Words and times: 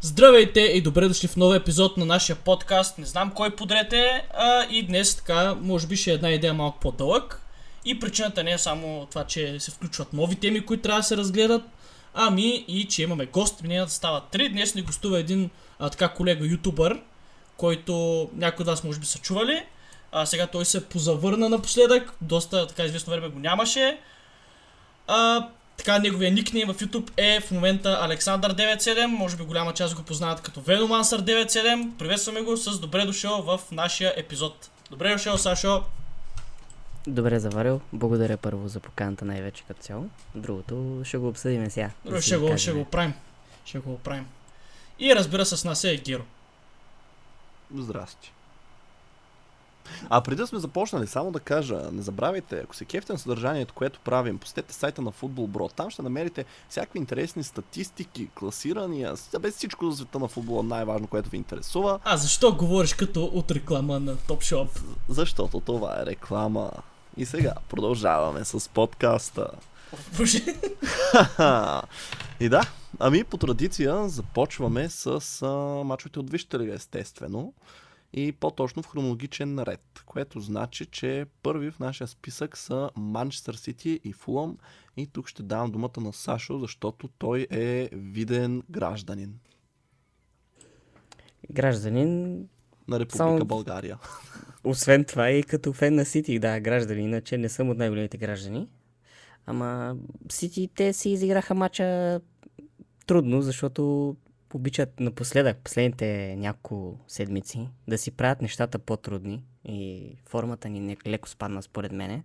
Здравейте 0.00 0.60
и 0.60 0.80
добре 0.80 1.08
дошли 1.08 1.28
в 1.28 1.36
нов 1.36 1.54
епизод 1.54 1.96
на 1.96 2.04
нашия 2.04 2.36
подкаст. 2.36 2.98
Не 2.98 3.04
знам 3.06 3.30
кой 3.30 3.56
подрете, 3.56 4.26
а 4.34 4.66
и 4.70 4.86
днес 4.86 5.16
така, 5.16 5.54
може 5.54 5.86
би 5.86 5.96
ще 5.96 6.10
е 6.10 6.14
една 6.14 6.30
идея 6.30 6.54
малко 6.54 6.80
по-дълъг. 6.80 7.42
И 7.84 8.00
причината 8.00 8.44
не 8.44 8.52
е 8.52 8.58
само 8.58 9.06
това, 9.10 9.24
че 9.24 9.60
се 9.60 9.70
включват 9.70 10.12
нови 10.12 10.36
теми, 10.36 10.66
които 10.66 10.82
трябва 10.82 11.00
да 11.00 11.04
се 11.04 11.16
разгледат, 11.16 11.62
ами 12.14 12.64
и 12.68 12.84
че 12.84 13.02
имаме 13.02 13.26
гост. 13.26 13.62
Мненията 13.62 13.92
стават 13.92 14.24
три. 14.30 14.48
Днес 14.48 14.74
ни 14.74 14.82
гостува 14.82 15.18
един 15.18 15.50
а, 15.78 15.90
така 15.90 16.08
колега 16.08 16.46
ютубър, 16.46 17.00
който 17.56 18.28
някои 18.34 18.62
от 18.62 18.68
вас 18.68 18.84
може 18.84 19.00
би 19.00 19.06
са 19.06 19.18
чували. 19.18 19.62
А, 20.12 20.26
сега 20.26 20.46
той 20.46 20.64
се 20.64 20.84
позавърна 20.84 21.48
напоследък, 21.48 22.14
доста 22.20 22.66
така 22.66 22.84
известно 22.84 23.10
време 23.10 23.28
го 23.28 23.38
нямаше. 23.38 23.98
А, 25.06 25.48
така, 25.78 25.98
неговия 25.98 26.32
никнейм 26.32 26.68
в 26.68 26.74
YouTube 26.74 27.10
е 27.16 27.40
в 27.40 27.50
момента 27.50 27.88
Александър97, 28.02 29.06
може 29.06 29.36
би 29.36 29.44
голяма 29.44 29.74
част 29.74 29.94
го 29.94 30.02
познават 30.02 30.40
като 30.40 30.60
Venomancer97. 30.60 31.96
Приветстваме 31.98 32.42
го 32.42 32.56
с 32.56 32.78
добре 32.78 33.04
дошъл 33.04 33.42
в 33.42 33.60
нашия 33.72 34.14
епизод. 34.16 34.70
Добре 34.90 35.12
дошъл, 35.12 35.38
Сашо. 35.38 35.82
Добре 37.06 37.38
заварил. 37.38 37.80
Благодаря 37.92 38.36
първо 38.36 38.68
за 38.68 38.80
поканата 38.80 39.24
най-вече 39.24 39.64
като 39.68 39.82
цяло. 39.82 40.08
Другото 40.34 41.00
ще 41.04 41.18
го 41.18 41.28
обсъдим 41.28 41.70
сега. 41.70 41.90
Добре, 42.04 42.22
ще 42.22 42.36
го, 42.36 42.46
кажем. 42.46 42.58
ще 42.58 42.72
го 42.72 42.84
правим. 42.84 43.14
Ще 43.64 43.78
го 43.78 43.98
правим. 43.98 44.26
И 44.98 45.14
разбира 45.14 45.46
се, 45.46 45.56
с 45.56 45.64
нас 45.64 45.84
е 45.84 45.96
Геро. 45.96 46.22
Здрасти. 47.76 48.32
А 50.10 50.20
преди 50.20 50.36
да 50.36 50.46
сме 50.46 50.58
започнали, 50.58 51.06
само 51.06 51.30
да 51.30 51.40
кажа, 51.40 51.80
не 51.92 52.02
забравяйте, 52.02 52.60
ако 52.64 52.76
се 52.76 52.84
кефте 52.84 53.12
на 53.12 53.18
съдържанието, 53.18 53.74
което 53.74 54.00
правим, 54.00 54.38
посетете 54.38 54.74
сайта 54.74 55.02
на 55.02 55.12
Football 55.12 55.48
Bro. 55.48 55.72
Там 55.72 55.90
ще 55.90 56.02
намерите 56.02 56.44
всякакви 56.68 56.98
интересни 56.98 57.44
статистики, 57.44 58.28
класирания, 58.34 59.14
без 59.40 59.56
всичко 59.56 59.90
за 59.90 59.96
света 59.96 60.18
на 60.18 60.28
футбола, 60.28 60.62
най-важно, 60.62 61.06
което 61.06 61.30
ви 61.30 61.36
интересува, 61.36 62.00
А 62.04 62.16
защо 62.16 62.56
говориш 62.56 62.94
като 62.94 63.24
от 63.24 63.50
реклама 63.50 64.00
на 64.00 64.16
Topshop? 64.16 64.68
защото 65.08 65.60
това 65.60 66.00
е 66.02 66.06
реклама. 66.06 66.70
И 67.16 67.26
сега 67.26 67.54
продължаваме 67.68 68.44
с 68.44 68.68
подкаста. 68.68 69.50
Боже. 70.18 70.44
И 72.40 72.48
да, 72.48 72.60
ами 72.98 73.24
по 73.24 73.36
традиция 73.36 74.08
започваме 74.08 74.88
с 74.88 75.42
а, 75.42 75.84
мачовете 75.84 76.18
от 76.18 76.30
Висшата 76.30 76.58
лига, 76.58 76.74
естествено. 76.74 77.52
И 78.12 78.32
по-точно 78.32 78.82
в 78.82 78.86
хронологичен 78.86 79.58
ред, 79.58 80.02
което 80.06 80.40
значи, 80.40 80.86
че 80.86 81.26
първи 81.42 81.70
в 81.70 81.78
нашия 81.78 82.06
списък 82.06 82.56
са 82.56 82.90
Манчестър 82.96 83.54
Сити 83.54 84.00
и 84.04 84.12
Фулъм. 84.12 84.58
И 84.96 85.06
тук 85.06 85.28
ще 85.28 85.42
давам 85.42 85.70
думата 85.70 86.00
на 86.00 86.12
Сашо, 86.12 86.58
защото 86.58 87.08
той 87.08 87.46
е 87.50 87.88
виден 87.92 88.62
гражданин 88.70 89.34
Гражданин, 91.52 92.32
на 92.88 93.00
Република 93.00 93.16
Само- 93.16 93.44
България. 93.44 93.98
освен 94.64 95.04
това 95.04 95.30
и 95.30 95.42
като 95.42 95.72
фен 95.72 95.94
на 95.94 96.04
Сити, 96.04 96.38
да, 96.38 96.60
гражданин, 96.60 97.04
иначе 97.04 97.38
не 97.38 97.48
съм 97.48 97.70
от 97.70 97.78
най-големите 97.78 98.16
граждани. 98.18 98.68
Ама 99.46 99.96
Сити 100.30 100.68
те 100.74 100.92
си 100.92 101.10
изиграха 101.10 101.54
мача 101.54 102.20
трудно, 103.06 103.42
защото 103.42 104.16
обичат 104.54 105.00
напоследък, 105.00 105.58
последните 105.58 106.36
няколко 106.36 106.98
седмици, 107.08 107.68
да 107.88 107.98
си 107.98 108.10
правят 108.10 108.42
нещата 108.42 108.78
по-трудни 108.78 109.44
и 109.64 110.12
формата 110.26 110.68
ни 110.68 110.96
леко 111.06 111.28
спадна 111.28 111.62
според 111.62 111.92
мене. 111.92 112.24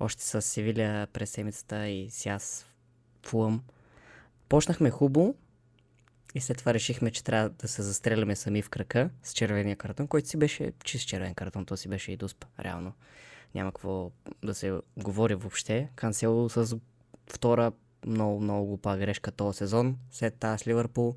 Още 0.00 0.22
с 0.22 0.42
Севиля 0.42 1.06
през 1.12 1.30
седмицата 1.30 1.88
и 1.88 2.10
сега 2.10 2.38
с 2.38 2.66
Фулъм. 3.26 3.62
Почнахме 4.48 4.90
хубаво 4.90 5.34
и 6.34 6.40
след 6.40 6.58
това 6.58 6.74
решихме, 6.74 7.10
че 7.10 7.24
трябва 7.24 7.48
да 7.48 7.68
се 7.68 7.82
застреляме 7.82 8.36
сами 8.36 8.62
в 8.62 8.70
крака 8.70 9.10
с 9.22 9.32
червения 9.32 9.76
картон, 9.76 10.06
който 10.06 10.28
си 10.28 10.36
беше 10.36 10.72
чист 10.84 11.08
червен 11.08 11.34
картон, 11.34 11.64
то 11.64 11.76
си 11.76 11.88
беше 11.88 12.12
и 12.12 12.16
дуспа, 12.16 12.46
реално. 12.60 12.92
Няма 13.54 13.72
какво 13.72 14.10
да 14.44 14.54
се 14.54 14.80
говори 14.96 15.34
въобще. 15.34 15.88
Кансело 15.96 16.48
с 16.48 16.76
втора 17.32 17.72
много, 18.06 18.40
много 18.40 18.66
глупа 18.66 18.96
грешка 18.96 19.30
този 19.30 19.58
сезон. 19.58 19.98
След 20.10 20.34
тази 20.34 20.62
с 20.62 20.66
Ливърпул. 20.66 21.16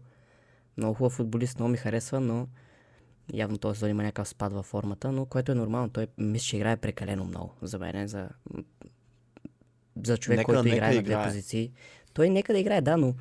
Много 0.81 0.93
хубав 0.93 1.13
футболист, 1.13 1.59
много 1.59 1.71
ми 1.71 1.77
харесва, 1.77 2.19
но 2.19 2.47
явно 3.33 3.57
този 3.57 3.77
сезон 3.77 3.89
има 3.89 4.03
някакъв 4.03 4.27
спад 4.27 4.53
във 4.53 4.65
формата, 4.65 5.11
но 5.11 5.25
което 5.25 5.51
е 5.51 5.55
нормално. 5.55 5.89
Той 5.89 6.07
мисля, 6.17 6.43
че 6.43 6.55
играе 6.57 6.77
прекалено 6.77 7.25
много 7.25 7.53
за 7.61 7.79
мен, 7.79 8.07
за, 8.07 8.29
за 10.05 10.17
човек, 10.17 10.37
Нека- 10.37 10.45
който 10.45 10.63
нека 10.63 10.75
играе 10.75 10.95
на 10.95 11.01
две 11.03 11.13
играе. 11.13 11.27
позиции. 11.27 11.71
Той 12.13 12.29
нека 12.29 12.53
да 12.53 12.59
играе, 12.59 12.81
да, 12.81 12.97
но 12.97 13.13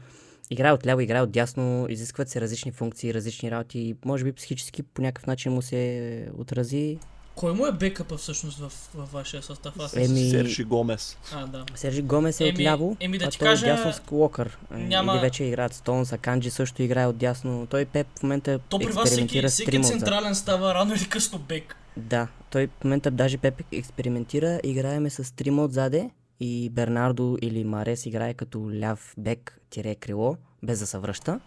играе 0.51 0.73
от 0.73 0.87
ляво, 0.87 1.01
играе 1.01 1.23
от 1.23 1.31
дясно, 1.31 1.87
изискват 1.89 2.29
се 2.29 2.41
различни 2.41 2.73
функции, 2.73 3.15
различни 3.15 3.51
работи 3.51 3.97
може 4.05 4.25
би 4.25 4.33
психически 4.33 4.83
по 4.83 5.03
някакъв 5.03 5.27
начин 5.27 5.53
му 5.53 5.63
се 5.63 6.29
отрази. 6.35 6.99
Кой 7.41 7.53
му 7.53 7.67
е 7.67 7.73
бекъпа 7.73 8.17
всъщност 8.17 8.59
в, 8.59 8.73
в 8.95 9.13
вашия 9.13 9.43
състав? 9.43 9.75
Аз 9.79 9.97
Еми- 9.97 10.31
Серши 10.31 10.65
Гомес. 10.65 11.19
А, 11.35 11.47
да. 11.47 11.65
Сержи 11.75 12.03
Гомес 12.03 12.41
е 12.41 12.45
Еми- 12.45 12.53
от 12.53 12.61
ляво, 12.61 12.97
еми 13.01 13.19
да 13.19 13.25
а 13.25 13.31
той 13.31 13.49
кажа, 13.49 13.69
е 13.69 13.73
от 13.73 13.77
дясно 13.77 13.93
с 13.93 14.13
Локър. 14.13 14.59
няма-. 14.71 15.13
Или 15.13 15.21
вече 15.21 15.45
играят 15.45 15.75
Стоунс, 15.75 16.13
а 16.13 16.19
Канджи 16.19 16.51
също 16.51 16.83
играе 16.83 17.07
от 17.07 17.17
дясно. 17.17 17.67
Той 17.71 17.85
Пеп 17.85 18.07
в 18.19 18.23
момента 18.23 18.59
То 18.59 18.79
при 18.79 18.87
вас 18.87 19.11
всеки, 19.11 19.49
всеки 19.49 19.83
централен 19.83 20.35
става 20.35 20.75
рано 20.75 20.95
или 20.95 21.09
късно 21.09 21.39
бек. 21.39 21.77
Да, 21.97 22.29
той 22.51 22.67
в 22.81 22.85
момента 22.85 23.11
даже 23.11 23.39
Пеп 23.39 23.63
експериментира. 23.73 24.61
Играеме 24.65 25.11
с 25.11 25.35
трима 25.37 25.65
отзаде 25.65 26.11
и 26.41 26.71
Бернардо 26.71 27.39
или 27.43 27.65
Марес 27.65 28.07
играе 28.07 28.35
като 28.35 28.71
ляв 28.81 29.15
бек 29.19 29.61
тире 29.71 29.95
крило, 29.95 30.37
без 30.63 30.79
да 30.81 30.87
се 30.87 30.99
връща. 30.99 31.41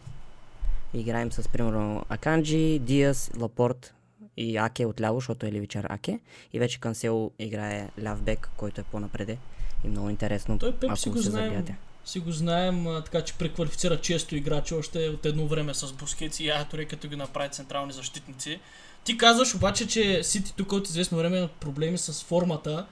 Играем 0.93 1.31
с 1.31 1.49
примерно 1.49 2.05
Аканджи, 2.09 2.79
Диас, 2.79 3.31
Лапорт 3.39 3.93
и 4.37 4.57
Аке 4.57 4.85
отляво, 4.85 5.19
защото 5.19 5.45
е 5.45 5.51
левичар 5.51 5.85
Аке. 5.89 6.19
И 6.53 6.59
вече 6.59 6.79
Кансело 6.79 7.31
играе 7.39 7.89
ляв 8.03 8.21
бек, 8.21 8.49
който 8.57 8.81
е 8.81 8.83
по-напреде. 8.83 9.37
И 9.83 9.87
много 9.87 10.09
интересно, 10.09 10.59
Той 10.59 10.71
Пеп 10.75 10.89
ако 10.89 10.99
си 10.99 11.09
го 11.09 11.17
се 11.17 11.29
знаем. 11.29 11.45
забияте. 11.45 11.75
Си 12.05 12.19
го 12.19 12.31
знаем, 12.31 12.87
а, 12.87 13.01
така 13.01 13.21
че 13.21 13.33
преквалифицира 13.33 14.01
често 14.01 14.35
играчи 14.35 14.73
още 14.73 15.09
от 15.09 15.25
едно 15.25 15.47
време 15.47 15.73
с 15.73 15.93
Бускетс 15.93 16.39
и 16.39 16.47
Ятори, 16.47 16.85
като 16.85 17.07
ги 17.07 17.15
направи 17.15 17.49
централни 17.49 17.93
защитници. 17.93 18.59
Ти 19.03 19.17
казваш 19.17 19.55
обаче, 19.55 19.87
че 19.87 20.23
Сити 20.23 20.53
тук 20.55 20.71
от 20.71 20.87
известно 20.87 21.17
време 21.17 21.37
имат 21.37 21.51
проблеми 21.51 21.97
с 21.97 22.23
формата. 22.23 22.85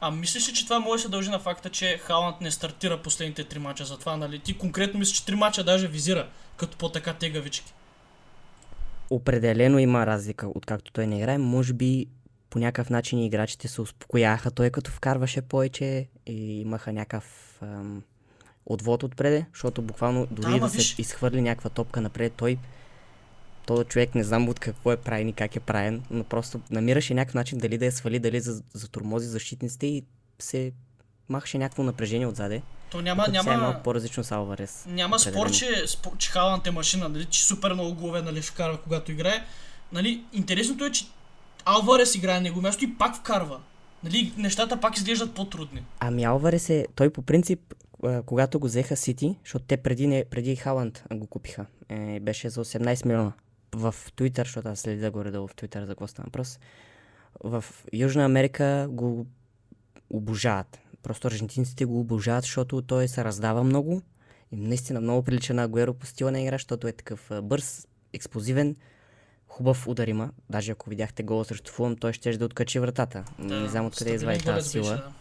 А 0.00 0.10
мислиш 0.10 0.48
ли, 0.48 0.54
че 0.54 0.64
това 0.64 0.78
може 0.78 1.02
да 1.02 1.06
се 1.06 1.10
дължи 1.10 1.30
на 1.30 1.38
факта, 1.38 1.70
че 1.70 1.98
Халанд 1.98 2.40
не 2.40 2.50
стартира 2.50 3.02
последните 3.02 3.44
три 3.44 3.58
мача? 3.58 3.84
Затова, 3.84 4.16
нали? 4.16 4.38
Ти 4.38 4.58
конкретно 4.58 4.98
мислиш, 4.98 5.18
че 5.18 5.26
три 5.26 5.34
мача 5.34 5.64
даже 5.64 5.88
визира, 5.88 6.28
като 6.56 6.76
по-така 6.76 7.12
тегавички. 7.14 7.72
Определено 9.10 9.78
има 9.78 10.06
разлика, 10.06 10.48
откакто 10.54 10.92
той 10.92 11.06
не 11.06 11.18
играе. 11.18 11.38
Може 11.38 11.72
би 11.72 12.06
по 12.50 12.58
някакъв 12.58 12.90
начин 12.90 13.18
играчите 13.18 13.68
се 13.68 13.80
успокояха. 13.80 14.50
Той 14.50 14.70
като 14.70 14.90
вкарваше 14.90 15.42
повече 15.42 16.08
и 16.26 16.60
имаха 16.60 16.92
някакъв 16.92 17.58
ам, 17.62 18.02
отвод 18.66 19.02
отпреде, 19.02 19.46
защото 19.52 19.82
буквално 19.82 20.26
дори 20.30 20.46
ама 20.46 20.58
да, 20.58 20.68
виж- 20.68 20.94
се 20.94 21.02
изхвърли 21.02 21.42
някаква 21.42 21.70
топка 21.70 22.00
напред, 22.00 22.32
той 22.36 22.58
този 23.66 23.84
човек 23.84 24.14
не 24.14 24.24
знам 24.24 24.48
от 24.48 24.60
какво 24.60 24.92
е 24.92 24.96
правен 24.96 25.28
и 25.28 25.32
как 25.32 25.56
е 25.56 25.60
правен, 25.60 26.02
но 26.10 26.24
просто 26.24 26.60
намираше 26.70 27.14
някакъв 27.14 27.34
начин 27.34 27.58
дали 27.58 27.78
да 27.78 27.84
я 27.84 27.92
свали, 27.92 28.18
дали 28.18 28.40
за, 28.40 28.62
за 28.72 28.88
тормози 28.88 29.26
защитниците 29.28 29.86
и 29.86 30.04
се 30.38 30.72
махаше 31.28 31.58
някакво 31.58 31.82
напрежение 31.82 32.26
отзаде. 32.26 32.62
То 32.90 33.00
няма, 33.00 33.24
сега 33.24 33.38
е 33.38 33.42
няма, 33.42 33.62
малко 33.62 33.82
по-различно 33.82 34.24
с 34.24 34.32
Алварес. 34.32 34.84
Няма 34.88 35.18
спор, 35.18 35.50
че, 35.50 35.86
спор, 35.86 36.16
че 36.18 36.30
Халанд 36.30 36.66
е 36.66 36.70
машина, 36.70 37.08
нали, 37.08 37.24
че 37.24 37.44
супер 37.44 37.72
много 37.72 37.94
голове 37.94 38.22
нали, 38.22 38.42
вкарва, 38.42 38.78
когато 38.82 39.12
играе. 39.12 39.44
Нали, 39.92 40.24
интересното 40.32 40.84
е, 40.84 40.90
че 40.90 41.04
Алварес 41.64 42.14
играе 42.14 42.34
на 42.34 42.40
него 42.40 42.60
място 42.60 42.84
и 42.84 42.94
пак 42.98 43.16
вкарва. 43.16 43.60
Нали, 44.04 44.32
нещата 44.36 44.80
пак 44.80 44.96
изглеждат 44.96 45.34
по-трудни. 45.34 45.84
Ами 46.00 46.24
Алварес 46.24 46.70
е, 46.70 46.86
той 46.94 47.10
по 47.10 47.22
принцип, 47.22 47.74
когато 48.26 48.58
го 48.58 48.66
взеха 48.66 48.96
Сити, 48.96 49.36
защото 49.44 49.64
те 49.64 49.76
преди, 49.76 50.06
не, 50.06 50.24
преди 50.24 50.56
Халанд 50.56 51.04
го 51.12 51.26
купиха, 51.26 51.66
е, 51.88 52.20
беше 52.20 52.48
за 52.48 52.64
18 52.64 53.06
милиона. 53.06 53.32
В 53.72 53.94
Твитър, 54.16 54.46
защото 54.46 54.68
аз 54.68 54.80
следя 54.80 55.10
горе-долу 55.10 55.48
в 55.48 55.54
Твитър 55.54 55.84
за 55.84 55.88
какво 55.88 56.06
стана 56.06 56.26
въпрос, 56.26 56.58
в 57.44 57.64
Южна 57.92 58.24
Америка 58.24 58.86
го 58.90 59.26
обожават. 60.10 60.78
Просто 61.04 61.28
аржентинците 61.28 61.84
го 61.84 62.00
обожават, 62.00 62.44
защото 62.44 62.82
той 62.82 63.08
се 63.08 63.24
раздава 63.24 63.64
много 63.64 64.02
И 64.52 64.56
наистина 64.56 65.00
много 65.00 65.22
прилича 65.22 65.54
на 65.54 65.62
Агуеро 65.62 65.94
по 65.94 66.06
стила 66.06 66.30
на 66.30 66.40
игра, 66.40 66.54
защото 66.54 66.88
е 66.88 66.92
такъв 66.92 67.30
бърз, 67.42 67.88
експлозивен, 68.12 68.76
хубав 69.48 69.88
удар 69.88 70.08
има. 70.08 70.30
Даже 70.50 70.72
ако 70.72 70.90
видяхте 70.90 71.22
гола 71.22 71.44
срещу 71.44 71.72
Фулъм, 71.72 71.96
той 71.96 72.12
ще 72.12 72.36
да 72.36 72.44
откачи 72.44 72.78
вратата. 72.78 73.24
не 73.38 73.68
знам 73.68 73.86
откъде 73.86 74.14
извади 74.14 74.44
тази 74.44 74.68
сила. 74.68 74.90
беше, 74.90 75.02
да. 75.02 75.12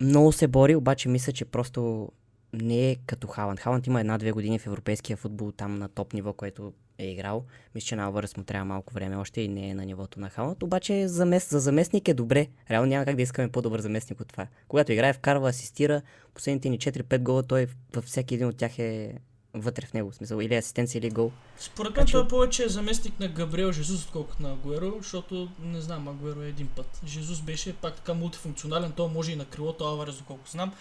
Много 0.00 0.32
се 0.32 0.48
бори, 0.48 0.74
обаче 0.76 1.08
мисля, 1.08 1.32
че 1.32 1.44
просто 1.44 2.08
не 2.52 2.90
е 2.90 2.96
като 3.06 3.26
Халанд. 3.26 3.60
Халанд 3.60 3.86
има 3.86 4.00
една-две 4.00 4.32
години 4.32 4.58
в 4.58 4.66
европейския 4.66 5.16
футбол 5.16 5.52
там 5.52 5.78
на 5.78 5.88
топ 5.88 6.12
ниво, 6.12 6.32
което 6.32 6.72
е 6.98 7.06
играл. 7.06 7.44
Мисля, 7.74 7.86
че 7.86 7.96
на 7.96 8.04
Алварес 8.04 8.36
му 8.36 8.44
трябва 8.44 8.64
малко 8.64 8.94
време 8.94 9.16
още 9.16 9.40
и 9.40 9.48
не 9.48 9.68
е 9.68 9.74
на 9.74 9.86
нивото 9.86 10.20
на 10.20 10.30
Халанд. 10.30 10.62
Обаче 10.62 11.08
за, 11.08 11.26
мес... 11.26 11.50
за 11.50 11.60
заместник 11.60 12.08
е 12.08 12.14
добре. 12.14 12.46
Реално 12.70 12.88
няма 12.88 13.04
как 13.04 13.16
да 13.16 13.22
искаме 13.22 13.52
по-добър 13.52 13.80
заместник 13.80 14.20
от 14.20 14.28
това. 14.28 14.46
Когато 14.68 14.92
играе, 14.92 15.12
вкарва, 15.12 15.48
асистира, 15.48 16.02
последните 16.34 16.68
ни 16.68 16.78
4-5 16.78 17.18
гола, 17.18 17.42
той 17.42 17.66
във 17.94 18.04
всеки 18.04 18.34
един 18.34 18.46
от 18.46 18.56
тях 18.56 18.78
е 18.78 19.14
вътре 19.54 19.86
в 19.86 19.92
него. 19.92 20.10
В 20.10 20.14
смисъл, 20.14 20.40
или 20.40 20.54
асистенция, 20.54 20.98
или 20.98 21.10
гол. 21.10 21.32
Според 21.58 21.96
мен 21.96 22.06
че- 22.06 22.12
той 22.12 22.28
повече 22.28 22.64
е 22.64 22.68
заместник 22.68 23.20
на 23.20 23.28
Габриел 23.28 23.72
Жезус, 23.72 24.04
отколкото 24.04 24.42
на 24.42 24.52
Агуеро, 24.52 24.94
защото 24.98 25.48
не 25.62 25.80
знам, 25.80 26.08
Агуеро 26.08 26.42
е 26.42 26.48
един 26.48 26.66
път. 26.76 27.00
Жезус 27.06 27.40
беше 27.40 27.76
пак 27.76 27.94
така 27.94 28.14
мултифункционален, 28.14 28.92
той 28.92 29.08
може 29.08 29.32
и 29.32 29.36
на 29.36 29.44
крилото 29.44 29.84
Алварес, 29.84 30.16
доколко 30.18 30.50
знам. 30.50 30.72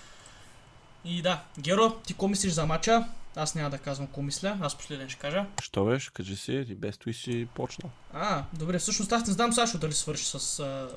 И 1.05 1.21
да, 1.21 1.43
Геро, 1.59 1.91
ти 1.91 2.13
какво 2.13 2.27
мислиш 2.27 2.53
за 2.53 2.65
матча? 2.65 3.07
Аз 3.35 3.55
няма 3.55 3.69
да 3.69 3.77
казвам 3.77 4.07
какво 4.07 4.21
мисля, 4.21 4.57
аз 4.61 4.77
последен 4.77 5.09
ще 5.09 5.19
кажа. 5.19 5.45
Що 5.61 5.85
беше? 5.85 6.13
Кажи 6.13 6.35
си, 6.35 6.63
ти 6.67 6.75
без 6.75 6.97
той 6.97 7.13
си 7.13 7.47
почнал. 7.55 7.91
А, 8.13 8.43
добре, 8.53 8.79
всъщност 8.79 9.11
аз 9.11 9.27
не 9.27 9.33
знам 9.33 9.53
Сашо 9.53 9.77
дали 9.77 9.93
свърши 9.93 10.25
с... 10.25 10.59
А... 10.59 10.87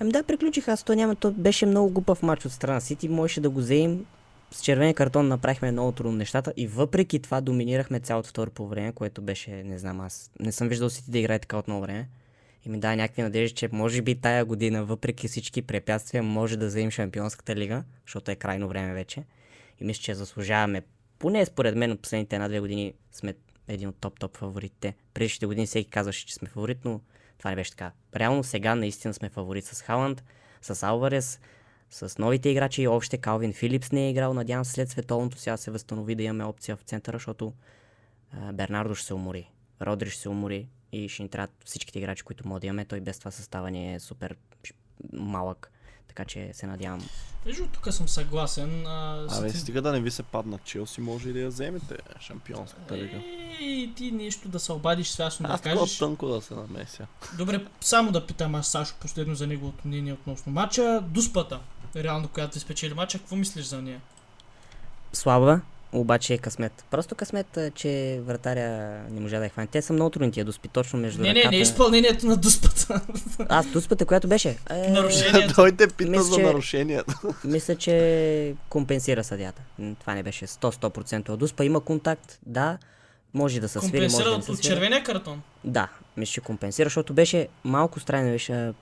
Ами 0.00 0.12
да, 0.12 0.22
приключих 0.22 0.68
аз, 0.68 0.82
то 0.82 0.94
няма, 0.94 1.14
то 1.16 1.30
беше 1.30 1.66
много 1.66 1.90
глупав 1.90 2.22
матч 2.22 2.46
от 2.46 2.52
страна 2.52 2.80
Сити, 2.80 3.08
можеше 3.08 3.40
да 3.40 3.50
го 3.50 3.60
вземем. 3.60 4.04
С 4.50 4.62
червения 4.62 4.94
картон 4.94 5.28
направихме 5.28 5.72
много 5.72 5.92
трудно 5.92 6.12
нещата 6.12 6.52
и 6.56 6.66
въпреки 6.66 7.18
това 7.18 7.40
доминирахме 7.40 8.00
цялото 8.00 8.28
второ 8.28 8.50
по 8.50 8.68
време, 8.68 8.92
което 8.92 9.22
беше, 9.22 9.50
не 9.50 9.78
знам, 9.78 10.00
аз 10.00 10.30
не 10.40 10.52
съм 10.52 10.68
виждал 10.68 10.90
Сити 10.90 11.10
да 11.10 11.18
играе 11.18 11.38
така 11.38 11.56
от 11.56 11.68
много 11.68 11.82
време. 11.82 12.08
И 12.66 12.68
ми 12.68 12.80
даде 12.80 12.96
някакви 12.96 13.22
надежди, 13.22 13.54
че 13.54 13.68
може 13.72 14.02
би 14.02 14.14
тая 14.14 14.44
година, 14.44 14.84
въпреки 14.84 15.28
всички 15.28 15.62
препятствия, 15.62 16.22
може 16.22 16.56
да 16.56 16.66
вземем 16.66 16.90
Шампионската 16.90 17.56
лига, 17.56 17.82
защото 18.06 18.30
е 18.30 18.36
крайно 18.36 18.68
време 18.68 18.94
вече. 18.94 19.22
И 19.80 19.84
мисля, 19.84 20.02
че 20.02 20.14
заслужаваме, 20.14 20.82
поне 21.18 21.46
според 21.46 21.76
мен 21.76 21.92
от 21.92 22.02
последните 22.02 22.36
една-две 22.36 22.60
години 22.60 22.94
сме 23.12 23.34
един 23.68 23.88
от 23.88 23.96
топ-топ 23.96 24.36
фаворитите. 24.36 24.94
Предишните 25.14 25.46
години 25.46 25.66
всеки 25.66 25.90
казваше, 25.90 26.26
че 26.26 26.34
сме 26.34 26.48
фаворит, 26.48 26.84
но 26.84 27.00
това 27.38 27.50
не 27.50 27.56
беше 27.56 27.70
така. 27.70 27.92
Реално 28.16 28.44
сега 28.44 28.74
наистина 28.74 29.14
сме 29.14 29.28
фаворит 29.28 29.64
с 29.64 29.82
Халанд, 29.82 30.24
с 30.62 30.82
Алварес, 30.82 31.40
с 31.90 32.18
новите 32.18 32.48
играчи 32.48 32.82
и 32.82 32.88
още 32.88 33.18
Калвин 33.18 33.52
Филипс 33.52 33.92
не 33.92 34.06
е 34.06 34.10
играл. 34.10 34.34
Надявам 34.34 34.64
се 34.64 34.72
след 34.72 34.90
световното 34.90 35.38
сега 35.38 35.56
се 35.56 35.70
възстанови 35.70 36.14
да 36.14 36.22
имаме 36.22 36.44
опция 36.44 36.76
в 36.76 36.82
центъра, 36.82 37.16
защото 37.16 37.52
а, 38.32 38.52
Бернардо 38.52 38.94
ще 38.94 39.06
се 39.06 39.14
умори, 39.14 39.50
Родри 39.82 40.10
ще 40.10 40.20
се 40.20 40.28
умори 40.28 40.68
и 40.92 41.08
ще 41.08 41.22
ни 41.22 41.28
трябват 41.28 41.50
всичките 41.64 41.98
играчи, 41.98 42.22
които 42.22 42.48
може 42.48 42.60
да 42.60 42.66
имаме. 42.66 42.84
Той 42.84 43.00
без 43.00 43.18
това 43.18 43.30
състава 43.30 43.70
ни 43.70 43.94
е 43.94 44.00
супер 44.00 44.36
малък. 45.12 45.72
Така 46.18 46.28
че 46.28 46.50
се 46.52 46.66
надявам. 46.66 47.08
Между 47.46 47.66
тук 47.66 47.92
съм 47.92 48.08
съгласен. 48.08 48.86
А, 48.86 49.26
Абе, 49.30 49.48
Сити- 49.48 49.60
стига 49.60 49.82
да 49.82 49.92
не 49.92 50.00
ви 50.00 50.10
се 50.10 50.22
падна 50.22 50.58
Челси, 50.58 51.00
може 51.00 51.28
и 51.28 51.32
да 51.32 51.38
я 51.38 51.48
вземете 51.48 51.96
шампионската 52.20 52.96
лига. 52.96 53.20
Ей, 53.60 53.92
ти 53.94 54.12
нещо 54.12 54.48
да 54.48 54.60
се 54.60 54.72
обадиш 54.72 55.08
свясно 55.08 55.46
да 55.48 55.52
Аз 55.54 55.60
кажеш. 55.60 55.98
тънко 55.98 56.26
да 56.28 56.40
се 56.40 56.54
намеся. 56.54 57.06
Добре, 57.36 57.66
само 57.80 58.12
да 58.12 58.26
питам 58.26 58.54
аз 58.54 58.68
Сашо 58.68 58.94
последно 59.00 59.34
за 59.34 59.46
неговото 59.46 59.88
мнение 59.88 60.12
относно 60.12 60.52
матча. 60.52 61.00
Дуспата, 61.02 61.60
реално, 61.96 62.28
която 62.28 62.52
ти 62.52 62.60
спечели 62.60 62.94
матча, 62.94 63.18
какво 63.18 63.36
мислиш 63.36 63.64
за 63.66 63.82
нея? 63.82 64.00
Слаба, 65.12 65.60
обаче 65.92 66.34
е 66.34 66.38
късмет. 66.38 66.84
Просто 66.90 67.14
късмет, 67.14 67.56
а, 67.56 67.70
че 67.70 68.20
вратаря 68.24 68.68
не 69.10 69.20
можа 69.20 69.38
да 69.38 69.44
я 69.44 69.50
хване. 69.50 69.66
Те 69.66 69.82
са 69.82 69.92
много 69.92 70.10
трудни 70.10 70.32
тия 70.32 70.44
доспи, 70.44 70.68
точно 70.68 70.98
между 70.98 71.22
Не, 71.22 71.28
не, 71.28 71.34
ръката. 71.34 71.50
не 71.50 71.56
е 71.56 71.60
изпълнението 71.60 72.26
на 72.26 72.36
дуспата. 72.36 73.00
Аз 73.48 73.66
дуспата, 73.66 74.06
която 74.06 74.28
беше. 74.28 74.56
Е, 74.70 74.90
Нарушението. 74.90 75.54
Той 75.54 75.72
те 75.72 75.88
пита 75.88 76.10
Мисля, 76.10 76.22
за 76.22 76.36
че- 76.36 76.42
нарушенията. 76.42 77.18
Мисля, 77.44 77.76
че 77.76 78.54
компенсира 78.68 79.24
съдята. 79.24 79.62
Това 80.00 80.14
не 80.14 80.22
беше 80.22 80.46
100-100% 80.46 81.36
дуспа. 81.36 81.64
Има 81.64 81.80
контакт, 81.80 82.38
да. 82.46 82.78
Може 83.34 83.60
да 83.60 83.68
се 83.68 83.80
свири, 83.80 84.02
може 84.02 84.24
да 84.24 84.30
не 84.30 84.36
от, 84.36 84.44
се 84.44 84.52
от 84.52 84.60
червения 84.60 85.02
картон. 85.04 85.42
Да, 85.64 85.88
мисля, 86.16 86.32
че 86.32 86.40
компенсира, 86.40 86.86
защото 86.86 87.12
беше 87.14 87.48
малко 87.64 88.00
странно. 88.00 88.30
Беше, 88.30 88.52
а, 88.54 88.74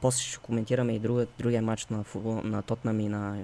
после 0.00 0.20
ще 0.20 0.38
коментираме 0.38 0.92
и 0.92 0.98
друга, 0.98 1.26
другия 1.38 1.62
матч 1.62 1.86
на, 1.86 2.04
футбол, 2.04 2.40
на 2.44 2.62
Тотнам 2.62 3.00
и 3.00 3.08
на... 3.08 3.36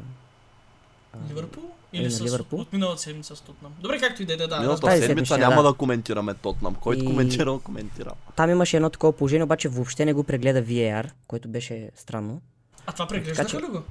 а, 1.13 1.19
Ливърпул? 1.31 1.63
Или 1.93 2.05
на 2.05 2.11
с, 2.11 2.21
Ливърпул. 2.21 2.61
от 2.61 2.73
миналата 2.73 3.03
седмица 3.03 3.37
с 3.37 3.41
Тотнам. 3.41 3.75
Добре, 3.81 3.99
както 3.99 4.23
и 4.23 4.27
да 4.27 4.33
е, 4.33 4.37
да, 4.37 4.49
да. 4.49 4.59
Миналата 4.59 4.81
тази 4.81 5.03
седмица 5.03 5.27
седмица, 5.27 5.39
няма 5.41 5.63
да. 5.63 5.69
да 5.69 5.75
коментираме 5.75 6.35
Тотнам. 6.35 6.75
Който 6.75 7.05
И- 7.05 7.07
коментирал, 7.07 7.61
коментирал. 7.61 8.13
Там 8.37 8.51
имаше 8.51 8.77
едно 8.77 8.91
такова 8.91 9.13
положение, 9.13 9.45
обаче 9.45 9.69
въобще 9.69 10.05
не 10.05 10.13
го 10.13 10.25
прегледа 10.25 10.63
VAR, 10.65 11.11
което 11.27 11.49
беше 11.49 11.91
странно. 11.95 12.41
А 12.87 12.93
това 12.93 13.07
преглеждаха 13.07 13.49
Така 13.49 13.59
че- 13.59 13.67
ли 13.67 13.71
го? 13.71 13.83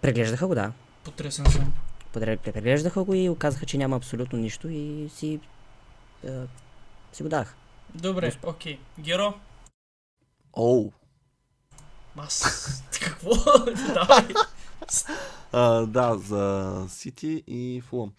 Преглеждаха 0.00 0.46
го, 0.46 0.54
да. 0.54 0.72
Потресен 1.04 1.46
съм. 1.46 1.72
Преглеждаха 2.12 3.04
го 3.04 3.14
и 3.14 3.28
оказаха, 3.28 3.66
че 3.66 3.78
няма 3.78 3.96
абсолютно 3.96 4.38
нищо 4.38 4.68
и 4.68 5.08
си, 5.08 5.40
а, 6.28 6.42
си 7.12 7.22
го 7.22 7.28
даха. 7.28 7.54
Добре, 7.94 8.32
окей. 8.42 8.78
Геро, 9.00 9.34
Оу. 10.52 10.90
аз... 12.16 12.82
Какво? 13.00 13.30
Давай. 13.94 14.28
Да, 15.86 16.18
за 16.18 16.84
Сити 16.88 17.44
и 17.46 17.80
Фулъм. 17.80 18.12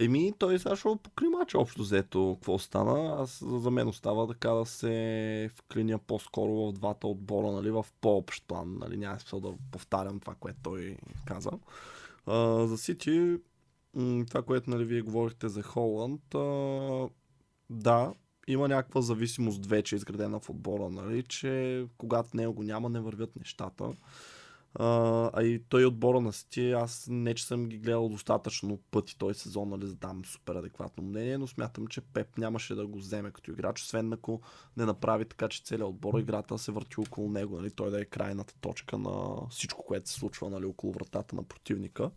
Еми, 0.00 0.32
той 0.38 0.58
сега 0.58 0.76
ще 0.76 0.88
покри 1.02 1.28
мача 1.28 1.58
общо 1.58 1.82
взето. 1.82 2.36
Какво 2.40 2.58
стана? 2.58 3.22
Аз 3.22 3.44
за 3.46 3.70
мен 3.70 3.88
остава 3.88 4.26
така 4.26 4.50
да 4.50 4.66
се 4.66 5.50
вклиня 5.54 5.98
по-скоро 5.98 6.52
в 6.52 6.72
двата 6.72 7.06
отбора, 7.06 7.52
нали, 7.52 7.70
в 7.70 7.86
по-общ 8.00 8.44
план. 8.46 8.78
Нали, 8.80 8.96
няма 8.96 9.20
смисъл 9.20 9.40
да 9.40 9.52
повтарям 9.72 10.20
това, 10.20 10.34
което 10.34 10.58
той 10.62 10.96
каза. 11.24 11.50
А, 12.26 12.66
за 12.66 12.78
Сити, 12.78 13.36
това, 14.28 14.42
което 14.46 14.70
нали, 14.70 14.84
вие 14.84 15.00
говорихте 15.00 15.48
за 15.48 15.62
Холанд, 15.62 16.34
а, 16.34 17.08
да, 17.70 18.14
има 18.46 18.68
някаква 18.68 19.00
зависимост 19.00 19.66
вече 19.66 19.96
изградена 19.96 20.40
в 20.40 20.50
отбора, 20.50 20.90
нали, 20.90 21.22
че 21.22 21.84
когато 21.98 22.36
него 22.36 22.52
го 22.52 22.62
няма, 22.62 22.88
не 22.88 23.00
вървят 23.00 23.36
нещата. 23.36 23.92
А, 24.74 25.42
и 25.42 25.62
той 25.68 25.84
отбора 25.84 26.20
на 26.20 26.32
Сити, 26.32 26.72
аз 26.72 27.06
не 27.10 27.34
че 27.34 27.46
съм 27.46 27.68
ги 27.68 27.78
гледал 27.78 28.08
достатъчно 28.08 28.78
пъти 28.90 29.18
този 29.18 29.38
сезон, 29.38 29.68
нали, 29.68 29.86
за 29.86 29.94
да 29.94 30.06
дам 30.06 30.24
супер 30.24 30.54
адекватно 30.54 31.04
мнение, 31.04 31.38
но 31.38 31.46
смятам, 31.46 31.86
че 31.86 32.00
Пеп 32.00 32.38
нямаше 32.38 32.74
да 32.74 32.86
го 32.86 32.98
вземе 32.98 33.30
като 33.30 33.50
играч, 33.50 33.82
освен 33.82 34.12
ако 34.12 34.40
не 34.76 34.84
направи 34.84 35.24
така, 35.24 35.48
че 35.48 35.62
целият 35.64 35.88
отбор, 35.88 36.18
играта 36.18 36.58
се 36.58 36.72
върти 36.72 37.00
около 37.00 37.28
него, 37.28 37.56
нали, 37.56 37.70
той 37.70 37.90
да 37.90 38.00
е 38.00 38.04
крайната 38.04 38.54
точка 38.60 38.98
на 38.98 39.46
всичко, 39.50 39.84
което 39.84 40.10
се 40.10 40.18
случва 40.18 40.50
нали, 40.50 40.64
около 40.64 40.92
вратата 40.92 41.36
на 41.36 41.42
противника. 41.42 42.10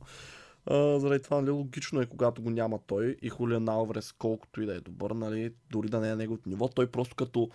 А, 0.66 1.00
заради 1.00 1.24
това 1.24 1.42
нали, 1.42 1.52
логично 1.52 2.02
е, 2.02 2.06
когато 2.06 2.42
го 2.42 2.50
няма 2.50 2.80
той 2.88 3.18
и 3.22 3.30
Хулиан 3.30 3.70
Алварес, 3.70 4.12
колкото 4.12 4.62
и 4.62 4.66
да 4.66 4.76
е 4.76 4.80
добър, 4.80 5.12
нали, 5.12 5.54
дори 5.72 5.90
да 5.90 6.00
не 6.00 6.10
е 6.10 6.16
неговото 6.16 6.50
ниво, 6.50 6.68
той 6.68 6.92
просто 6.92 7.16
като 7.16 7.50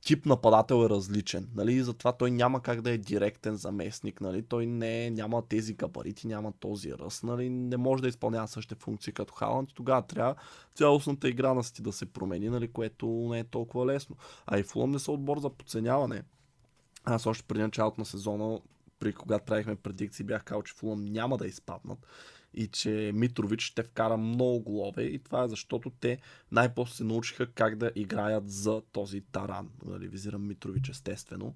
тип 0.00 0.26
нападател 0.26 0.84
е 0.84 0.88
различен. 0.88 1.48
Нали? 1.54 1.72
И 1.72 1.82
затова 1.82 2.12
той 2.12 2.30
няма 2.30 2.62
как 2.62 2.80
да 2.80 2.90
е 2.90 2.98
директен 2.98 3.56
заместник. 3.56 4.20
Нали? 4.20 4.42
Той 4.42 4.66
не, 4.66 5.10
няма 5.10 5.42
тези 5.48 5.74
габарити, 5.74 6.26
няма 6.26 6.52
този 6.52 6.94
ръст. 6.94 7.22
Нали? 7.22 7.48
Не 7.50 7.76
може 7.76 8.02
да 8.02 8.08
изпълнява 8.08 8.48
същите 8.48 8.74
функции 8.74 9.12
като 9.12 9.34
Халанд. 9.34 9.70
И 9.70 9.74
тогава 9.74 10.02
трябва 10.02 10.34
цялостната 10.74 11.28
игра 11.28 11.54
на 11.54 11.64
Сити 11.64 11.82
да 11.82 11.92
се 11.92 12.06
промени, 12.06 12.48
нали? 12.48 12.68
което 12.68 13.06
не 13.06 13.38
е 13.38 13.44
толкова 13.44 13.86
лесно. 13.86 14.16
А 14.46 14.58
и 14.58 14.62
Фулъм 14.62 14.90
не 14.90 14.98
са 14.98 15.12
отбор 15.12 15.38
за 15.38 15.50
подценяване. 15.50 16.22
Аз 17.04 17.26
още 17.26 17.44
преди 17.44 17.62
началото 17.62 18.00
на 18.00 18.04
сезона, 18.04 18.60
при 18.98 19.12
когато 19.12 19.44
правихме 19.44 19.76
предикции, 19.76 20.24
бях 20.24 20.44
казал, 20.44 20.62
че 20.62 20.74
Фулъм 20.74 21.04
няма 21.04 21.36
да 21.36 21.46
изпаднат 21.46 22.06
и 22.54 22.66
че 22.66 23.12
Митрович 23.14 23.62
ще 23.62 23.82
вкара 23.82 24.16
много 24.16 24.60
голове 24.60 25.02
и 25.02 25.18
това 25.18 25.44
е 25.44 25.48
защото 25.48 25.90
те 25.90 26.18
най-после 26.52 26.94
се 26.94 27.04
научиха 27.04 27.46
как 27.46 27.76
да 27.76 27.92
играят 27.94 28.50
за 28.50 28.82
този 28.92 29.20
таран. 29.20 29.68
Нали, 29.86 30.08
визирам 30.08 30.46
Митрович 30.46 30.88
естествено. 30.88 31.54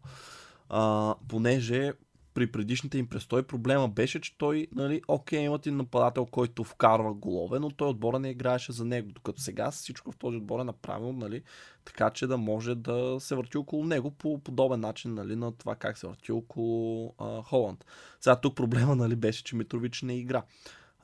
А, 0.68 1.14
понеже 1.28 1.92
при 2.34 2.52
предишните 2.52 2.98
им 2.98 3.06
престой 3.06 3.42
проблема 3.42 3.88
беше, 3.88 4.20
че 4.20 4.38
той, 4.38 4.66
нали, 4.74 5.02
окей, 5.08 5.40
имат 5.40 5.66
и 5.66 5.70
нападател, 5.70 6.26
който 6.26 6.64
вкарва 6.64 7.14
голове, 7.14 7.58
но 7.58 7.70
той 7.70 7.88
отбора 7.88 8.18
не 8.18 8.30
играеше 8.30 8.72
за 8.72 8.84
него. 8.84 9.12
Докато 9.12 9.40
сега 9.40 9.70
всичко 9.70 10.12
в 10.12 10.16
този 10.16 10.36
отбор 10.36 10.60
е 10.60 10.64
направено, 10.64 11.12
нали, 11.12 11.42
така 11.84 12.10
че 12.10 12.26
да 12.26 12.38
може 12.38 12.74
да 12.74 13.16
се 13.20 13.34
върти 13.34 13.58
около 13.58 13.84
него 13.84 14.10
по 14.10 14.38
подобен 14.38 14.80
начин, 14.80 15.14
нали, 15.14 15.36
на 15.36 15.52
това 15.52 15.74
как 15.74 15.98
се 15.98 16.06
върти 16.06 16.32
около 16.32 17.14
а, 17.18 17.42
Холанд. 17.42 17.84
Сега 18.20 18.36
тук 18.36 18.56
проблема, 18.56 18.96
нали, 18.96 19.16
беше, 19.16 19.44
че 19.44 19.56
Митрович 19.56 20.02
не 20.02 20.18
игра 20.18 20.42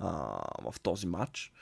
а, 0.01 0.11
в 0.71 0.81
този 0.81 1.07
матч. 1.07 1.53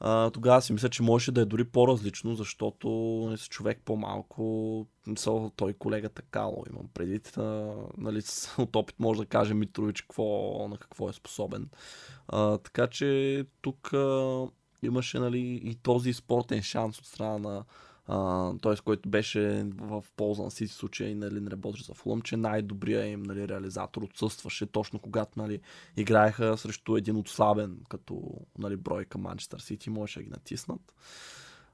А, 0.00 0.30
тогава 0.30 0.62
си 0.62 0.72
мисля, 0.72 0.88
че 0.88 1.02
можеше 1.02 1.32
да 1.32 1.40
е 1.40 1.44
дори 1.44 1.64
по-различно, 1.64 2.34
защото 2.34 2.88
нали, 3.26 3.38
с 3.38 3.48
човек 3.48 3.80
по-малко, 3.84 4.86
мисъл, 5.06 5.50
той 5.56 5.72
колегата 5.72 6.22
Кало 6.22 6.64
имам 6.70 6.88
предвид, 6.94 7.36
а, 7.36 7.74
нали, 7.98 8.22
от 8.58 8.76
опит 8.76 9.00
може 9.00 9.20
да 9.20 9.26
каже 9.26 9.54
Митрович 9.54 10.02
какво, 10.02 10.68
на 10.68 10.76
какво 10.76 11.08
е 11.08 11.12
способен. 11.12 11.70
А, 12.28 12.58
така 12.58 12.86
че 12.86 13.44
тук 13.62 13.92
а, 13.92 14.46
имаше 14.82 15.18
нали, 15.18 15.60
и 15.64 15.74
този 15.74 16.12
спортен 16.12 16.62
шанс 16.62 16.98
от 16.98 17.06
страна 17.06 17.38
на 17.38 17.64
т.е. 18.62 18.76
който 18.84 19.08
беше 19.08 19.66
в 19.76 20.04
полза 20.16 20.42
на 20.42 20.50
Сити 20.50 20.72
случая 20.72 21.16
нали, 21.16 21.40
не 21.40 21.50
работеше 21.50 21.84
за 21.84 21.94
Фулъм, 21.94 22.22
че 22.22 22.36
най-добрият 22.36 23.06
им 23.06 23.22
нали, 23.22 23.48
реализатор 23.48 24.02
отсъстваше 24.02 24.66
точно 24.66 24.98
когато 24.98 25.40
нали, 25.40 25.60
играеха 25.96 26.56
срещу 26.58 26.96
един 26.96 27.16
отслабен 27.16 27.78
като 27.88 28.22
нали, 28.58 28.76
бройка 28.76 29.18
Манчестър 29.18 29.58
Сити, 29.58 29.90
можеше 29.90 30.18
да 30.18 30.24
ги 30.24 30.30
натиснат. 30.30 30.94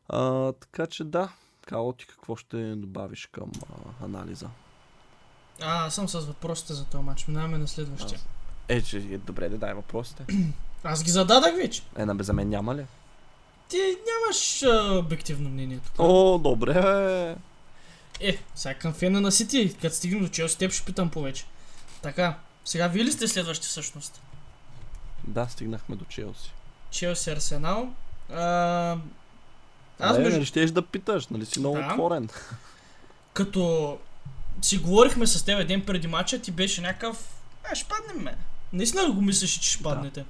А, 0.09 0.53
така 0.53 0.87
че 0.87 1.05
да, 1.05 1.33
Као, 1.67 1.93
ти 1.93 2.07
какво 2.07 2.37
ще 2.37 2.75
добавиш 2.75 3.27
към 3.27 3.51
а, 3.69 4.05
анализа? 4.05 4.49
А, 5.61 5.87
аз 5.87 5.95
съм 5.95 6.09
с 6.09 6.21
въпросите 6.21 6.75
за 6.75 6.85
този 6.85 7.05
матч. 7.05 7.29
Минаваме 7.29 7.59
на 7.59 7.69
следващия. 7.69 8.21
Е, 8.69 8.83
че 8.83 8.99
е 8.99 9.19
добре 9.19 9.49
да 9.49 9.59
дай 9.59 9.75
въпросите. 9.75 10.27
Аз 10.85 11.05
ги 11.05 11.11
зададах 11.11 11.57
вече. 11.57 11.83
Е, 11.97 12.05
на 12.05 12.25
за 12.25 12.33
мен 12.33 12.49
няма 12.49 12.75
ли? 12.75 12.87
Ти 13.71 13.77
нямаш 13.77 14.63
а, 14.63 14.99
обективно 14.99 15.49
мнение 15.49 15.79
тук. 15.85 15.95
О, 15.99 16.39
добре. 16.39 17.37
Е, 18.21 18.39
сега 18.55 18.75
към 18.75 18.93
фена 18.93 19.21
на 19.21 19.33
Сити, 19.33 19.77
като 19.83 19.95
стигнем 19.97 20.23
до 20.23 20.29
Челси, 20.29 20.59
теб 20.59 20.73
ще 20.73 20.85
питам 20.85 21.11
повече. 21.11 21.45
Така, 22.03 22.39
сега 22.65 22.89
вие 22.89 23.05
ли 23.05 23.13
сте 23.13 23.29
следващи 23.29 23.67
всъщност? 23.67 24.21
Да, 25.27 25.49
стигнахме 25.49 25.97
до 25.97 26.05
Челси. 26.05 26.53
Челси 26.91 27.31
Арсенал. 27.31 27.89
А, 28.33 28.97
аз 30.01 30.11
Абе, 30.11 30.19
между... 30.19 30.37
нали 30.37 30.47
щеш 30.47 30.71
да 30.71 30.83
питаш, 30.83 31.27
нали 31.27 31.47
си 31.47 31.59
много 31.61 31.77
Да. 31.77 31.89
отворен. 31.91 32.29
Като 33.33 33.99
си 34.63 34.79
говорихме 34.79 35.27
с 35.27 35.45
теб 35.45 35.69
ден 35.69 35.85
преди 35.87 36.07
матча, 36.07 36.39
ти 36.39 36.51
беше 36.51 36.81
някакъв... 36.81 37.25
А, 37.73 37.75
ще 37.75 37.89
паднем 37.89 38.25
ме. 38.25 38.37
Наистина 38.73 39.11
го 39.11 39.21
мислиш, 39.21 39.59
че 39.59 39.71
ще 39.71 39.83
Да. 39.83 39.89
паднете? 39.89 40.25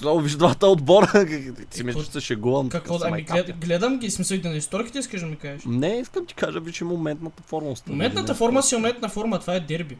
Много 0.00 0.20
виж 0.20 0.32
двата 0.32 0.66
отбора. 0.66 1.06
Ти 1.70 1.80
Е, 1.80 1.84
какво- 1.84 2.02
че 2.02 2.10
се 2.10 2.20
шегувам. 2.20 2.68
Какво 2.68 2.98
да, 2.98 3.06
ами 3.08 3.22
глед, 3.22 3.58
гледам 3.58 3.98
ги, 3.98 4.10
смисъл 4.10 4.38
на 4.44 4.56
историките 4.56 4.98
искаш 4.98 5.20
да 5.20 5.26
ми 5.26 5.36
кажеш. 5.36 5.62
Не, 5.66 5.88
искам 5.88 6.26
ти 6.26 6.34
кажа, 6.34 6.60
виж, 6.60 6.80
моментната 6.80 7.42
форма. 7.42 7.74
Моментната 7.86 8.34
форма 8.34 8.62
си 8.62 8.74
е 8.74 8.78
моментна 8.78 9.08
форма, 9.08 9.38
това 9.40 9.54
е 9.54 9.60
дерби. 9.60 9.98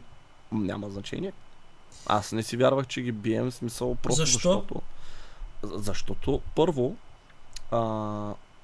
Няма 0.51 0.89
значение. 0.89 1.31
Аз 2.05 2.31
не 2.31 2.43
си 2.43 2.57
вярвах, 2.57 2.87
че 2.87 3.01
ги 3.01 3.11
бием, 3.11 3.51
смисъл 3.51 3.95
просто 3.95 4.15
Защо? 4.15 4.37
защото... 4.37 4.81
За- 5.63 5.77
Защото, 5.77 6.41
първо, 6.55 6.95
а, 7.71 7.79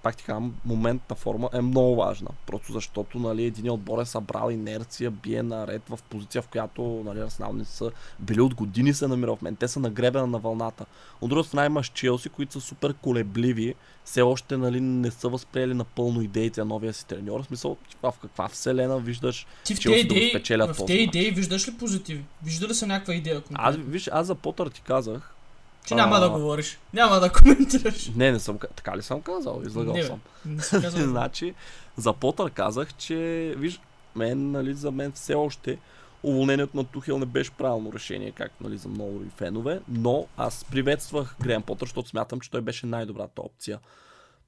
пак 0.04 0.18
ти 0.18 0.24
казвам, 0.24 0.56
моментната 0.66 1.16
форма 1.16 1.50
е 1.54 1.62
много 1.62 1.96
важна. 1.96 2.30
Просто 2.46 2.74
защото 2.74 3.20
нали, 3.20 3.44
един 3.44 3.70
отбор 3.72 4.02
е 4.02 4.06
събрал 4.06 4.52
инерция, 4.52 5.12
бие 5.12 5.44
наред 5.44 5.82
в 5.90 6.00
позиция, 6.10 6.42
в 6.42 6.48
която 6.48 7.04
нали, 7.06 7.20
Арсенал 7.20 7.56
са 7.64 7.92
били 8.20 8.42
от 8.42 8.56
години 8.56 8.94
се 8.94 9.08
намира 9.08 9.36
в 9.36 9.42
мен. 9.42 9.56
Те 9.56 9.68
са 9.68 9.80
на 9.80 9.90
гребена 9.90 10.28
на 10.28 10.40
вълната. 10.40 10.86
От 11.22 11.30
друга 11.30 11.44
страна 11.44 11.66
имаш 11.66 11.90
Челси, 11.90 12.30
които 12.30 12.54
са 12.54 12.62
супер 12.62 12.94
колебливи, 12.94 13.76
все 14.06 14.22
още 14.22 14.58
нали, 14.58 14.82
не 14.82 15.12
са 15.12 15.30
възприели 15.30 15.74
напълно 15.74 16.22
идеите 16.22 16.62
на 16.62 16.66
новия 16.66 16.94
си 16.94 17.08
треньор. 17.08 17.44
В 17.44 17.46
смисъл, 17.46 17.78
в 18.04 18.14
каква 18.22 18.48
вселена 18.48 19.00
виждаш 19.00 19.48
Ти 19.64 19.76
в 19.76 19.80
Челси 19.80 19.96
тези 19.96 20.08
да 20.08 20.14
го 20.14 20.18
идеи, 20.18 20.30
спечелят 20.30 20.70
в 20.70 20.78
този 20.78 20.88
тези 20.88 21.06
мач. 21.06 21.16
идеи 21.16 21.32
виждаш 21.32 21.68
ли 21.68 21.74
позитиви? 21.78 22.24
Вижда 22.44 22.68
ли 22.68 22.74
се 22.74 22.86
някаква 22.86 23.14
идея 23.14 23.38
Аз, 23.38 23.44
конкретно? 23.44 23.92
виж, 23.92 24.10
аз 24.14 24.28
за 24.28 24.36
Потър 24.36 24.68
ти 24.68 24.82
казах. 24.82 25.36
Че 25.86 25.96
няма 25.96 26.16
а- 26.16 26.20
да 26.20 26.30
говориш. 26.30 26.80
Няма 26.94 27.20
да 27.20 27.32
коментираш. 27.32 28.10
Не, 28.16 28.32
не 28.32 28.40
съм. 28.40 28.58
ка- 28.58 28.68
Така 28.68 28.98
ли 28.98 29.02
съм 29.02 29.22
казал? 29.22 29.62
Излагал 29.66 29.94
Не, 29.94 30.04
съм. 30.04 30.20
Не 30.46 30.62
си 30.62 30.82
казал. 30.82 31.02
значи, 31.08 31.54
за 31.98 32.14
Потър 32.14 32.52
казах, 32.52 32.94
че, 32.94 33.16
виж, 33.58 33.82
мен, 34.16 34.52
нали, 34.52 34.74
за 34.74 34.92
мен 34.92 35.12
все 35.12 35.34
още 35.34 35.78
уволнението 36.24 36.78
на 36.78 36.84
Тухел 36.84 37.20
не 37.20 37.26
беше 37.26 37.52
правилно 37.52 37.94
решение, 37.94 38.32
както 38.32 38.64
нали, 38.64 38.78
за 38.78 38.90
много 38.90 39.22
и 39.28 39.30
фенове, 39.38 39.80
но 39.88 40.28
аз 40.38 40.66
приветствах 40.72 41.36
Грен 41.42 41.62
Потър, 41.62 41.86
защото 41.86 42.10
смятам, 42.10 42.40
че 42.40 42.52
той 42.52 42.62
беше 42.62 42.86
най-добрата 42.86 43.42
опция. 43.42 43.80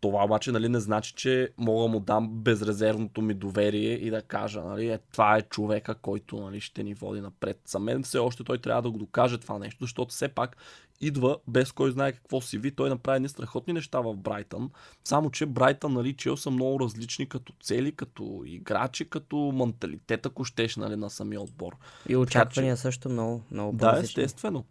Това 0.02 0.24
обаче 0.24 0.52
нали, 0.52 0.70
не 0.70 0.80
значи, 0.80 1.14
че 1.14 1.50
мога 1.58 1.88
му 1.88 2.00
дам 2.00 2.30
безрезервното 2.30 3.22
ми 3.22 3.34
доверие 3.34 3.94
и 3.94 4.10
да 4.10 4.22
кажа, 4.22 4.62
нали, 4.62 4.90
е, 4.90 5.00
това 5.12 5.38
е 5.38 5.42
човека, 5.42 5.96
който 5.96 6.40
нали, 6.40 6.62
ще 6.62 6.84
ни 6.84 6.94
води 6.94 7.22
напред. 7.22 7.62
За 7.68 7.80
мен 7.80 8.04
все 8.04 8.18
още 8.18 8.44
той 8.44 8.58
трябва 8.58 8.82
да 8.82 8.92
го 8.92 8.98
докаже 8.98 9.38
това 9.38 9.60
нещо, 9.60 9.78
защото 9.84 10.12
все 10.12 10.28
пак 10.28 10.58
идва 11.02 11.38
без 11.48 11.72
кой 11.72 11.92
знае 11.92 12.12
какво 12.12 12.42
си 12.42 12.58
ви. 12.58 12.76
Той 12.76 12.90
направи 12.90 13.20
ни 13.20 13.30
страхотни 13.30 13.74
неща 13.74 14.00
в 14.00 14.16
Брайтън. 14.16 14.70
Само, 15.04 15.30
че 15.30 15.46
Брайтън, 15.46 15.94
нали, 15.94 16.14
Чел 16.14 16.38
са 16.38 16.52
много 16.52 16.80
различни 16.80 17.30
като 17.30 17.54
цели, 17.64 17.92
като 17.92 18.44
играчи, 18.46 19.10
като 19.10 19.38
менталитет, 19.38 20.26
ако 20.26 20.44
щеш, 20.44 20.76
нали, 20.76 20.96
на 20.96 21.10
самия 21.10 21.42
отбор. 21.42 21.78
И 22.10 22.16
очаквания 22.16 22.78
също 22.78 23.10
много, 23.10 23.42
много 23.52 23.78
Да, 23.78 24.00
естествено. 24.04 24.66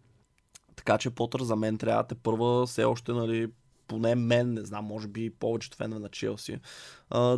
Така 0.75 0.97
че 0.97 1.09
Потър 1.09 1.41
за 1.41 1.55
мен 1.55 1.77
трябва 1.77 2.03
да 2.03 2.07
те 2.07 2.15
първа 2.15 2.65
все 2.65 2.83
още, 2.83 3.11
нали, 3.11 3.47
поне 3.87 4.15
мен, 4.15 4.53
не 4.53 4.65
знам, 4.65 4.85
може 4.85 5.07
би 5.07 5.29
повечето 5.29 5.77
фенове 5.77 5.99
на 5.99 6.09
Челси, 6.09 6.59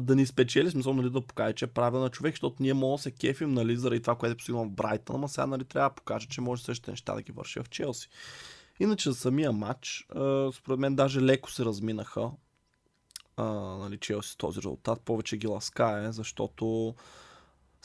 да 0.01 0.15
ни 0.15 0.25
спечели, 0.25 0.71
смисъл, 0.71 0.93
нали, 0.93 1.09
да 1.09 1.21
покаже, 1.21 1.53
че 1.53 1.65
е 1.65 1.67
правилен 1.67 2.09
човек, 2.09 2.33
защото 2.33 2.55
ние 2.59 2.73
можем 2.73 2.95
да 2.95 3.01
се 3.01 3.11
кефим, 3.11 3.53
нали, 3.53 3.77
заради 3.77 4.01
това, 4.01 4.15
което 4.15 4.33
е 4.33 4.37
постигнал 4.37 4.65
в 4.65 4.71
Брайтън, 4.71 5.15
ама 5.15 5.29
сега, 5.29 5.45
нали, 5.45 5.63
трябва 5.63 5.89
да 5.89 5.95
покаже, 5.95 6.27
че 6.27 6.41
може 6.41 6.63
същите 6.63 6.91
неща 6.91 7.15
да 7.15 7.21
ги 7.21 7.31
върши 7.31 7.59
в 7.59 7.69
Челси. 7.69 8.09
Иначе 8.79 9.11
за 9.11 9.15
самия 9.15 9.51
матч, 9.51 10.07
според 10.53 10.79
мен 10.79 10.95
даже 10.95 11.21
леко 11.21 11.51
се 11.51 11.65
разминаха 11.65 12.31
а, 13.37 13.45
нали, 13.53 13.97
Челси 13.97 14.31
с 14.31 14.35
този 14.35 14.57
резултат. 14.57 15.01
Повече 15.01 15.37
ги 15.37 15.47
ласкае, 15.47 16.11
защото 16.11 16.95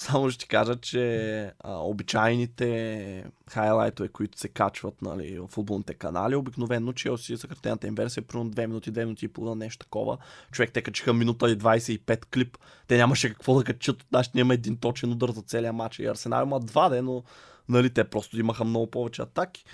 само 0.02 0.30
ще 0.30 0.38
ти 0.38 0.48
кажа, 0.48 0.76
че 0.76 1.52
а, 1.60 1.72
обичайните 1.74 3.24
хайлайтове, 3.50 4.08
които 4.08 4.38
се 4.38 4.48
качват 4.48 5.02
нали, 5.02 5.38
в 5.38 5.46
футболните 5.46 5.94
канали, 5.94 6.36
обикновено 6.36 6.92
Челси 6.92 7.36
съкратената 7.36 7.86
им 7.86 7.94
версия 7.94 8.22
е 8.22 8.24
примерно 8.24 8.50
2 8.50 8.66
минути, 8.66 8.92
2 8.92 8.98
минути 9.04 9.24
и 9.24 9.28
половина, 9.28 9.64
нещо 9.64 9.86
такова. 9.86 10.18
Човек, 10.52 10.72
те 10.72 10.82
качиха 10.82 11.12
минута 11.12 11.50
и 11.50 11.58
25 11.58 12.26
клип. 12.26 12.58
Те 12.86 12.96
нямаше 12.96 13.28
какво 13.28 13.54
да 13.54 13.64
качат 13.64 14.02
от 14.02 14.12
нашите, 14.12 14.40
има 14.40 14.54
един 14.54 14.76
точен 14.76 15.12
удар 15.12 15.30
за 15.30 15.42
целия 15.42 15.72
матч. 15.72 15.98
И 15.98 16.06
Арсенал 16.06 16.42
има 16.42 16.60
два, 16.60 16.88
де, 16.88 17.02
но 17.02 17.22
нали, 17.68 17.90
те 17.90 18.04
просто 18.04 18.40
имаха 18.40 18.64
много 18.64 18.90
повече 18.90 19.22
атаки. 19.22 19.64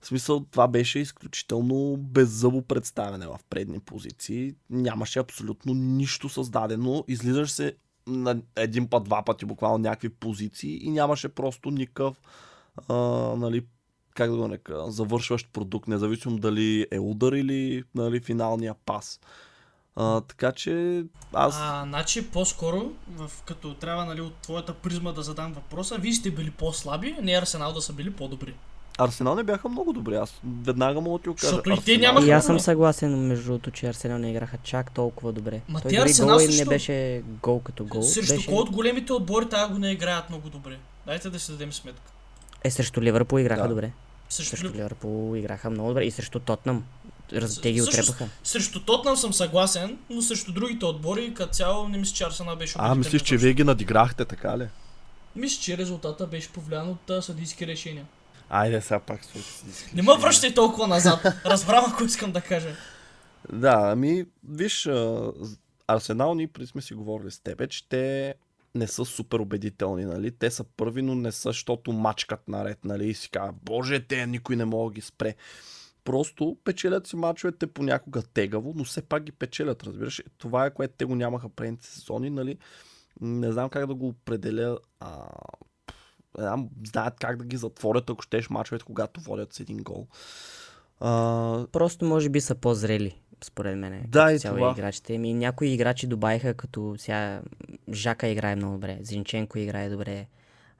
В 0.00 0.06
смисъл, 0.06 0.44
това 0.50 0.68
беше 0.68 0.98
изключително 0.98 1.96
беззъбо 1.96 2.62
представяне 2.62 3.26
в 3.26 3.38
предни 3.50 3.80
позиции. 3.80 4.54
Нямаше 4.70 5.18
абсолютно 5.18 5.74
нищо 5.74 6.28
създадено. 6.28 7.04
Излизаш 7.08 7.50
се 7.50 7.76
на 8.06 8.42
един 8.56 8.88
път, 8.88 9.04
два 9.04 9.22
пъти 9.22 9.44
буквално 9.44 9.78
някакви 9.78 10.08
позиции 10.08 10.86
и 10.86 10.90
нямаше 10.90 11.28
просто 11.28 11.70
никакъв 11.70 12.16
а, 12.88 12.94
нали, 13.36 13.66
как 14.14 14.30
да 14.30 14.36
го 14.36 14.48
нека, 14.48 14.90
завършващ 14.90 15.52
продукт, 15.52 15.88
независимо 15.88 16.38
дали 16.38 16.86
е 16.90 16.98
удар 16.98 17.32
или 17.32 17.84
нали, 17.94 18.20
финалния 18.20 18.74
пас. 18.86 19.20
А, 19.96 20.20
така 20.20 20.52
че 20.52 21.04
аз... 21.32 21.56
А, 21.60 21.84
значи 21.86 22.30
по-скоро, 22.30 22.92
в, 23.08 23.30
като 23.46 23.74
трябва 23.74 24.04
нали, 24.04 24.20
от 24.20 24.34
твоята 24.34 24.74
призма 24.74 25.12
да 25.12 25.22
задам 25.22 25.52
въпроса, 25.52 25.98
вие 25.98 26.12
сте 26.12 26.30
били 26.30 26.50
по-слаби, 26.50 27.16
не 27.22 27.32
Арсенал 27.32 27.72
да 27.72 27.82
са 27.82 27.92
били 27.92 28.12
по-добри. 28.12 28.54
Арсенал 28.98 29.34
не 29.34 29.42
бяха 29.42 29.68
много 29.68 29.92
добри. 29.92 30.14
Аз 30.14 30.34
веднага 30.62 31.00
мога 31.00 31.18
да 31.18 31.22
ти 31.22 31.28
го 31.28 31.34
кажа. 31.34 31.46
Защото 31.46 31.70
и 31.70 31.84
те 31.84 31.98
нямаха- 31.98 32.26
И 32.26 32.30
аз 32.30 32.46
съм 32.46 32.60
съгласен, 32.60 33.18
между 33.18 33.44
другото, 33.44 33.70
че 33.70 33.86
Арсенал 33.86 34.18
не 34.18 34.30
играха 34.30 34.58
чак 34.58 34.90
толкова 34.90 35.32
добре. 35.32 35.60
Ма 35.68 35.80
Той 35.80 35.90
те 35.90 35.96
Арсенал 35.96 36.36
гол 36.36 36.42
им 36.42 36.46
не 36.46 36.52
също- 36.52 36.68
беше 36.68 37.22
гол 37.42 37.60
като 37.60 37.84
гол. 37.84 38.02
Срещу 38.02 38.34
беше... 38.34 38.46
кой 38.46 38.56
от 38.56 38.70
големите 38.70 39.12
отбори 39.12 39.48
тази 39.48 39.72
го 39.72 39.78
не 39.78 39.90
играят 39.90 40.30
много 40.30 40.50
добре? 40.50 40.76
Дайте 41.06 41.30
да 41.30 41.40
си 41.40 41.50
дадем 41.52 41.72
сметка. 41.72 42.10
Е, 42.64 42.70
срещу 42.70 43.02
Ливърпул 43.02 43.38
играха 43.38 43.62
Да. 43.62 43.68
добре. 43.68 43.90
Срещу, 44.28 44.50
Срещу 44.50 44.66
Лив- 44.66 44.74
Ливърпул 44.74 45.36
играха 45.36 45.70
много 45.70 45.88
добре. 45.88 46.04
И 46.04 46.10
срещу 46.10 46.38
Тотнам. 46.40 46.84
Раз... 47.32 47.50
С- 47.50 47.60
Те 47.60 47.72
ги 47.72 47.82
отрепаха. 47.82 48.28
срещу 48.44 48.80
Тотнам 48.80 49.16
съм 49.16 49.32
съгласен, 49.32 49.98
но 50.10 50.22
срещу 50.22 50.52
другите 50.52 50.84
отбори, 50.84 51.34
като 51.34 51.52
цяло 51.52 51.88
не 51.88 51.98
мисля, 51.98 52.14
че 52.14 52.24
Арсенал 52.24 52.56
беше 52.56 52.74
А, 52.78 52.94
мислиш, 52.94 53.22
че 53.22 53.36
вие 53.36 53.52
ги 53.52 53.64
надиграхте, 53.64 54.24
така 54.24 54.58
ли? 54.58 54.66
Мисля, 55.36 55.62
че 55.62 55.78
резултата 55.78 56.26
беше 56.26 56.48
повлиян 56.48 56.88
от 56.90 57.24
съдийски 57.24 57.66
решения. 57.66 58.04
Айде 58.50 58.80
сега 58.80 59.00
пак 59.00 59.24
си 59.24 59.90
Не 59.94 60.02
ме 60.02 60.12
връщай 60.18 60.54
толкова 60.54 60.86
назад. 60.86 61.26
Разбрам, 61.46 61.84
ако 61.88 62.04
искам 62.04 62.32
да 62.32 62.40
кажа. 62.40 62.76
Да, 63.52 63.80
ами, 63.82 64.26
виж, 64.48 64.88
Арсенал, 65.86 66.34
ние 66.34 66.46
преди 66.46 66.66
сме 66.66 66.82
си 66.82 66.94
говорили 66.94 67.30
с 67.30 67.40
тебе, 67.40 67.66
че 67.66 67.88
те 67.88 68.34
не 68.74 68.86
са 68.86 69.04
супер 69.04 69.38
убедителни, 69.38 70.04
нали? 70.04 70.30
Те 70.30 70.50
са 70.50 70.64
първи, 70.64 71.02
но 71.02 71.14
не 71.14 71.32
са, 71.32 71.48
защото 71.48 71.92
мачкат 71.92 72.48
наред, 72.48 72.84
нали? 72.84 73.08
И 73.08 73.14
си 73.14 73.30
казва, 73.30 73.54
боже, 73.62 74.06
те 74.06 74.26
никой 74.26 74.56
не 74.56 74.64
мога 74.64 74.90
да 74.90 74.94
ги 74.94 75.00
спре. 75.00 75.34
Просто 76.04 76.56
печелят 76.64 77.06
си 77.06 77.16
мачовете 77.16 77.66
понякога 77.66 78.22
тегаво, 78.22 78.72
но 78.76 78.84
все 78.84 79.02
пак 79.02 79.22
ги 79.22 79.32
печелят, 79.32 79.82
разбираш. 79.82 80.22
Това 80.38 80.66
е 80.66 80.74
което 80.74 80.94
те 80.96 81.04
го 81.04 81.14
нямаха 81.14 81.48
предните 81.48 81.86
сезони, 81.86 82.30
нали? 82.30 82.58
Не 83.20 83.52
знам 83.52 83.70
как 83.70 83.86
да 83.86 83.94
го 83.94 84.08
определя. 84.08 84.78
А, 85.00 85.26
знам, 86.38 86.68
знаят 86.86 87.14
как 87.20 87.36
да 87.36 87.44
ги 87.44 87.56
затворят, 87.56 88.10
ако 88.10 88.22
щеш 88.22 88.50
мачовете, 88.50 88.84
когато 88.84 89.20
водят 89.20 89.52
с 89.52 89.60
един 89.60 89.76
гол. 89.76 90.06
А, 91.00 91.66
Просто 91.72 92.04
може 92.04 92.28
би 92.28 92.40
са 92.40 92.54
по-зрели, 92.54 93.20
според 93.44 93.78
мен. 93.78 94.04
Да, 94.08 94.32
и 94.32 94.38
това. 94.38 94.70
играчите. 94.70 95.18
Ми, 95.18 95.34
някои 95.34 95.68
играчи 95.68 96.06
добавиха, 96.06 96.54
като 96.54 96.94
сега 96.98 97.42
Жака 97.92 98.28
играе 98.28 98.56
много 98.56 98.74
добре, 98.74 98.98
Зинченко 99.02 99.58
играе 99.58 99.90
добре, 99.90 100.26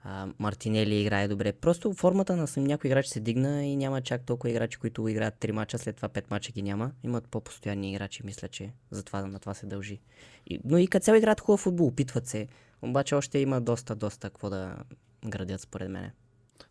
а, 0.04 0.28
Мартинели 0.38 1.00
играе 1.00 1.28
добре. 1.28 1.52
Просто 1.52 1.92
формата 1.92 2.36
на 2.36 2.46
сам 2.46 2.64
някой 2.64 2.88
играч 2.88 3.06
се 3.06 3.20
дигна 3.20 3.64
и 3.66 3.76
няма 3.76 4.00
чак 4.00 4.22
толкова 4.22 4.50
играчи, 4.50 4.78
които 4.78 5.08
играят 5.08 5.34
3 5.40 5.50
мача, 5.52 5.78
след 5.78 5.96
това 5.96 6.08
5 6.08 6.30
мача 6.30 6.52
ги 6.52 6.62
няма. 6.62 6.90
Имат 7.02 7.28
по-постоянни 7.28 7.90
играчи, 7.92 8.22
мисля, 8.24 8.48
че 8.48 8.72
затова 8.90 9.26
на 9.26 9.38
това 9.38 9.54
се 9.54 9.66
дължи. 9.66 10.00
И, 10.46 10.60
но 10.64 10.78
и 10.78 10.86
като 10.86 11.04
цяло 11.04 11.18
играят 11.18 11.40
хубав 11.40 11.60
футбол, 11.60 11.86
опитват 11.86 12.26
се. 12.26 12.48
Обаче 12.82 13.14
още 13.14 13.38
има 13.38 13.60
доста, 13.60 13.94
доста 13.94 14.30
какво 14.30 14.50
да 14.50 14.76
градят 15.26 15.60
според 15.60 15.90
мен. 15.90 16.10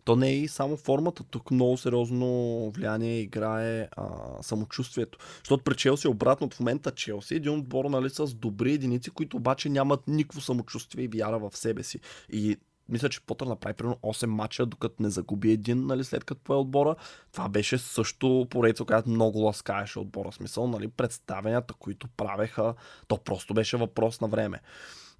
То 0.03 0.15
не 0.15 0.29
е 0.29 0.35
и 0.35 0.47
само 0.47 0.77
формата, 0.77 1.23
тук 1.23 1.51
много 1.51 1.77
сериозно 1.77 2.69
влияние 2.71 3.19
играе 3.19 3.87
а, 3.91 4.07
самочувствието. 4.41 5.17
Защото 5.37 5.63
при 5.63 5.75
Челси 5.75 6.07
е 6.07 6.09
обратно 6.09 6.49
в 6.49 6.59
момента 6.59 6.91
Челси 6.91 7.33
е 7.33 7.37
един 7.37 7.59
отбор 7.59 7.85
нали, 7.85 8.09
с 8.09 8.33
добри 8.33 8.73
единици, 8.73 9.09
които 9.09 9.37
обаче 9.37 9.69
нямат 9.69 10.07
никакво 10.07 10.41
самочувствие 10.41 11.03
и 11.03 11.07
вяра 11.07 11.39
в 11.39 11.57
себе 11.57 11.83
си. 11.83 11.99
И 12.29 12.57
мисля, 12.89 13.09
че 13.09 13.21
Потър 13.21 13.47
направи 13.47 13.73
примерно 13.73 13.99
8 14.03 14.25
мача, 14.25 14.65
докато 14.65 15.03
не 15.03 15.09
загуби 15.09 15.51
един, 15.51 15.85
нали, 15.85 16.03
след 16.03 16.23
като 16.23 16.41
пое 16.43 16.57
отбора. 16.57 16.95
Това 17.31 17.49
беше 17.49 17.77
също 17.77 18.47
поредица, 18.49 18.85
която 18.85 19.09
много 19.09 19.39
ласкаеше 19.39 19.99
отбора. 19.99 20.31
Смисъл, 20.31 20.67
нали, 20.67 20.87
представенията, 20.87 21.73
които 21.73 22.07
правеха, 22.17 22.73
то 23.07 23.17
просто 23.17 23.53
беше 23.53 23.77
въпрос 23.77 24.21
на 24.21 24.27
време. 24.27 24.59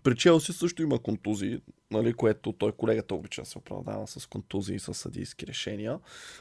При 0.03 0.15
Челси 0.15 0.53
също 0.53 0.81
има 0.81 0.99
контузии, 0.99 1.59
нали, 1.91 2.13
което 2.13 2.51
той 2.51 2.71
колегата 2.71 3.15
обича 3.15 3.41
да 3.41 3.45
се 3.45 3.57
оправдава 3.57 4.07
с 4.07 4.25
контузии 4.25 4.75
и 4.75 4.79
с 4.79 4.93
съдийски 4.93 5.47
решения. 5.47 5.99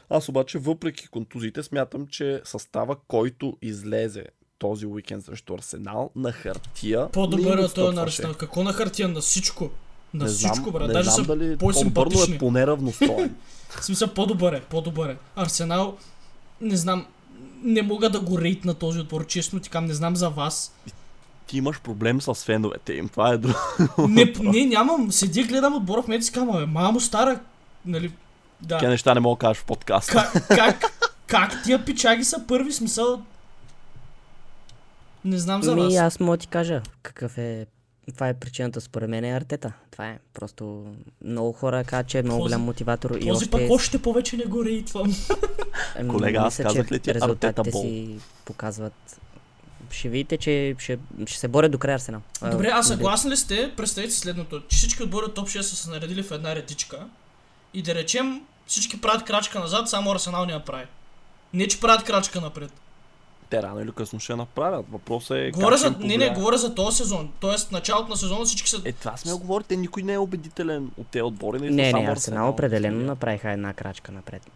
Аз 0.09 0.29
обаче, 0.29 0.57
въпреки 0.57 1.07
контузиите, 1.07 1.63
смятам, 1.63 2.07
че 2.07 2.41
състава, 2.43 2.95
който 3.07 3.57
излезе 3.61 4.25
този 4.59 4.85
уикенд 4.85 5.25
срещу 5.25 5.53
Арсенал 5.53 6.11
на 6.15 6.31
хартия. 6.31 7.09
По-добър 7.09 7.57
е 7.57 7.69
той 7.69 7.93
на. 7.93 8.01
Арсенал. 8.01 8.33
Какво 8.33 8.63
на 8.63 8.73
хартия? 8.73 9.07
На 9.07 9.21
всичко. 9.21 9.69
На 10.13 10.23
Не 10.23 10.29
всичко, 10.29 10.71
брат. 10.71 10.91
Даже 10.91 11.09
знам 11.09 11.25
са 11.25 11.35
дали 11.35 11.57
по-симпатични. 11.57 12.35
Е 12.35 12.37
поне 12.37 12.67
равностоен. 12.67 13.35
В 13.69 13.85
смисъл 13.85 14.13
по-добър 14.13 14.53
е, 14.53 14.61
по-добър 14.61 15.09
е. 15.09 15.17
Арсенал, 15.35 15.97
не 16.61 16.77
знам, 16.77 17.05
не 17.63 17.81
мога 17.81 18.09
да 18.09 18.19
го 18.19 18.41
рейт 18.41 18.65
на 18.65 18.73
този 18.73 18.99
отбор, 18.99 19.25
честно 19.27 19.59
ти 19.59 19.69
кам, 19.69 19.85
не 19.85 19.93
знам 19.93 20.15
за 20.15 20.29
вас. 20.29 20.75
Ти 21.47 21.57
имаш 21.57 21.81
проблем 21.81 22.21
с 22.21 22.35
феновете 22.35 22.93
им. 22.93 23.09
Това 23.09 23.33
е 23.33 23.37
друго. 23.37 23.57
Не, 24.09 24.33
не 24.39 24.65
нямам, 24.65 25.11
седи, 25.11 25.43
гледам 25.43 25.75
отбора 25.75 26.01
в 26.01 26.07
медици, 26.07 26.31
кама, 26.31 26.65
мамо 26.65 26.99
стара, 26.99 27.39
нали, 27.85 28.11
да. 28.61 28.77
Тя 28.77 28.89
неща 28.89 29.13
не 29.13 29.19
мога 29.19 29.35
да 29.35 29.39
кажеш 29.39 29.61
в 29.61 29.65
подкаста. 29.65 30.11
Как, 30.33 30.47
как, 30.47 30.91
как 31.27 31.63
тия 31.63 31.85
пичаги 31.85 32.23
са 32.23 32.43
първи 32.47 32.71
смисъл? 32.71 33.21
Не 35.25 35.37
знам 35.37 35.63
за 35.63 35.75
Ми, 35.75 35.81
вас. 35.81 35.95
аз 35.95 36.19
мога 36.19 36.37
да 36.37 36.41
ти 36.41 36.47
кажа 36.47 36.81
какъв 37.01 37.37
е 37.37 37.65
това 38.13 38.29
е 38.29 38.33
причината 38.33 38.81
според 38.81 39.09
мен 39.09 39.23
е 39.25 39.31
Артета. 39.31 39.73
Това 39.91 40.09
е 40.09 40.19
просто 40.33 40.85
много 41.25 41.51
хора 41.51 41.83
казват, 41.83 42.07
че 42.07 42.19
е 42.19 42.23
много 42.23 42.39
Този- 42.39 42.49
голям 42.49 42.61
мотиватор 42.61 43.11
и 43.11 43.19
Този 43.19 43.31
още 43.31 43.49
пък 43.49 43.61
още 43.69 44.01
повече 44.01 44.37
не 44.37 44.43
го 44.43 44.65
рейтвам. 44.65 45.15
Ами, 45.99 46.09
Колега, 46.09 46.39
аз 46.39 46.57
казах 46.57 46.91
ли 46.91 46.99
ти 46.99 47.11
Артета 47.11 47.63
бол? 47.63 47.81
си 47.81 48.15
показват 48.45 49.19
ще 49.93 50.09
видите, 50.09 50.37
че 50.37 50.75
ще, 50.79 50.99
ще 51.25 51.39
се 51.39 51.47
борят 51.47 51.71
до 51.71 51.77
края 51.77 51.95
Арсенал. 51.95 52.21
Добре, 52.51 52.71
а 52.73 52.83
съгласни 52.83 53.31
ли 53.31 53.37
сте? 53.37 53.73
Представете 53.77 54.13
следното, 54.13 54.61
че 54.67 54.77
всички 54.77 55.03
отбори 55.03 55.25
от 55.25 55.33
топ 55.33 55.47
6 55.47 55.61
са 55.61 55.75
се 55.75 55.89
наредили 55.89 56.23
в 56.23 56.31
една 56.31 56.55
редичка 56.55 56.99
и 57.73 57.81
да 57.81 57.95
речем 57.95 58.41
всички 58.67 59.01
правят 59.01 59.23
крачка 59.23 59.59
назад, 59.59 59.89
само 59.89 60.11
Арсенал 60.11 60.45
не 60.45 60.53
я 60.53 60.65
прави. 60.65 60.85
Не, 61.53 61.67
че 61.67 61.79
правят 61.79 62.03
крачка 62.03 62.41
напред. 62.41 62.71
Те 63.53 63.63
рано 63.63 63.81
или 63.81 63.91
късно 63.91 64.19
ще 64.19 64.33
я 64.33 64.37
направят. 64.37 64.85
Въпросът 64.91 65.37
е 65.37 65.51
Говоря 65.51 65.75
как 65.75 65.79
за, 65.79 65.95
не, 65.99 66.17
не, 66.17 66.29
говоря 66.29 66.57
за 66.57 66.75
този 66.75 66.97
сезон. 66.97 67.31
Тоест, 67.39 67.71
началото 67.71 68.09
на 68.09 68.17
сезона 68.17 68.45
всички 68.45 68.69
са... 68.69 68.81
Е, 68.85 68.91
това 68.91 69.17
сме 69.17 69.31
го 69.31 69.39
говорите, 69.39 69.75
никой 69.75 70.03
не 70.03 70.13
е 70.13 70.17
убедителен 70.17 70.91
от 70.97 71.07
тези 71.07 71.23
отбори. 71.23 71.59
нали? 71.59 71.73
Не, 71.73 71.91
само 71.91 72.03
не, 72.03 72.09
Арсенал 72.09 72.49
определено 72.49 73.05
направиха 73.05 73.51
една 73.51 73.73
крачка 73.73 74.11
напред. 74.11 74.51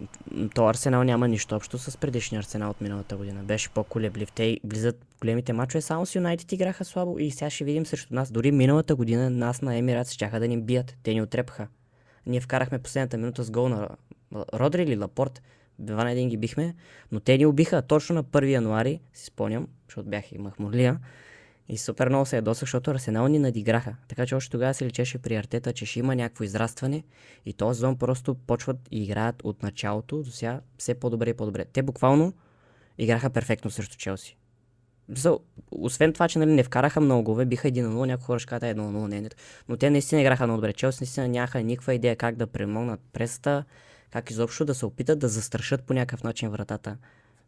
То 0.55 0.67
Арсенал 0.67 1.03
няма 1.03 1.27
нищо 1.27 1.55
общо 1.55 1.77
с 1.77 1.97
предишния 1.97 2.39
Арсенал 2.39 2.69
от 2.69 2.81
миналата 2.81 3.17
година. 3.17 3.43
Беше 3.43 3.69
по-колеблив. 3.69 4.31
Те 4.31 4.59
влизат 4.63 4.95
в 5.17 5.19
големите 5.19 5.53
мачове, 5.53 5.81
само 5.81 6.05
с 6.05 6.15
Юнайтед 6.15 6.51
играха 6.51 6.85
слабо 6.85 7.19
и 7.19 7.31
сега 7.31 7.49
ще 7.49 7.63
видим 7.63 7.85
срещу 7.85 8.13
нас. 8.13 8.31
Дори 8.31 8.51
миналата 8.51 8.95
година 8.95 9.29
нас 9.29 9.61
на 9.61 9.75
Емират 9.75 10.11
щяха 10.11 10.39
да 10.39 10.47
ни 10.47 10.61
бият. 10.61 10.95
Те 11.03 11.13
ни 11.13 11.21
отрепаха. 11.21 11.67
Ние 12.25 12.41
вкарахме 12.41 12.79
последната 12.79 13.17
минута 13.17 13.43
с 13.43 13.51
гол 13.51 13.69
на 13.69 13.89
Родри 14.53 14.83
или 14.83 14.97
Лапорт. 14.97 15.41
Два 15.79 16.03
на 16.03 16.11
един 16.11 16.29
ги 16.29 16.37
бихме, 16.37 16.75
но 17.11 17.19
те 17.19 17.37
ни 17.37 17.45
убиха 17.45 17.81
точно 17.81 18.15
на 18.15 18.23
1 18.23 18.49
януари, 18.49 18.99
си 19.13 19.25
спомням, 19.25 19.67
защото 19.87 20.09
бях 20.09 20.31
имах 20.31 20.59
морлия. 20.59 20.99
И 21.69 21.77
супер 21.77 22.09
много 22.09 22.25
се 22.25 22.35
ядосах, 22.35 22.61
защото 22.61 22.91
Арсенал 22.91 23.27
ни 23.27 23.39
надиграха. 23.39 23.95
Така 24.07 24.25
че 24.25 24.35
още 24.35 24.51
тогава 24.51 24.73
се 24.73 24.85
лечеше 24.85 25.17
при 25.17 25.35
Артета, 25.35 25.73
че 25.73 25.85
ще 25.85 25.99
има 25.99 26.15
някакво 26.15 26.43
израстване 26.43 27.03
и 27.45 27.53
този 27.53 27.77
сезон 27.77 27.97
просто 27.97 28.35
почват 28.35 28.77
и 28.91 29.03
играят 29.03 29.43
от 29.43 29.63
началото 29.63 30.23
до 30.23 30.31
сега 30.31 30.61
все 30.77 30.93
по-добре 30.93 31.29
и 31.29 31.33
по-добре. 31.33 31.65
Те 31.65 31.81
буквално 31.81 32.33
играха 32.97 33.29
перфектно 33.29 33.71
срещу 33.71 33.97
Челси. 33.97 34.37
За, 35.09 35.37
освен 35.71 36.13
това, 36.13 36.27
че 36.27 36.39
нали, 36.39 36.51
не 36.51 36.63
вкараха 36.63 37.01
много 37.01 37.23
голове, 37.23 37.45
биха 37.45 37.67
1 37.67 37.81
на 37.81 37.89
0, 37.89 38.05
някои 38.05 38.25
хора 38.25 38.39
ще 38.39 38.49
кажат 38.49 38.63
1 38.63 38.73
на 38.75 38.99
0, 38.99 39.07
не, 39.07 39.21
не. 39.21 39.29
Но 39.69 39.77
те 39.77 39.89
наистина 39.89 40.21
играха 40.21 40.47
много 40.47 40.57
добре. 40.57 40.73
Челси 40.73 40.97
наистина 41.01 41.27
нямаха 41.27 41.61
никаква 41.61 41.93
идея 41.93 42.15
как 42.15 42.35
да 42.35 42.47
премогнат 42.47 42.99
преста, 43.13 43.63
как 44.11 44.29
изобщо 44.29 44.65
да 44.65 44.75
се 44.75 44.85
опитат 44.85 45.19
да 45.19 45.29
застрашат 45.29 45.83
по 45.83 45.93
някакъв 45.93 46.23
начин 46.23 46.49
вратата. 46.49 46.97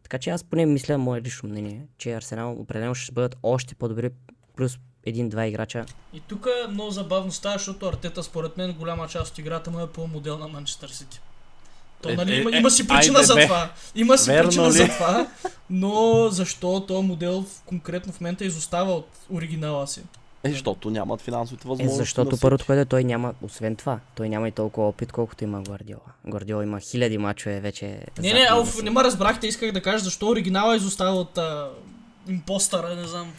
Така 0.02 0.18
че 0.18 0.30
аз 0.30 0.44
поне 0.44 0.66
мисля, 0.66 0.98
мое 0.98 1.20
лично 1.20 1.48
мнение, 1.48 1.86
че 1.98 2.12
Арсенал 2.12 2.52
определено 2.52 2.94
ще 2.94 3.12
бъдат 3.12 3.36
още 3.42 3.74
по-добри, 3.74 4.10
плюс 4.56 4.78
един-два 5.04 5.46
играча. 5.46 5.84
И 6.12 6.20
тук 6.20 6.46
е 6.58 6.70
много 6.70 6.90
забавно 6.90 7.32
става, 7.32 7.54
защото 7.54 7.86
Артета 7.86 8.22
според 8.22 8.56
мен 8.56 8.72
голяма 8.72 9.08
част 9.08 9.32
от 9.32 9.38
играта 9.38 9.70
му 9.70 9.80
е 9.80 9.86
по 9.86 10.06
модел 10.06 10.38
на 10.38 10.48
Манчестър 10.48 10.88
Сити. 10.88 11.20
То, 12.02 12.10
Е, 12.10 12.14
нали, 12.14 12.34
е, 12.34 12.40
има, 12.40 12.50
е, 12.52 12.58
има 12.58 12.70
си 12.70 12.88
причина 12.88 13.18
айде 13.18 13.26
за 13.26 13.34
бе. 13.34 13.42
това. 13.42 13.70
Има 13.94 14.18
си 14.18 14.30
Верно 14.30 14.48
причина 14.48 14.66
ли? 14.66 14.72
за 14.72 14.86
това, 14.86 15.26
но 15.70 15.92
защо 16.28 16.80
този 16.80 17.06
модел 17.06 17.42
в- 17.42 17.62
конкретно 17.62 18.12
в 18.12 18.20
момента 18.20 18.44
изостава 18.44 18.92
от 18.92 19.08
оригинала 19.30 19.86
си? 19.86 20.02
Е, 20.44 20.50
защото 20.50 20.90
нямат 20.90 21.20
финансовите 21.20 21.66
Е, 21.66 21.68
възможности. 21.68 21.98
защото 21.98 22.30
на 22.30 22.38
първото, 22.40 22.66
което 22.66 22.80
е, 22.80 22.84
той 22.84 23.04
няма, 23.04 23.34
освен 23.42 23.76
това, 23.76 24.00
той 24.14 24.28
няма 24.28 24.48
и 24.48 24.52
толкова 24.52 24.88
опит, 24.88 25.12
колкото 25.12 25.44
има 25.44 25.62
Гвардиола. 25.62 26.12
Гвардиола 26.26 26.62
има 26.62 26.80
хиляди 26.80 27.18
мачове 27.18 27.60
вече. 27.60 28.00
Не, 28.22 28.32
не, 28.32 28.46
ауф, 28.50 28.82
не 28.82 28.90
ме 28.90 29.04
разбрахте, 29.04 29.46
исках 29.46 29.72
да 29.72 29.82
кажа 29.82 30.04
защо 30.04 30.28
оригинала 30.28 30.76
изостава 30.76 31.16
от 31.16 31.38
а, 31.38 31.68
импостъра, 32.28 32.96
не 32.96 33.06
знам. 33.06 33.32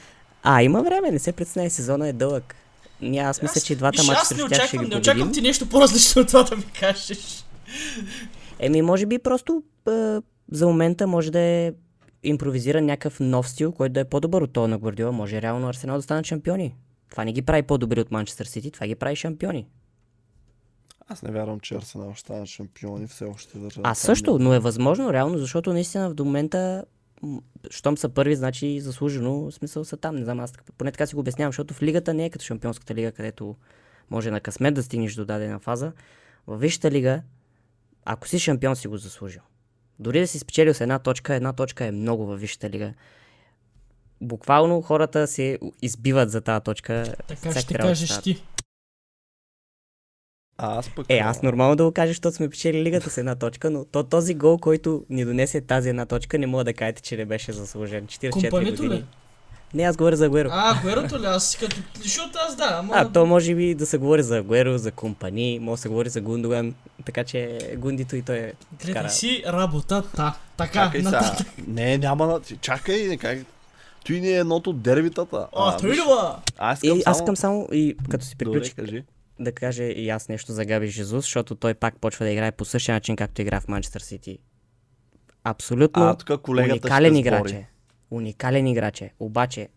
А, 0.43 0.63
има 0.63 0.83
време, 0.83 1.11
не 1.11 1.19
се 1.19 1.31
притесняй, 1.31 1.69
сезона 1.69 2.07
е 2.07 2.13
дълъг. 2.13 2.55
Ня, 3.01 3.21
аз 3.21 3.41
мисля, 3.41 3.61
че 3.61 3.73
и 3.73 3.75
двата 3.75 4.03
мача 4.03 4.19
аз 4.21 4.31
не 4.31 4.37
срещу 4.37 4.49
тях 4.49 4.57
ще 4.57 4.65
очаквам, 4.67 4.85
ги 4.85 4.89
не 4.89 4.99
очаквам 4.99 5.31
ти 5.31 5.41
нещо 5.41 5.69
по-различно 5.69 6.21
от 6.21 6.27
това 6.27 6.43
да 6.43 6.55
ми 6.55 6.65
кажеш. 6.79 7.45
Еми, 8.59 8.81
може 8.81 9.05
би 9.05 9.19
просто 9.19 9.63
а, 9.87 10.21
за 10.51 10.67
момента 10.67 11.07
може 11.07 11.31
да 11.31 11.39
е 11.39 11.71
импровизира 12.23 12.81
някакъв 12.81 13.19
нов 13.19 13.49
стил, 13.49 13.71
който 13.71 13.93
да 13.93 13.99
е 13.99 14.05
по-добър 14.05 14.41
от 14.41 14.53
този 14.53 14.71
на 14.71 14.77
Гвардиола. 14.77 15.11
Може 15.11 15.41
реално 15.41 15.67
Арсенал 15.67 15.95
да 15.95 16.01
станат 16.01 16.25
шампиони. 16.25 16.73
Това 17.11 17.25
не 17.25 17.33
ги 17.33 17.41
прави 17.41 17.63
по-добри 17.63 18.01
от 18.01 18.11
Манчестър 18.11 18.45
Сити, 18.45 18.71
това 18.71 18.87
ги 18.87 18.95
прави 18.95 19.15
шампиони. 19.15 19.67
Аз 21.07 21.23
не 21.23 21.31
вярвам, 21.31 21.59
че 21.59 21.75
Арсенал 21.75 22.13
ще 22.13 22.19
станат 22.21 22.47
шампиони 22.47 23.07
все 23.07 23.25
още 23.25 23.57
държа. 23.57 23.81
Аз 23.83 23.99
също, 23.99 24.39
но 24.39 24.53
е 24.53 24.59
възможно 24.59 25.13
реално, 25.13 25.37
защото 25.37 25.73
наистина 25.73 26.13
до 26.13 26.25
момента, 26.25 26.85
щом 27.69 27.97
са 27.97 28.09
първи, 28.09 28.35
значи 28.35 28.79
заслужено, 28.79 29.33
в 29.33 29.51
смисъл 29.51 29.85
са 29.85 29.97
там. 29.97 30.15
Не 30.15 30.23
знам, 30.23 30.39
аз 30.39 30.53
поне 30.77 30.91
така 30.91 31.05
си 31.05 31.15
го 31.15 31.21
обяснявам, 31.21 31.51
защото 31.51 31.73
в 31.73 31.81
лигата 31.81 32.13
не 32.13 32.25
е 32.25 32.29
като 32.29 32.45
шампионската 32.45 32.95
лига, 32.95 33.11
където 33.11 33.55
може 34.09 34.31
на 34.31 34.41
късмет 34.41 34.73
да 34.73 34.83
стигнеш 34.83 35.15
до 35.15 35.25
дадена 35.25 35.59
фаза. 35.59 35.91
Във 36.47 36.61
висшата 36.61 36.91
лига, 36.91 37.21
ако 38.05 38.27
си 38.27 38.39
шампион, 38.39 38.75
си 38.75 38.87
го 38.87 38.97
заслужил. 38.97 39.41
Дори 39.99 40.19
да 40.19 40.27
си 40.27 40.39
спечелил 40.39 40.73
с 40.73 40.81
една 40.81 40.99
точка, 40.99 41.35
една 41.35 41.53
точка 41.53 41.85
е 41.85 41.91
много 41.91 42.25
във 42.25 42.39
висшата 42.41 42.69
лига. 42.69 42.93
Буквално 44.21 44.81
хората 44.81 45.27
се 45.27 45.59
избиват 45.81 46.31
за 46.31 46.41
тази 46.41 46.63
точка. 46.63 47.15
Така 47.27 47.59
ще 47.59 47.73
работа 47.73 47.87
кажеш 47.87 48.21
ти. 48.21 48.43
А, 50.57 50.77
аз 50.79 50.89
пък... 50.89 51.05
Е, 51.09 51.17
аз 51.17 51.41
нормално 51.41 51.75
да 51.75 51.83
го 51.83 51.91
кажа, 51.91 52.09
защото 52.09 52.35
сме 52.35 52.49
печели 52.49 52.83
лигата 52.83 53.09
с 53.09 53.17
една 53.17 53.35
точка, 53.35 53.69
но 53.69 53.85
то, 53.85 54.03
този 54.03 54.33
гол, 54.33 54.57
който 54.57 55.05
ни 55.09 55.25
донесе 55.25 55.61
тази 55.61 55.89
една 55.89 56.05
точка, 56.05 56.39
не 56.39 56.47
мога 56.47 56.63
да 56.63 56.73
кажете, 56.73 57.01
че 57.01 57.17
не 57.17 57.25
беше 57.25 57.51
заслужен. 57.51 58.07
44 58.07 58.31
Компанито 58.31 58.83
години. 58.83 58.95
ли? 58.95 59.05
Не, 59.73 59.83
аз 59.83 59.97
говоря 59.97 60.15
за 60.15 60.25
Агуеро. 60.25 60.49
А, 60.51 60.71
А, 60.71 60.81
Гуерото 60.81 61.19
ли? 61.19 61.25
Аз 61.25 61.55
като... 61.55 61.75
Защото 62.01 62.31
аз 62.47 62.55
да, 62.55 62.69
ама... 62.71 62.93
а, 62.95 63.11
то 63.11 63.25
може 63.25 63.55
би 63.55 63.75
да 63.75 63.85
се 63.85 63.97
говори 63.97 64.23
за 64.23 64.37
Агуеро, 64.37 64.77
за 64.77 64.91
компани, 64.91 65.59
може 65.61 65.79
да 65.79 65.81
се 65.81 65.89
говори 65.89 66.09
за 66.09 66.21
Гундоган, 66.21 66.75
така 67.05 67.23
че 67.23 67.59
Гундито 67.77 68.15
и 68.15 68.21
той 68.21 68.37
е... 68.37 68.53
Гледай 68.83 68.93
кара. 69.01 69.09
си 69.11 69.43
работата. 69.47 70.33
Така, 70.57 70.73
Чакай 70.73 71.01
нататък. 71.01 71.47
Не, 71.67 71.97
няма 71.97 72.27
да... 72.27 72.55
Чакай, 72.61 73.17
как... 73.17 73.37
Той 74.05 74.19
не 74.19 74.27
е 74.27 74.37
едното 74.37 74.69
от 74.69 74.81
дербитата. 74.81 75.47
О, 75.51 75.77
той 75.77 75.89
ли 75.91 75.99
ба? 76.07 76.37
Аз 76.57 76.83
И 76.83 76.87
искам 76.87 76.99
аз 77.05 77.17
само... 77.17 77.23
искам 77.23 77.35
само, 77.35 77.67
и 77.71 77.95
като 78.09 78.25
си 78.25 78.35
Добре, 78.35 78.51
приключи, 78.51 78.73
кажи. 78.75 79.03
да 79.39 79.51
кажа 79.51 79.83
и 79.83 80.09
аз 80.09 80.29
нещо 80.29 80.51
за 80.51 80.65
Габи 80.65 80.87
Жезус, 80.87 81.25
защото 81.25 81.55
той 81.55 81.73
пак 81.73 81.99
почва 81.99 82.25
да 82.25 82.31
играе 82.31 82.51
по 82.51 82.65
същия 82.65 82.95
начин, 82.95 83.15
както 83.15 83.41
игра 83.41 83.59
в 83.61 83.67
Манчестър 83.67 84.01
Сити. 84.01 84.37
Абсолютно 85.43 86.03
А, 86.03 86.15
тук 86.15 86.47
уникален 86.47 87.15
играч 87.15 87.51
е. 87.51 87.67
Уникален 88.11 88.67
играч 88.67 89.01
е. 89.01 89.13
Обаче, 89.19 89.67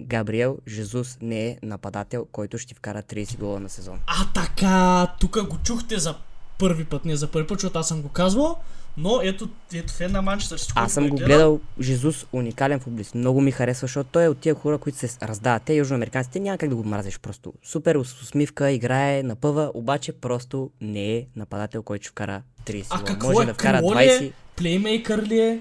Габриел 0.00 0.58
Жезус 0.68 1.18
не 1.22 1.46
е 1.46 1.58
нападател, 1.62 2.26
който 2.32 2.58
ще 2.58 2.74
вкара 2.74 3.02
30 3.02 3.38
гола 3.38 3.60
на 3.60 3.68
сезон. 3.68 4.00
А 4.06 4.32
така, 4.34 5.06
тук 5.20 5.46
го 5.48 5.58
чухте 5.64 5.98
за 5.98 6.14
първи 6.58 6.84
път, 6.84 7.04
не 7.04 7.16
за 7.16 7.26
първи 7.30 7.46
път, 7.46 7.58
защото 7.60 7.78
аз 7.78 7.88
съм 7.88 8.02
го 8.02 8.08
казвал, 8.08 8.58
но 8.96 9.20
ето, 9.22 9.48
ето 9.74 9.92
фен 9.92 10.12
на 10.12 10.22
Манчестър 10.22 10.58
Сити. 10.58 10.72
Аз 10.76 10.92
съм 10.92 11.08
го 11.08 11.16
гледал 11.16 11.60
Жезус, 11.80 12.26
уникален 12.32 12.80
футболист. 12.80 13.14
Много 13.14 13.40
ми 13.40 13.50
харесва, 13.50 13.86
защото 13.86 14.10
той 14.12 14.24
е 14.24 14.28
от 14.28 14.38
тия 14.38 14.54
хора, 14.54 14.78
които 14.78 14.98
се 14.98 15.08
раздават. 15.22 15.62
Те 15.62 15.74
южноамериканците 15.74 16.40
няма 16.40 16.58
как 16.58 16.68
да 16.68 16.76
го 16.76 16.84
мразиш 16.84 17.18
просто. 17.18 17.52
Супер 17.62 17.96
усмивка, 17.96 18.70
играе, 18.70 19.22
напъва, 19.22 19.70
обаче 19.74 20.12
просто 20.12 20.70
не 20.80 21.16
е 21.16 21.26
нападател, 21.36 21.82
който 21.82 22.02
ще 22.02 22.10
вкара 22.10 22.42
30 22.66 22.86
А 22.90 23.04
какво 23.04 23.28
Може 23.32 23.42
е? 23.42 23.46
да 23.46 23.54
вкара 23.54 23.78
Крило 23.78 23.92
20. 23.92 24.20
ли 24.20 24.26
е? 24.26 24.32
Плеймейкър 24.56 25.22
ли 25.22 25.40
е? 25.40 25.60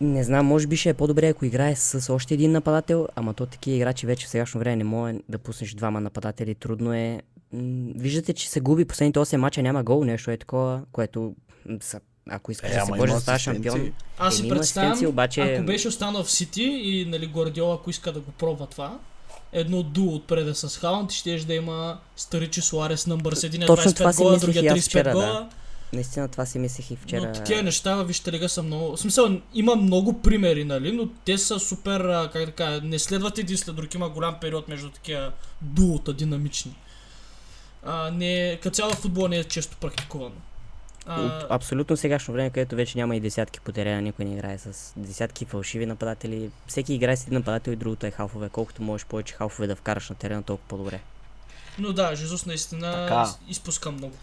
Не 0.00 0.24
знам, 0.24 0.46
може 0.46 0.66
би 0.66 0.76
ще 0.76 0.88
е 0.88 0.94
по-добре, 0.94 1.28
ако 1.28 1.44
играе 1.44 1.76
с 1.76 2.12
още 2.12 2.34
един 2.34 2.52
нападател, 2.52 3.08
ама 3.16 3.34
то 3.34 3.46
такива 3.46 3.76
играчи 3.76 4.06
вече 4.06 4.26
в 4.26 4.30
сегашно 4.30 4.60
време 4.60 4.76
не 4.76 4.84
може 4.84 5.14
да 5.28 5.38
пуснеш 5.38 5.74
двама 5.74 6.00
нападатели. 6.00 6.54
Трудно 6.54 6.94
е. 6.94 7.20
Виждате, 7.96 8.32
че 8.32 8.50
се 8.50 8.60
губи 8.60 8.84
последните 8.84 9.18
8 9.18 9.36
мача, 9.36 9.62
няма 9.62 9.82
гол, 9.82 10.04
нещо 10.04 10.30
е 10.30 10.36
такова, 10.36 10.82
което 10.92 11.34
са, 11.80 12.00
ако 12.30 12.52
искаш 12.52 12.70
Е, 12.70 12.74
да 12.74 12.86
се 12.86 12.92
бориш 12.92 13.12
да 13.12 13.20
ставаш 13.20 13.42
шампион. 13.42 13.92
Аз 14.18 14.36
си 14.36 14.48
представям, 14.48 15.06
обаче- 15.06 15.40
ако 15.40 15.66
беше 15.66 15.88
останал 15.88 16.24
в 16.24 16.30
Сити 16.30 16.62
и 16.62 17.04
нали, 17.04 17.26
Гвардиола, 17.26 17.74
ако 17.74 17.90
иска 17.90 18.12
да 18.12 18.20
го 18.20 18.30
пробва 18.30 18.66
това, 18.66 18.98
едно 19.52 19.82
дуо 19.82 20.14
отпреде 20.14 20.54
с 20.54 20.78
Халанд, 20.78 21.12
ще 21.12 21.36
да 21.36 21.54
има 21.54 21.98
старичи 22.16 22.60
Суарес 22.60 23.06
на 23.06 23.18
това 23.18 23.32
25 24.12 24.12
си 24.12 24.22
гола, 24.22 24.38
другия 24.38 24.64
и 24.64 24.66
аз 24.66 24.78
35 24.78 24.86
вчера, 24.88 25.08
да. 25.08 25.14
гола. 25.14 25.48
Наистина 25.92 26.28
това 26.28 26.46
си 26.46 26.58
мислех 26.58 26.90
и 26.90 26.96
вчера. 26.96 27.26
Но 27.26 27.32
такива 27.32 27.62
неща 27.62 28.02
Висшата 28.02 28.32
лига 28.32 28.48
са 28.48 28.62
много... 28.62 28.96
В 28.96 29.00
смисъл, 29.00 29.40
има 29.54 29.76
много 29.76 30.22
примери, 30.22 30.64
нали, 30.64 30.92
но 30.92 31.08
те 31.24 31.38
са 31.38 31.60
супер, 31.60 32.28
как 32.32 32.46
да 32.46 32.52
кажа, 32.52 32.80
не 32.84 32.98
следват 32.98 33.38
един 33.38 33.58
след 33.58 33.76
друг, 33.76 33.94
има 33.94 34.08
голям 34.08 34.36
период 34.40 34.68
между 34.68 34.90
такива 34.90 35.32
дуота, 35.60 36.12
динамични. 36.12 36.74
А, 37.82 38.10
не, 38.10 38.58
като 38.62 38.74
цяло 38.74 38.92
футбол 38.92 39.28
не 39.28 39.36
е 39.36 39.44
често 39.44 39.76
практикувано. 39.76 40.34
От 41.08 41.46
абсолютно 41.50 41.96
сегашно 41.96 42.34
време, 42.34 42.50
където 42.50 42.76
вече 42.76 42.98
няма 42.98 43.16
и 43.16 43.20
десятки 43.20 43.60
по 43.60 43.72
терена, 43.72 44.00
никой 44.02 44.24
не 44.24 44.34
играе 44.34 44.58
с 44.58 44.92
десятки 44.96 45.44
фалшиви 45.44 45.86
нападатели. 45.86 46.50
Всеки 46.66 46.94
играе 46.94 47.16
с 47.16 47.22
един 47.26 47.38
нападател 47.38 47.72
и 47.72 47.76
другото 47.76 48.06
е 48.06 48.10
халфове. 48.10 48.48
Колкото 48.48 48.82
можеш 48.82 49.06
повече 49.06 49.34
халфове 49.34 49.66
да 49.66 49.76
вкараш 49.76 50.08
на 50.10 50.16
терена, 50.16 50.42
толкова 50.42 50.68
по-добре. 50.68 51.00
но 51.78 51.92
да, 51.92 52.14
Жезус 52.16 52.46
наистина 52.46 52.92
Така. 52.92 53.26
изпуска 53.48 53.90
много. 53.90 54.14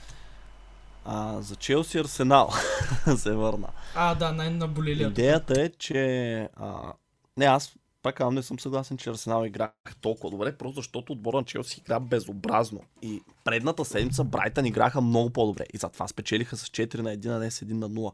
А, 1.06 1.41
за 1.41 1.56
Челси 1.56 1.98
Арсенал 1.98 2.54
се 3.17 3.32
върна. 3.32 3.67
А, 3.96 4.15
да, 4.15 4.32
най-наболелият. 4.32 5.12
Идеята 5.12 5.62
е, 5.62 5.69
че... 5.69 6.50
А, 6.56 6.93
не, 7.38 7.46
аз 7.46 7.74
пак 8.04 8.16
казвам, 8.16 8.36
не 8.36 8.44
съм 8.44 8.60
съгласен, 8.60 8.98
че 8.98 9.10
Арсенал 9.10 9.46
игра 9.46 9.72
толкова 10.02 10.32
добре, 10.32 10.58
просто 10.58 10.76
защото 10.76 11.13
отбора 11.13 11.38
на 11.38 11.44
Челси 11.44 11.80
игра 11.80 12.00
безобразно. 12.00 12.82
И 13.02 13.22
предната 13.44 13.86
седмица 13.86 14.24
Брайтън 14.24 14.66
играха 14.66 15.02
много 15.02 15.30
по-добре. 15.30 15.66
И 15.74 15.78
затова 15.78 16.08
спечелиха 16.08 16.58
с 16.58 16.66
4 16.66 16.98
на 16.98 17.18
1, 17.18 17.36
а 17.36 17.39
не 17.39 17.52
с 17.52 17.60
1 17.60 17.74
на 17.74 17.89
0. 17.89 18.12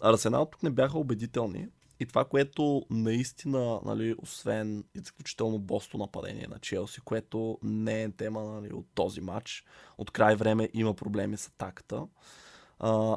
Арсенал 0.00 0.46
тук 0.46 0.62
не 0.62 0.70
бяха 0.70 0.98
убедителни. 0.98 1.68
И 2.00 2.06
това, 2.06 2.24
което 2.24 2.86
наистина, 2.90 3.80
нали, 3.84 4.14
освен 4.18 4.84
изключително 4.94 5.58
босто 5.58 5.98
нападение 5.98 6.46
на 6.50 6.58
Челси, 6.58 7.00
което 7.00 7.58
не 7.62 8.02
е 8.02 8.10
тема 8.10 8.42
нали, 8.42 8.72
от 8.72 8.86
този 8.94 9.20
матч, 9.20 9.64
от 9.98 10.10
край 10.10 10.36
време 10.36 10.68
има 10.74 10.94
проблеми 10.94 11.36
с 11.36 11.46
атаката. 11.46 12.06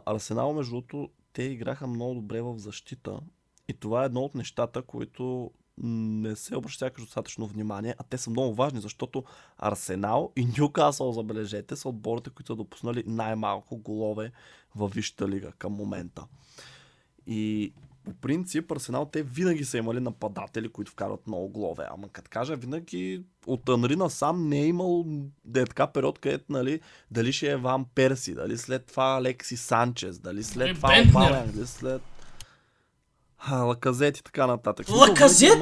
Арсенал, 0.06 0.54
между 0.54 0.72
другото, 0.72 1.10
те 1.34 1.44
играха 1.44 1.88
много 1.88 2.14
добре 2.16 2.42
в 2.42 2.58
защита. 2.58 3.20
И 3.68 3.74
това 3.74 4.04
е 4.04 4.06
едно 4.06 4.22
от 4.22 4.36
нещата, 4.36 4.82
които 4.82 5.52
не 5.84 6.36
се 6.36 6.58
обръща 6.58 6.80
сякаш 6.80 7.04
достатъчно 7.04 7.48
внимание, 7.48 7.96
а 7.98 8.04
те 8.04 8.18
са 8.18 8.30
много 8.30 8.54
важни, 8.54 8.82
защото 8.82 9.24
Арсенал 9.58 10.32
и 10.36 10.48
Нюкасъл, 10.60 11.12
забележете, 11.12 11.76
са 11.76 11.90
отборите, 11.90 12.30
които 12.30 12.48
са 12.48 12.56
допуснали 12.56 13.04
най-малко 13.08 13.78
голове 13.78 14.32
във 14.76 14.94
Висшата 14.94 15.28
лига 15.28 15.52
към 15.52 15.74
момента. 15.74 16.26
И 17.28 17.74
по 18.04 18.14
принцип 18.14 18.72
Арсенал 18.72 19.06
те 19.06 19.24
винаги 19.24 19.66
са 19.66 19.78
имали 19.78 20.00
нападатели, 20.00 20.70
които 20.70 20.92
вкарват 20.92 21.28
много 21.28 21.50
голове. 21.50 21.88
Ама 21.92 22.10
като 22.10 22.30
кажа, 22.30 22.56
винаги 22.56 23.24
от 23.48 23.70
Анри 23.70 23.96
насам 23.96 24.50
не 24.50 24.62
е 24.62 24.68
имал 24.68 25.06
да 25.46 25.62
е 25.62 25.66
така 25.66 25.88
период, 25.88 26.20
където 26.20 26.46
нали, 26.50 26.80
дали 27.12 27.34
ще 27.34 27.52
е 27.52 27.58
Ван 27.58 27.86
Перси, 27.96 28.34
дали 28.34 28.58
след 28.58 28.86
това 28.86 29.04
Алекси 29.04 29.58
Санчес, 29.58 30.20
дали 30.20 30.44
след 30.44 30.76
това. 30.76 30.90
Обамянг, 31.10 31.52
дали 31.54 31.68
след 31.68 32.02
а, 33.40 33.56
Лаказет 33.56 34.18
и 34.18 34.24
така 34.24 34.48
нататък. 34.48 34.90
Лаказет? 34.90 35.58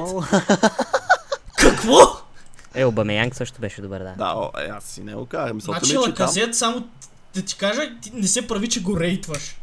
Какво? 1.58 1.98
Е, 2.74 2.84
Обамеянг 2.84 3.34
също 3.34 3.60
беше 3.60 3.82
добър, 3.82 3.98
да. 4.00 4.14
Да, 4.18 4.32
о, 4.36 4.50
е, 4.60 4.68
аз 4.68 4.84
си 4.84 5.02
не 5.02 5.14
го 5.14 5.26
казах. 5.26 5.54
Мисълта 5.54 5.78
Значи 5.78 5.96
ми 5.96 6.02
е, 6.02 6.06
че 6.06 6.14
там, 6.14 6.24
Лаказет, 6.26 6.54
само 6.54 6.88
да 7.34 7.42
ти 7.42 7.56
кажа, 7.56 7.82
ти 8.02 8.10
не 8.14 8.26
се 8.28 8.46
прави, 8.46 8.68
че 8.68 8.82
го 8.82 9.00
рейтваш. 9.00 9.56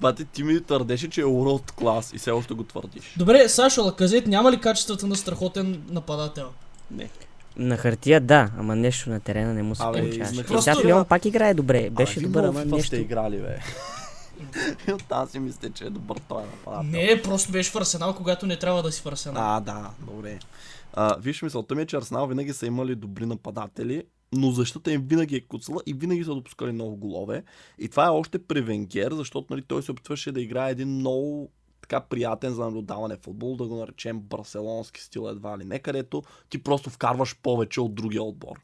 бате, 0.00 0.24
ти 0.24 0.42
ми 0.42 0.64
твърдеше, 0.64 1.10
че 1.10 1.20
е 1.20 1.24
урод 1.24 1.72
клас 1.72 2.12
и 2.12 2.18
все 2.18 2.30
още 2.30 2.54
го 2.54 2.64
твърдиш. 2.64 3.14
Добре, 3.16 3.48
Сашо 3.48 3.82
Лаказет 3.82 4.26
няма 4.26 4.52
ли 4.52 4.60
качествата 4.60 5.06
на 5.06 5.16
страхотен 5.16 5.82
нападател? 5.88 6.48
Не. 6.90 7.08
На 7.56 7.76
хартия 7.76 8.20
да, 8.20 8.50
ама 8.58 8.76
нещо 8.76 9.10
на 9.10 9.20
терена 9.20 9.54
не 9.54 9.62
му 9.62 9.74
се 9.74 9.82
получаваше. 9.82 10.34
на 10.52 10.58
И 10.58 10.62
Сега 10.62 10.84
Лион 10.84 11.04
пак 11.04 11.24
играе 11.24 11.54
добре. 11.54 11.90
Беше 11.90 12.20
добър, 12.20 12.44
ама 12.44 12.64
нещо. 12.64 12.86
сте 12.86 12.96
играли, 12.96 13.40
бе. 13.40 13.58
Оттам 14.94 15.28
си 15.28 15.38
мисля, 15.38 15.70
че 15.70 15.84
е 15.84 15.90
добър 15.90 16.16
той 16.28 16.42
нападател. 16.42 16.90
Не, 16.90 17.22
просто 17.22 17.52
беше 17.52 17.70
в 17.70 17.76
Арсенал, 17.76 18.14
когато 18.14 18.46
не 18.46 18.58
трябва 18.58 18.82
да 18.82 18.92
си 18.92 19.02
в 19.02 19.06
Арсенал. 19.06 19.42
А, 19.46 19.60
да, 19.60 19.90
добре. 20.06 20.38
А, 20.92 21.16
виж, 21.18 21.42
мисълта 21.42 21.74
ми 21.74 21.82
е, 21.82 21.86
че 21.86 21.96
Арсенал 21.96 22.26
винаги 22.26 22.52
са 22.52 22.66
имали 22.66 22.94
добри 22.94 23.26
нападатели, 23.26 24.04
но 24.32 24.50
защита 24.50 24.92
им 24.92 25.02
винаги 25.06 25.36
е 25.36 25.40
куцала 25.40 25.80
и 25.86 25.94
винаги 25.94 26.24
са 26.24 26.34
допускали 26.34 26.72
много 26.72 26.96
голове. 26.96 27.44
И 27.78 27.88
това 27.88 28.06
е 28.06 28.10
още 28.10 28.38
при 28.38 28.60
Венгер, 28.60 29.12
защото 29.12 29.46
нали, 29.50 29.62
той 29.62 29.82
се 29.82 29.92
опитваше 29.92 30.32
да 30.32 30.40
играе 30.40 30.70
един 30.70 30.88
много 30.88 31.50
така 31.80 32.00
приятен 32.00 32.54
за 32.54 32.64
наблюдаване 32.64 33.16
футбол, 33.16 33.56
да 33.56 33.66
го 33.66 33.76
наречем 33.76 34.20
барселонски 34.20 35.02
стил 35.02 35.28
едва 35.30 35.58
ли 35.58 35.64
не, 35.64 35.78
където 35.78 36.22
ти 36.50 36.62
просто 36.62 36.90
вкарваш 36.90 37.36
повече 37.42 37.80
от 37.80 37.94
другия 37.94 38.22
отбор. 38.22 38.60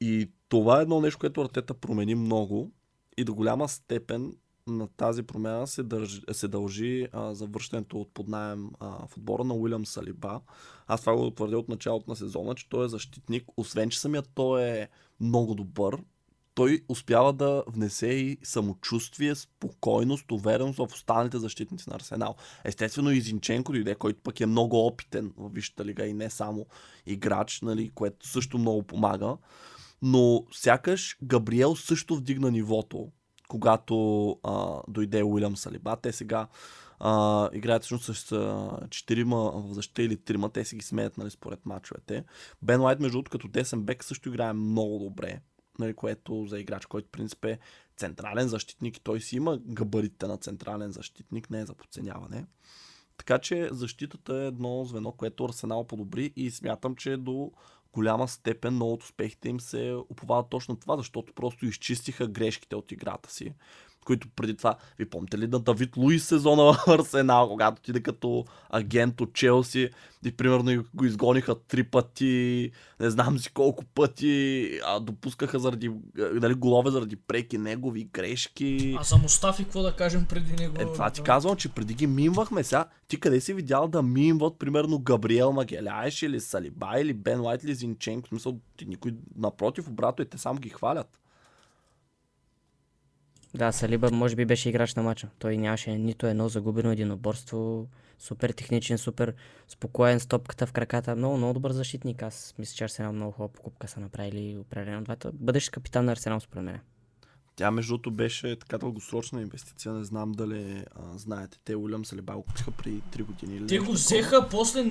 И 0.00 0.30
това 0.48 0.78
е 0.78 0.82
едно 0.82 1.00
нещо, 1.00 1.18
което 1.18 1.40
Артета 1.40 1.74
промени 1.74 2.14
много 2.14 2.70
и 3.16 3.24
до 3.24 3.34
голяма 3.34 3.68
степен 3.68 4.32
на 4.66 4.88
тази 4.88 5.22
промяна 5.22 5.66
се, 5.66 5.82
държи, 5.82 6.20
се 6.32 6.48
дължи 6.48 7.08
а, 7.12 7.34
завръщането 7.34 8.00
от 8.00 8.14
поднаем 8.14 8.70
а, 8.80 9.06
в 9.06 9.16
отбора 9.16 9.44
на 9.44 9.54
Уилям 9.54 9.86
Салиба. 9.86 10.40
Аз 10.86 11.00
това 11.00 11.16
го 11.16 11.30
твърдя 11.30 11.58
от 11.58 11.68
началото 11.68 12.10
на 12.10 12.16
сезона, 12.16 12.54
че 12.54 12.68
той 12.68 12.84
е 12.84 12.88
защитник. 12.88 13.44
Освен, 13.56 13.90
че 13.90 14.00
самият 14.00 14.30
той 14.34 14.62
е 14.62 14.88
много 15.20 15.54
добър, 15.54 15.96
той 16.54 16.84
успява 16.88 17.32
да 17.32 17.64
внесе 17.66 18.06
и 18.06 18.38
самочувствие, 18.42 19.34
спокойност, 19.34 20.32
увереност 20.32 20.78
в 20.78 20.88
останалите 20.92 21.38
защитници 21.38 21.90
на 21.90 21.96
Арсенал. 21.96 22.34
Естествено 22.64 23.10
и 23.10 23.20
Зинченко 23.20 23.72
дойде, 23.72 23.94
който 23.94 24.20
пък 24.22 24.40
е 24.40 24.46
много 24.46 24.86
опитен 24.86 25.32
в 25.36 25.48
Висшата 25.48 25.84
лига 25.84 26.06
и 26.06 26.12
не 26.12 26.30
само 26.30 26.66
играч, 27.06 27.60
нали, 27.62 27.90
което 27.94 28.28
също 28.28 28.58
много 28.58 28.82
помага. 28.82 29.36
Но 30.02 30.44
сякаш 30.52 31.18
Габриел 31.22 31.76
също 31.76 32.16
вдигна 32.16 32.50
нивото, 32.50 33.08
когато 33.48 34.28
а, 34.42 34.80
дойде 34.88 35.22
Уилям 35.22 35.56
Салиба. 35.56 35.96
Те 35.96 36.12
сега 36.12 36.48
а, 36.98 37.48
играят 37.52 37.82
всъщност 37.82 38.26
с 38.28 38.86
четирима 38.90 39.36
в 39.36 39.72
защита 39.72 40.02
или 40.02 40.16
трима. 40.16 40.50
Те 40.50 40.64
си 40.64 40.76
ги 40.76 40.84
смеят 40.84 41.18
нали, 41.18 41.30
според 41.30 41.66
мачовете. 41.66 42.24
Бен 42.62 42.80
Лайт, 42.80 43.00
между 43.00 43.12
другото, 43.12 43.30
като 43.30 43.48
десен 43.48 43.82
бек 43.82 44.04
също 44.04 44.28
играе 44.28 44.52
много 44.52 44.98
добре. 44.98 45.40
Нали, 45.78 45.94
което 45.94 46.46
за 46.46 46.60
играч, 46.60 46.86
който 46.86 47.08
в 47.08 47.12
принцип 47.12 47.44
е 47.44 47.58
централен 47.96 48.48
защитник 48.48 48.96
и 48.96 49.00
той 49.00 49.20
си 49.20 49.36
има 49.36 49.58
габарите 49.58 50.26
на 50.26 50.36
централен 50.36 50.92
защитник, 50.92 51.50
не 51.50 51.60
е 51.60 51.66
за 51.66 51.74
подценяване. 51.74 52.46
Така 53.16 53.38
че 53.38 53.68
защитата 53.72 54.34
е 54.36 54.46
едно 54.46 54.84
звено, 54.84 55.12
което 55.12 55.44
Арсенал 55.44 55.84
подобри 55.84 56.32
и 56.36 56.50
смятам, 56.50 56.96
че 56.96 57.16
до 57.16 57.52
голяма 57.94 58.28
степен 58.28 58.74
много 58.74 58.92
от 58.92 59.02
успехите 59.02 59.48
им 59.48 59.60
се 59.60 59.96
уповават 60.08 60.46
точно 60.50 60.76
това, 60.76 60.96
защото 60.96 61.32
просто 61.32 61.66
изчистиха 61.66 62.26
грешките 62.26 62.76
от 62.76 62.92
играта 62.92 63.32
си, 63.32 63.54
които 64.04 64.28
преди 64.36 64.56
това, 64.56 64.76
ви 64.98 65.04
помните 65.10 65.38
ли 65.38 65.46
на 65.46 65.58
Давид 65.60 65.96
Луис 65.96 66.24
сезона 66.24 66.62
в 66.62 66.88
Арсенал, 66.88 67.48
когато 67.48 67.78
отиде 67.80 68.02
като 68.02 68.44
агент 68.70 69.20
от 69.20 69.32
Челси 69.34 69.90
и 70.24 70.32
примерно 70.32 70.84
го 70.94 71.04
изгониха 71.04 71.54
три 71.54 71.84
пъти, 71.84 72.70
не 73.00 73.10
знам 73.10 73.38
си 73.38 73.52
колко 73.52 73.84
пъти, 73.84 74.70
а 74.86 75.00
допускаха 75.00 75.58
заради, 75.58 75.90
нали, 76.16 76.54
голове 76.54 76.90
заради 76.90 77.16
преки 77.16 77.58
негови 77.58 78.04
грешки. 78.04 78.96
А 79.00 79.02
за 79.02 79.16
Мустафи 79.16 79.64
какво 79.64 79.82
да 79.82 79.96
кажем 79.96 80.26
преди 80.28 80.52
него? 80.52 80.74
Е, 80.78 80.84
това 80.84 81.10
ти 81.10 81.20
Да. 81.20 81.24
казвам, 81.24 81.56
че 81.56 81.68
преди 81.68 81.94
ги 81.94 82.06
мимвахме 82.06 82.64
сега. 82.64 82.84
Ти 83.08 83.20
къде 83.20 83.40
си 83.40 83.54
видял 83.54 83.88
да 83.88 84.02
мимват, 84.02 84.58
примерно, 84.58 84.98
Габриел 84.98 85.52
Магеляеш 85.52 86.22
или 86.22 86.40
Салиба 86.40 87.00
или 87.00 87.12
Бен 87.12 87.40
Лайт 87.40 87.64
или 87.64 87.74
Зинченко? 87.74 88.26
В 88.26 88.28
смисъл, 88.28 88.58
ти 88.76 88.86
никой 88.86 89.14
напротив, 89.36 89.88
обратно 89.88 90.22
и 90.24 90.28
те 90.28 90.38
само 90.38 90.60
ги 90.60 90.68
хвалят. 90.68 91.20
Да, 93.54 93.72
Салиба 93.72 94.10
може 94.10 94.36
би 94.36 94.44
беше 94.44 94.68
играч 94.68 94.94
на 94.94 95.02
матча. 95.02 95.28
Той 95.38 95.56
нямаше 95.56 95.98
нито 95.98 96.26
едно 96.26 96.48
загубено 96.48 96.90
единоборство. 96.90 97.86
Супер 98.18 98.50
техничен, 98.50 98.98
супер 98.98 99.34
спокоен, 99.68 100.20
с 100.20 100.26
топката 100.26 100.66
в 100.66 100.72
краката. 100.72 101.16
Много, 101.16 101.36
много 101.36 101.54
добър 101.54 101.72
защитник. 101.72 102.22
Аз 102.22 102.54
мисля, 102.58 102.74
че 102.76 102.84
Арсенал 102.84 103.12
много 103.12 103.32
хубава 103.32 103.52
покупка 103.52 103.88
са 103.88 104.00
направили 104.00 104.58
определено 104.60 105.04
двата. 105.04 105.30
Бъдеш 105.32 105.70
капитан 105.70 106.04
на 106.04 106.12
Арсенал 106.12 106.40
според 106.40 106.64
мен. 106.64 106.80
Тя 107.56 107.70
между 107.70 107.92
другото 107.92 108.10
беше 108.10 108.56
така 108.56 108.78
дългосрочна 108.78 109.42
инвестиция. 109.42 109.92
Не 109.92 110.04
знам 110.04 110.32
дали 110.32 110.84
а, 110.94 111.18
знаете. 111.18 111.58
Те 111.64 111.76
Уилям 111.76 112.04
Салиба 112.04 112.34
го 112.34 112.42
купиха 112.42 112.70
преди 112.70 113.02
3 113.12 113.22
години. 113.22 113.56
Или 113.56 113.66
Те 113.66 113.78
го 113.78 113.92
взеха, 113.92 114.48
после 114.50 114.82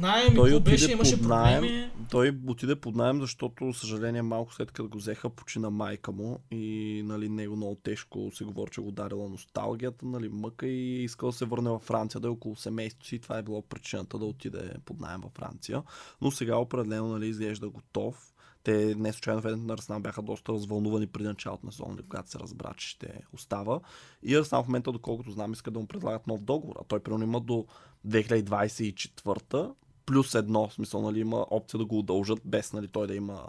найем 0.00 0.32
и 0.32 0.34
Той 0.34 0.50
какво 0.50 0.70
беше, 0.70 0.92
имаше 0.92 1.20
проблеми. 1.22 1.68
найем. 1.70 1.90
Той 2.10 2.38
отиде 2.46 2.76
под 2.76 2.96
найем, 2.96 3.20
защото, 3.20 3.72
съжаление, 3.72 4.22
малко 4.22 4.54
след 4.54 4.72
като 4.72 4.88
го 4.88 4.98
взеха, 4.98 5.30
почина 5.30 5.70
майка 5.70 6.12
му 6.12 6.38
и 6.50 7.02
нали, 7.04 7.28
него 7.28 7.56
много 7.56 7.74
тежко 7.74 8.30
се 8.34 8.44
говори, 8.44 8.70
че 8.70 8.80
го 8.80 8.88
ударила 8.88 9.28
носталгията, 9.28 10.06
нали, 10.06 10.28
мъка 10.28 10.66
и 10.66 11.04
искал 11.04 11.30
да 11.30 11.36
се 11.36 11.44
върне 11.44 11.70
във 11.70 11.82
Франция, 11.82 12.20
да 12.20 12.28
е 12.28 12.30
около 12.30 12.56
семейството 12.56 13.06
си. 13.06 13.18
Това 13.18 13.38
е 13.38 13.42
било 13.42 13.62
причината 13.62 14.18
да 14.18 14.24
отиде 14.24 14.72
под 14.84 15.00
найем 15.00 15.20
във 15.20 15.32
Франция. 15.32 15.82
Но 16.20 16.30
сега 16.30 16.56
определено 16.56 17.08
нали, 17.08 17.28
изглежда 17.28 17.68
готов. 17.68 18.29
Те 18.64 18.94
не 18.94 19.12
случайно 19.12 19.42
феновете 19.42 19.66
на 19.66 19.74
Арсенал 19.74 20.00
бяха 20.00 20.22
доста 20.22 20.52
развълнувани 20.52 21.06
преди 21.06 21.28
началото 21.28 21.66
на 21.66 21.72
сезона, 21.72 21.96
когато 22.08 22.30
се 22.30 22.38
разбра, 22.38 22.74
че 22.76 22.88
ще 22.88 23.22
остава. 23.32 23.80
И 24.22 24.36
Арсенал 24.36 24.62
в 24.62 24.66
момента, 24.66 24.92
доколкото 24.92 25.30
знам, 25.30 25.52
иска 25.52 25.70
да 25.70 25.78
му 25.78 25.86
предлагат 25.86 26.26
нов 26.26 26.40
договор. 26.40 26.76
А 26.80 26.84
той 26.84 27.00
примерно 27.00 27.24
има 27.24 27.40
до 27.40 27.66
2024 28.08 29.72
плюс 30.06 30.34
едно, 30.34 30.68
в 30.68 30.72
смисъл, 30.72 31.02
нали, 31.02 31.20
има 31.20 31.46
опция 31.50 31.78
да 31.78 31.84
го 31.84 31.98
удължат, 31.98 32.40
без 32.44 32.72
нали, 32.72 32.88
той 32.88 33.06
да 33.06 33.14
има 33.14 33.42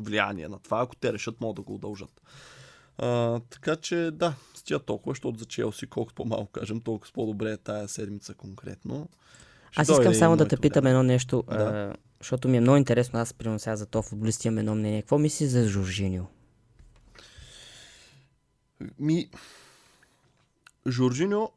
влияние 0.00 0.48
на 0.48 0.58
това. 0.58 0.80
Ако 0.80 0.96
те 0.96 1.12
решат, 1.12 1.40
могат 1.40 1.56
да 1.56 1.62
го 1.62 1.74
удължат. 1.74 2.20
А, 2.98 3.40
така 3.40 3.76
че 3.76 4.10
да, 4.12 4.34
с 4.54 4.62
тия 4.62 4.78
толкова, 4.78 5.10
защото 5.10 5.38
за 5.38 5.44
Челси, 5.44 5.86
колкото 5.86 6.14
по-малко 6.14 6.52
кажем, 6.52 6.80
толкова 6.80 7.12
по-добре 7.12 7.50
е 7.50 7.56
тая 7.56 7.88
седмица 7.88 8.34
конкретно. 8.34 9.08
Ще 9.70 9.80
Аз 9.80 9.88
искам 9.88 10.14
само 10.14 10.36
да 10.36 10.48
те 10.48 10.56
питам 10.56 10.86
едно 10.86 11.02
нещо, 11.02 11.44
Да. 11.48 11.94
Защото 12.20 12.48
ми 12.48 12.56
е 12.56 12.60
много 12.60 12.76
интересно. 12.76 13.20
Аз, 13.20 13.34
примерно 13.34 13.58
сега 13.58 13.76
за 13.76 13.86
то 13.86 14.02
футболист 14.02 14.44
имам 14.44 14.58
едно 14.58 14.74
мнение. 14.74 15.02
Какво 15.02 15.18
мислиш 15.18 15.48
за 15.48 15.68
Жоржиньо? 15.68 16.26
Ми... 18.98 19.30
Жоржиньо, 20.86 21.50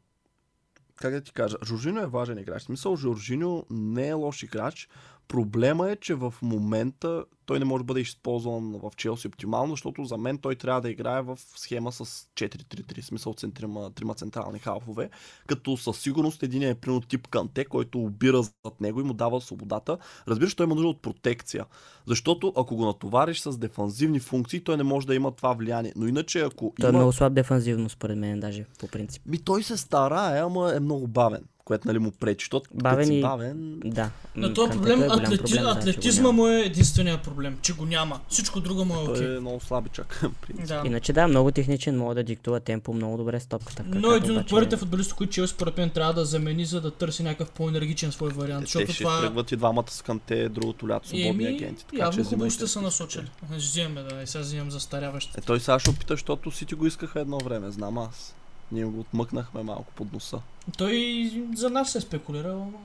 как 0.96 1.12
да 1.12 1.20
ти 1.20 1.32
кажа, 1.32 1.56
Жоржиньо 1.64 2.00
е 2.00 2.06
важен 2.06 2.38
играч. 2.38 2.62
В 2.62 2.64
смисъл, 2.64 2.96
Жоржиньо 2.96 3.66
не 3.70 4.08
е 4.08 4.12
лош 4.12 4.42
играч. 4.42 4.88
Проблема 5.32 5.90
е, 5.90 5.96
че 5.96 6.14
в 6.14 6.34
момента 6.42 7.24
той 7.46 7.58
не 7.58 7.64
може 7.64 7.80
да 7.80 7.84
бъде 7.84 8.00
използван 8.00 8.72
в 8.82 8.90
Челси 8.96 9.26
оптимално, 9.26 9.72
защото 9.72 10.04
за 10.04 10.16
мен 10.16 10.38
той 10.38 10.54
трябва 10.54 10.80
да 10.80 10.90
играе 10.90 11.22
в 11.22 11.38
схема 11.56 11.92
с 11.92 12.04
4-3-3, 12.04 13.02
в 13.02 13.04
смисъл 13.04 13.34
центрима, 13.34 13.90
трима 13.90 14.14
централни 14.14 14.58
халфове, 14.58 15.10
като 15.46 15.76
със 15.76 15.98
сигурност 15.98 16.42
един 16.42 16.62
е 16.62 16.74
примерно 16.74 17.00
тип 17.00 17.28
Канте, 17.28 17.64
който 17.64 18.02
обира 18.02 18.42
зад 18.42 18.80
него 18.80 19.00
и 19.00 19.04
му 19.04 19.12
дава 19.12 19.40
свободата. 19.40 19.98
Разбираш, 20.28 20.54
той 20.54 20.66
има 20.66 20.74
нужда 20.74 20.88
от 20.88 21.02
протекция, 21.02 21.64
защото 22.06 22.52
ако 22.56 22.76
го 22.76 22.86
натовариш 22.86 23.40
с 23.40 23.58
дефанзивни 23.58 24.20
функции, 24.20 24.64
той 24.64 24.76
не 24.76 24.82
може 24.82 25.06
да 25.06 25.14
има 25.14 25.30
това 25.30 25.52
влияние. 25.52 25.92
Но 25.96 26.06
иначе 26.06 26.40
ако 26.40 26.72
Той 26.80 26.90
има... 26.90 26.98
е 26.98 27.00
много 27.00 27.12
слаб 27.12 27.34
дефанзивно, 27.34 27.88
според 27.88 28.18
мен, 28.18 28.40
даже 28.40 28.64
по 28.78 28.88
принцип. 28.88 29.22
Ми 29.26 29.38
той 29.38 29.62
се 29.62 29.76
старае, 29.76 30.40
ама 30.40 30.72
е 30.74 30.80
много 30.80 31.06
бавен, 31.06 31.44
което 31.72 31.88
нали 31.88 31.98
му 31.98 32.10
пречи. 32.10 32.50
Като 32.50 32.62
Бавен 32.74 33.06
си 33.06 33.14
и- 33.14 33.20
бавен, 33.20 33.80
Да. 33.84 34.10
На 34.36 34.54
този 34.54 34.70
Кантето 34.70 34.82
проблем, 34.82 35.02
е 35.02 35.06
атлети... 35.06 35.42
проблем, 35.42 35.62
да, 35.62 35.70
атлетизма 35.70 36.32
му 36.32 36.48
е 36.48 36.60
единствения 36.60 37.22
проблем, 37.22 37.58
че 37.62 37.72
го 37.72 37.86
няма. 37.86 38.20
Всичко 38.28 38.60
друго 38.60 38.84
му 38.84 38.94
е 38.94 39.04
той 39.04 39.14
окей. 39.14 39.36
е 39.36 39.40
много 39.40 39.60
слабичък. 39.60 40.22
Да. 40.66 40.82
Иначе 40.84 41.12
да, 41.12 41.28
много 41.28 41.50
техничен, 41.52 41.98
може 41.98 42.14
да 42.14 42.24
диктува 42.24 42.60
темпо 42.60 42.92
много 42.92 43.16
добре 43.16 43.40
с 43.40 43.46
топката. 43.46 43.84
Но 43.86 44.12
един 44.12 44.36
от 44.36 44.50
първите 44.50 44.76
футболисти, 44.76 45.12
които 45.12 45.32
Челси 45.32 45.54
според 45.54 45.76
мен 45.78 45.90
трябва 45.90 46.12
да 46.14 46.24
замени, 46.24 46.64
за 46.64 46.80
да 46.80 46.90
търси 46.90 47.22
някакъв 47.22 47.50
по-енергичен 47.50 48.12
свой 48.12 48.30
вариант. 48.30 48.60
Те, 48.60 48.66
Защото 48.66 48.86
те 48.86 48.92
ще 48.92 49.04
това 49.04 49.20
тръгват 49.20 49.52
и 49.52 49.56
двамата 49.56 49.84
с 49.88 50.02
канте 50.02 50.48
другото 50.48 50.88
лято 50.88 51.08
свободни 51.08 51.28
Еми, 51.28 51.56
агенти. 51.56 51.86
Така 51.86 51.98
явно 51.98 52.10
взимайте 52.10 52.34
хубавостта 52.34 52.66
са 52.66 52.80
насочили. 52.82 53.26
Ще 53.46 53.56
Взимаме 53.56 54.02
да, 54.02 54.22
и 54.22 54.26
сега 54.26 54.42
взимам 54.42 54.70
застаряващи. 54.70 55.32
Е, 55.38 55.40
той 55.40 55.60
сега 55.60 55.78
ще 55.78 55.90
опита, 55.90 56.14
защото 56.14 56.50
си 56.50 56.66
ти 56.66 56.74
го 56.74 56.86
искаха 56.86 57.20
едно 57.20 57.38
време, 57.38 57.70
знам 57.70 57.98
аз. 57.98 58.34
Ние 58.72 58.84
го 58.84 59.00
отмъкнахме 59.00 59.62
малко 59.62 59.92
под 59.92 60.12
носа. 60.12 60.40
Той 60.78 61.30
за 61.54 61.70
нас 61.70 61.92
се 61.92 61.98
е 61.98 62.00
спекулирал 62.00 62.62
ама 62.62 62.78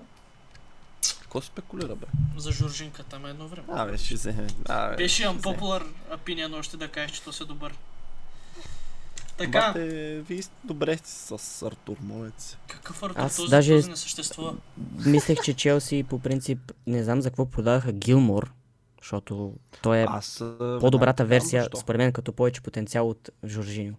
Какво 1.22 1.42
се 1.42 1.48
спекулира, 1.48 1.96
бе? 1.96 2.06
за 2.38 2.52
Жоржинка 2.52 3.04
там 3.04 3.26
едно 3.26 3.48
време. 3.48 3.68
Абе, 3.72 3.98
ще 3.98 4.14
вземе. 4.16 4.48
Абе, 4.66 4.96
Беше 4.96 5.16
ще 5.16 5.28
вземе. 5.28 5.42
unpopular 5.42 5.84
opinion 6.12 6.60
още 6.60 6.78
да 6.78 6.88
кажеш, 6.88 7.12
че 7.12 7.24
то 7.24 7.34
се 7.34 7.46
добър. 7.46 7.74
Така, 9.38 9.52
Бате, 9.68 10.20
вие 10.20 10.42
сте 10.42 10.54
добре 10.64 10.98
сте 10.98 11.10
с 11.38 11.62
Артур, 11.62 11.98
молец. 12.02 12.58
какъв 12.68 13.04
Артур 13.04 13.20
Аз 13.20 13.36
този, 13.36 13.50
даже- 13.50 13.74
този 13.74 13.90
не 13.90 13.96
съществува. 13.96 14.54
Мислех, 15.06 15.38
че 15.42 15.54
Челси 15.54 16.06
по 16.10 16.20
принцип 16.20 16.60
не 16.88 17.04
знам 17.04 17.22
за 17.22 17.30
какво 17.30 17.46
продадаха 17.46 17.92
Гилмор, 17.92 18.52
защото 19.02 19.54
той 19.82 19.98
е 19.98 20.06
Аз... 20.10 20.42
а, 20.42 20.78
по-добрата 20.82 21.26
версия, 21.26 21.68
според 21.78 21.98
мен, 22.00 22.14
като 22.14 22.34
повече 22.34 22.62
потенциал 22.62 23.10
от 23.10 23.30
Жоржиньо. 23.46 23.94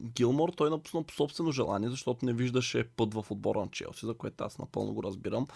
Гилмор 0.00 0.48
той 0.48 0.70
напусна 0.70 1.02
по 1.02 1.14
собствено 1.14 1.52
желание, 1.52 1.90
защото 1.90 2.26
не 2.26 2.32
виждаше 2.32 2.88
път 2.96 3.14
в 3.14 3.26
отбора 3.30 3.60
на 3.60 3.68
Челси, 3.68 4.06
за 4.06 4.14
което 4.14 4.44
аз 4.44 4.58
напълно 4.58 4.94
го 4.94 5.02
разбирам. 5.02 5.46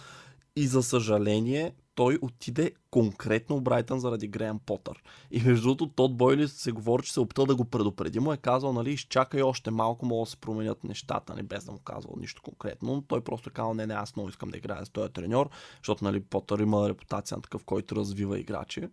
И 0.56 0.66
за 0.66 0.82
съжаление, 0.82 1.74
той 1.94 2.18
отиде 2.22 2.72
конкретно 2.90 3.56
в 3.56 3.62
Брайтън 3.62 4.00
заради 4.00 4.28
Греъм 4.28 4.58
Потър. 4.66 5.02
И 5.30 5.42
между 5.42 5.62
другото, 5.62 5.86
Тод 5.86 6.16
Бойли 6.16 6.48
се 6.48 6.72
говори, 6.72 7.02
че 7.02 7.12
се 7.12 7.20
опита 7.20 7.46
да 7.46 7.56
го 7.56 7.64
предупреди. 7.64 8.20
Му 8.20 8.32
е 8.32 8.36
казал, 8.36 8.72
нали, 8.72 8.90
изчакай 8.90 9.42
още 9.42 9.70
малко, 9.70 10.06
могат 10.06 10.26
да 10.26 10.30
се 10.30 10.36
променят 10.36 10.84
нещата, 10.84 11.32
нали, 11.34 11.42
без 11.42 11.64
да 11.64 11.72
му 11.72 11.78
казвал 11.78 12.14
нищо 12.20 12.42
конкретно. 12.42 12.94
Но 12.94 13.02
той 13.02 13.20
просто 13.20 13.48
е 13.48 13.52
казал, 13.52 13.74
не, 13.74 13.86
не, 13.86 13.94
аз 13.94 14.16
много 14.16 14.28
искам 14.28 14.48
да 14.48 14.58
играя 14.58 14.86
с 14.86 14.90
този 14.90 15.12
треньор, 15.12 15.50
защото, 15.76 16.04
нали, 16.04 16.20
Потър 16.20 16.58
има 16.58 16.88
репутация 16.88 17.36
на 17.36 17.42
такъв, 17.42 17.64
който 17.64 17.96
развива 17.96 18.38
играчи. 18.38 18.88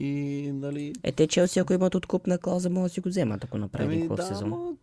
И, 0.00 0.50
нали, 0.52 0.92
Е, 1.02 1.12
те 1.12 1.26
Челси, 1.26 1.58
ако 1.58 1.72
имат 1.72 1.94
откупна 1.94 2.38
клауза, 2.38 2.70
могат 2.70 2.90
да 2.90 2.94
си 2.94 3.00
го 3.00 3.08
вземат, 3.08 3.44
ако 3.44 3.58
направи 3.58 3.94
един 3.94 4.08
хубав 4.08 4.26
сезон. 4.26 4.52
Ами 4.52 4.62
ама 4.62 4.76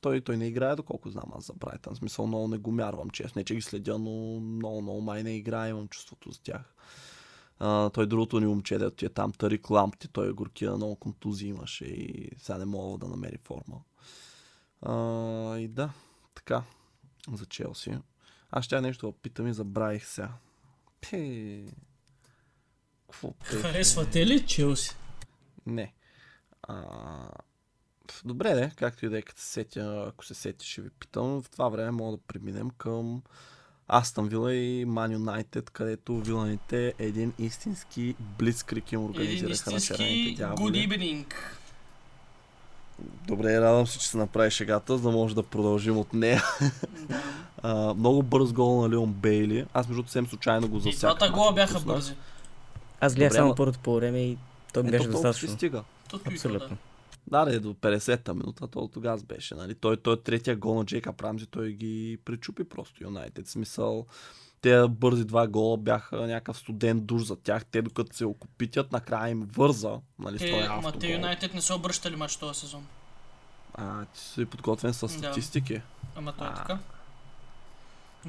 той, 0.00 0.20
той 0.20 0.36
не 0.36 0.46
играе, 0.46 0.76
доколко 0.76 1.10
знам 1.10 1.24
аз 1.34 1.46
за 1.46 1.52
Брайтън. 1.52 1.96
Смисъл 1.96 2.26
много 2.26 2.48
не 2.48 2.58
го 2.58 2.70
мярвам, 2.70 3.10
честно. 3.10 3.38
Не, 3.38 3.44
че 3.44 3.54
ги 3.54 3.62
следя, 3.62 3.98
но 3.98 4.40
много, 4.40 4.82
много 4.82 5.00
май 5.00 5.22
не 5.22 5.36
играе, 5.36 5.70
имам 5.70 5.88
чувството 5.88 6.30
за 6.30 6.40
тях. 6.40 6.74
А, 7.58 7.90
той 7.90 8.06
другото 8.06 8.40
ни 8.40 8.46
момче, 8.46 8.78
дето 8.78 9.06
е 9.06 9.08
там, 9.08 9.32
Тарик 9.32 9.70
Лампти, 9.70 10.08
той 10.08 10.28
е 10.28 10.32
горкия, 10.32 10.76
много 10.76 10.96
контузии 10.96 11.48
имаше 11.48 11.84
и 11.84 12.30
сега 12.38 12.58
не 12.58 12.64
мога 12.64 12.98
да 12.98 13.08
намери 13.08 13.38
форма. 13.44 13.80
А, 14.82 15.58
и 15.58 15.68
да, 15.68 15.90
така, 16.34 16.62
за 17.32 17.46
Челси. 17.46 17.98
Аз 18.50 18.64
ще 18.64 18.80
нещо 18.80 19.06
да 19.06 19.12
питам 19.12 19.46
и 19.46 19.54
забравих 19.54 20.06
сега. 20.06 20.32
Пе... 21.00 21.64
Какво? 23.10 23.32
Харесвате 23.42 24.26
ли 24.26 24.46
Челси? 24.46 24.96
Не. 25.66 25.92
А, 26.62 26.74
добре, 28.24 28.54
де, 28.54 28.72
както 28.76 29.06
и 29.06 29.08
да 29.08 29.18
е, 29.18 29.22
като 29.22 29.40
се 29.40 29.46
сетя, 29.46 30.04
ако 30.08 30.24
се 30.24 30.34
сети, 30.34 30.66
ще 30.66 30.82
ви 30.82 30.90
питам. 30.90 31.42
В 31.42 31.50
това 31.50 31.68
време 31.68 31.90
мога 31.90 32.16
да 32.16 32.22
преминем 32.28 32.70
към 32.70 33.22
Астън 33.88 34.28
Вила 34.28 34.54
и 34.54 34.84
Ман 34.84 35.12
Юнайтед, 35.12 35.70
където 35.70 36.20
виланите 36.20 36.94
един 36.98 37.32
истински 37.38 38.14
блицкрик 38.20 38.92
им 38.92 39.04
организираха 39.04 39.70
на 39.70 39.80
червените 39.80 40.14
истински 40.14 40.34
good 40.34 40.36
дяволи. 40.36 40.88
evening. 40.88 41.34
Добре, 43.26 43.60
радвам 43.60 43.86
се, 43.86 43.98
че 43.98 44.08
се 44.08 44.16
направи 44.16 44.50
шегата, 44.50 44.96
за 44.96 45.02
да 45.02 45.10
може 45.10 45.34
да 45.34 45.42
продължим 45.42 45.98
от 45.98 46.12
нея. 46.12 46.42
Да. 47.08 47.22
А, 47.62 47.94
много 47.94 48.22
бърз 48.22 48.52
гол 48.52 48.82
на 48.82 48.90
Леон 48.90 49.12
Бейли. 49.12 49.66
Аз 49.74 49.86
между 49.88 49.94
другото 49.94 50.08
съвсем 50.08 50.26
случайно 50.26 50.68
го 50.68 50.76
И 50.76 50.80
засяках. 50.80 51.00
двата 51.18 51.32
гола 51.32 51.52
бяха 51.52 51.80
бързи. 51.80 52.14
Аз 53.00 53.14
гледах 53.14 53.32
само 53.32 53.54
първото 53.54 53.78
по 53.78 53.94
време 53.94 54.18
и 54.18 54.38
то 54.72 54.82
ми 54.82 54.88
Ето 54.88 54.96
беше 54.98 55.08
достатъчно. 55.08 55.48
стига. 55.48 55.84
Абсолютно. 56.26 56.68
да. 56.68 57.44
Да, 57.44 57.52
да, 57.52 57.60
до 57.60 57.74
50-та 57.74 58.34
минута, 58.34 58.66
то 58.66 58.88
тогава 58.88 59.18
беше. 59.18 59.54
Нали? 59.54 59.74
Той, 59.74 59.96
той 59.96 60.22
третия 60.22 60.56
гол 60.56 60.74
на 60.74 60.84
Джейка 60.84 61.14
Рамзи, 61.22 61.46
той 61.46 61.72
ги 61.72 62.18
причупи 62.24 62.64
просто 62.64 63.04
Юнайтед. 63.04 63.48
Смисъл, 63.48 64.06
те 64.60 64.82
бързи 64.88 65.24
два 65.24 65.46
гола 65.46 65.76
бяха 65.76 66.16
някакъв 66.16 66.58
студент 66.58 67.06
душ 67.06 67.22
за 67.22 67.36
тях. 67.36 67.64
Те 67.64 67.82
докато 67.82 68.16
се 68.16 68.24
окупитят, 68.24 68.92
накрая 68.92 69.30
им 69.30 69.48
върза. 69.52 69.90
Нали, 70.18 70.38
Те, 70.38 70.66
ама 70.70 70.92
те. 70.92 71.12
Юнайтед 71.12 71.54
не 71.54 71.60
са 71.60 71.74
обръщали 71.74 72.16
матч 72.16 72.36
този 72.36 72.60
сезон. 72.60 72.86
А, 73.74 74.04
ти 74.04 74.20
си 74.20 74.44
подготвен 74.44 74.94
с 74.94 75.00
Да. 75.00 75.08
статистики. 75.08 75.80
Ама 76.16 76.32
той 76.32 76.48
е 76.48 76.54
така. 76.54 76.78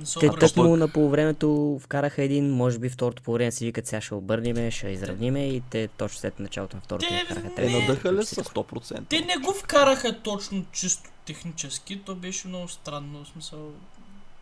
Са 0.04 0.20
Те 0.20 0.30
тъкмо 0.30 0.78
на 0.78 0.88
полувремето 0.88 1.80
вкараха 1.82 2.24
един, 2.24 2.52
може 2.52 2.80
би 2.80 2.90
второто 2.90 3.24
полувреме 3.24 3.52
си 3.52 3.66
викат 3.66 3.88
сега 3.88 4.02
ще 4.02 4.14
обърнеме, 4.14 4.72
ще 4.72 4.88
изравниме 4.88 5.48
и 5.48 5.62
те 5.62 5.88
точно 5.88 6.20
след 6.20 6.40
началото 6.40 6.76
на 6.78 6.82
второто 6.82 7.08
Те- 7.10 7.26
вкараха 7.26 7.50
Те 7.50 7.56
трети. 7.56 7.74
надъха 7.74 8.14
ли 8.14 8.22
Всичко. 8.22 8.44
с 8.44 8.50
100%? 8.50 9.08
Те 9.10 9.20
не 9.20 9.38
го 9.38 9.54
вкараха 9.54 10.22
точно 10.22 10.66
чисто 10.72 11.10
технически, 11.26 12.02
то 12.06 12.16
беше 12.16 12.48
много 12.48 12.68
странно, 12.68 13.24
в 13.24 13.28
смисъл... 13.28 13.72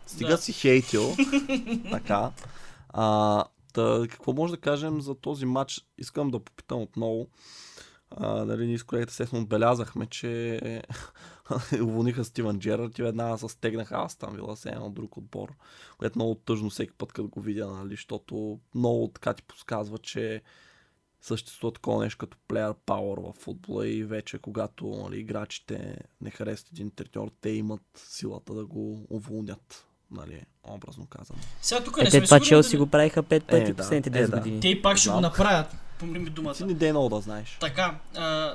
Стига 0.06 0.30
Да. 0.30 0.38
си 0.38 0.52
хейтил. 0.52 1.16
така. 1.90 2.30
А, 2.88 3.44
та, 3.72 4.02
какво 4.10 4.32
може 4.32 4.52
да 4.52 4.60
кажем 4.60 5.00
за 5.00 5.14
този 5.14 5.46
матч? 5.46 5.80
Искам 5.98 6.30
да 6.30 6.38
попитам 6.40 6.82
отново. 6.82 7.26
А, 8.10 8.44
нали, 8.44 8.66
ние 8.66 8.78
с 8.78 8.82
колегата 8.82 9.10
естествено 9.10 9.42
отбелязахме, 9.42 10.06
че 10.06 10.60
уволниха 11.82 12.24
Стивън 12.24 12.58
Джерард 12.58 12.98
и 12.98 13.02
веднага 13.02 13.38
се 13.38 13.48
стегнаха 13.48 14.02
Астан 14.04 14.34
Вила 14.34 14.56
с 14.56 14.66
един 14.66 14.82
от 14.82 14.94
друг 14.94 15.16
отбор, 15.16 15.52
което 15.98 16.18
много 16.18 16.34
тъжно 16.34 16.70
всеки 16.70 16.92
път, 16.92 17.12
като 17.12 17.28
го 17.28 17.40
видя, 17.40 17.66
нали, 17.66 17.90
защото 17.90 18.58
много 18.74 19.08
така 19.08 19.34
ти 19.34 19.42
подсказва, 19.42 19.98
че 19.98 20.42
съществува 21.20 21.72
такова 21.72 22.04
нещо 22.04 22.18
като 22.18 22.36
player 22.48 22.74
power 22.86 23.30
в 23.30 23.36
футбола 23.36 23.88
и 23.88 24.04
вече 24.04 24.38
когато 24.38 24.86
нали, 24.86 25.18
играчите 25.18 25.96
не 26.20 26.30
харесват 26.30 26.72
един 26.72 26.90
треньор, 26.90 27.30
те 27.40 27.50
имат 27.50 27.82
силата 27.96 28.54
да 28.54 28.66
го 28.66 29.06
уволнят. 29.10 29.84
Нали, 30.10 30.44
образно 30.64 31.06
казано. 31.06 31.38
Сега 31.62 31.84
тук 31.84 31.96
Е, 31.96 32.00
не 32.00 32.04
те 32.04 32.10
сме 32.10 32.20
това 32.20 32.40
Челси 32.40 32.70
дали- 32.70 32.78
го 32.78 32.86
правиха 32.86 33.22
пет 33.22 33.44
пъти 33.44 33.56
Е, 33.56 33.64
е, 33.64 33.68
да. 33.68 33.76
последните 33.76 34.08
Е, 34.10 34.22
10 34.22 34.30
да. 34.30 34.36
години. 34.36 34.60
Те 34.60 34.68
и 34.68 34.82
пак 34.82 34.96
ще 34.96 35.08
го 35.08 35.12
Знам. 35.12 35.22
направят. 35.22 35.66
Помни 35.98 36.18
ми 36.18 36.30
думата. 36.30 36.54
Ти 36.54 36.64
не 36.64 36.74
дей 36.74 36.92
много 36.92 37.08
да 37.08 37.20
знаеш. 37.20 37.56
Така, 37.60 37.98
а, 38.16 38.54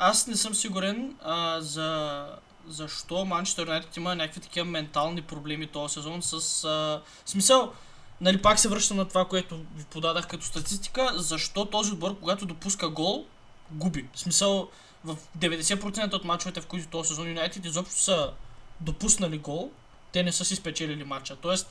аз 0.00 0.26
не 0.26 0.36
съм 0.36 0.54
сигурен 0.54 1.16
а, 1.22 1.60
за 1.60 2.26
защо 2.68 3.24
Манчестър 3.24 3.66
Юнайтед 3.66 3.96
има 3.96 4.14
някакви 4.14 4.40
такива 4.40 4.66
ментални 4.66 5.22
проблеми 5.22 5.66
този 5.66 5.94
сезон 5.94 6.22
с 6.22 6.64
а, 6.64 7.02
смисъл, 7.26 7.72
нали 8.20 8.42
пак 8.42 8.58
се 8.58 8.68
връщам 8.68 8.96
на 8.96 9.08
това, 9.08 9.24
което 9.24 9.56
ви 9.56 9.84
подадах 9.90 10.26
като 10.26 10.44
статистика, 10.44 11.12
защо 11.16 11.64
този 11.64 11.92
отбор, 11.92 12.18
когато 12.18 12.46
допуска 12.46 12.88
гол, 12.88 13.26
губи. 13.70 14.08
В 14.14 14.20
смисъл, 14.20 14.68
в 15.04 15.16
90% 15.38 16.14
от 16.14 16.24
мачовете, 16.24 16.60
в 16.60 16.66
които 16.66 16.88
този 16.88 17.08
сезон 17.08 17.28
Юнайтед 17.28 17.64
изобщо 17.64 18.00
са 18.00 18.30
допуснали 18.80 19.38
гол, 19.38 19.70
те 20.12 20.22
не 20.22 20.32
са 20.32 20.44
си 20.44 20.56
спечелили 20.56 21.04
матча. 21.04 21.36
Тоест, 21.36 21.70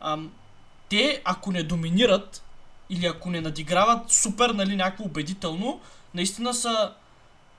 ам, 0.00 0.32
те 0.88 1.22
ако 1.24 1.52
не 1.52 1.62
доминират 1.62 2.42
или 2.90 3.06
ако 3.06 3.30
не 3.30 3.40
надиграват 3.40 4.10
супер, 4.10 4.50
нали, 4.50 4.76
някакво 4.76 5.04
убедително, 5.04 5.80
наистина 6.14 6.54
са 6.54 6.92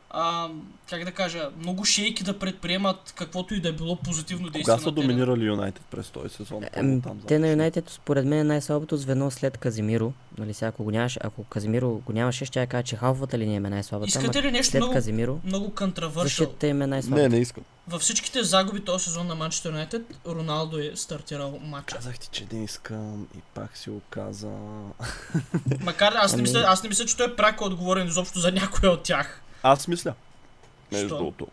а, 0.10 0.50
как 0.90 1.04
да 1.04 1.12
кажа, 1.12 1.50
много 1.60 1.86
шейки 1.86 2.24
да 2.24 2.40
предприемат 2.40 3.14
каквото 3.18 3.54
и 3.54 3.62
да 3.62 3.70
е 3.70 3.72
било 3.72 3.96
позитивно 3.96 4.50
действие 4.50 4.76
Кога 4.76 4.84
са 4.84 4.92
доминирали 4.92 5.46
Юнайтед 5.46 5.84
през 5.92 6.10
този 6.10 6.30
сезон? 6.30 6.64
Първо 6.74 7.02
там 7.02 7.20
те 7.28 7.40
на. 7.40 7.50
Юнайтед 7.50 7.90
според 7.90 8.26
мен 8.26 8.40
е 8.40 8.44
най-слабото 8.44 8.98
звено 8.98 9.32
след 9.32 9.58
Казимиро. 9.58 10.14
Нали, 10.38 10.54
сега, 10.54 10.70
ако 10.70 10.84
го 10.84 10.92
нямаше, 10.92 11.20
ако 11.24 11.44
Казимиро 11.44 11.90
го 11.90 12.14
нямаше, 12.14 12.46
ще 12.46 12.60
я 12.60 12.68
кажа, 12.68 12.84
че 12.84 12.96
халфовата 12.96 13.38
линия 13.38 13.56
им 13.56 13.66
е 13.66 13.70
най-слабата. 13.70 14.08
Искате 14.08 14.44
ли 14.44 14.52
нещо 14.52 14.72
след 14.72 14.80
много, 14.80 14.94
Казимиро, 14.94 15.40
много 15.44 15.76
контравършъл? 15.76 16.24
защитата 16.24 16.68
им 16.68 16.82
е 16.82 16.88
най-слабата. 16.88 17.22
Не, 17.22 17.30
не 17.30 17.38
искам. 17.42 17.64
Във 17.88 18.02
всичките 18.02 18.44
загуби 18.44 18.80
този 18.80 19.04
сезон 19.04 19.28
на 19.28 19.36
Манчестър 19.36 19.70
Юнайтед, 19.70 20.02
Роналдо 20.28 20.80
е 20.80 20.92
стартирал 20.96 21.60
матча. 21.64 21.96
Казах 21.96 22.20
ти, 22.20 22.30
че 22.32 22.46
не 22.52 22.64
искам 22.64 23.28
и 23.38 23.40
пак 23.54 23.78
си 23.78 23.90
го 23.90 24.02
каза. 24.10 24.52
Макар 25.82 26.14
аз 26.16 26.32
не, 26.32 26.36
Ами- 26.36 26.42
мисля, 26.42 26.64
аз 26.68 26.84
не 26.84 26.90
мисля, 26.90 27.06
че 27.06 27.18
той 27.18 27.28
е 27.28 27.36
пряко 27.36 27.64
отговорен 27.64 28.08
изобщо 28.08 28.40
за 28.40 28.52
някоя 28.52 28.92
от 28.92 29.04
тях. 29.04 29.42
Аз 29.64 29.88
мисля. 29.88 30.14
Между 30.92 31.08
Що? 31.08 31.18
другото. 31.18 31.48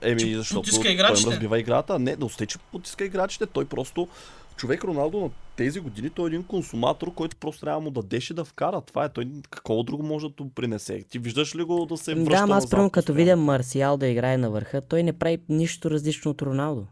Еми, 0.00 0.20
Че 0.20 0.36
защото 0.36 0.60
потиска 0.60 0.82
той 0.82 0.92
им 0.92 1.32
разбива 1.32 1.58
играта. 1.58 1.98
Не, 1.98 2.16
да 2.16 2.24
усети, 2.24 2.46
че 2.46 2.58
потиска 2.72 3.04
играчите. 3.04 3.46
Той 3.46 3.64
просто... 3.64 4.08
Човек 4.56 4.84
Роналдо 4.84 5.20
на 5.20 5.30
тези 5.56 5.80
години, 5.80 6.10
той 6.10 6.26
е 6.26 6.28
един 6.28 6.42
консуматор, 6.42 7.14
който 7.14 7.36
просто 7.36 7.60
трябва 7.60 7.80
да 7.80 7.84
му 7.84 7.90
дадеш 7.90 8.30
и 8.30 8.34
да 8.34 8.44
вкара. 8.44 8.80
Това 8.80 9.04
е. 9.04 9.08
Той 9.08 9.28
какво 9.50 9.82
друго 9.82 10.02
може 10.02 10.26
да 10.28 10.44
принесе? 10.54 11.04
Ти 11.10 11.18
виждаш 11.18 11.56
ли 11.56 11.62
го 11.62 11.86
да 11.86 11.96
се 11.96 12.14
връща 12.14 12.30
Да, 12.30 12.36
ама 12.36 12.56
аз 12.56 12.70
примерно 12.70 12.90
като 12.90 13.14
видя 13.14 13.36
Марсиал 13.36 13.96
да 13.96 14.06
играе 14.06 14.36
на 14.36 14.50
върха, 14.50 14.80
той 14.80 15.02
не 15.02 15.12
прави 15.12 15.38
нищо 15.48 15.90
различно 15.90 16.30
от 16.30 16.42
Роналдо. 16.42 16.86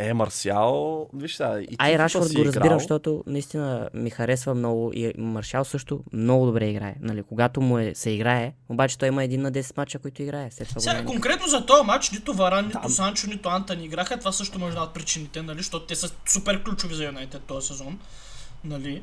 Е, 0.00 0.14
Марсиал, 0.14 1.06
виж 1.14 1.36
сега. 1.36 1.60
И 1.60 1.76
Ай, 1.78 1.98
Рашфорд 1.98 2.34
го 2.34 2.44
разбирам, 2.44 2.66
играл. 2.66 2.78
защото 2.78 3.24
наистина 3.26 3.88
ми 3.94 4.10
харесва 4.10 4.54
много 4.54 4.90
и 4.94 5.12
Маршал 5.18 5.64
също 5.64 6.00
много 6.12 6.46
добре 6.46 6.66
играе. 6.66 6.94
Нали, 7.00 7.22
когато 7.22 7.60
му 7.60 7.78
е, 7.78 7.92
се 7.94 8.10
играе, 8.10 8.52
обаче 8.68 8.98
той 8.98 9.08
има 9.08 9.24
един 9.24 9.42
на 9.42 9.52
10 9.52 9.76
мача, 9.76 9.98
които 9.98 10.22
играе. 10.22 10.50
След 10.50 10.68
това 10.68 10.74
го 10.74 10.80
Сега, 10.80 10.94
няма. 10.94 11.06
конкретно 11.06 11.46
за 11.46 11.66
този 11.66 11.86
матч, 11.86 12.10
нито 12.10 12.34
Варан, 12.34 12.66
нито 12.66 12.78
Да. 12.82 12.88
Санчо, 12.88 13.26
нито 13.26 13.48
Антони 13.48 13.84
играха. 13.84 14.18
Това 14.18 14.32
също 14.32 14.58
може 14.58 14.74
да 14.74 14.80
е 14.80 14.84
от 14.84 14.94
причините, 14.94 15.42
нали? 15.42 15.58
Защото 15.58 15.86
те 15.86 15.94
са 15.94 16.10
супер 16.28 16.62
ключови 16.62 16.94
за 16.94 17.04
Юнайтед 17.04 17.42
този 17.42 17.66
сезон. 17.66 17.98
Нали? 18.64 19.02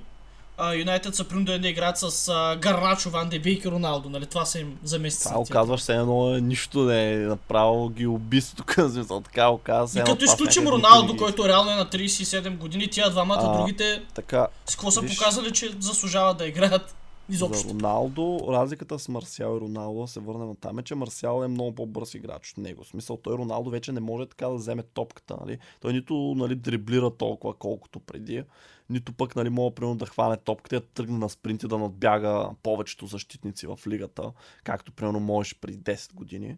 Юнайтед 0.75 1.15
са 1.15 1.23
принудени 1.23 1.59
да 1.59 1.67
играят 1.67 1.97
с 1.97 2.31
Гарначо, 2.59 3.09
Ван 3.09 3.29
де 3.29 3.39
Бейк 3.39 3.65
и 3.65 3.71
Роналдо. 3.71 4.09
Нали? 4.09 4.25
Това 4.25 4.45
са 4.45 4.59
им 4.59 4.77
заместниците. 4.83 5.29
Това 5.29 5.41
оказваш 5.41 5.81
се 5.81 5.95
едно 5.95 6.35
е, 6.35 6.41
нищо 6.41 6.79
не 6.79 7.13
е 7.13 7.17
направо 7.17 7.89
ги 7.89 8.07
убийство 8.07 8.55
тук, 8.55 8.73
смисъл, 8.91 9.21
така 9.21 9.49
оказва 9.49 9.87
се 9.87 9.99
И 9.99 10.03
като 10.03 10.25
изключим 10.25 10.67
Роналдо, 10.67 11.13
ги- 11.13 11.19
който 11.19 11.47
реално 11.47 11.71
е 11.71 11.75
на 11.75 11.85
37 11.85 12.57
години, 12.57 12.87
тия 12.87 13.09
двамата 13.09 13.39
А, 13.41 13.57
другите 13.57 14.03
Така, 14.13 14.47
с 14.65 14.75
какво 14.75 14.91
са 14.91 15.01
виж- 15.01 15.17
показали, 15.17 15.51
че 15.51 15.75
заслужават 15.79 16.37
да 16.37 16.45
играят 16.45 16.95
за 17.29 17.35
изобщо. 17.35 17.69
Роналдо, 17.69 18.39
разликата 18.49 18.99
с 18.99 19.07
Марсиал 19.09 19.57
и 19.57 19.61
Роналдо, 19.61 20.07
се 20.07 20.19
върнем 20.19 20.55
там 20.55 20.79
е, 20.79 20.83
че 20.83 20.95
Марсиал 20.95 21.43
е 21.43 21.47
много 21.47 21.75
по-бърз 21.75 22.13
играч 22.13 22.51
от 22.51 22.57
него. 22.57 22.83
В 22.83 22.87
смисъл, 22.87 23.17
той 23.17 23.37
Роналдо 23.37 23.69
вече 23.69 23.91
не 23.91 23.99
може 23.99 24.25
така 24.25 24.47
да 24.47 24.55
вземе 24.55 24.83
топката, 24.83 25.35
нали? 25.41 25.57
Той 25.81 25.93
нито 25.93 26.33
нали, 26.37 26.55
дриблира 26.55 27.09
толкова, 27.09 27.53
колкото 27.53 27.99
преди, 27.99 28.43
нито 28.89 29.13
пък 29.13 29.35
нали, 29.35 29.49
мога 29.49 29.75
примерно 29.75 29.97
да 29.97 30.05
хване 30.05 30.37
топката 30.37 30.75
и 30.75 30.79
да 30.79 30.85
тръгне 30.85 31.17
на 31.17 31.29
спринт 31.29 31.63
и 31.63 31.67
да 31.67 31.77
надбяга 31.77 32.49
повечето 32.63 33.05
защитници 33.05 33.67
в 33.67 33.79
лигата, 33.87 34.31
както 34.63 34.91
примерно 34.91 35.19
можеш 35.19 35.55
преди 35.59 35.77
10 35.79 36.13
години. 36.13 36.57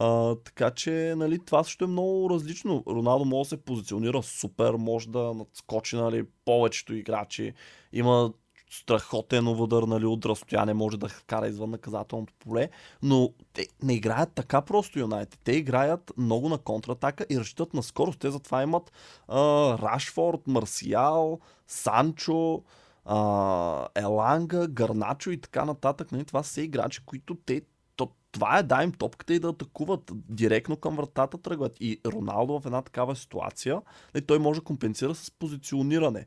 А, 0.00 0.34
така 0.34 0.70
че, 0.70 1.14
нали, 1.16 1.38
това 1.38 1.64
също 1.64 1.84
е 1.84 1.88
много 1.88 2.30
различно. 2.30 2.84
Роналдо 2.86 3.24
може 3.24 3.46
да 3.46 3.48
се 3.48 3.64
позиционира 3.64 4.22
супер, 4.22 4.72
може 4.72 5.08
да 5.08 5.34
надскочи 5.34 5.96
нали, 5.96 6.24
повечето 6.44 6.94
играчи. 6.94 7.54
Има 7.92 8.32
страхотен 8.70 9.48
удар 9.48 9.82
нали, 9.82 10.06
от 10.06 10.26
разстояние, 10.26 10.74
може 10.74 10.98
да 10.98 11.08
вкара 11.08 11.48
извън 11.48 11.70
наказателното 11.70 12.32
поле, 12.38 12.68
но 13.02 13.32
те 13.52 13.66
не 13.82 13.94
играят 13.94 14.32
така 14.34 14.60
просто 14.60 14.98
Юнайтед. 14.98 15.40
Те 15.44 15.52
играят 15.52 16.12
много 16.16 16.48
на 16.48 16.58
контратака 16.58 17.26
и 17.30 17.40
разчитат 17.40 17.74
на 17.74 17.82
скорост. 17.82 18.18
Те 18.18 18.30
затова 18.30 18.62
имат 18.62 18.92
а, 19.28 19.38
Рашфорд, 19.78 20.46
Марсиал, 20.46 21.40
Санчо, 21.66 22.62
а, 23.04 23.88
Еланга, 23.94 24.66
Гарначо 24.66 25.30
и 25.30 25.40
така 25.40 25.64
нататък. 25.64 26.12
Нали, 26.12 26.24
това 26.24 26.42
са 26.42 26.62
играчи, 26.62 27.00
които 27.06 27.34
те 27.46 27.62
то, 27.96 28.10
това 28.32 28.58
е 28.58 28.62
да 28.62 28.82
им 28.82 28.92
топката 28.92 29.34
и 29.34 29.38
да 29.38 29.48
атакуват 29.48 30.12
директно 30.14 30.76
към 30.76 30.96
вратата 30.96 31.38
тръгват. 31.38 31.76
И 31.80 32.00
Роналдо 32.06 32.60
в 32.60 32.66
една 32.66 32.82
такава 32.82 33.16
ситуация, 33.16 33.82
нали, 34.14 34.26
той 34.26 34.38
може 34.38 34.60
да 34.60 34.64
компенсира 34.64 35.14
с 35.14 35.30
позициониране. 35.30 36.26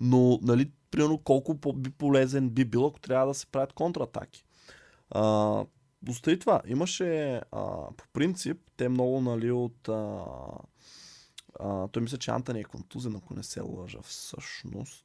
Но, 0.00 0.38
нали, 0.42 0.70
примерно 0.90 1.18
колко 1.18 1.54
би 1.72 1.90
полезен 1.90 2.50
би 2.50 2.64
бил, 2.64 2.86
ако 2.86 3.00
трябва 3.00 3.26
да 3.26 3.34
се 3.34 3.46
правят 3.46 3.72
контратаки. 3.72 4.44
А, 5.10 5.64
Остави 6.08 6.38
това. 6.38 6.60
Имаше, 6.66 7.40
а, 7.52 7.64
по 7.96 8.04
принцип, 8.12 8.60
те 8.76 8.88
много, 8.88 9.20
нали, 9.20 9.50
от... 9.50 9.88
А, 9.88 10.24
а, 11.60 11.88
той 11.88 12.02
мисля, 12.02 12.18
че 12.18 12.30
Антони 12.30 12.60
е 12.60 12.64
контузен, 12.64 13.16
ако 13.16 13.34
не 13.34 13.42
се 13.42 13.60
лъжа 13.60 13.98
всъщност. 14.02 15.04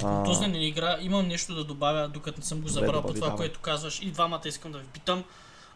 Този 0.00 0.46
не 0.46 0.66
игра. 0.66 0.98
Имам 1.00 1.28
нещо 1.28 1.54
да 1.54 1.64
добавя, 1.64 2.08
докато 2.08 2.40
не 2.40 2.44
съм 2.46 2.60
го 2.60 2.68
забрал 2.68 3.02
по 3.02 3.14
това, 3.14 3.26
давай. 3.26 3.36
което 3.36 3.60
казваш. 3.60 4.02
И 4.02 4.10
двамата 4.10 4.40
искам 4.44 4.72
да 4.72 4.78
ви 4.78 4.86
питам. 4.86 5.24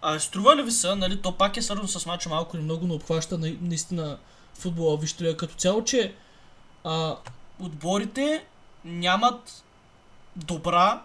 А, 0.00 0.18
струва 0.18 0.56
ли 0.56 0.62
ви 0.62 0.70
са, 0.70 0.96
нали, 0.96 1.22
то 1.22 1.36
пак 1.38 1.56
е 1.56 1.62
свързано 1.62 1.88
с 1.88 2.06
мача 2.06 2.28
малко 2.28 2.56
или 2.56 2.64
много, 2.64 2.86
но 2.86 2.94
обхваща 2.94 3.38
на, 3.38 3.56
наистина 3.60 4.18
футбола, 4.54 4.96
вижте 4.96 5.36
като 5.36 5.54
цяло, 5.54 5.84
че 5.84 6.14
а, 6.84 7.16
отборите 7.60 8.44
нямат 8.84 9.64
добра 10.36 11.02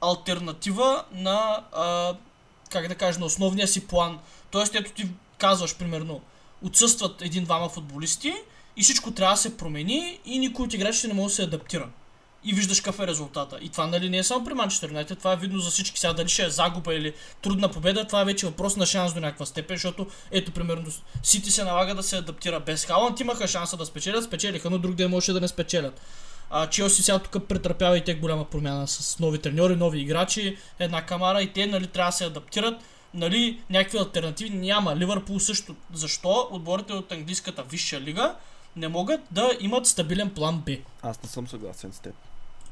альтернатива 0.00 1.04
на, 1.12 1.64
а, 1.72 2.14
как 2.70 2.88
да 2.88 2.94
кажа, 2.94 3.18
на 3.18 3.26
основния 3.26 3.68
си 3.68 3.86
план. 3.86 4.18
Тоест, 4.50 4.74
ето 4.74 4.92
ти 4.92 5.08
казваш, 5.38 5.76
примерно, 5.76 6.20
отсъстват 6.62 7.22
един-двама 7.22 7.68
футболисти 7.68 8.34
и 8.76 8.82
всичко 8.82 9.10
трябва 9.10 9.34
да 9.34 9.40
се 9.40 9.56
промени 9.56 10.20
и 10.24 10.38
никой 10.38 10.64
от 10.64 10.74
играчите 10.74 11.08
не 11.08 11.14
може 11.14 11.28
да 11.28 11.34
се 11.34 11.42
адаптира. 11.42 11.88
И 12.44 12.52
виждаш 12.52 12.80
какъв 12.80 13.00
е 13.00 13.06
резултата. 13.06 13.58
И 13.62 13.68
това 13.68 13.86
нали 13.86 14.10
не 14.10 14.18
е 14.18 14.22
само 14.22 14.44
при 14.44 14.54
Манчестър 14.54 14.88
Юнайтед, 14.88 15.18
това 15.18 15.32
е 15.32 15.36
видно 15.36 15.58
за 15.58 15.70
всички. 15.70 16.00
Сега 16.00 16.12
дали 16.12 16.28
ще 16.28 16.44
е 16.44 16.50
загуба 16.50 16.94
или 16.94 17.12
трудна 17.42 17.68
победа, 17.68 18.04
това 18.04 18.20
е 18.20 18.24
вече 18.24 18.46
въпрос 18.46 18.76
на 18.76 18.86
шанс 18.86 19.14
до 19.14 19.20
някаква 19.20 19.46
степен, 19.46 19.76
защото 19.76 20.06
ето 20.30 20.52
примерно 20.52 20.90
Сити 21.22 21.50
се 21.50 21.64
налага 21.64 21.94
да 21.94 22.02
се 22.02 22.16
адаптира 22.16 22.60
без 22.60 22.84
Халанд, 22.84 23.20
имаха 23.20 23.48
шанса 23.48 23.76
да 23.76 23.86
спечелят, 23.86 24.24
спечелиха, 24.24 24.70
но 24.70 24.78
друг 24.78 24.94
ден 24.94 25.10
можеше 25.10 25.32
да 25.32 25.40
не 25.40 25.48
спечелят. 25.48 26.00
А, 26.50 26.66
Челси 26.66 27.02
сега 27.02 27.18
тук 27.18 27.48
претърпява 27.48 27.98
и 27.98 28.04
те 28.04 28.14
голяма 28.14 28.44
промяна 28.44 28.88
с 28.88 29.18
нови 29.18 29.38
треньори, 29.38 29.76
нови 29.76 30.00
играчи, 30.00 30.56
една 30.78 31.06
камара 31.06 31.42
и 31.42 31.52
те 31.52 31.66
нали, 31.66 31.86
трябва 31.86 32.10
да 32.10 32.16
се 32.16 32.24
адаптират. 32.24 32.74
Нали, 33.14 33.60
някакви 33.70 33.98
альтернативи 33.98 34.50
няма. 34.50 34.96
Ливърпул 34.96 35.40
също. 35.40 35.76
Защо 35.92 36.48
отборите 36.50 36.92
от 36.92 37.12
английската 37.12 37.62
висша 37.62 38.00
лига 38.00 38.34
не 38.76 38.88
могат 38.88 39.20
да 39.30 39.50
имат 39.60 39.86
стабилен 39.86 40.30
план 40.30 40.58
Б? 40.58 40.72
Аз 41.02 41.22
не 41.22 41.28
съм 41.28 41.48
съгласен 41.48 41.92
с 41.92 42.00
теб. 42.00 42.14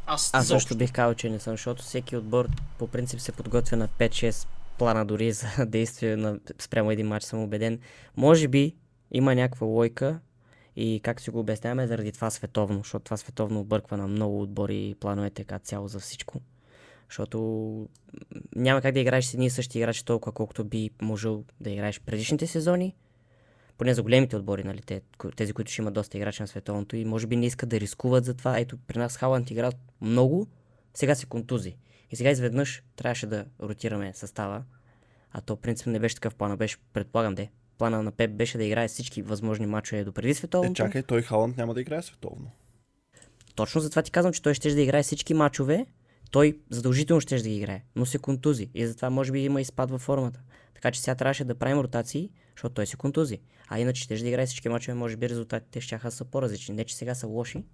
Аз, 0.07 0.31
Аз 0.35 0.47
също 0.47 0.77
бих 0.77 0.93
казал, 0.93 1.15
че 1.15 1.31
не 1.31 1.39
съм, 1.39 1.53
защото 1.53 1.83
всеки 1.83 2.17
отбор 2.17 2.49
по 2.79 2.87
принцип 2.87 3.21
се 3.21 3.33
подготвя 3.33 3.77
на 3.77 3.89
5-6 3.89 4.47
плана 4.79 5.05
дори 5.05 5.33
за 5.33 5.47
действие 5.67 6.17
на, 6.17 6.39
спрямо 6.59 6.91
един 6.91 7.07
матч, 7.07 7.25
съм 7.25 7.43
убеден. 7.43 7.79
Може 8.17 8.49
би 8.49 8.75
има 9.11 9.35
някаква 9.35 9.67
лойка 9.67 10.21
и 10.77 11.01
как 11.03 11.21
си 11.21 11.31
го 11.31 11.39
обясняваме 11.39 11.87
заради 11.87 12.13
това 12.13 12.31
световно, 12.31 12.79
защото 12.79 13.05
това 13.05 13.17
световно 13.17 13.61
обърква 13.61 13.97
на 13.97 14.09
много 14.09 14.43
отбори 14.43 14.89
и 14.89 14.95
плановете 14.95 15.45
като 15.45 15.65
цяло 15.65 15.89
за 15.89 16.01
всичко. 16.01 16.41
Защото 17.09 17.39
няма 18.57 18.81
как 18.81 18.95
да 18.95 19.01
играеш 19.01 19.25
с 19.25 19.35
едни 19.35 19.47
и 19.47 19.51
същи 19.51 19.79
играчи 19.79 20.05
толкова, 20.05 20.33
колкото 20.33 20.65
би 20.65 20.91
можел 21.03 21.45
да 21.61 21.71
играеш 21.71 22.01
предишните 22.01 22.47
сезони. 22.47 22.95
Поне 23.83 23.95
за 23.95 24.03
големите 24.03 24.37
отбори, 24.37 24.65
нали, 24.65 24.81
тези, 25.37 25.53
които 25.53 25.73
ще 25.73 25.83
имат 25.83 25.95
доста 25.95 26.17
играчи 26.17 26.43
на 26.43 26.47
световното 26.49 26.97
и 26.97 27.05
може 27.05 27.27
би 27.27 27.37
не 27.37 27.47
искат 27.47 27.69
да 27.69 27.81
рискуват 27.81 28.25
за 28.25 28.35
това. 28.35 28.59
Ето, 28.59 28.79
при 28.87 28.99
нас 28.99 29.17
Халанд 29.17 29.51
игра 29.51 29.71
много, 30.01 30.47
сега 30.95 31.15
се 31.15 31.27
контузи. 31.27 31.77
И 32.11 32.17
сега 32.17 32.31
изведнъж 32.31 32.83
трябваше 32.97 33.27
да 33.27 33.45
ротираме 33.63 34.13
състава, 34.15 34.63
а 35.33 35.41
то 35.41 35.57
принцип 35.57 35.87
не 35.87 35.99
беше 35.99 36.15
такъв 36.15 36.35
плана, 36.35 36.57
беше, 36.57 36.77
предполагам, 36.93 37.35
де. 37.35 37.51
Плана 37.79 38.03
на 38.03 38.13
Пеп 38.13 38.31
беше 38.31 38.59
да 38.59 38.65
играе 38.65 38.89
всички 38.89 39.23
възможни 39.23 39.67
мачове 39.67 40.05
до 40.05 40.13
преди 40.13 40.31
Е, 40.31 40.35
световното. 40.35 40.75
чакай, 40.75 41.03
той 41.03 41.23
Халанд 41.23 41.57
няма 41.57 41.75
да 41.75 41.81
играе 41.81 42.03
световно. 42.03 42.51
Точно 43.55 43.81
затова 43.81 44.03
ти 44.03 44.11
казвам, 44.11 44.33
че 44.33 44.43
той 44.43 44.55
ще 44.55 44.75
да 44.75 44.81
играе 44.81 45.03
всички 45.03 45.35
мачове, 45.35 45.87
той 46.31 46.59
задължително 46.71 47.21
ще 47.21 47.37
да 47.37 47.49
ги 47.49 47.57
играе, 47.57 47.83
но 47.97 48.07
се 48.07 48.19
контузи 48.19 48.71
и 48.75 48.87
затова 48.87 49.11
може 49.11 49.33
би 49.33 49.45
има 49.45 49.61
изпад 49.61 49.91
във 49.91 50.01
формата. 50.01 50.41
Така 50.83 50.93
че 50.93 51.01
сега 51.01 51.15
трябваше 51.15 51.45
да 51.45 51.55
правим 51.55 51.81
ротации, 51.81 52.31
защото 52.57 52.75
той 52.75 52.87
се 52.87 52.97
контузи. 52.97 53.41
А 53.69 53.79
иначе 53.79 54.03
ще 54.03 54.17
да 54.17 54.29
играе 54.29 54.47
всички 54.47 54.69
мачове, 54.69 54.95
може 54.95 55.17
би 55.17 55.29
резултатите 55.29 55.81
ще 55.81 56.11
са 56.11 56.25
по-различни. 56.25 56.75
Не, 56.75 56.85
че 56.85 56.97
сега 56.97 57.15
са 57.15 57.27
лоши, 57.27 57.65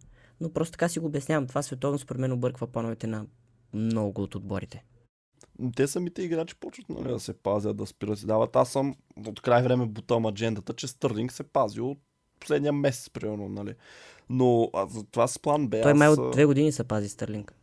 но 0.40 0.52
просто 0.52 0.72
така 0.72 0.88
си 0.88 0.98
го 0.98 1.06
обяснявам. 1.06 1.46
Това 1.46 1.62
световно 1.62 1.98
според 1.98 2.20
мен 2.20 2.32
обърква 2.32 2.66
плановете 2.66 3.06
на 3.06 3.26
много 3.72 4.22
от 4.22 4.34
отборите. 4.34 4.84
Те 5.76 5.86
самите 5.86 6.22
играчи 6.22 6.54
почват 6.60 6.88
нали, 6.88 7.08
да 7.08 7.20
се 7.20 7.32
пазят, 7.32 7.76
да 7.76 7.86
спират 7.86 8.18
си 8.18 8.26
дават. 8.26 8.56
Аз 8.56 8.72
съм 8.72 8.94
от 9.26 9.40
край 9.40 9.62
време 9.62 9.86
бутам 9.86 10.26
аджендата, 10.26 10.74
че 10.74 10.88
Стърлинг 10.88 11.32
се 11.32 11.42
пази 11.42 11.80
от 11.80 11.98
последния 12.40 12.72
месец, 12.72 13.10
примерно, 13.10 13.48
нали. 13.48 13.74
Но 14.30 14.70
а, 14.74 14.86
за 14.86 15.04
това 15.04 15.26
с 15.28 15.38
план 15.38 15.68
Б. 15.68 15.80
Той 15.82 15.92
аз, 15.92 15.98
май 15.98 16.08
от 16.08 16.30
две 16.32 16.44
години 16.44 16.72
се 16.72 16.84
пази 16.84 17.08
Стърлинг. 17.08 17.54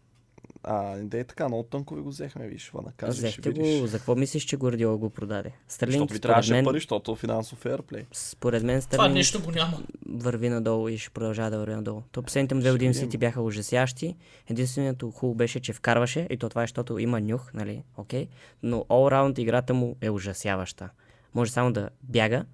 А, 0.67 0.81
не 1.11 1.19
е 1.19 1.23
така, 1.23 1.47
много 1.47 1.63
тънко 1.63 1.95
ви 1.95 2.01
го 2.01 2.09
взехме, 2.09 2.47
виж, 2.47 2.71
ва 2.73 2.81
накажеш, 2.81 3.17
Взехте 3.17 3.49
видиш. 3.49 3.81
го, 3.81 3.87
за 3.87 3.97
какво 3.97 4.15
мислиш, 4.15 4.43
че 4.43 4.57
Гордиола 4.57 4.97
го 4.97 5.09
продаде? 5.09 5.51
Стърлинг, 5.67 5.93
Защото 5.93 6.13
ви 6.13 6.19
трябваше 6.19 6.53
мен, 6.53 6.65
пари, 6.65 6.77
защото 6.77 7.15
финансов 7.15 7.59
фейрплей. 7.59 8.05
според 8.11 8.63
мен 8.63 8.75
Това 8.75 8.81
Стърлинг 8.81 9.13
нещо 9.13 9.41
го 9.41 9.51
няма. 9.51 9.79
върви 10.09 10.49
надолу 10.49 10.89
и 10.89 10.97
ще 10.97 11.09
продължава 11.09 11.49
да 11.51 11.57
върви 11.57 11.75
надолу. 11.75 12.01
То 12.11 12.21
последните 12.21 12.55
му 12.55 12.61
две 12.61 12.71
години. 12.71 12.93
Сити 12.93 13.17
бяха 13.17 13.41
ужасящи. 13.41 14.15
Единственото 14.47 15.11
хубаво 15.11 15.35
беше, 15.35 15.59
че 15.59 15.73
вкарваше 15.73 16.27
и 16.29 16.37
то 16.37 16.49
това 16.49 16.61
е, 16.61 16.65
защото 16.65 16.99
има 16.99 17.21
нюх, 17.21 17.53
нали, 17.53 17.83
окей. 17.97 18.27
Но 18.63 18.77
all 18.79 19.13
round 19.13 19.39
играта 19.39 19.73
му 19.73 19.95
е 20.01 20.09
ужасяваща. 20.09 20.89
Може 21.35 21.51
само 21.51 21.71
да 21.71 21.89
бяга. 22.03 22.45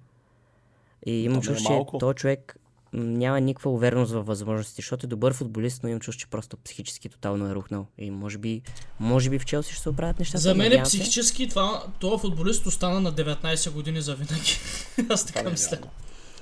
И 1.06 1.24
имам 1.24 1.38
е 1.38 1.42
чувство, 1.42 1.86
че 1.92 1.98
този 1.98 2.14
човек 2.14 2.56
няма 2.92 3.40
никаква 3.40 3.70
увереност 3.70 4.12
във 4.12 4.26
възможностите, 4.26 4.82
защото 4.82 5.06
е 5.06 5.08
добър 5.08 5.32
футболист, 5.32 5.82
но 5.82 5.88
имам 5.88 6.00
чувство, 6.00 6.20
че 6.20 6.26
просто 6.26 6.56
психически 6.56 7.08
тотално 7.08 7.46
е 7.46 7.54
рухнал. 7.54 7.86
И 7.98 8.10
може 8.10 8.38
би, 8.38 8.62
може 9.00 9.30
би 9.30 9.38
в 9.38 9.44
Челси 9.44 9.72
ще 9.72 9.82
се 9.82 9.88
оправят 9.88 10.18
нещата. 10.18 10.38
За 10.38 10.54
мен 10.54 10.72
е 10.72 10.82
психически 10.82 11.48
това, 11.48 11.82
това 11.98 12.18
футболист 12.18 12.66
остана 12.66 13.00
на 13.00 13.12
19 13.12 13.70
години 13.70 14.00
за 14.00 14.14
винаги. 14.14 14.58
Аз 15.10 15.26
така 15.26 15.48
е 15.48 15.50
мисля. 15.50 15.78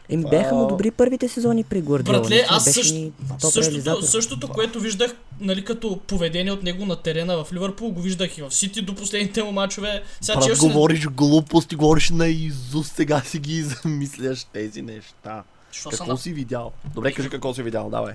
Им 0.09 0.23
бяха 0.23 0.55
му 0.55 0.67
добри 0.67 0.91
първите 0.91 1.29
сезони 1.29 1.65
при 1.65 1.81
Гвардиола. 1.81 2.21
Братле, 2.21 2.47
аз 2.49 2.65
също- 2.65 3.11
Същото, 3.39 4.03
същото 4.03 4.49
което 4.49 4.81
виждах 4.81 5.15
нали, 5.41 5.65
като 5.65 6.01
поведение 6.07 6.53
от 6.53 6.63
него 6.63 6.87
на 6.87 6.97
терена 6.97 7.45
в 7.45 7.53
Ливърпул, 7.53 7.91
го 7.91 8.01
виждах 8.03 8.39
и 8.39 8.43
в 8.43 8.51
Сити 8.51 8.83
до 8.83 8.95
последните 8.95 9.43
му 9.43 9.53
мачове. 9.53 10.03
Сега 10.21 10.39
Брат, 10.39 10.47
Челси 10.47 10.61
говориш 10.61 11.07
глупости, 11.07 11.77
говориш 11.77 12.11
на 12.11 12.29
Изус, 12.29 12.89
сега 12.89 13.21
си 13.21 13.39
ги 13.39 13.63
замисляш 13.85 14.45
тези 14.45 14.83
неща. 14.83 15.43
Що 15.73 15.91
Какво 15.91 16.07
на... 16.07 16.19
си 16.19 16.33
видял? 16.33 16.73
Добре, 16.95 17.13
кажи 17.13 17.31
какво 17.31 17.55
си 17.55 17.63
видял, 17.63 17.91
давай. 17.91 18.15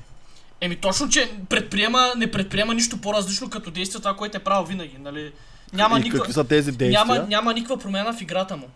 Еми 0.62 0.76
точно, 0.76 1.10
че 1.10 1.32
предприема, 1.49 2.14
не 2.18 2.32
предприема 2.32 2.74
нищо 2.74 3.01
по-различно 3.01 3.49
като 3.49 3.72
действие 3.72 4.01
това, 4.01 4.16
което 4.16 4.38
е 4.38 4.39
правил 4.39 4.66
винаги. 4.66 4.97
Нали? 4.99 5.32
Няма, 5.74 5.99
и 5.99 6.03
никаква, 6.03 6.20
какви 6.20 6.34
са 6.34 6.43
тези 6.43 6.72
действия? 6.72 7.06
няма, 7.06 7.28
няма 7.28 7.53
никаква 7.53 7.78
промяна 7.78 8.14
в 8.14 8.22
играта 8.22 8.58
му. 8.58 8.68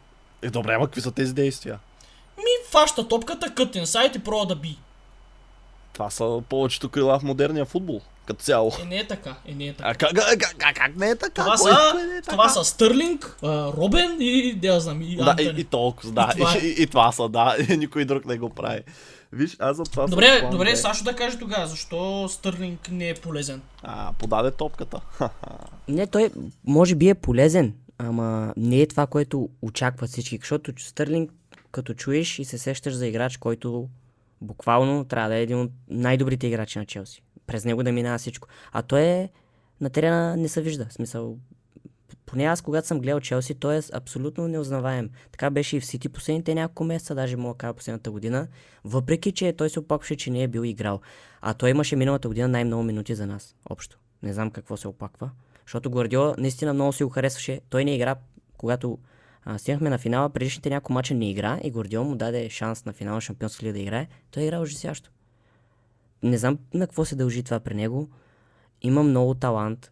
Е, 0.41 0.49
добре, 0.49 0.73
ама 0.73 0.85
какви 0.85 1.01
са 1.01 1.11
тези 1.11 1.33
действия? 1.33 1.79
Ми 2.37 2.69
фаща 2.71 3.07
топката, 3.07 3.53
кът 3.53 3.75
инсайт 3.75 4.15
и 4.15 4.19
пробва 4.19 4.45
да 4.45 4.55
би. 4.55 4.77
Това 5.99 6.09
са 6.09 6.41
повечето 6.49 6.89
крила 6.89 7.19
в 7.19 7.23
модерния 7.23 7.65
футбол, 7.65 8.01
като 8.25 8.43
цяло. 8.43 8.71
Е, 8.81 8.85
не 8.85 8.97
е 8.97 9.07
така. 9.07 9.35
Е, 9.45 9.53
не 9.55 9.67
е 9.67 9.73
така. 9.73 9.89
А 9.89 9.93
как, 9.93 10.13
как, 10.15 10.55
как, 10.57 10.75
как 10.75 10.95
не 10.95 11.09
е 11.09 11.15
така? 11.15 11.43
Това 11.43 11.55
Кой- 11.57 11.71
са, 11.71 11.93
не 12.07 12.17
е 12.17 12.21
така? 12.21 12.31
това 12.31 12.49
са 12.49 12.63
Стърлинг, 12.63 13.37
а, 13.43 13.47
Робен 13.77 14.17
и, 14.19 14.53
да 14.53 14.79
знам, 14.79 15.01
и 15.01 15.15
Да, 15.15 15.23
Антони. 15.23 15.49
и, 15.57 15.61
и 15.61 15.63
толкова, 15.63 16.11
да. 16.11 16.31
И 16.35 16.37
това 16.39 16.53
е. 16.53 16.57
и, 16.57 16.83
и, 16.83 16.87
това 16.87 17.11
са, 17.11 17.29
да. 17.29 17.55
И 17.69 17.77
никой 17.77 18.05
друг 18.05 18.25
не 18.25 18.37
го 18.37 18.49
прави. 18.49 18.81
Виж, 19.31 19.55
аз 19.59 19.77
за 19.77 19.83
това 19.83 20.03
съм 20.03 20.09
Добре, 20.09 20.39
план 20.39 20.51
добре. 20.51 20.75
Сашо 20.75 21.03
да 21.03 21.15
каже 21.15 21.39
тогава, 21.39 21.67
защо 21.67 22.27
Стърлинг 22.29 22.89
не 22.91 23.09
е 23.09 23.13
полезен. 23.13 23.61
А, 23.83 24.13
подаде 24.13 24.51
топката. 24.51 25.01
Не, 25.87 26.07
той 26.07 26.29
може 26.65 26.95
би 26.95 27.09
е 27.09 27.15
полезен, 27.15 27.73
ама 27.97 28.53
не 28.57 28.81
е 28.81 28.87
това, 28.87 29.07
което 29.07 29.49
очакват 29.61 30.09
всички, 30.09 30.37
защото 30.41 30.73
Стърлинг, 30.83 31.31
като 31.71 31.93
чуеш 31.93 32.39
и 32.39 32.45
се 32.45 32.57
сещаш 32.57 32.93
за 32.93 33.07
играч, 33.07 33.37
който 33.37 33.87
буквално 34.41 35.05
трябва 35.05 35.29
да 35.29 35.35
е 35.35 35.41
един 35.41 35.59
от 35.59 35.71
най-добрите 35.89 36.47
играчи 36.47 36.79
на 36.79 36.85
Челси. 36.85 37.23
През 37.47 37.65
него 37.65 37.83
да 37.83 37.91
минава 37.91 38.17
всичко. 38.17 38.47
А 38.71 38.81
той 38.81 39.01
е 39.01 39.29
на 39.81 39.89
терена 39.89 40.37
не 40.37 40.47
се 40.47 40.61
вижда. 40.61 40.85
В 40.89 40.93
смисъл, 40.93 41.37
поне 42.25 42.43
аз, 42.43 42.61
когато 42.61 42.87
съм 42.87 42.99
гледал 42.99 43.19
Челси, 43.19 43.55
той 43.55 43.77
е 43.77 43.81
абсолютно 43.93 44.47
неузнаваем. 44.47 45.09
Така 45.31 45.49
беше 45.49 45.77
и 45.77 45.79
в 45.79 45.85
Сити 45.85 46.09
последните 46.09 46.55
няколко 46.55 46.83
месеца, 46.83 47.15
даже 47.15 47.37
мога 47.37 47.57
кажа 47.57 47.73
последната 47.73 48.11
година, 48.11 48.47
въпреки, 48.83 49.31
че 49.31 49.53
той 49.53 49.69
се 49.69 49.79
оплакваше, 49.79 50.15
че 50.15 50.31
не 50.31 50.43
е 50.43 50.47
бил 50.47 50.63
играл. 50.65 51.01
А 51.41 51.53
той 51.53 51.69
имаше 51.69 51.95
миналата 51.95 52.27
година 52.27 52.47
най-много 52.47 52.83
минути 52.83 53.15
за 53.15 53.27
нас, 53.27 53.55
общо. 53.69 53.99
Не 54.23 54.33
знам 54.33 54.51
какво 54.51 54.77
се 54.77 54.87
оплаква. 54.87 55.29
Защото 55.65 55.89
Гвардиола 55.89 56.35
наистина 56.37 56.73
много 56.73 56.93
си 56.93 57.03
го 57.03 57.09
харесваше. 57.09 57.61
Той 57.69 57.85
не 57.85 57.95
игра, 57.95 58.15
когато 58.57 58.97
а, 59.49 59.57
стигнахме 59.57 59.89
на 59.89 59.97
финала, 59.97 60.29
предишните 60.29 60.69
няколко 60.69 60.93
мача 60.93 61.13
не 61.13 61.29
игра 61.29 61.59
и 61.63 61.71
Гвардиола 61.71 62.07
му 62.07 62.15
даде 62.15 62.49
шанс 62.49 62.85
на 62.85 62.93
финала 62.93 63.15
на 63.15 63.21
Шампионска 63.21 63.65
лига 63.65 63.73
да 63.73 63.79
играе. 63.79 64.07
Той 64.31 64.43
игра 64.43 64.59
ужасящо. 64.59 65.11
Не 66.23 66.37
знам 66.37 66.57
на 66.73 66.87
какво 66.87 67.05
се 67.05 67.15
дължи 67.15 67.43
това 67.43 67.59
при 67.59 67.73
него. 67.73 68.09
Има 68.81 69.03
много 69.03 69.33
талант. 69.33 69.91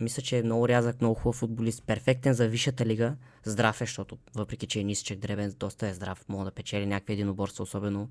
Мисля, 0.00 0.22
че 0.22 0.38
е 0.38 0.42
много 0.42 0.68
рязък, 0.68 1.00
много 1.00 1.14
хубав 1.14 1.36
футболист. 1.36 1.86
Перфектен 1.86 2.34
за 2.34 2.48
висшата 2.48 2.86
лига. 2.86 3.16
Здрав 3.44 3.80
е, 3.80 3.84
защото 3.84 4.18
въпреки, 4.34 4.66
че 4.66 4.80
е 4.80 4.84
нисичък 4.84 5.18
дребен, 5.18 5.54
доста 5.58 5.88
е 5.88 5.94
здрав. 5.94 6.24
Мога 6.28 6.44
да 6.44 6.50
печели 6.50 6.86
някакви 6.86 7.12
единоборства, 7.12 7.62
особено 7.62 8.08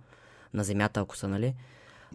на 0.54 0.64
земята, 0.64 1.00
ако 1.00 1.18
са, 1.18 1.28
нали? 1.28 1.56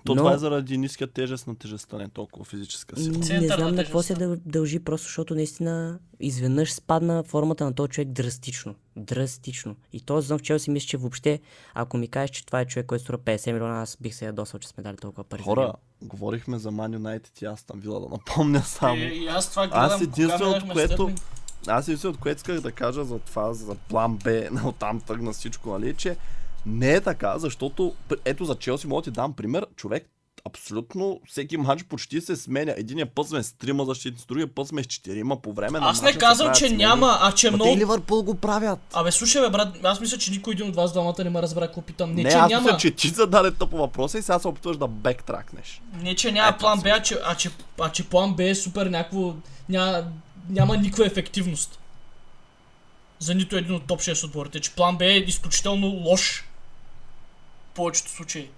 То 0.04 0.14
Но- 0.14 0.22
това 0.22 0.34
е 0.34 0.38
заради 0.38 0.78
ниска 0.78 1.06
тежест 1.06 1.46
на 1.46 1.56
тежестта, 1.56 1.96
не 1.96 2.08
толкова 2.08 2.44
физическа 2.44 2.96
сила. 2.96 3.18
Не 3.18 3.24
Център 3.24 3.56
знам 3.56 3.70
на 3.70 3.76
на 3.76 3.84
какво 3.84 4.02
се 4.02 4.36
дължи, 4.46 4.78
просто 4.78 5.04
защото 5.04 5.34
наистина 5.34 5.98
изведнъж 6.20 6.72
спадна 6.72 7.22
формата 7.22 7.64
на 7.64 7.74
този 7.74 7.90
човек 7.90 8.08
драстично. 8.08 8.74
Драстично. 8.96 9.76
И 9.92 10.00
този 10.00 10.24
сезон 10.24 10.38
в 10.38 10.42
Челси 10.42 10.70
мисля, 10.70 10.86
че 10.86 10.96
въобще, 10.96 11.40
ако 11.74 11.96
ми 11.96 12.08
кажеш, 12.08 12.30
че 12.30 12.46
това 12.46 12.60
е 12.60 12.64
човек, 12.64 12.86
който 12.86 13.04
струва 13.04 13.18
50 13.18 13.52
милиона, 13.52 13.82
аз 13.82 13.96
бих 14.00 14.14
се 14.14 14.24
ядосал, 14.24 14.60
че 14.60 14.68
сме 14.68 14.82
дали 14.82 14.96
толкова 14.96 15.24
пари. 15.24 15.42
Хора, 15.42 15.72
говорихме 16.02 16.58
за 16.58 16.70
Man 16.70 16.98
United 16.98 17.42
и 17.42 17.44
аз 17.44 17.64
там 17.64 17.80
вила 17.80 18.00
да 18.00 18.08
напомня 18.08 18.62
само. 18.62 18.94
Е, 18.94 19.04
и 19.04 19.26
аз 19.26 19.50
това 19.50 19.66
гледам, 19.66 19.84
Аз 19.84 20.00
единственото, 20.00 20.66
което, 20.72 21.10
аз 21.66 21.88
единственото, 21.88 22.20
което 22.20 22.36
исках 22.36 22.60
да 22.60 22.72
кажа 22.72 23.04
за 23.04 23.18
това, 23.18 23.52
за 23.52 23.74
план 23.74 24.16
Б, 24.16 24.42
оттам 24.64 25.00
тръгна 25.00 25.32
всичко, 25.32 25.70
нали, 25.70 25.94
че 25.94 26.16
не 26.66 26.92
е 26.92 27.00
така, 27.00 27.38
защото, 27.38 27.94
ето 28.24 28.44
за 28.44 28.54
Челси 28.54 28.86
мога 28.86 29.02
да 29.02 29.04
ти 29.04 29.10
дам 29.10 29.32
пример, 29.32 29.66
човек 29.76 30.10
абсолютно 30.48 31.20
всеки 31.28 31.56
матч 31.56 31.84
почти 31.84 32.20
се 32.20 32.36
сменя. 32.36 32.74
Единия 32.76 33.06
път 33.06 33.28
сме 33.28 33.42
с 33.42 33.52
трима 33.52 33.84
защитници, 33.84 34.26
другия 34.28 34.54
път 34.54 34.68
сме 34.68 34.82
с 34.82 34.86
четирима 34.86 35.42
по 35.42 35.52
време 35.52 35.80
на 35.80 35.88
Аз 35.88 36.02
не 36.02 36.12
казвам, 36.12 36.54
че 36.54 36.66
смени. 36.66 36.76
няма, 36.76 37.18
а 37.20 37.32
че 37.32 37.50
Ма 37.50 37.56
много... 37.56 37.70
те 37.70 37.78
Ливърпул 37.78 38.22
го 38.22 38.34
правят. 38.34 38.78
Абе, 38.92 39.12
слушай, 39.12 39.42
бе, 39.42 39.50
брат, 39.50 39.76
аз 39.82 40.00
мисля, 40.00 40.18
че 40.18 40.30
никой 40.30 40.52
един 40.52 40.68
от 40.68 40.76
вас 40.76 40.92
двамата 40.92 41.14
не 41.18 41.30
ме 41.30 41.42
разбра 41.42 41.66
какво 41.66 41.82
питам. 41.82 42.14
Не, 42.14 42.22
Не, 42.22 42.30
че 42.30 42.36
аз 42.36 42.50
няма, 42.50 42.64
мисля, 42.64 42.78
че 42.78 42.90
ти 42.90 43.08
зададе 43.08 43.50
тъпо 43.50 43.76
въпроса 43.76 44.18
и 44.18 44.22
сега 44.22 44.38
се 44.38 44.48
опитваш 44.48 44.76
да 44.76 44.88
бектракнеш. 44.88 45.82
не, 46.02 46.14
че 46.14 46.32
няма 46.32 46.48
Ето, 46.48 46.58
план 46.58 46.80
Б, 46.80 46.88
а 46.88 47.02
че, 47.02 47.18
а, 47.24 47.34
че, 47.34 47.50
а 47.80 47.88
че 47.92 48.08
план 48.08 48.34
Б 48.34 48.44
е 48.44 48.54
супер 48.54 48.86
някакво... 48.86 49.34
Няма, 49.68 50.04
няма 50.48 50.76
никаква 50.76 51.06
ефективност. 51.06 51.78
За 53.18 53.34
нито 53.34 53.56
един 53.56 53.74
от 53.74 53.86
топ 53.86 54.00
6 54.00 54.24
отборите. 54.24 54.60
Че 54.60 54.74
план 54.74 54.96
Б 54.96 55.04
е 55.04 55.18
изключително 55.18 55.86
лош. 55.86 56.44
Повечето 57.74 58.10
случаи. 58.10 58.50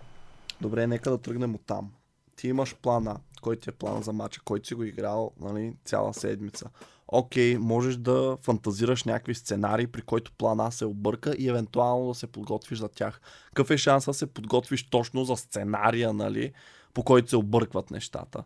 Добре, 0.61 0.87
нека 0.87 1.11
да 1.11 1.19
тръгнем 1.19 1.55
от 1.55 1.63
там. 1.67 1.91
Ти 2.37 2.49
имаш 2.49 2.75
плана, 2.75 3.17
който 3.43 3.63
ти 3.63 3.71
е 3.71 3.73
план 3.73 4.03
за 4.03 4.13
матча, 4.13 4.41
който 4.45 4.67
си 4.67 4.75
го 4.75 4.85
играл 4.85 5.31
нали, 5.41 5.77
цяла 5.85 6.15
седмица. 6.15 6.71
Окей, 7.09 7.59
можеш 7.59 7.97
да 7.97 8.37
фантазираш 8.43 9.05
някакви 9.05 9.35
сценарии, 9.35 9.87
при 9.87 10.03
който 10.03 10.33
плана 10.39 10.73
се 10.73 10.85
обърка 10.85 11.35
и 11.39 11.49
евентуално 11.49 12.09
да 12.09 12.15
се 12.15 12.27
подготвиш 12.27 12.79
за 12.79 12.89
тях. 12.89 13.21
Какъв 13.49 13.71
е 13.71 13.79
шанса 13.79 14.11
да 14.11 14.15
се 14.15 14.27
подготвиш 14.27 14.91
точно 14.91 15.25
за 15.25 15.37
сценария, 15.37 16.13
нали, 16.13 16.53
по 16.95 17.03
който 17.03 17.31
се 17.31 17.37
объркват 17.37 17.91
нещата? 17.91 18.45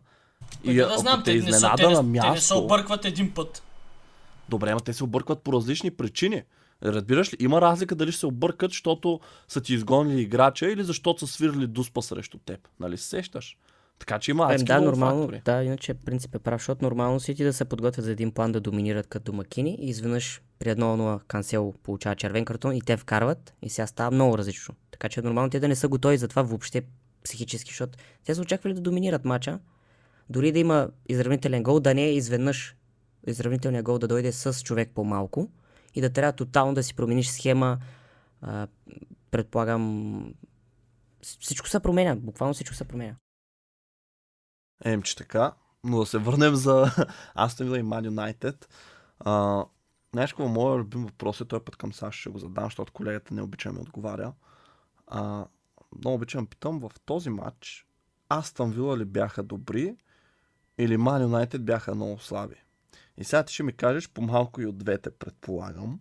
И 0.63 0.73
да 0.73 0.97
знам, 0.97 1.23
те 1.25 1.33
не 1.33 1.53
са, 1.53 1.73
те, 1.77 1.83
на 1.83 2.03
не, 2.03 2.19
те 2.19 2.29
не 2.29 2.39
се 2.39 2.53
място... 2.53 2.57
объркват 2.57 3.05
един 3.05 3.33
път. 3.33 3.63
Добре, 4.49 4.73
но 4.73 4.79
те 4.79 4.93
се 4.93 5.03
объркват 5.03 5.41
по 5.41 5.53
различни 5.53 5.91
причини. 5.91 6.43
Разбираш 6.83 7.33
ли, 7.33 7.37
има 7.39 7.61
разлика 7.61 7.95
дали 7.95 8.11
ще 8.11 8.19
се 8.19 8.25
объркат, 8.25 8.71
защото 8.71 9.19
са 9.47 9.61
ти 9.61 9.73
изгонили 9.73 10.21
играча 10.21 10.71
или 10.71 10.83
защото 10.83 11.27
са 11.27 11.33
свирили 11.33 11.67
дуспа 11.67 12.01
срещу 12.01 12.37
теб. 12.37 12.67
Нали 12.79 12.97
се 12.97 13.07
сещаш? 13.07 13.57
Така 13.99 14.19
че 14.19 14.31
има 14.31 14.47
Е, 14.51 14.55
адски 14.55 14.65
да, 14.65 14.81
нормално, 14.81 15.21
фактори. 15.21 15.41
да, 15.45 15.63
иначе 15.63 15.93
принцип 15.93 16.35
е 16.35 16.39
прав, 16.39 16.61
защото 16.61 16.85
нормално 16.85 17.19
Сити 17.19 17.43
да 17.43 17.53
се 17.53 17.65
подготвят 17.65 18.05
за 18.05 18.11
един 18.11 18.31
план 18.31 18.51
да 18.51 18.59
доминират 18.59 19.07
като 19.07 19.31
домакини 19.31 19.77
и 19.81 19.89
изведнъж 19.89 20.41
при 20.59 20.69
1-0 20.69 21.19
Кансело 21.27 21.73
получава 21.83 22.15
червен 22.15 22.45
картон 22.45 22.75
и 22.75 22.81
те 22.81 22.97
вкарват 22.97 23.53
и 23.61 23.69
сега 23.69 23.87
става 23.87 24.11
много 24.11 24.37
различно. 24.37 24.75
Така 24.91 25.09
че 25.09 25.21
нормално 25.21 25.49
те 25.49 25.59
да 25.59 25.67
не 25.67 25.75
са 25.75 25.87
готови 25.87 26.17
за 26.17 26.27
това 26.27 26.41
въобще 26.41 26.81
психически, 27.23 27.71
защото 27.71 27.97
те 28.25 28.35
са 28.35 28.41
очаквали 28.41 28.73
да 28.73 28.81
доминират 28.81 29.25
матча, 29.25 29.59
дори 30.29 30.51
да 30.51 30.59
има 30.59 30.89
изравнителен 31.09 31.63
гол, 31.63 31.79
да 31.79 31.93
не 31.93 32.03
е 32.05 32.13
изведнъж 32.13 32.75
изравнителният 33.27 33.85
гол 33.85 33.97
да 33.99 34.07
дойде 34.07 34.31
с 34.31 34.63
човек 34.63 34.91
по-малко 34.95 35.49
и 35.93 36.01
да 36.01 36.13
трябва 36.13 36.33
тотално 36.33 36.73
да 36.73 36.83
си 36.83 36.95
промениш 36.95 37.29
схема, 37.29 37.77
а, 38.41 38.67
предполагам, 39.31 40.33
всичко 41.21 41.67
се 41.67 41.79
променя, 41.79 42.15
буквално 42.15 42.53
всичко 42.53 42.75
се 42.75 42.87
променя. 42.87 43.15
Ем, 44.83 45.01
че 45.01 45.15
така. 45.15 45.53
Но 45.83 45.99
да 45.99 46.05
се 46.05 46.17
върнем 46.17 46.55
за 46.55 46.91
Астон 47.35 47.65
Вила 47.67 47.79
и 47.79 47.83
Ман 47.83 48.05
Юнайтед. 48.05 48.69
Знаеш 50.13 50.31
какво, 50.31 50.47
моят 50.47 50.79
любим 50.79 51.05
въпрос 51.05 51.41
е, 51.41 51.45
този 51.45 51.63
път 51.63 51.75
към 51.75 51.93
САЩ 51.93 52.19
ще 52.19 52.29
го 52.29 52.39
задам, 52.39 52.63
защото 52.63 52.93
колегата 52.93 53.33
не 53.33 53.41
обича 53.41 53.69
да 53.69 53.73
ми 53.73 53.81
отговаря. 53.81 54.33
А, 55.07 55.45
много 55.97 56.15
обичам 56.15 56.47
питам, 56.47 56.79
в 56.79 56.91
този 57.05 57.29
матч 57.29 57.87
Астон 58.29 58.71
Вила 58.71 58.97
ли 58.97 59.05
бяха 59.05 59.43
добри 59.43 59.95
или 60.77 60.97
Ман 60.97 61.21
Юнайтед 61.21 61.65
бяха 61.65 61.95
много 61.95 62.19
слаби? 62.19 62.55
И 63.17 63.23
сега 63.23 63.43
ти 63.43 63.53
ще 63.53 63.63
ми 63.63 63.73
кажеш 63.73 64.09
по-малко 64.09 64.61
и 64.61 64.65
от 64.65 64.77
двете, 64.77 65.09
предполагам. 65.11 65.99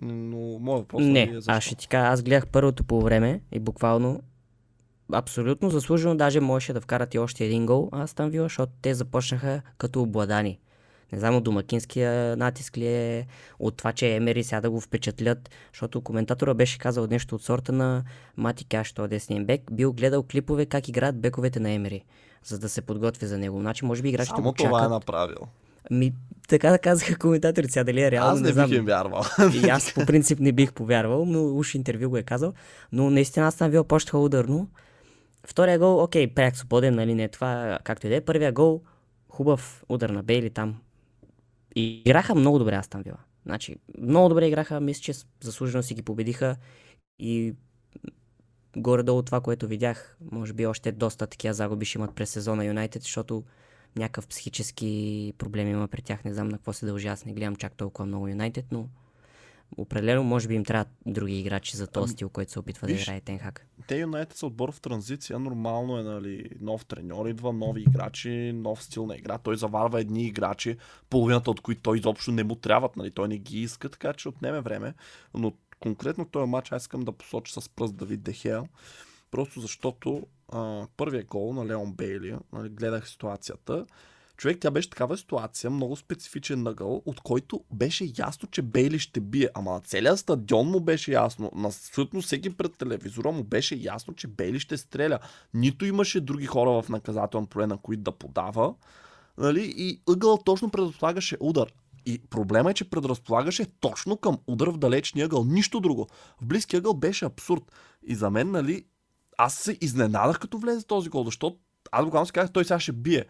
Но 0.00 0.58
моят 0.58 0.80
въпрос 0.80 1.02
Не, 1.02 1.08
нали, 1.26 1.30
е 1.30 1.34
защо? 1.34 1.52
аз 1.52 1.64
ще 1.64 1.74
ти 1.74 1.88
кажа, 1.88 2.06
аз 2.12 2.22
гледах 2.22 2.46
първото 2.46 2.84
по 2.84 3.00
време 3.00 3.40
и 3.52 3.58
буквално 3.58 4.20
абсолютно 5.12 5.70
заслужено, 5.70 6.16
даже 6.16 6.40
можеше 6.40 6.72
да 6.72 6.80
вкарат 6.80 7.14
и 7.14 7.18
още 7.18 7.44
един 7.44 7.66
гол, 7.66 7.88
аз 7.92 8.14
там 8.14 8.30
вила, 8.30 8.44
защото 8.44 8.72
те 8.82 8.94
започнаха 8.94 9.62
като 9.78 10.02
обладани. 10.02 10.60
Не 11.12 11.18
знам 11.18 11.36
от 11.36 11.44
домакинския 11.44 12.36
натиск 12.36 12.76
ли 12.76 12.86
е, 12.86 13.26
от 13.58 13.76
това, 13.76 13.92
че 13.92 14.16
Емери 14.16 14.44
сега 14.44 14.60
да 14.60 14.70
го 14.70 14.80
впечатлят, 14.80 15.50
защото 15.72 16.00
коментатора 16.00 16.54
беше 16.54 16.78
казал 16.78 17.06
нещо 17.06 17.34
от 17.34 17.42
сорта 17.42 17.72
на 17.72 18.04
Мати 18.36 18.64
Каш, 18.64 18.92
този 18.92 19.08
десния 19.08 19.44
бек, 19.44 19.72
бил 19.72 19.92
гледал 19.92 20.22
клипове 20.22 20.66
как 20.66 20.88
играят 20.88 21.20
бековете 21.20 21.60
на 21.60 21.70
Емери, 21.70 22.04
за 22.44 22.58
да 22.58 22.68
се 22.68 22.82
подготви 22.82 23.26
за 23.26 23.38
него. 23.38 23.60
Значи, 23.60 23.84
може 23.84 24.02
би 24.02 24.08
играчите 24.08 24.36
Само 24.36 24.48
го 24.48 24.52
това 24.52 24.68
е 24.68 24.72
чакат. 24.72 24.90
направил. 24.90 25.38
Ми, 25.90 26.12
така 26.48 26.70
да 26.70 26.78
казаха 26.78 27.18
коментаторите, 27.18 27.72
сега 27.72 27.84
дали 27.84 28.02
е 28.02 28.10
реално, 28.10 28.32
Аз 28.32 28.40
не, 28.40 28.52
знам. 28.52 28.70
бих 28.70 28.78
им 28.78 28.84
вярвал. 28.84 29.22
И 29.64 29.68
аз 29.68 29.94
по 29.94 30.06
принцип 30.06 30.40
не 30.40 30.52
бих 30.52 30.72
повярвал, 30.72 31.24
но 31.24 31.56
уж 31.56 31.74
интервю 31.74 32.10
го 32.10 32.16
е 32.16 32.22
казал. 32.22 32.52
Но 32.92 33.10
наистина 33.10 33.46
аз 33.46 33.54
съм 33.54 33.70
бил 33.70 33.84
почнаха 33.84 34.18
ударно. 34.18 34.68
Втория 35.46 35.78
гол, 35.78 36.02
окей, 36.02 36.34
пряк 36.34 36.56
свободен, 36.56 36.94
нали 36.94 37.14
не 37.14 37.28
това, 37.28 37.78
както 37.84 38.06
и 38.06 38.10
да 38.10 38.16
е. 38.16 38.20
Първия 38.20 38.52
гол, 38.52 38.82
хубав 39.28 39.84
удар 39.88 40.10
на 40.10 40.22
Бейли 40.22 40.50
там. 40.50 40.80
И 41.74 42.02
играха 42.06 42.34
много 42.34 42.58
добре 42.58 42.74
аз 42.74 42.88
там 42.88 43.02
била. 43.02 43.18
Значи, 43.46 43.76
много 43.98 44.28
добре 44.28 44.46
играха, 44.46 44.80
мисля, 44.80 45.00
че 45.00 45.12
заслужено 45.42 45.82
си 45.82 45.94
ги 45.94 46.02
победиха 46.02 46.56
и 47.18 47.54
горе-долу 48.76 49.22
това, 49.22 49.40
което 49.40 49.66
видях, 49.66 50.16
може 50.32 50.52
би 50.52 50.66
още 50.66 50.92
доста 50.92 51.26
такива 51.26 51.54
загуби 51.54 51.86
ще 51.86 51.98
имат 51.98 52.14
през 52.14 52.30
сезона 52.30 52.64
Юнайтед, 52.64 53.02
защото 53.02 53.44
някакъв 53.96 54.28
психически 54.28 55.32
проблем 55.38 55.68
има 55.68 55.88
при 55.88 56.02
тях. 56.02 56.24
Не 56.24 56.34
знам 56.34 56.48
на 56.48 56.56
какво 56.56 56.72
се 56.72 56.86
дължи, 56.86 57.08
аз 57.08 57.24
не 57.24 57.32
гледам 57.32 57.56
чак 57.56 57.74
толкова 57.74 58.06
много 58.06 58.28
Юнайтед, 58.28 58.66
но 58.72 58.88
определено 59.76 60.24
може 60.24 60.48
би 60.48 60.54
им 60.54 60.64
трябват 60.64 60.88
други 61.06 61.40
играчи 61.40 61.76
за 61.76 61.86
този 61.86 62.04
Ами, 62.04 62.12
стил, 62.12 62.28
който 62.28 62.52
се 62.52 62.58
опитва 62.58 62.86
да 62.86 62.92
виж, 62.92 63.02
играе 63.02 63.20
Тенхак. 63.20 63.66
те 63.86 63.98
Юнайтед 64.00 64.36
са 64.36 64.46
отбор 64.46 64.72
в 64.72 64.80
транзиция, 64.80 65.38
нормално 65.38 65.98
е, 65.98 66.02
нали, 66.02 66.50
нов 66.60 66.84
треньор 66.84 67.26
идва, 67.26 67.52
нови 67.52 67.80
играчи, 67.80 68.52
нов 68.54 68.82
стил 68.82 69.06
на 69.06 69.16
игра, 69.16 69.38
той 69.38 69.56
заварва 69.56 70.00
едни 70.00 70.26
играчи, 70.26 70.76
половината 71.10 71.50
от 71.50 71.60
които 71.60 71.82
той 71.82 71.98
изобщо 71.98 72.32
не 72.32 72.44
му 72.44 72.54
трябват, 72.54 72.96
нали, 72.96 73.10
той 73.10 73.28
не 73.28 73.38
ги 73.38 73.62
иска, 73.62 73.88
така 73.88 74.12
че 74.12 74.28
отнеме 74.28 74.60
време, 74.60 74.94
но 75.34 75.52
конкретно 75.80 76.24
този 76.24 76.50
матч 76.50 76.72
аз 76.72 76.82
искам 76.82 77.00
да 77.00 77.12
посоча 77.12 77.60
с 77.60 77.68
пръст 77.68 77.96
Давид 77.96 78.22
Дехея, 78.22 78.62
просто 79.30 79.60
защото 79.60 80.26
а, 80.52 80.86
първият 80.96 81.26
гол 81.26 81.52
на 81.52 81.66
Леон 81.66 81.92
Бейли, 81.92 82.36
нали, 82.52 82.68
гледах 82.68 83.08
ситуацията, 83.08 83.86
Човек, 84.40 84.58
тя 84.60 84.70
беше 84.70 84.90
такава 84.90 85.16
ситуация, 85.16 85.70
много 85.70 85.96
специфичен 85.96 86.62
нъгъл, 86.62 87.02
от 87.06 87.20
който 87.20 87.64
беше 87.72 88.12
ясно, 88.18 88.48
че 88.50 88.62
Бейли 88.62 88.98
ще 88.98 89.20
бие. 89.20 89.48
Ама 89.54 89.72
на 89.72 89.80
целият 89.80 90.18
стадион 90.18 90.66
му 90.66 90.80
беше 90.80 91.12
ясно. 91.12 91.50
На 91.54 91.68
абсолютно 91.68 92.22
всеки 92.22 92.56
пред 92.56 92.76
телевизора 92.76 93.30
му 93.30 93.44
беше 93.44 93.74
ясно, 93.80 94.14
че 94.14 94.28
Бейли 94.28 94.60
ще 94.60 94.76
стреля. 94.76 95.18
Нито 95.54 95.84
имаше 95.84 96.20
други 96.20 96.46
хора 96.46 96.82
в 96.82 96.88
наказателно 96.88 97.46
поле, 97.46 97.66
на 97.66 97.78
които 97.78 98.02
да 98.02 98.12
подава. 98.12 98.74
Нали? 99.38 99.74
И 99.76 100.02
ъгъл 100.08 100.38
точно 100.38 100.70
предразполагаше 100.70 101.36
удар. 101.40 101.72
И 102.06 102.18
проблема 102.30 102.70
е, 102.70 102.74
че 102.74 102.90
предразполагаше 102.90 103.66
точно 103.80 104.16
към 104.16 104.38
удар 104.46 104.68
в 104.68 104.78
далечния 104.78 105.24
ъгъл. 105.26 105.44
Нищо 105.44 105.80
друго. 105.80 106.08
В 106.40 106.46
близкия 106.46 106.78
ъгъл 106.78 106.94
беше 106.94 107.24
абсурд. 107.24 107.62
И 108.06 108.14
за 108.14 108.30
мен, 108.30 108.50
нали, 108.50 108.84
аз 109.42 109.54
се 109.54 109.78
изненадах 109.80 110.38
като 110.38 110.58
влезе 110.58 110.86
този 110.86 111.08
гол, 111.08 111.24
защото 111.24 111.56
аз 111.92 112.04
буквално 112.04 112.26
си 112.26 112.32
казах, 112.32 112.52
той 112.52 112.64
сега 112.64 112.80
ще 112.80 112.92
бие. 112.92 113.24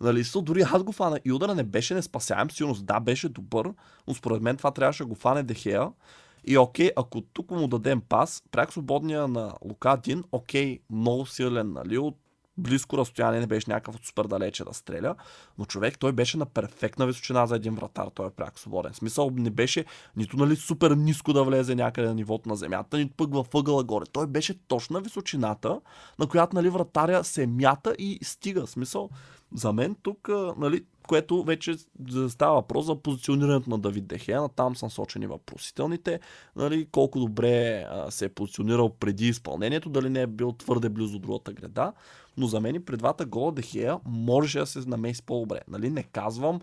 Нали, 0.00 0.24
са, 0.24 0.42
дори 0.42 0.62
аз 0.72 0.82
го 0.82 0.92
фана 0.92 1.20
и 1.24 1.32
удара 1.32 1.54
не 1.54 1.64
беше 1.64 1.94
неспасяем, 1.94 2.50
сигурност 2.50 2.86
да, 2.86 3.00
беше 3.00 3.28
добър, 3.28 3.72
но 4.08 4.14
според 4.14 4.42
мен 4.42 4.56
това 4.56 4.70
трябваше 4.70 5.02
да 5.02 5.08
го 5.08 5.14
фане 5.14 5.42
Дехея. 5.42 5.92
И 6.44 6.58
окей, 6.58 6.90
ако 6.96 7.20
тук 7.20 7.50
му 7.50 7.68
дадем 7.68 8.00
пас, 8.00 8.42
пряк 8.50 8.72
свободния 8.72 9.28
на 9.28 9.52
Лукадин, 9.64 10.24
окей, 10.32 10.78
много 10.90 11.26
силен, 11.26 11.72
нали, 11.72 11.98
от 11.98 12.16
близко 12.58 12.98
разстояние 12.98 13.40
не 13.40 13.46
беше 13.46 13.70
някакъв 13.70 14.06
супер 14.06 14.24
далече 14.24 14.64
да 14.64 14.74
стреля, 14.74 15.14
но 15.58 15.64
човек 15.64 15.98
той 15.98 16.12
беше 16.12 16.36
на 16.36 16.46
перфектна 16.46 17.06
височина 17.06 17.46
за 17.46 17.56
един 17.56 17.74
вратар, 17.74 18.08
той 18.14 18.26
е 18.26 18.30
пряк 18.30 18.58
свободен. 18.58 18.92
В 18.92 18.96
смисъл 18.96 19.30
не 19.34 19.50
беше 19.50 19.84
нито 20.16 20.36
нали 20.36 20.56
супер 20.56 20.90
ниско 20.90 21.32
да 21.32 21.44
влезе 21.44 21.74
някъде 21.74 22.08
на 22.08 22.14
нивото 22.14 22.48
на 22.48 22.56
земята, 22.56 22.98
нито 22.98 23.14
пък 23.16 23.34
във 23.34 23.54
ъгъла 23.54 23.84
горе. 23.84 24.04
Той 24.12 24.26
беше 24.26 24.58
точно 24.68 24.94
на 24.94 25.00
височината, 25.00 25.80
на 26.18 26.26
която 26.26 26.56
нали 26.56 26.68
вратаря 26.68 27.24
се 27.24 27.46
мята 27.46 27.94
и 27.98 28.18
стига. 28.22 28.66
В 28.66 28.70
смисъл, 28.70 29.10
за 29.54 29.72
мен 29.72 29.96
тук, 30.02 30.28
нали, 30.56 30.84
което 31.06 31.42
вече 31.42 31.74
става 32.28 32.54
въпрос 32.54 32.86
за 32.86 32.96
позиционирането 32.96 33.70
на 33.70 33.78
Давид 33.78 34.06
Дехея, 34.06 34.48
там 34.56 34.76
са 34.76 34.86
насочени 34.86 35.26
въпросителните, 35.26 36.20
нали, 36.56 36.86
колко 36.92 37.20
добре 37.20 37.86
а, 37.90 38.10
се 38.10 38.24
е 38.24 38.28
позиционирал 38.28 38.88
преди 38.88 39.28
изпълнението, 39.28 39.90
дали 39.90 40.10
не 40.10 40.22
е 40.22 40.26
бил 40.26 40.52
твърде 40.52 40.88
близо 40.88 41.18
другата 41.18 41.52
града, 41.52 41.92
но 42.36 42.46
за 42.46 42.60
мен 42.60 42.74
и 42.74 42.84
при 42.84 42.96
двата 42.96 43.24
гола 43.24 43.52
Дехея 43.52 43.98
можеше 44.04 44.58
да 44.58 44.66
се 44.66 44.88
намеси 44.88 45.22
по-добре. 45.22 45.60
Нали, 45.68 45.90
не 45.90 46.02
казвам, 46.02 46.60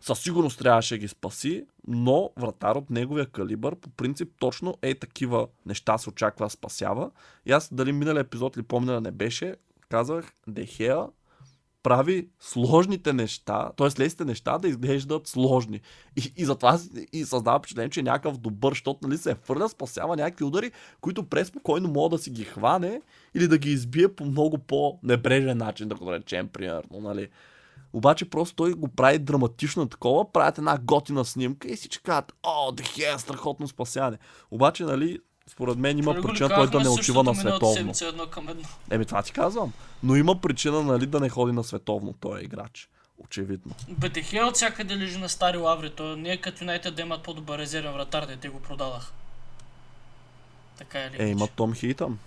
със 0.00 0.18
сигурност 0.18 0.58
трябваше 0.58 0.94
да 0.94 0.98
ги 0.98 1.08
спаси, 1.08 1.64
но 1.86 2.30
вратар 2.36 2.76
от 2.76 2.90
неговия 2.90 3.26
калибър, 3.26 3.74
по 3.74 3.90
принцип, 3.90 4.32
точно 4.38 4.74
е 4.82 4.94
такива 4.94 5.48
неща 5.66 5.98
се 5.98 6.08
очаква 6.08 6.46
да 6.46 6.50
спасява. 6.50 7.10
И 7.46 7.52
аз 7.52 7.74
дали 7.74 7.92
миналия 7.92 8.20
епизод 8.20 8.56
или 8.56 8.62
помня 8.62 9.00
не 9.00 9.10
беше, 9.10 9.56
казах, 9.88 10.32
Дехея 10.48 11.06
прави 11.82 12.28
сложните 12.40 13.12
неща, 13.12 13.70
т.е. 13.76 13.86
лесните 13.86 14.24
неща 14.24 14.58
да 14.58 14.68
изглеждат 14.68 15.28
сложни. 15.28 15.80
И, 16.16 16.32
и 16.36 16.44
затова 16.44 16.78
и 17.12 17.24
създава 17.24 17.58
впечатление, 17.58 17.90
че 17.90 18.00
е 18.00 18.02
някакъв 18.02 18.38
добър, 18.38 18.72
защото 18.72 19.08
нали, 19.08 19.18
се 19.18 19.34
фърля, 19.34 19.68
спасява 19.68 20.16
някакви 20.16 20.44
удари, 20.44 20.70
които 21.00 21.28
преспокойно 21.28 21.88
мога 21.88 22.16
да 22.16 22.22
си 22.22 22.30
ги 22.30 22.44
хване 22.44 23.02
или 23.34 23.48
да 23.48 23.58
ги 23.58 23.70
избие 23.70 24.08
по 24.08 24.24
много 24.24 24.58
по-небрежен 24.58 25.58
начин, 25.58 25.88
да 25.88 25.94
го 25.94 26.12
речем, 26.12 26.48
примерно. 26.48 27.00
Нали. 27.00 27.28
Обаче 27.92 28.30
просто 28.30 28.56
той 28.56 28.72
го 28.72 28.88
прави 28.88 29.18
драматично 29.18 29.88
такова, 29.88 30.32
правят 30.32 30.58
една 30.58 30.78
готина 30.78 31.24
снимка 31.24 31.68
и 31.68 31.76
всички 31.76 32.02
казват, 32.02 32.32
о, 32.42 32.72
Дехе, 32.72 33.18
страхотно 33.18 33.68
спасяване. 33.68 34.18
Обаче, 34.50 34.84
нали, 34.84 35.18
според 35.52 35.78
мен 35.78 35.98
има 35.98 36.14
го 36.14 36.22
причина 36.22 36.48
той 36.48 36.70
да 36.70 36.80
не 36.80 36.88
отива 36.88 37.22
на 37.22 37.34
световно. 37.34 37.92
едно 38.08 38.26
към 38.26 38.48
едно. 38.48 38.68
Еми 38.90 39.04
това 39.04 39.22
ти 39.22 39.32
казвам. 39.32 39.72
Но 40.02 40.16
има 40.16 40.40
причина, 40.40 40.82
нали, 40.82 41.06
да 41.06 41.20
не 41.20 41.28
ходи 41.28 41.52
на 41.52 41.64
световно 41.64 42.12
този 42.12 42.44
играч. 42.44 42.88
Очевидно. 43.24 43.74
Бетехия 43.88 44.46
от 44.46 44.54
всякъде 44.54 44.96
лежи 44.96 45.18
на 45.18 45.28
стари 45.28 45.56
лаври. 45.56 45.90
То 45.90 46.16
не 46.16 46.30
е 46.30 46.36
като 46.36 46.64
Юнайтед 46.64 46.94
да 46.94 47.02
имат 47.02 47.22
по-добър 47.22 47.58
резервен 47.58 47.92
вратар, 47.92 48.26
де 48.26 48.36
те 48.36 48.48
го 48.48 48.60
продадах. 48.60 49.12
Така 50.78 50.98
е 50.98 51.10
ли? 51.10 51.16
Е, 51.18 51.26
има 51.26 51.46
Том 51.46 51.74
Хейтън. 51.74 52.18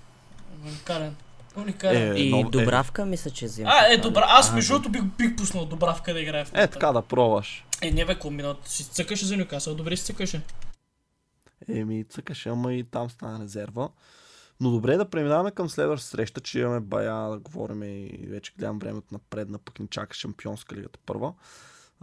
Уникален. 0.66 1.16
Уникален. 1.56 2.12
Е, 2.12 2.20
И 2.20 2.32
нов- 2.32 2.48
е. 2.48 2.50
Добравка, 2.50 3.06
мисля, 3.06 3.32
че 3.32 3.46
взима. 3.46 3.70
А, 3.74 3.94
е, 3.94 3.98
добра. 3.98 4.26
Аз 4.28 4.50
А, 4.52 4.54
между 4.56 4.74
другото 4.74 4.90
бих, 4.90 5.04
бих 5.04 5.36
пуснал 5.36 5.66
Добравка 5.66 6.14
да 6.14 6.20
играе 6.20 6.46
в 6.46 6.52
Е, 6.54 6.68
така 6.68 6.92
да 6.92 7.02
пробваш. 7.02 7.66
Е, 7.82 7.92
не 7.92 8.06
бе, 8.06 8.16
комбинат. 8.16 8.68
Си 8.68 8.84
цъкаше 8.84 9.26
за 9.26 9.38
Нюкасъл, 9.38 9.76
добре 9.76 9.98
си 9.98 10.06
цъкаше. 10.06 10.42
Еми, 11.70 12.04
цъкаше, 12.04 12.50
ама 12.50 12.74
и 12.74 12.84
там 12.84 13.10
стана 13.10 13.44
резерва. 13.44 13.90
Но 14.60 14.72
добре 14.72 14.98
да 14.98 15.10
преминаваме 15.10 15.52
към 15.52 15.70
следващата 15.70 16.10
среща, 16.10 16.42
че 16.42 16.60
имаме 16.60 16.80
бая 16.80 17.30
да 17.30 17.40
говорим 17.40 17.84
и 17.84 18.26
вече 18.28 18.54
гледам 18.58 18.80
времето 18.80 19.08
напред, 19.12 19.50
на 19.50 19.58
пък 19.58 19.80
ни 19.80 19.88
чака 19.88 20.16
Шампионска 20.16 20.76
лигата 20.76 21.00
първа. 21.06 21.34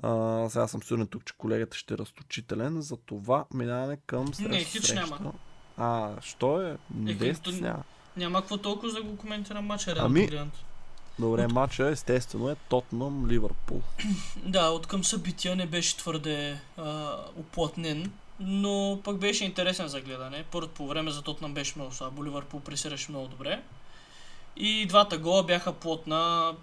А, 0.02 0.48
сега 0.50 0.68
съм 0.68 0.82
сигурен 0.82 1.06
тук, 1.06 1.24
че 1.24 1.34
колегата 1.38 1.76
ще 1.76 1.94
е 1.94 1.98
разточителен, 1.98 2.80
за 2.82 2.96
това 2.96 3.44
минаваме 3.54 3.98
към 4.06 4.34
следващата 4.34 4.70
хич 4.70 4.82
среща. 4.82 4.94
няма. 4.94 5.32
А, 5.76 6.20
що 6.20 6.62
е? 6.62 6.78
Е, 7.08 7.34
като- 7.34 7.50
няма. 7.52 7.82
Няма 8.16 8.40
какво 8.40 8.56
толкова 8.56 8.92
да 8.92 9.02
го 9.02 9.16
коментирам 9.16 9.64
матча, 9.66 9.94
реално 9.94 10.10
Ами, 10.10 10.24
погледнато. 10.26 10.58
Добре, 11.18 11.46
матча 11.48 11.88
естествено 11.88 12.48
е 12.48 12.56
Тотнам 12.68 13.26
Ливърпул. 13.26 13.82
Да, 14.46 14.68
от 14.68 14.86
към 14.86 15.04
събития 15.04 15.56
не 15.56 15.66
беше 15.66 15.96
твърде 15.96 16.60
а, 16.76 17.16
уплътнен, 17.36 18.12
но 18.40 19.00
пък 19.04 19.18
беше 19.18 19.44
интересен 19.44 19.88
за 19.88 20.00
гледане. 20.00 20.44
Първото 20.50 20.74
по 20.74 20.86
време 20.86 21.10
за 21.10 21.22
Тотнам 21.22 21.54
беше 21.54 21.72
много 21.76 21.92
слабо, 21.92 22.24
Ливърпул 22.24 22.60
пресираше 22.60 23.10
много 23.10 23.28
добре. 23.28 23.62
И 24.56 24.86
двата 24.86 25.18
гола 25.18 25.42
бяха 25.42 25.72
плотна, 25.72 26.54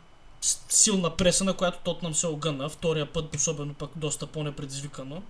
силна 0.69 1.15
преса, 1.15 1.43
на 1.43 1.53
която 1.53 1.79
Тотнам 1.83 2.13
се 2.13 2.27
огъна. 2.27 2.69
Втория 2.69 3.13
път, 3.13 3.35
особено 3.35 3.73
пък 3.73 3.91
доста 3.95 4.27
по-непредизвикано. 4.27 5.23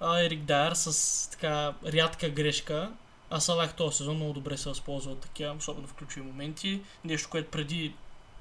А 0.00 0.20
Ерик 0.20 0.40
Дайер 0.40 0.72
с 0.74 1.30
така 1.30 1.74
рядка 1.86 2.28
грешка. 2.28 2.92
А 3.30 3.40
Салах 3.40 3.74
този 3.74 3.96
сезон 3.96 4.16
много 4.16 4.32
добре 4.32 4.56
се 4.56 4.68
възползва 4.68 5.12
от 5.12 5.20
такива, 5.20 5.54
особено 5.58 5.86
в 5.86 5.94
ключови 5.94 6.26
моменти. 6.26 6.80
Нещо, 7.04 7.28
което 7.30 7.50
преди 7.50 7.94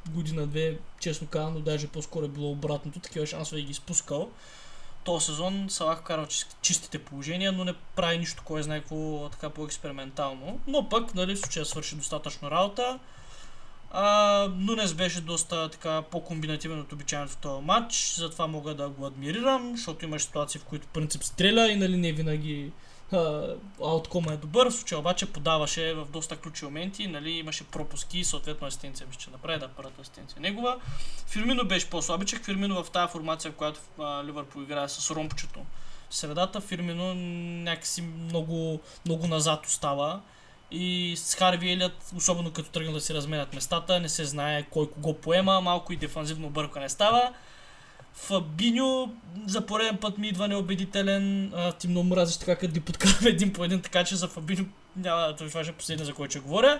година-две, 0.09 0.77
честно 0.99 1.27
казано, 1.27 1.59
даже 1.59 1.87
по-скоро 1.87 2.25
е 2.25 2.29
било 2.29 2.51
обратното. 2.51 2.99
Такива 2.99 3.25
шансове 3.25 3.61
ги 3.61 3.71
изпускал. 3.71 4.29
Този 5.03 5.25
сезон 5.25 5.65
Салах 5.69 5.99
вкарва 5.99 6.25
чис- 6.25 6.55
чистите 6.61 6.99
положения, 6.99 7.51
но 7.51 7.63
не 7.63 7.73
прави 7.95 8.17
нищо, 8.17 8.43
кой 8.45 8.63
знае 8.63 8.79
какво 8.79 9.29
така 9.29 9.49
по-експериментално. 9.49 10.59
Но 10.67 10.89
пък, 10.89 11.15
нали, 11.15 11.35
в 11.35 11.39
случая 11.39 11.65
свърши 11.65 11.95
достатъчно 11.95 12.51
работа. 12.51 12.99
А, 13.91 14.47
Нунес 14.55 14.93
беше 14.93 15.21
доста 15.21 15.69
така 15.69 16.01
по-комбинативен 16.01 16.79
от 16.79 16.93
обичайното 16.93 17.33
в 17.33 17.37
този 17.37 17.65
матч, 17.65 18.13
затова 18.17 18.47
мога 18.47 18.75
да 18.75 18.89
го 18.89 19.05
адмирирам, 19.05 19.71
защото 19.75 20.05
имаше 20.05 20.25
ситуации, 20.25 20.61
в 20.61 20.63
които 20.63 20.87
принцип 20.87 21.23
стреля 21.23 21.71
и 21.71 21.75
нали 21.75 21.97
не 21.97 22.11
винаги 22.11 22.71
ауткома 23.83 24.33
е 24.33 24.37
добър, 24.37 24.69
в 24.69 24.73
случая 24.73 24.99
обаче 24.99 25.25
подаваше 25.25 25.93
в 25.93 26.05
доста 26.05 26.37
ключови 26.37 26.71
моменти, 26.71 27.07
нали, 27.07 27.31
имаше 27.31 27.63
пропуски 27.63 28.19
и 28.19 28.23
съответно 28.23 28.67
асистенция 28.67 29.07
мисля, 29.07 29.21
че 29.21 29.29
направи, 29.29 29.59
да, 29.59 29.67
първата 29.67 30.01
асистенция 30.01 30.37
е 30.37 30.41
негова. 30.41 30.79
Фирмино 31.27 31.67
беше 31.67 31.89
по-слабичък, 31.89 32.45
Фирмино 32.45 32.83
в 32.83 32.91
тази 32.91 33.11
формация, 33.11 33.51
в 33.51 33.55
която 33.55 33.79
Ливърпул 33.99 34.61
играе 34.61 34.89
с 34.89 35.11
ромпчето. 35.11 35.59
В 36.09 36.15
средата 36.15 36.61
Фирмино 36.61 37.13
някакси 37.63 38.01
много, 38.01 38.79
много 39.05 39.27
назад 39.27 39.65
остава. 39.65 40.21
И 40.71 41.13
с 41.17 41.35
Харви 41.35 41.71
Елият, 41.71 42.11
особено 42.15 42.51
като 42.51 42.69
тръгна 42.69 42.91
да 42.91 43.01
си 43.01 43.13
разменят 43.13 43.53
местата, 43.53 43.99
не 43.99 44.09
се 44.09 44.25
знае 44.25 44.63
кой 44.63 44.89
кого 44.91 45.13
поема, 45.13 45.61
малко 45.61 45.93
и 45.93 45.95
дефанзивно 45.95 46.49
бъркане 46.49 46.89
става. 46.89 47.33
Фабиньо 48.13 49.11
за 49.47 49.65
пореден 49.65 49.97
път 49.97 50.17
ми 50.17 50.27
идва 50.27 50.47
неубедителен. 50.47 51.51
А, 51.55 51.71
ти 51.71 51.87
много 51.87 52.07
мразиш 52.07 52.37
така, 52.37 52.55
като 52.55 52.73
ги 52.73 52.79
подкараме 52.79 53.29
един 53.29 53.53
по 53.53 53.63
един, 53.63 53.81
така 53.81 54.03
че 54.03 54.15
за 54.15 54.27
Фабиньо 54.27 54.65
няма 54.95 55.35
това 55.35 55.63
ще 55.63 55.71
е 55.71 55.75
последния, 55.75 56.05
за 56.05 56.13
който 56.13 56.31
ще 56.31 56.39
говоря. 56.39 56.79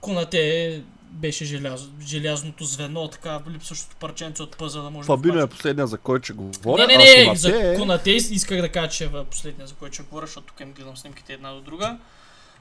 Конате 0.00 0.82
беше 1.10 1.44
желяз, 1.44 1.88
желязното 2.06 2.64
звено, 2.64 3.08
така 3.08 3.40
липсващото 3.50 3.96
парченце 3.96 4.42
от 4.42 4.56
пъза 4.56 4.82
да 4.82 4.90
може 4.90 5.06
Фабино 5.06 5.34
да 5.34 5.42
е 5.42 5.46
последния, 5.46 5.86
за 5.86 5.98
който 5.98 6.24
ще 6.24 6.32
говоря. 6.32 6.86
не, 6.86 6.96
не, 6.96 7.04
не, 7.04 7.24
Конате 7.24 7.38
за 7.40 7.72
е- 7.72 7.76
Конате 7.76 8.10
исках 8.10 8.60
да 8.60 8.68
кажа, 8.68 8.88
че 8.90 9.04
е 9.04 9.24
последния, 9.30 9.66
за 9.66 9.74
който 9.74 9.94
ще 9.94 10.02
говоря, 10.02 10.26
защото 10.26 10.46
тук 10.46 10.60
им 10.60 10.72
гледам 10.72 10.96
снимките 10.96 11.32
една 11.32 11.52
до 11.52 11.60
друга. 11.60 11.98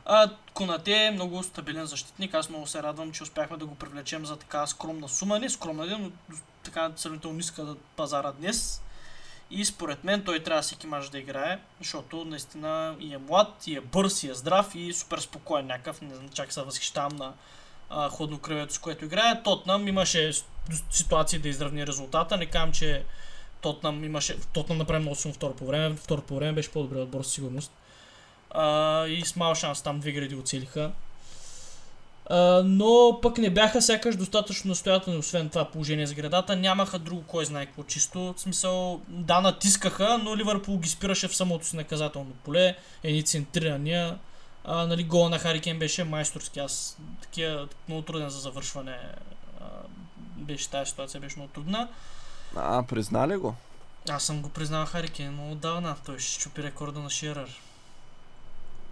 А, 0.09 0.29
Конате 0.53 1.05
е 1.05 1.11
много 1.11 1.43
стабилен 1.43 1.85
защитник. 1.85 2.33
Аз 2.33 2.49
много 2.49 2.67
се 2.67 2.83
радвам, 2.83 3.11
че 3.11 3.23
успяхме 3.23 3.57
да 3.57 3.65
го 3.65 3.75
привлечем 3.75 4.25
за 4.25 4.35
така 4.37 4.67
скромна 4.67 5.09
сума. 5.09 5.39
Не 5.39 5.49
скромна, 5.49 5.97
но 5.99 6.11
така 6.63 6.91
сравнително 6.95 7.37
ниска 7.37 7.63
да 7.63 7.75
пазара 7.75 8.31
днес. 8.31 8.81
И 9.51 9.65
според 9.65 10.03
мен 10.03 10.23
той 10.23 10.39
трябва 10.39 10.61
всеки 10.61 10.87
мач 10.87 11.09
да 11.09 11.19
играе, 11.19 11.59
защото 11.79 12.25
наистина 12.25 12.95
и 12.99 13.13
е 13.13 13.17
млад, 13.17 13.67
и 13.67 13.75
е 13.75 13.81
бърз, 13.81 14.23
и 14.23 14.29
е 14.29 14.33
здрав, 14.33 14.75
и 14.75 14.93
супер 14.93 15.17
спокоен 15.17 15.67
някакъв. 15.67 16.01
Не 16.01 16.15
знам, 16.15 16.29
чак 16.29 16.53
се 16.53 16.61
възхищавам 16.61 17.15
на 17.15 17.33
а, 17.89 18.09
хладнокръвието, 18.09 18.73
с 18.73 18.79
което 18.79 19.05
играе. 19.05 19.43
Тотнам 19.43 19.87
имаше 19.87 20.31
ситуации 20.91 21.39
да 21.39 21.49
изравни 21.49 21.87
резултата. 21.87 22.37
Не 22.37 22.45
казвам, 22.45 22.71
че 22.71 23.03
Тотнам 23.61 24.03
имаше... 24.03 24.39
Тотнам 24.53 24.77
направи 24.77 25.01
много 25.01 25.15
силно 25.15 25.35
второ 25.35 25.53
по 25.53 25.65
време. 25.65 25.95
Второ 25.95 26.21
по 26.21 26.35
време 26.35 26.53
беше 26.53 26.71
по-добре 26.71 26.99
отбор 26.99 27.23
със 27.23 27.33
сигурност. 27.33 27.71
А, 28.51 29.05
и 29.07 29.25
с 29.25 29.35
мал 29.35 29.55
шанс 29.55 29.81
там 29.81 29.99
две 29.99 30.11
гради 30.11 30.35
оцелиха. 30.35 30.91
А, 32.29 32.61
но 32.65 33.19
пък 33.21 33.37
не 33.37 33.49
бяха 33.49 33.81
сякаш 33.81 34.15
достатъчно 34.15 34.69
настоятелни, 34.69 35.19
освен 35.19 35.49
това 35.49 35.65
положение 35.65 36.07
с 36.07 36.13
градата. 36.13 36.55
Нямаха 36.55 36.99
друго 36.99 37.23
кой 37.27 37.45
знае 37.45 37.65
какво 37.65 37.83
чисто. 37.83 38.33
В 38.37 38.41
смисъл, 38.41 39.01
да, 39.07 39.41
натискаха, 39.41 40.17
но 40.23 40.37
Ливърпул 40.37 40.77
ги 40.79 40.89
спираше 40.89 41.27
в 41.27 41.35
самото 41.35 41.65
си 41.65 41.75
наказателно 41.75 42.31
поле. 42.43 42.75
Едни 43.03 43.23
центрирания. 43.23 44.17
А, 44.65 44.87
нали, 44.87 45.03
гола 45.03 45.29
на 45.29 45.39
Харикен 45.39 45.79
беше 45.79 46.03
майсторски. 46.03 46.59
Аз 46.59 46.97
такива 47.21 47.67
много 47.87 48.01
труден 48.01 48.29
за 48.29 48.39
завършване 48.39 48.97
а, 49.61 49.65
беше 50.37 50.69
тази 50.69 50.89
ситуация, 50.89 51.21
беше 51.21 51.39
много 51.39 51.51
трудна. 51.53 51.87
А, 52.55 52.83
признали 52.83 53.37
го? 53.37 53.55
Аз 54.09 54.23
съм 54.23 54.41
го 54.41 54.49
признал 54.49 54.85
Харикен 54.85 55.33
много 55.33 55.51
отдавна. 55.51 55.95
Той 56.05 56.19
ще 56.19 56.39
чупи 56.39 56.63
рекорда 56.63 56.99
на 56.99 57.09
Ширър. 57.09 57.61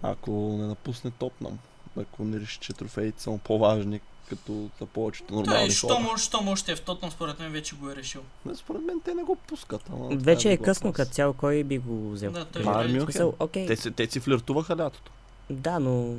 Ако 0.02 0.30
не 0.58 0.66
напусне 0.66 1.10
Тотнам. 1.10 1.58
Ако 1.96 2.24
не 2.24 2.40
реши, 2.40 2.58
че 2.58 2.72
трофеите 2.72 3.22
са 3.22 3.30
му 3.30 3.38
по-важни, 3.38 4.00
като 4.28 4.68
за 4.80 4.86
повечето 4.86 5.26
Той, 5.28 5.36
нормални 5.36 5.70
що 5.70 5.88
хора. 5.88 6.00
може, 6.00 6.24
що 6.24 6.40
може 6.40 6.60
ще 6.60 6.72
е 6.72 6.76
в 6.76 6.80
Тотнам, 6.80 7.10
според 7.10 7.38
мен 7.38 7.52
вече 7.52 7.76
го 7.76 7.90
е 7.90 7.96
решил. 7.96 8.20
Не, 8.46 8.54
според 8.54 8.82
мен 8.82 9.00
те 9.00 9.14
не 9.14 9.22
го 9.22 9.36
пускат. 9.38 9.82
Ама 9.92 10.08
Вече 10.10 10.52
е 10.52 10.56
късно, 10.56 10.92
като 10.92 11.10
цяло, 11.10 11.32
кой 11.32 11.64
би 11.64 11.78
го 11.78 12.10
взел? 12.10 12.30
Да, 12.32 12.44
той 12.44 12.62
е 12.62 12.64
Мюнхен. 12.64 12.98
В 12.98 13.02
смисъл, 13.02 13.34
окей, 13.38 13.66
Те, 13.66 13.90
те 13.90 14.06
си 14.06 14.20
флиртуваха 14.20 14.76
лятото. 14.76 15.10
да, 15.50 15.78
но... 15.78 16.14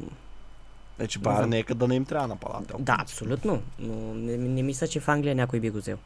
Вече 0.99 1.19
Не 1.19 1.23
Байер 1.23 1.37
знам. 1.37 1.49
нека 1.49 1.75
да 1.75 1.87
не 1.87 1.95
им 1.95 2.05
трябва 2.05 2.27
нападател. 2.27 2.77
Да, 2.79 2.97
абсолютно, 2.99 3.61
но 3.79 3.95
не, 4.13 4.37
не 4.37 4.63
мисля, 4.63 4.87
че 4.87 4.99
в 4.99 5.07
Англия 5.07 5.35
някой 5.35 5.59
би 5.59 5.69
го 5.69 5.77
взел. 5.77 5.97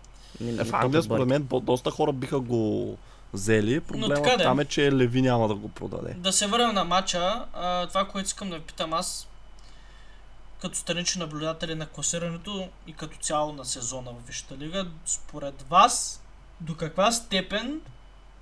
Не, 0.42 0.52
Е, 0.52 0.66
в 0.66 0.74
Англия, 0.74 1.04
според 1.04 1.28
мен, 1.28 1.48
доста 1.54 1.92
хора 1.92 2.12
биха 2.12 2.40
го 2.40 2.98
взели. 3.34 3.80
Проблемът 3.80 4.24
така 4.24 4.38
там 4.38 4.60
е, 4.60 4.66
че 4.66 4.92
Леви 4.92 5.22
няма 5.22 5.48
да 5.48 5.56
го 5.56 5.70
продаде. 5.70 6.14
Да 6.14 6.34
се 6.34 6.48
върнем 6.48 6.76
на 6.76 6.84
матча. 6.84 7.46
А, 7.54 7.88
това, 7.88 8.08
което 8.08 8.28
искам 8.28 8.50
да 8.50 8.56
ви 8.56 8.62
питам 8.62 8.94
аз, 8.94 9.28
като 10.62 10.76
странични 10.76 11.20
наблюдатели 11.20 11.76
на 11.76 11.86
класирането 11.86 12.70
и 12.88 12.94
като 12.94 13.18
цяло 13.18 13.54
на 13.54 13.66
сезона 13.66 14.12
в 14.12 14.28
Висшата 14.28 14.58
лига, 14.58 14.88
според 15.06 15.62
вас, 15.70 16.24
до 16.62 16.76
каква 16.78 17.12
степен 17.12 17.82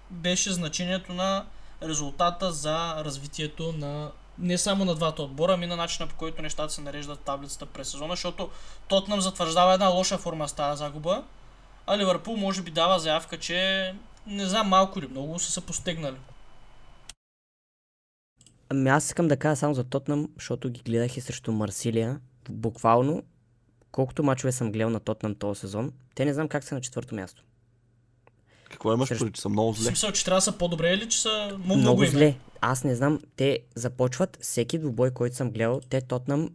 беше 0.09 0.51
значението 0.51 1.13
на 1.13 1.45
резултата 1.83 2.51
за 2.51 3.03
развитието 3.05 3.71
на 3.77 4.11
не 4.39 4.57
само 4.57 4.85
на 4.85 4.95
двата 4.95 5.21
отбора, 5.21 5.53
ами 5.53 5.67
на 5.67 5.75
начина 5.75 6.07
по 6.07 6.15
който 6.15 6.41
нещата 6.41 6.73
се 6.73 6.81
нареждат 6.81 7.19
в 7.19 7.23
таблицата 7.23 7.65
през 7.65 7.89
сезона, 7.89 8.13
защото 8.13 8.49
Тотнам 8.87 9.21
затвърждава 9.21 9.73
една 9.73 9.87
лоша 9.87 10.17
форма 10.17 10.47
с 10.47 10.53
тази 10.53 10.77
загуба, 10.77 11.23
а 11.87 11.97
Ливърпул 11.97 12.37
може 12.37 12.61
би 12.61 12.71
дава 12.71 12.99
заявка, 12.99 13.37
че 13.37 13.93
не 14.29 14.45
знам 14.45 14.67
малко 14.67 14.99
или 14.99 15.07
много 15.07 15.39
са 15.39 15.51
се 15.51 15.61
постегнали. 15.61 16.15
Ами 18.69 18.89
аз 18.89 19.05
искам 19.05 19.27
да 19.27 19.37
кажа 19.37 19.55
само 19.55 19.73
за 19.73 19.83
Тотнам, 19.83 20.29
защото 20.35 20.69
ги 20.69 20.81
гледах 20.81 21.17
и 21.17 21.21
срещу 21.21 21.51
Марсилия. 21.51 22.19
Буквално, 22.49 23.23
колкото 23.91 24.23
мачове 24.23 24.51
съм 24.51 24.71
гледал 24.71 24.89
на 24.89 24.99
Тотнам 24.99 25.35
този 25.35 25.59
сезон, 25.59 25.91
те 26.15 26.25
не 26.25 26.33
знам 26.33 26.47
как 26.47 26.63
са 26.63 26.75
на 26.75 26.81
четвърто 26.81 27.15
място. 27.15 27.43
Какво 28.71 28.93
имаш 28.93 29.07
Срещу- 29.09 29.29
че 29.29 29.41
са 29.41 29.49
много 29.49 29.73
зле? 29.73 29.85
смисъл, 29.85 30.11
че 30.11 30.25
трябва 30.25 30.37
да 30.37 30.41
са 30.41 30.57
по-добре 30.57 30.93
или 30.93 31.09
че 31.09 31.21
са 31.21 31.57
много, 31.59 31.81
Много, 31.81 32.05
зле. 32.05 32.37
Аз 32.61 32.83
не 32.83 32.95
знам, 32.95 33.19
те 33.35 33.59
започват 33.75 34.37
всеки 34.41 34.79
двубой, 34.79 35.11
който 35.11 35.35
съм 35.35 35.51
гледал, 35.51 35.81
те 35.81 36.01
Тотнам 36.01 36.49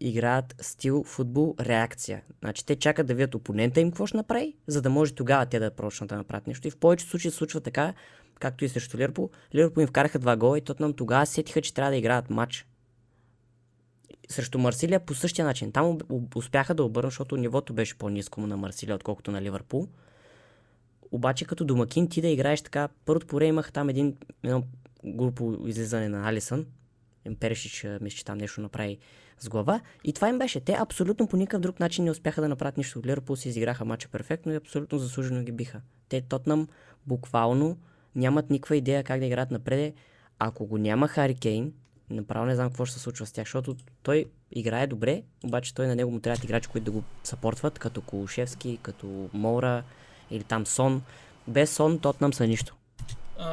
играят 0.00 0.54
стил 0.60 1.04
футбол 1.04 1.54
реакция. 1.60 2.22
Значи 2.40 2.66
те 2.66 2.76
чакат 2.76 3.06
да 3.06 3.14
видят 3.14 3.34
опонента 3.34 3.80
им 3.80 3.90
какво 3.90 4.06
ще 4.06 4.16
направи, 4.16 4.56
за 4.66 4.82
да 4.82 4.90
може 4.90 5.14
тогава 5.14 5.46
те 5.46 5.58
да 5.58 5.70
почнат 5.70 6.08
да 6.08 6.16
направят 6.16 6.46
нещо. 6.46 6.68
И 6.68 6.70
в 6.70 6.76
повечето 6.76 7.10
случаи 7.10 7.30
се 7.30 7.36
случва 7.36 7.60
така, 7.60 7.94
както 8.40 8.64
и 8.64 8.68
срещу 8.68 8.98
Ливърпул. 8.98 9.30
Ливърпул 9.54 9.80
им 9.80 9.86
вкараха 9.86 10.18
два 10.18 10.36
гола 10.36 10.58
и 10.58 10.60
Тотнам 10.60 10.92
тогава 10.92 11.26
сетиха, 11.26 11.62
че 11.62 11.74
трябва 11.74 11.90
да 11.90 11.96
играят 11.96 12.30
матч. 12.30 12.66
Срещу 14.30 14.58
Марсилия 14.58 15.00
по 15.00 15.14
същия 15.14 15.44
начин. 15.44 15.72
Там 15.72 15.98
успяха 16.34 16.74
да 16.74 16.84
обърнат, 16.84 17.10
защото 17.10 17.36
нивото 17.36 17.72
беше 17.72 17.98
по-низко 17.98 18.40
на 18.40 18.56
Марсилия, 18.56 18.94
отколкото 18.94 19.30
на 19.30 19.42
Ливърпул. 19.42 19.88
Обаче 21.10 21.44
като 21.44 21.64
домакин 21.64 22.08
ти 22.08 22.20
да 22.20 22.28
играеш 22.28 22.62
така, 22.62 22.88
първото 23.04 23.26
по 23.26 23.36
време 23.36 23.48
имаха 23.48 23.72
там 23.72 23.88
един, 23.88 24.16
едно 24.42 24.62
групо 25.04 25.56
излизане 25.66 26.08
на 26.08 26.28
Алисън. 26.28 26.66
Перешич, 27.36 27.84
а, 27.84 27.98
мисля, 28.02 28.16
че 28.16 28.24
там 28.24 28.38
нещо 28.38 28.60
направи 28.60 28.98
с 29.40 29.48
глава. 29.48 29.80
И 30.04 30.12
това 30.12 30.28
им 30.28 30.38
беше. 30.38 30.60
Те 30.60 30.76
абсолютно 30.80 31.28
по 31.28 31.36
никакъв 31.36 31.60
друг 31.60 31.80
начин 31.80 32.04
не 32.04 32.10
успяха 32.10 32.40
да 32.40 32.48
направят 32.48 32.76
нищо. 32.76 33.02
Ливърпул 33.04 33.36
си 33.36 33.48
изиграха 33.48 33.84
матча 33.84 34.08
перфектно 34.08 34.52
и 34.52 34.56
абсолютно 34.56 34.98
заслужено 34.98 35.42
ги 35.42 35.52
биха. 35.52 35.80
Те 36.08 36.20
Тотнам 36.20 36.68
буквално 37.06 37.78
нямат 38.14 38.50
никаква 38.50 38.76
идея 38.76 39.04
как 39.04 39.20
да 39.20 39.26
играят 39.26 39.50
напред. 39.50 39.94
Ако 40.38 40.66
го 40.66 40.78
няма 40.78 41.08
Хари 41.08 41.34
Кейн, 41.34 41.72
направо 42.10 42.46
не 42.46 42.54
знам 42.54 42.68
какво 42.68 42.84
ще 42.84 42.94
се 42.94 43.02
случва 43.02 43.26
с 43.26 43.32
тях, 43.32 43.44
защото 43.44 43.76
той 44.02 44.24
играе 44.52 44.86
добре, 44.86 45.22
обаче 45.44 45.74
той 45.74 45.86
на 45.86 45.96
него 45.96 46.10
му 46.10 46.20
трябват 46.20 46.44
играчи, 46.44 46.68
които 46.68 46.84
да 46.84 46.90
го 46.90 47.02
съпортват, 47.24 47.78
като 47.78 48.00
Кулушевски, 48.00 48.78
като 48.82 49.30
Моура 49.32 49.82
или 50.30 50.44
там 50.44 50.66
Сон. 50.66 51.02
Без 51.48 51.70
Сон 51.70 51.98
Тотнам 51.98 52.34
са 52.34 52.46
нищо. 52.46 52.77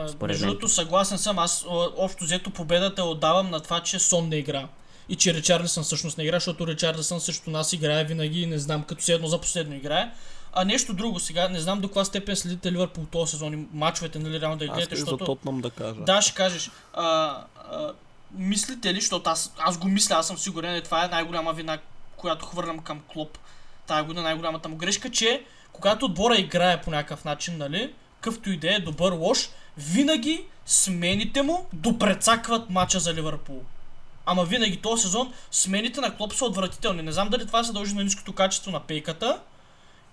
Според 0.08 0.34
Между 0.34 0.46
другото, 0.46 0.68
съгласен 0.68 1.18
съм. 1.18 1.40
Аз 1.40 1.66
общо 1.98 2.24
взето 2.24 2.50
победата 2.50 3.04
отдавам 3.04 3.50
на 3.50 3.60
това, 3.60 3.80
че 3.80 4.00
Сон 4.00 4.30
не 4.30 4.36
игра. 4.36 4.68
и 5.10 5.16
че 5.16 5.34
Ричарлисън 5.34 5.84
всъщност 5.84 6.18
не 6.18 6.24
играе, 6.24 6.40
защото 6.40 6.68
Ричарлисън 6.68 7.22
срещу 7.22 7.50
нас 7.50 7.74
играе 7.74 8.04
винаги, 8.04 8.46
не 8.46 8.60
знам, 8.60 8.84
като 8.84 9.04
седно 9.04 9.28
за 9.28 9.42
последно 9.42 9.76
играе. 9.76 10.12
А 10.54 10.66
нещо 10.66 10.94
друго 10.94 11.20
сега, 11.20 11.48
не 11.48 11.60
знам 11.60 11.82
до 11.82 11.88
каква 11.88 12.06
степен 12.06 12.36
следите 12.36 12.72
Ливърпул 12.72 13.06
този 13.06 13.32
сезон 13.32 13.54
и 13.54 13.68
мачовете, 13.74 14.20
нали, 14.20 14.42
реално 14.42 14.58
да 14.58 14.66
ги 14.66 14.72
Аз 14.72 14.78
гледате, 14.78 14.96
и 14.96 14.98
за 14.98 15.02
защото... 15.02 15.26
Тотнам 15.26 15.62
да 15.62 15.70
кажа. 15.70 16.02
Да, 16.02 16.22
ще 16.22 16.34
кажеш. 16.34 16.72
А, 16.94 17.06
а, 17.72 17.92
мислите 18.32 18.94
ли, 18.94 19.00
защото 19.00 19.30
аз, 19.30 19.54
аз 19.58 19.78
го 19.78 19.88
мисля, 19.88 20.16
аз 20.16 20.28
съм 20.28 20.38
сигурен, 20.38 20.76
и 20.76 20.82
това 20.82 21.06
е 21.06 21.08
най-голяма 21.08 21.54
вина, 21.54 21.78
която 22.16 22.46
хвърлям 22.46 22.80
към 22.80 23.02
Клоп. 23.14 23.38
Тая 23.88 24.04
година 24.04 24.24
най-голямата 24.24 24.70
му 24.70 24.76
грешка, 24.76 25.12
че 25.12 25.44
когато 25.74 26.06
отбора 26.06 26.36
играе 26.36 26.82
по 26.82 26.92
някакъв 26.92 27.26
начин, 27.26 27.58
нали, 27.58 27.94
къвто 28.22 28.50
и 28.50 28.58
да 28.58 28.76
е, 28.76 28.80
добър, 28.80 29.12
лош, 29.12 29.50
винаги 29.78 30.46
смените 30.66 31.42
му 31.42 31.68
допрецакват 31.74 32.70
мача 32.70 33.00
за 33.00 33.14
Ливърпул. 33.14 33.62
Ама 34.26 34.46
винаги 34.46 34.78
този 34.78 35.04
сезон 35.04 35.34
смените 35.52 36.02
на 36.02 36.16
Клоп 36.16 36.34
са 36.34 36.46
отвратителни. 36.46 37.02
Не 37.02 37.12
знам 37.12 37.30
дали 37.30 37.48
това 37.48 37.64
се 37.64 37.74
дължи 37.74 37.96
на 37.96 38.04
ниското 38.04 38.34
качество 38.34 38.72
на 38.72 38.80
пейката, 38.80 39.40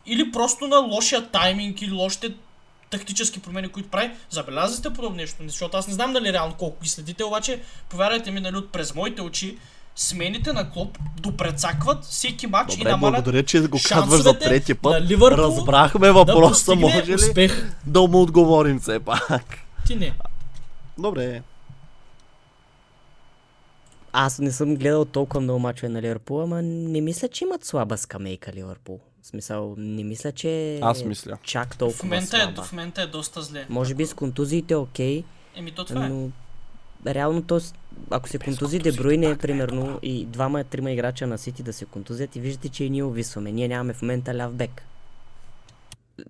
или 0.06 0.32
просто 0.32 0.68
на 0.68 0.76
лошия 0.76 1.28
тайминг 1.28 1.82
или 1.82 1.92
лошите 1.92 2.34
тактически 2.90 3.42
промени, 3.42 3.68
които 3.68 3.88
прави. 3.88 4.10
Забелязали 4.30 4.78
сте 4.78 4.92
подобно 4.92 5.16
нещо, 5.16 5.36
защото 5.46 5.76
аз 5.76 5.88
не 5.88 5.94
знам 5.94 6.12
дали 6.12 6.32
реално 6.32 6.54
колко 6.54 6.82
ги 6.82 6.88
следите, 6.88 7.24
обаче 7.24 7.60
повярвайте 7.88 8.30
ми, 8.30 8.40
нали, 8.40 8.56
от 8.56 8.72
през 8.72 8.94
моите 8.94 9.22
очи, 9.22 9.58
смените 9.96 10.52
на 10.52 10.70
Клоп 10.70 10.98
допрецакват 11.16 12.04
всеки 12.04 12.46
матч 12.46 12.74
и 12.74 12.78
Добре, 12.78 12.90
намалят 12.90 13.14
благодаря, 13.14 13.42
че 13.42 13.60
го 13.60 13.68
казваш 13.68 13.88
за 14.10 14.22
шансовете 14.22 14.38
трети 14.40 14.74
път. 14.74 14.92
на 14.92 15.00
Ливърпул 15.00 15.38
Разбрахме 15.38 16.06
да 16.06 16.12
въпроса, 16.14 16.48
постигне 16.66 16.80
може 16.82 17.06
ли 17.06 17.14
успех. 17.14 17.74
да 17.86 18.00
му 18.00 18.22
отговорим 18.22 18.80
все 18.80 19.00
пак. 19.00 19.58
Ти 19.86 19.96
не. 19.96 20.14
Добре. 20.98 21.42
Аз 24.12 24.38
не 24.38 24.52
съм 24.52 24.76
гледал 24.76 25.04
толкова 25.04 25.40
много 25.40 25.58
мачове 25.58 25.88
на 25.88 26.02
Ливърпул, 26.02 26.42
ама 26.42 26.62
не 26.62 27.00
мисля, 27.00 27.28
че 27.28 27.44
имат 27.44 27.64
слаба 27.64 27.98
скамейка 27.98 28.52
Ливърпул. 28.52 29.00
В 29.22 29.26
смисъл, 29.26 29.74
не 29.78 30.04
мисля, 30.04 30.32
че 30.32 30.78
Аз 30.82 31.04
мисля. 31.04 31.38
чак 31.42 31.76
толкова 31.76 31.98
В 31.98 32.02
момента, 32.02 32.36
е, 32.36 32.40
слаба. 32.40 32.62
в 32.62 32.72
момента 32.72 33.02
е 33.02 33.06
доста 33.06 33.42
зле. 33.42 33.66
Може 33.68 33.94
би 33.94 34.06
с 34.06 34.14
контузиите 34.14 34.74
е 34.74 34.78
окей, 34.78 35.24
Еми 35.56 35.70
то 35.70 35.84
това 35.84 36.04
е. 36.06 36.08
но 36.08 36.28
реално 37.06 37.42
то, 37.42 37.60
ако 38.10 38.28
се 38.28 38.38
контузи 38.38 38.78
Дебруйне, 38.78 39.38
примерно, 39.38 39.98
и 40.02 40.24
двама-трима 40.24 40.90
играча 40.90 41.26
на 41.26 41.38
Сити 41.38 41.62
да 41.62 41.72
се 41.72 41.84
контузят 41.84 42.36
и 42.36 42.40
виждате, 42.40 42.68
че 42.68 42.84
и 42.84 42.90
ние 42.90 43.04
увисваме. 43.04 43.52
Ние 43.52 43.68
нямаме 43.68 43.92
в 43.92 44.02
момента 44.02 44.34
ляв 44.34 44.52
бек. 44.54 44.82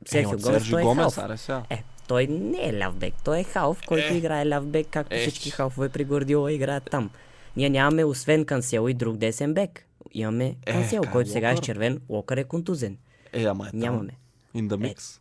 Серхио 0.07 0.31
от 0.31 0.43
Гомес, 0.43 0.71
той 0.71 0.81
е 0.81 0.85
Гомес, 0.85 1.15
халф. 1.15 1.65
Е, 1.71 1.83
той 2.09 2.27
не 2.27 2.69
е 2.69 2.79
ляв 2.79 2.95
бек, 2.95 3.15
той 3.25 3.39
е 3.39 3.45
халф, 3.45 3.81
който 3.87 4.15
Е. 4.15 4.17
играе 4.17 4.49
ляв 4.49 4.67
бек, 4.67 4.87
както 4.91 5.17
Е. 5.17 5.19
всички 5.19 5.51
халфове 5.51 5.89
при 5.89 6.05
Гвардиола 6.05 6.53
играят 6.53 6.89
там. 6.91 7.11
Ние 7.57 7.71
нямаме 7.71 8.05
освен 8.05 8.45
Кансело 8.45 8.89
и 8.89 8.95
друг 8.95 9.17
десен 9.17 9.55
бек. 9.55 9.87
Имаме 10.13 10.57
Е, 10.67 10.73
Кансело, 10.73 11.05
който 11.13 11.31
сега 11.31 11.51
е 11.51 11.59
червен, 11.59 12.01
Локър 12.09 12.37
е 12.37 12.45
контузен. 12.45 12.97
Е, 13.33 13.45
ама 13.45 13.67
е. 13.67 13.77
Нямаме. 13.77 14.13
In 14.57 14.69
the 14.69 14.95
mix. 14.95 15.19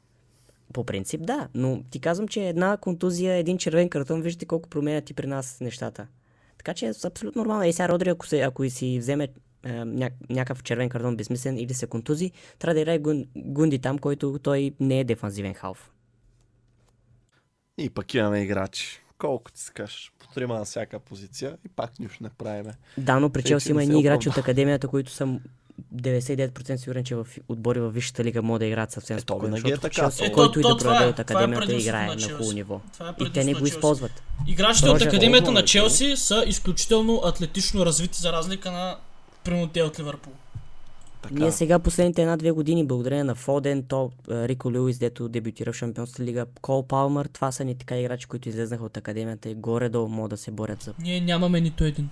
По 0.74 0.84
принцип 0.84 1.22
да, 1.22 1.48
но 1.56 1.84
ти 1.92 2.00
казвам, 2.00 2.28
че 2.28 2.48
една 2.48 2.78
контузия, 2.78 3.36
един 3.36 3.58
червен 3.58 3.90
картон, 3.90 4.22
виждате 4.22 4.46
колко 4.46 4.70
променят 4.70 5.10
и 5.10 5.14
при 5.14 5.28
нас 5.28 5.58
нещата. 5.62 6.08
Така 6.62 6.74
че 6.74 6.86
е 6.86 6.94
абсолютно 7.06 7.40
нормално. 7.40 7.64
И 7.64 7.74
сега 7.74 7.90
Родри, 7.90 8.10
ако, 8.10 8.28
се, 8.28 8.42
ако 8.42 8.64
и 8.64 8.70
си 8.70 9.00
вземе 9.00 9.28
е, 9.64 9.72
ня, 9.72 10.10
някакъв 10.30 10.64
червен 10.64 10.90
картон 10.90 11.18
безсмислен 11.18 11.58
или 11.58 11.74
се 11.74 11.88
контузи, 11.88 12.32
трябва 12.60 12.74
да 12.74 12.80
играе 12.80 13.00
Гун, 13.00 13.26
Гунди 13.36 13.80
там, 13.80 14.00
който 14.00 14.40
той 14.44 14.72
не 14.80 15.00
е 15.00 15.04
дефанзивен 15.04 15.54
халф. 15.54 15.92
И 17.78 17.90
пък 17.90 18.14
имаме 18.14 18.42
играчи. 18.42 19.02
Колко 19.18 19.52
ти 19.52 19.62
се 19.62 19.74
кажеш? 19.74 20.12
По 20.20 20.28
трима 20.28 20.60
на 20.60 20.66
всяка 20.66 21.00
позиция 21.00 21.58
и 21.66 21.70
пак 21.70 22.00
нищо 22.00 22.24
не 22.24 22.30
правиме. 22.30 22.74
Да, 22.98 23.20
но 23.20 23.30
при 23.30 23.42
Тъй, 23.42 23.50
Челси 23.50 23.66
че 23.66 23.72
има 23.72 23.84
едни 23.84 24.00
играчи 24.00 24.30
от 24.30 24.38
академията, 24.38 24.88
които 24.88 25.12
съм 25.12 25.40
99% 25.96 26.76
сигурен, 26.76 27.04
че 27.04 27.16
в 27.16 27.28
отбори 27.50 27.80
в 27.80 27.90
Висшата 27.90 28.24
лига 28.24 28.42
могат 28.42 28.60
да 28.60 28.66
играят 28.66 28.92
съвсем 28.92 29.18
Е, 29.18 29.20
спокойно. 29.20 29.56
е 29.56 29.60
защото 29.60 29.82
така. 29.82 29.94
Челси, 29.94 30.24
Е, 30.24 30.28
то- 30.28 30.34
който 30.34 30.60
и 30.60 30.64
то 30.64 30.70
да 30.70 30.78
това 30.78 30.90
продаде 30.90 31.06
е- 31.06 31.10
от 31.10 31.16
това 31.18 31.22
е 31.22 31.24
академията, 31.24 31.60
предимството 31.62 31.90
играе 31.90 32.08
на 32.08 32.16
на 32.16 32.22
хубаво 32.28 32.52
ниво. 32.52 32.82
Е 33.20 33.24
И 33.24 33.32
те 33.32 33.44
не 33.44 33.54
го 33.54 33.66
използват. 33.66 34.24
Играчите 34.48 34.90
от 34.90 35.02
Академията 35.02 35.52
на 35.52 35.66
Челси 35.66 36.14
са 36.18 36.44
изключително 36.48 37.22
атлетично 37.26 37.86
развити 37.86 38.20
за 38.20 38.32
разлика 38.32 38.72
на 38.72 38.98
примерно 39.44 39.68
те 39.68 39.82
от 39.82 40.00
Ливърпул. 40.00 40.34
Така. 41.22 41.36
Ние 41.36 41.52
сега 41.52 41.80
последните 41.80 42.22
една-две 42.22 42.52
години, 42.52 42.86
благодарение 42.86 43.24
на 43.24 43.36
Фоден, 43.36 43.84
то 43.84 44.12
Рико 44.30 44.70
Луис, 44.70 44.98
дето 44.98 45.30
дебютира 45.30 45.74
в 45.74 45.76
Шампионската 45.76 46.24
лига, 46.24 46.46
Кол 46.62 46.88
Палмър, 46.88 47.26
това 47.26 47.52
са 47.52 47.64
ни 47.64 47.76
така 47.76 47.98
играчи, 47.98 48.28
които 48.28 48.50
излезнаха 48.50 48.84
от 48.84 48.98
академията 48.98 49.50
и 49.50 49.56
горе-долу 49.56 50.08
могат 50.10 50.30
да 50.30 50.38
се 50.38 50.52
борят 50.52 50.84
за... 50.84 50.94
Ние 51.00 51.22
нямаме 51.22 51.62
нито 51.62 51.84
един. 51.84 52.10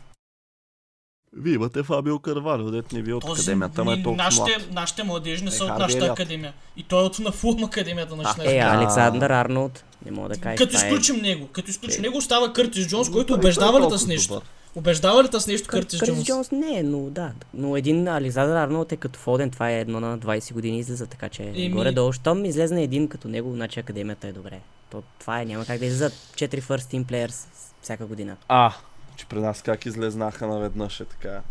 Вие 1.33 1.53
имате 1.53 1.83
Фабио 1.83 2.19
Карвалио, 2.19 2.71
дет 2.71 2.91
не 2.91 3.01
ви 3.01 3.11
е 3.11 3.13
от 3.13 3.21
Този, 3.21 3.41
академията, 3.41 3.81
ама 3.81 3.93
е 3.93 3.95
толкова 3.95 4.15
нашите, 4.15 4.41
млад. 4.51 4.71
нашите 4.71 5.03
младежи 5.03 5.43
не 5.43 5.47
Е, 5.47 5.51
са 5.51 5.63
от 5.63 5.69
Харви 5.69 5.81
нашата 5.81 5.97
Елиот. 5.99 6.11
академия. 6.11 6.53
И 6.77 6.83
той 6.83 6.99
е 6.99 7.05
от 7.05 7.19
на 7.19 7.31
Фулм 7.31 7.63
академията 7.63 8.15
на 8.15 8.23
16 8.25 8.45
Е. 8.47 8.57
Александър 8.57 9.29
Арнолд, 9.29 9.83
не 10.05 10.11
мога 10.11 10.29
да 10.29 10.37
кажа. 10.37 10.55
Като 10.55 10.71
това 10.71 10.81
е- 10.81 10.87
изключим 10.87 11.15
него, 11.15 11.47
като 11.47 11.69
изключим 11.69 11.99
Е. 11.99 12.01
него 12.01 12.17
остава 12.17 12.53
Къртис 12.53 12.87
Джонс, 12.87 13.09
който 13.09 13.33
убеждава 13.33 13.79
е 13.79 13.93
ли 13.93 13.97
с 13.97 14.07
нещо? 14.07 14.33
добър. 14.33 14.45
Убеждава 14.75 15.23
ли 15.23 15.27
с 15.29 15.47
нещо 15.47 15.67
Кър- 15.67 15.71
Къртис 15.71 15.99
Къртис 15.99 16.15
Джонс? 16.15 16.27
Джонс 16.27 16.51
не 16.53 16.79
е, 16.79 16.83
но 16.83 16.99
да. 16.99 17.31
Но 17.53 17.77
един 17.77 18.07
Александър 18.07 18.55
Арнолд 18.57 18.91
е 18.91 18.97
като 18.97 19.19
Фоден, 19.19 19.49
това 19.51 19.71
е 19.71 19.79
едно 19.79 19.99
на 19.99 20.17
20 20.17 20.53
години 20.53 20.79
излиза, 20.79 21.07
така 21.07 21.29
че 21.29 21.43
Еми- 21.45 21.69
горе-долу. 21.69 22.13
Щом 22.13 22.45
излезне 22.45 22.83
един 22.83 23.07
като 23.07 23.27
него, 23.27 23.53
значи 23.53 23.79
академията 23.79 24.27
е 24.27 24.33
добре. 24.33 24.59
То, 24.91 25.03
това 25.19 25.41
е, 25.41 25.45
няма 25.45 25.65
как 25.65 25.79
да 25.79 25.85
излизат 25.85 26.13
4 26.13 26.61
first 26.61 26.93
team 26.93 27.03
players 27.03 27.47
всяка 27.81 28.05
година. 28.05 28.35
А, 28.47 28.73
че 29.19 29.25
при 29.25 29.39
нас 29.39 29.61
как 29.61 29.85
излезнаха 29.85 30.47
наведнъж 30.47 30.99
е 30.99 31.05
така. 31.05 31.41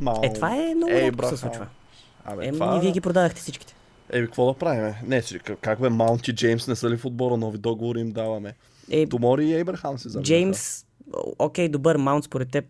Мал... 0.00 0.20
Е, 0.24 0.32
това 0.32 0.56
е 0.56 0.74
много 0.74 0.92
Ей, 0.92 1.10
се 1.22 1.36
случва. 1.36 1.66
Абе, 2.24 2.46
Е, 2.46 2.52
това... 2.52 2.76
и 2.76 2.80
вие 2.80 2.92
ги 2.92 3.00
продадахте 3.00 3.40
всичките. 3.40 3.74
Еми, 4.12 4.26
какво 4.26 4.46
да 4.46 4.58
правим? 4.58 4.94
Не, 5.04 5.22
че, 5.22 5.38
как- 5.38 5.80
бе, 5.80 5.88
Маунт 5.88 6.28
и 6.28 6.34
Джеймс 6.34 6.68
не 6.68 6.76
са 6.76 6.90
ли 6.90 6.96
в 6.96 7.04
отбора, 7.04 7.36
нови 7.36 7.58
договори 7.58 8.00
им 8.00 8.12
даваме. 8.12 8.54
Е, 8.90 9.06
Томори 9.06 9.46
и 9.46 9.54
Ейбрахам 9.54 9.98
се 9.98 10.08
завинаха. 10.08 10.26
Джеймс, 10.26 10.84
окей, 11.38 11.68
добър 11.68 11.96
маунт 11.96 12.24
според 12.24 12.50
теб. 12.50 12.64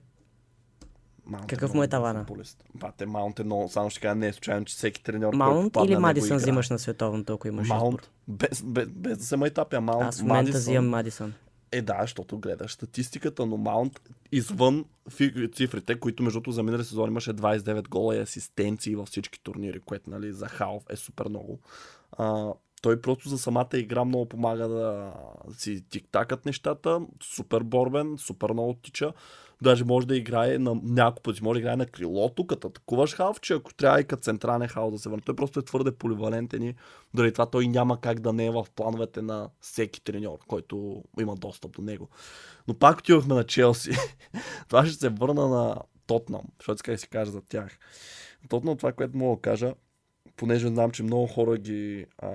Маунт 1.26 1.46
какъв 1.46 1.70
много 1.70 1.76
му 1.76 1.82
е 1.82 1.88
тавана? 1.88 2.26
Бате, 2.74 3.06
Маунт 3.06 3.38
е 3.38 3.44
много, 3.44 3.68
само 3.68 3.90
ще 3.90 4.00
кажа, 4.00 4.14
не 4.14 4.28
е 4.28 4.32
случайно, 4.32 4.64
че 4.64 4.76
всеки 4.76 5.02
треньор, 5.02 5.34
Маунт 5.34 5.76
или 5.84 5.96
Мадисън 5.96 6.36
взимаш 6.36 6.70
на 6.70 6.78
световното, 6.78 7.34
ако 7.34 7.48
имаш? 7.48 7.68
Маунт, 7.68 8.10
без, 8.28 8.62
без, 8.62 8.86
без 8.88 9.18
да 9.18 9.24
се 9.24 9.36
майтапя, 9.36 9.80
Маунт, 9.80 10.08
Аз 10.08 10.20
в 10.20 10.22
момента 10.22 10.58
взимам 10.58 10.88
Мадисън. 10.88 11.34
Е, 11.72 11.82
да, 11.82 11.98
защото 12.00 12.38
гледаш 12.38 12.72
статистиката, 12.72 13.46
но 13.46 13.56
Маунт 13.56 14.00
извън 14.32 14.84
цифрите, 15.54 16.00
които 16.00 16.22
между 16.22 16.36
другото 16.36 16.52
за 16.52 16.62
минали 16.62 16.84
сезон 16.84 17.08
имаше 17.08 17.34
29 17.34 17.88
гола 17.88 18.16
и 18.16 18.20
асистенции 18.20 18.96
във 18.96 19.08
всички 19.08 19.40
турнири, 19.42 19.80
което 19.80 20.10
нали, 20.10 20.32
за 20.32 20.48
Халф 20.48 20.82
е 20.90 20.96
супер 20.96 21.28
много. 21.28 21.60
А, 22.12 22.52
той 22.82 23.00
просто 23.00 23.28
за 23.28 23.38
самата 23.38 23.68
игра 23.74 24.04
много 24.04 24.28
помага 24.28 24.68
да 24.68 25.12
си 25.58 25.84
тиктакат 25.90 26.46
нещата, 26.46 27.00
супер 27.22 27.60
борбен, 27.60 28.16
супер 28.18 28.50
много 28.50 28.74
тича. 28.74 29.12
Даже 29.62 29.84
може 29.84 30.06
да 30.06 30.16
играе 30.16 30.58
на 30.58 30.74
няколко 30.82 31.22
пъти, 31.22 31.42
може 31.42 31.58
да 31.58 31.60
играе 31.60 31.76
на 31.76 31.86
крилото, 31.86 32.46
като 32.46 32.68
атакуваш 32.68 33.14
халф, 33.14 33.40
че 33.40 33.54
ако 33.54 33.74
трябва 33.74 34.00
и 34.00 34.04
като 34.04 34.22
централен 34.22 34.68
халф 34.68 34.92
да 34.92 34.98
се 34.98 35.08
върне. 35.08 35.22
Той 35.26 35.36
просто 35.36 35.60
е 35.60 35.64
твърде 35.64 35.92
поливалентен 35.92 36.62
и 36.62 36.74
дори 37.14 37.32
това 37.32 37.46
той 37.46 37.66
няма 37.68 38.00
как 38.00 38.20
да 38.20 38.32
не 38.32 38.46
е 38.46 38.50
в 38.50 38.66
плановете 38.74 39.22
на 39.22 39.48
всеки 39.60 40.04
треньор, 40.04 40.38
който 40.48 41.04
има 41.20 41.36
достъп 41.36 41.72
до 41.72 41.82
него. 41.82 42.08
Но 42.68 42.74
пак 42.74 42.98
отивахме 42.98 43.34
на 43.34 43.44
Челси. 43.44 43.90
това 44.68 44.86
ще 44.86 44.94
се 44.94 45.08
върна 45.08 45.48
на 45.48 45.76
Тотнам, 46.06 46.42
защото 46.58 46.78
сега 46.78 46.98
си 46.98 47.08
кажа 47.08 47.30
за 47.30 47.40
тях. 47.40 47.78
Тотнам 48.48 48.76
това, 48.76 48.92
което 48.92 49.16
мога 49.16 49.36
да 49.36 49.42
кажа, 49.42 49.74
понеже 50.36 50.68
знам, 50.68 50.90
че 50.90 51.02
много 51.02 51.26
хора 51.26 51.58
ги 51.58 52.06
а, 52.18 52.28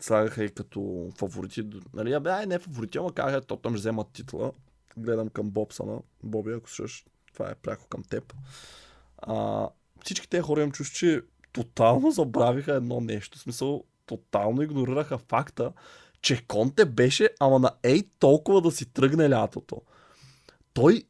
слагаха 0.00 0.44
и 0.44 0.48
като 0.48 1.10
фаворити. 1.16 1.64
Нали, 1.94 2.12
абе, 2.12 2.30
ай, 2.30 2.46
не 2.46 2.58
фаворити, 2.58 2.98
ама 2.98 3.12
казаха, 3.12 3.40
Тотнам 3.40 3.74
ще 3.74 3.78
вземат 3.78 4.12
титла. 4.12 4.52
Гледам 4.96 5.28
към 5.28 5.50
Бобсана. 5.50 5.98
Боби, 6.22 6.52
ако 6.52 6.70
слушаш, 6.70 7.04
това 7.34 7.50
е 7.50 7.54
пряко 7.54 7.86
към 7.88 8.02
теб. 8.02 8.34
А, 9.18 9.68
всички 10.04 10.28
тези 10.28 10.42
хора 10.42 10.62
им 10.62 10.72
чуш, 10.72 10.90
че 10.90 11.22
тотално 11.52 12.10
забравиха 12.10 12.74
едно 12.74 13.00
нещо. 13.00 13.38
В 13.38 13.42
смисъл, 13.42 13.84
тотално 14.06 14.62
игнорираха 14.62 15.18
факта, 15.18 15.72
че 16.20 16.46
Конте 16.46 16.84
беше, 16.84 17.28
ама 17.40 17.58
на 17.58 17.70
ей 17.82 18.02
толкова 18.18 18.60
да 18.60 18.70
си 18.70 18.86
тръгне 18.86 19.30
лятото. 19.30 19.82
Той 20.74 21.02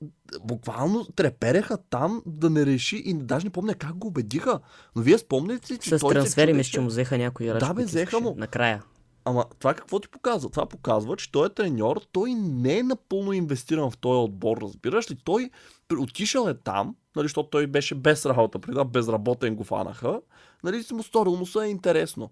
буквално 0.45 1.05
трепереха 1.05 1.79
там 1.91 2.23
да 2.27 2.51
не 2.51 2.67
реши 2.67 3.03
и 3.05 3.15
даже 3.15 3.47
не 3.47 3.51
помня 3.51 3.75
как 3.75 3.97
го 3.97 4.07
убедиха. 4.07 4.61
Но 4.97 5.03
вие 5.03 5.19
спомняте 5.19 5.73
ли, 5.73 5.79
че 5.79 5.99
С 5.99 6.01
той 6.01 6.15
трансфери, 6.15 6.53
мисля, 6.53 6.71
че 6.71 6.81
му 6.81 6.87
взеха 6.87 7.19
някои 7.19 7.47
играчи. 7.47 7.67
Да, 7.67 7.75
бе, 7.75 7.85
взеха 7.85 8.21
му. 8.21 8.35
Накрая. 8.39 8.83
Ама 9.25 9.45
това 9.59 9.75
какво 9.75 10.01
ти 10.01 10.09
показва? 10.09 10.51
Това 10.51 10.67
показва, 10.67 11.17
че 11.17 11.33
той 11.33 11.47
е 11.47 11.51
треньор, 11.51 12.01
той 12.13 12.35
не 12.35 12.79
е 12.79 12.83
напълно 12.83 13.33
инвестиран 13.33 13.91
в 13.91 13.97
този 13.97 14.17
отбор, 14.17 14.59
разбираш 14.63 15.11
ли? 15.11 15.17
Той 15.25 15.51
отишъл 15.99 16.49
е 16.49 16.55
там, 16.55 16.97
нали, 17.17 17.25
защото 17.25 17.51
той 17.51 17.67
беше 17.67 17.95
без 17.95 18.27
работа, 18.27 18.59
преди 18.59 18.73
това 18.73 18.85
безработен 18.85 19.57
го 19.57 19.65
фанаха, 19.65 20.21
нали, 20.65 20.85
му 20.93 21.03
сторил 21.03 21.37
му 21.37 21.47
се 21.47 21.65
е 21.65 21.69
интересно. 21.69 22.31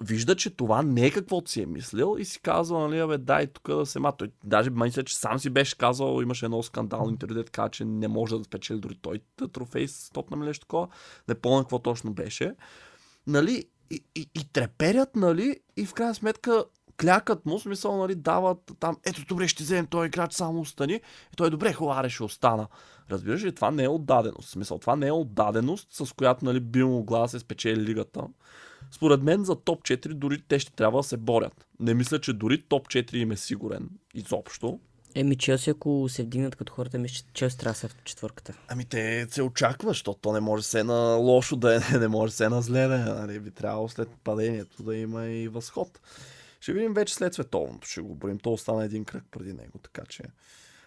вижда, 0.00 0.36
че 0.36 0.50
това 0.50 0.82
не 0.82 1.06
е 1.06 1.10
каквото 1.10 1.50
си 1.50 1.62
е 1.62 1.66
мислил 1.66 2.16
и 2.18 2.24
си 2.24 2.40
казва, 2.40 2.88
нали, 2.88 2.98
абе, 2.98 3.18
дай 3.18 3.46
тук 3.46 3.68
да 3.68 3.86
се 3.86 3.98
ма. 3.98 4.12
Той 4.16 4.30
даже 4.44 4.70
мисля, 4.70 5.04
че 5.04 5.16
сам 5.16 5.38
си 5.38 5.50
беше 5.50 5.78
казал, 5.78 6.22
имаше 6.22 6.44
едно 6.46 6.62
скандално 6.62 7.10
интервю, 7.10 7.34
дето 7.34 7.52
каза, 7.52 7.68
че 7.68 7.84
не 7.84 8.08
може 8.08 8.38
да 8.38 8.44
спечели 8.44 8.80
дори 8.80 8.94
той 9.02 9.20
трофей 9.52 9.88
с 9.88 10.10
Тотнам 10.10 10.40
или 10.40 10.46
нещо 10.46 10.66
такова. 10.66 10.88
Не 11.28 11.34
помня 11.34 11.62
какво 11.62 11.78
точно 11.78 12.12
беше. 12.12 12.54
Нали, 13.26 13.64
и, 13.90 14.04
и, 14.14 14.30
и 14.34 14.52
треперят, 14.52 15.16
нали, 15.16 15.56
и 15.76 15.86
в 15.86 15.94
крайна 15.94 16.14
сметка 16.14 16.64
клякат 17.00 17.46
му, 17.46 17.58
смисъл, 17.58 17.96
нали, 17.96 18.14
дават 18.14 18.72
там, 18.80 18.96
ето 19.04 19.24
добре, 19.24 19.48
ще 19.48 19.62
вземем 19.62 19.86
този 19.86 20.06
играч, 20.06 20.32
само 20.32 20.60
остани. 20.60 20.94
И 21.32 21.36
той, 21.36 21.50
добре, 21.50 21.72
хубаво, 21.72 22.08
ще 22.08 22.22
остана. 22.22 22.66
Разбираш 23.10 23.44
ли, 23.44 23.54
това 23.54 23.70
не 23.70 23.84
е 23.84 23.88
отдаденост. 23.88 24.48
Смисъл, 24.48 24.78
това 24.78 24.96
не 24.96 25.06
е 25.06 25.12
отдаденост, 25.12 25.88
с 25.92 26.12
която 26.12 26.44
нали, 26.44 26.60
би 26.60 26.84
могла 26.84 27.20
да 27.20 27.28
се 27.28 27.38
спечели 27.38 27.80
лигата. 27.80 28.22
Според 28.90 29.22
мен 29.22 29.44
за 29.44 29.56
топ 29.56 29.82
4 29.82 30.14
дори 30.14 30.42
те 30.48 30.58
ще 30.58 30.72
трябва 30.72 30.98
да 30.98 31.02
се 31.02 31.16
борят. 31.16 31.66
Не 31.80 31.94
мисля, 31.94 32.20
че 32.20 32.32
дори 32.32 32.62
топ 32.62 32.88
4 32.88 33.14
им 33.14 33.32
е 33.32 33.36
сигурен 33.36 33.90
изобщо. 34.14 34.80
Еми, 35.18 35.36
Челси, 35.36 35.70
ако 35.70 36.08
се 36.08 36.22
вдигнат 36.22 36.56
като 36.56 36.72
хората, 36.72 36.98
мисля, 36.98 37.14
че 37.14 37.24
Челси 37.32 37.58
трябва 37.58 37.72
да 37.72 37.78
са 37.78 37.88
в 37.88 37.96
четвърката. 38.04 38.54
Ами 38.68 38.84
те 38.84 39.26
се 39.30 39.42
очаква, 39.42 39.90
защото 39.90 40.18
то 40.20 40.32
не 40.32 40.40
може 40.40 40.62
се 40.62 40.84
на 40.84 41.14
лошо 41.14 41.56
да 41.56 41.76
е, 41.76 41.98
не 41.98 42.08
може 42.08 42.32
се 42.32 42.48
на 42.48 42.62
зле 42.62 42.86
да 42.86 42.94
е. 42.94 42.98
Нали? 42.98 43.40
Би 43.40 43.50
трябвало 43.50 43.88
след 43.88 44.08
падението 44.24 44.82
да 44.82 44.96
има 44.96 45.26
и 45.26 45.48
възход. 45.48 46.00
Ще 46.60 46.72
видим 46.72 46.94
вече 46.94 47.14
след 47.14 47.34
световното, 47.34 47.88
ще 47.88 48.00
го 48.00 48.14
борим. 48.14 48.38
То 48.38 48.52
остана 48.52 48.84
един 48.84 49.04
кръг 49.04 49.24
преди 49.30 49.52
него, 49.52 49.78
така 49.78 50.02
че... 50.08 50.22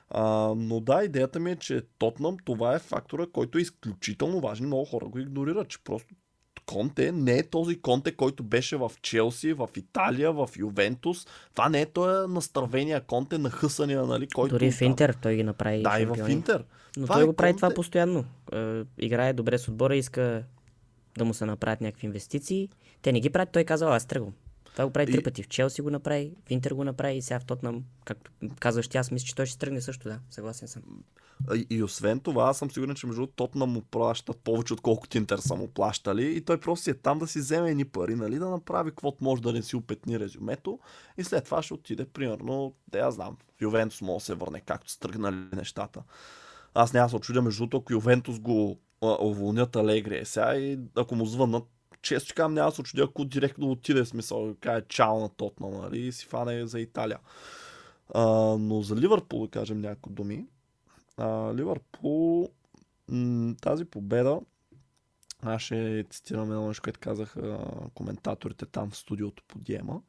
А, 0.09 0.53
но 0.57 0.79
да, 0.79 1.03
идеята 1.03 1.39
ми 1.39 1.51
е, 1.51 1.55
че 1.55 1.82
Тотнам 1.97 2.38
това 2.45 2.75
е 2.75 2.79
фактора, 2.79 3.25
който 3.34 3.57
е 3.57 3.61
изключително 3.61 4.41
важен. 4.41 4.65
Много 4.65 4.86
хора 4.86 5.05
го 5.05 5.19
игнорират, 5.19 5.69
че 5.69 5.84
просто 5.84 6.15
Конте 6.66 7.12
не 7.12 7.38
е 7.38 7.43
този 7.43 7.82
Конте, 7.82 8.12
който 8.12 8.43
беше 8.43 8.78
в 8.78 8.91
Челси, 9.01 9.53
в 9.53 9.70
Италия, 9.78 10.32
в 10.34 10.49
Ювентус. 10.57 11.28
Това 11.55 11.70
не 11.70 11.82
е 11.82 11.86
този 11.86 12.34
настървения 12.34 13.01
Конте, 13.01 13.38
нахъсания, 13.38 14.03
нали, 14.03 14.28
който... 14.28 14.55
Дори 14.55 14.72
в 14.72 14.82
Интер 14.82 15.16
той 15.22 15.36
ги 15.36 15.43
направи 15.43 15.82
Да, 15.82 15.99
и 15.99 16.05
в. 16.05 16.30
Интер. 16.30 16.64
Но 16.97 17.03
Това 17.03 17.16
той 17.16 17.24
е 17.24 17.26
го 17.26 17.34
прави 17.34 17.51
Конте. 17.51 17.59
това 17.59 17.74
постоянно. 17.74 18.26
Е, 18.53 18.82
играе 18.97 19.34
добре 19.34 19.57
с 19.57 19.68
отбора, 19.68 19.95
иска 19.95 20.43
да 21.18 21.26
му 21.26 21.34
се 21.34 21.45
направят 21.45 21.82
някакви 21.82 22.07
инвестиции. 22.07 22.70
Те 23.01 23.12
не 23.12 23.20
ги 23.20 23.30
правят, 23.30 23.49
той 23.51 23.64
казва, 23.64 23.95
аз 23.95 24.05
тръгвам. 24.05 24.34
Това 24.72 24.86
го 24.86 24.91
прави 24.91 25.11
И- 25.11 25.15
три 25.15 25.24
пъти. 25.24 25.43
В 25.43 25.47
Челси 25.47 25.82
го 25.82 25.89
направи, 25.89 26.34
в 26.47 26.51
Интер 26.51 26.74
го 26.74 26.84
направи 26.84 27.15
и 27.15 27.22
сега 27.22 27.39
в 27.39 27.45
Тотнам, 27.45 27.84
както 28.05 28.32
казваш 28.59 28.88
ти, 28.88 28.97
аз 28.97 29.11
мисля, 29.11 29.26
че 29.26 29.36
той 29.36 29.45
ще 29.45 29.59
тръгне 29.59 29.82
също, 29.82 30.09
да. 30.09 30.19
Съгласен 30.30 30.67
съм. 30.67 30.84
И, 31.55 31.67
и 31.69 31.84
освен 31.84 32.19
това, 32.19 32.43
аз 32.43 32.57
съм 32.57 32.72
сигурен, 32.72 32.95
че 32.95 33.07
между 33.07 33.28
Тотнам 33.28 33.69
му 33.69 33.82
плащат 33.82 34.38
повече, 34.38 34.74
отколкото 34.74 35.17
Интер 35.17 35.38
са 35.38 35.55
му 35.55 35.67
плащали. 35.67 36.36
И 36.36 36.41
той 36.41 36.59
просто 36.59 36.89
е 36.89 36.93
там 36.93 37.19
да 37.19 37.28
си 37.28 37.39
вземе 37.39 37.72
едни 37.72 37.86
пари, 37.86 38.15
нали, 38.15 38.39
да 38.39 38.49
направи 38.49 38.89
каквото 38.89 39.24
може 39.24 39.41
да 39.41 39.53
не 39.53 39.61
си 39.61 39.76
опетни 39.76 40.19
резюмето. 40.19 40.80
И 41.17 41.24
след 41.24 41.45
това 41.45 41.61
ще 41.63 41.74
отиде, 41.74 42.05
примерно, 42.05 42.74
да 42.88 42.99
я 42.99 43.11
знам, 43.11 43.38
в 43.57 43.61
Ювентус 43.61 44.01
може 44.01 44.22
да 44.22 44.26
се 44.26 44.34
върне, 44.34 44.61
както 44.61 44.91
са 44.91 44.99
тръгнали 44.99 45.36
нещата. 45.53 46.03
Аз 46.74 46.93
няма 46.93 47.09
се 47.09 47.15
очудя, 47.15 47.41
между 47.41 47.59
другото, 47.59 47.78
ако 47.78 47.93
Ювентус 47.93 48.39
го 48.39 48.80
уволнят 49.01 49.76
Алегри 49.76 50.17
е 50.17 50.26
сега 50.26 50.55
и 50.55 50.80
ако 50.95 51.15
му 51.15 51.26
звънат, 51.26 51.63
често 52.02 52.34
казвам, 52.36 52.54
няма 52.54 52.70
да 52.70 52.76
се 52.76 52.82
очудя, 52.82 53.04
ако 53.04 53.26
директно 53.26 53.72
отиде 53.72 54.06
смисъл, 54.06 54.56
каже 54.60 54.86
чао 54.88 55.20
на 55.20 55.30
Тотнам, 55.30 55.74
нали, 55.74 55.99
и 55.99 56.12
си 56.12 56.26
фане 56.26 56.68
за 56.68 56.80
Италия. 56.80 57.20
А, 58.14 58.26
но 58.60 58.82
за 58.82 58.95
Ливърпул, 58.95 59.41
да 59.41 59.52
кажем 59.52 59.82
няколко 59.82 60.10
думи. 60.10 60.45
А, 61.18 61.54
Ливърпул 61.54 62.49
м- 63.08 63.56
тази 63.62 63.86
победа 63.86 64.39
аз 65.43 65.62
ще 65.62 66.06
цитирам 66.10 66.52
едно 66.52 66.68
нещо, 66.68 66.84
което 66.84 66.99
казаха 66.99 67.60
коментаторите 67.93 68.66
там 68.66 68.89
в 68.89 68.97
студиото 68.97 69.43
по 69.47 69.60
Диема. 69.60 70.02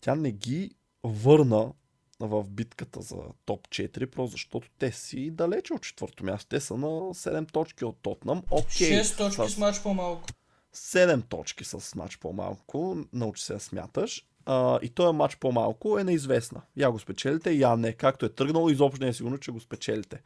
Тя 0.00 0.14
не 0.14 0.32
ги 0.32 0.70
върна 1.04 1.72
в 2.20 2.44
битката 2.50 3.02
за 3.02 3.16
топ 3.44 3.68
4, 3.68 4.06
просто 4.06 4.32
защото 4.32 4.68
те 4.78 4.92
си 4.92 5.30
далече 5.30 5.72
от 5.72 5.82
четвърто 5.82 6.24
място. 6.24 6.48
Те 6.48 6.60
са 6.60 6.76
на 6.76 6.86
7 6.86 7.52
точки 7.52 7.84
от 7.84 7.96
Тотнам. 8.02 8.42
Окей, 8.50 9.02
6 9.02 9.16
точки 9.16 9.54
с 9.54 9.58
мач 9.58 9.82
по-малко. 9.82 10.28
7 10.74 11.28
точки 11.28 11.64
с 11.64 11.94
матч 11.94 12.16
по-малко. 12.16 12.96
Научи 13.12 13.42
се 13.42 13.52
да 13.52 13.60
смяташ. 13.60 14.26
А, 14.46 14.78
и 14.82 14.88
този 14.88 15.16
матч 15.16 15.36
по-малко 15.36 15.98
е 15.98 16.04
неизвестна. 16.04 16.62
Я 16.76 16.90
го 16.90 16.98
спечелите, 16.98 17.52
я 17.52 17.76
не. 17.76 17.92
Както 17.92 18.26
е 18.26 18.28
тръгнало, 18.28 18.68
изобщо 18.68 19.04
не 19.04 19.08
е 19.08 19.12
сигурно, 19.12 19.38
че 19.38 19.50
го 19.50 19.60
спечелите. 19.60 20.22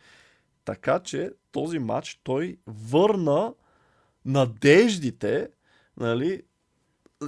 Така 0.65 1.01
че 1.01 1.31
този 1.53 1.79
матч 1.79 2.21
той 2.25 2.59
върна 2.67 3.55
надеждите, 4.25 5.49
нали, 5.97 6.43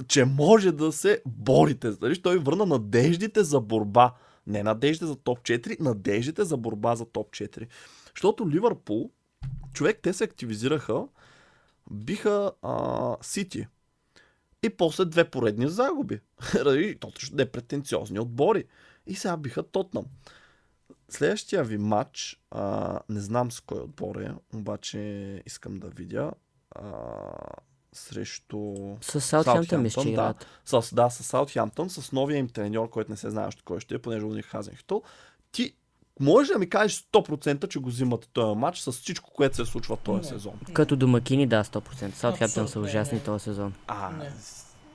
че 0.07 0.25
може 0.25 0.71
да 0.71 0.91
се 0.91 1.21
борите. 1.25 1.91
Нали? 2.01 2.21
Той 2.21 2.37
върна 2.37 2.65
надеждите 2.65 3.43
за 3.43 3.59
борба. 3.59 4.13
Не 4.47 4.63
надеждите 4.63 5.05
за 5.05 5.15
топ 5.15 5.39
4, 5.39 5.79
надеждите 5.79 6.43
за 6.43 6.57
борба 6.57 6.95
за 6.95 7.05
топ 7.05 7.31
4. 7.31 7.67
Защото 8.15 8.49
Ливърпул, 8.49 9.11
човек, 9.73 9.99
те 10.03 10.13
се 10.13 10.23
активизираха, 10.23 11.03
биха 11.91 12.51
а, 12.61 13.17
Сити. 13.21 13.67
И 14.63 14.69
после 14.69 15.05
две 15.05 15.29
поредни 15.29 15.67
загуби. 15.67 16.19
Точно 16.99 17.37
непретенциозни 17.37 18.19
отбори. 18.19 18.65
И 19.07 19.15
сега 19.15 19.37
биха 19.37 19.63
Тотнам. 19.63 20.05
Следващия 21.09 21.63
ви 21.63 21.77
матч, 21.77 22.41
а, 22.51 22.99
не 23.09 23.19
знам 23.19 23.51
с 23.51 23.59
кой 23.59 23.79
отбор 23.79 24.15
е, 24.15 24.33
обаче 24.53 24.99
искам 25.45 25.79
да 25.79 25.87
видя. 25.87 26.31
А, 26.71 26.91
срещу... 27.93 28.75
С 29.01 29.21
Саутхемптън 29.21 29.89
че 29.89 29.99
да. 30.03 30.09
играят. 30.09 30.47
С, 30.65 30.95
да, 30.95 31.09
с 31.09 31.23
Саутхемптън, 31.23 31.89
с 31.89 32.11
новия 32.11 32.37
им 32.37 32.49
треньор, 32.49 32.89
който 32.89 33.11
не 33.11 33.17
се 33.17 33.29
знае 33.29 33.47
още 33.47 33.63
кой 33.65 33.79
ще 33.79 33.95
е, 33.95 33.99
понеже 33.99 34.25
го 34.25 34.35
Хазенхтъл. 34.43 35.03
Ти 35.51 35.75
можеш 36.19 36.53
да 36.53 36.59
ми 36.59 36.69
кажеш 36.69 37.03
100%, 37.13 37.67
че 37.67 37.79
го 37.79 37.89
взимат 37.89 38.29
този 38.33 38.59
матч 38.59 38.79
с 38.79 38.91
всичко, 38.91 39.29
което 39.33 39.55
се 39.55 39.65
случва 39.65 39.97
този 39.97 40.17
Не. 40.17 40.23
сезон. 40.27 40.53
Като 40.73 40.95
домакини, 40.95 41.47
да, 41.47 41.63
100%. 41.63 42.15
Саутхемптън 42.15 42.67
са 42.67 42.79
ужасни 42.79 43.17
не. 43.17 43.23
този 43.23 43.43
сезон. 43.43 43.73
А, 43.87 44.09
Не. 44.09 44.31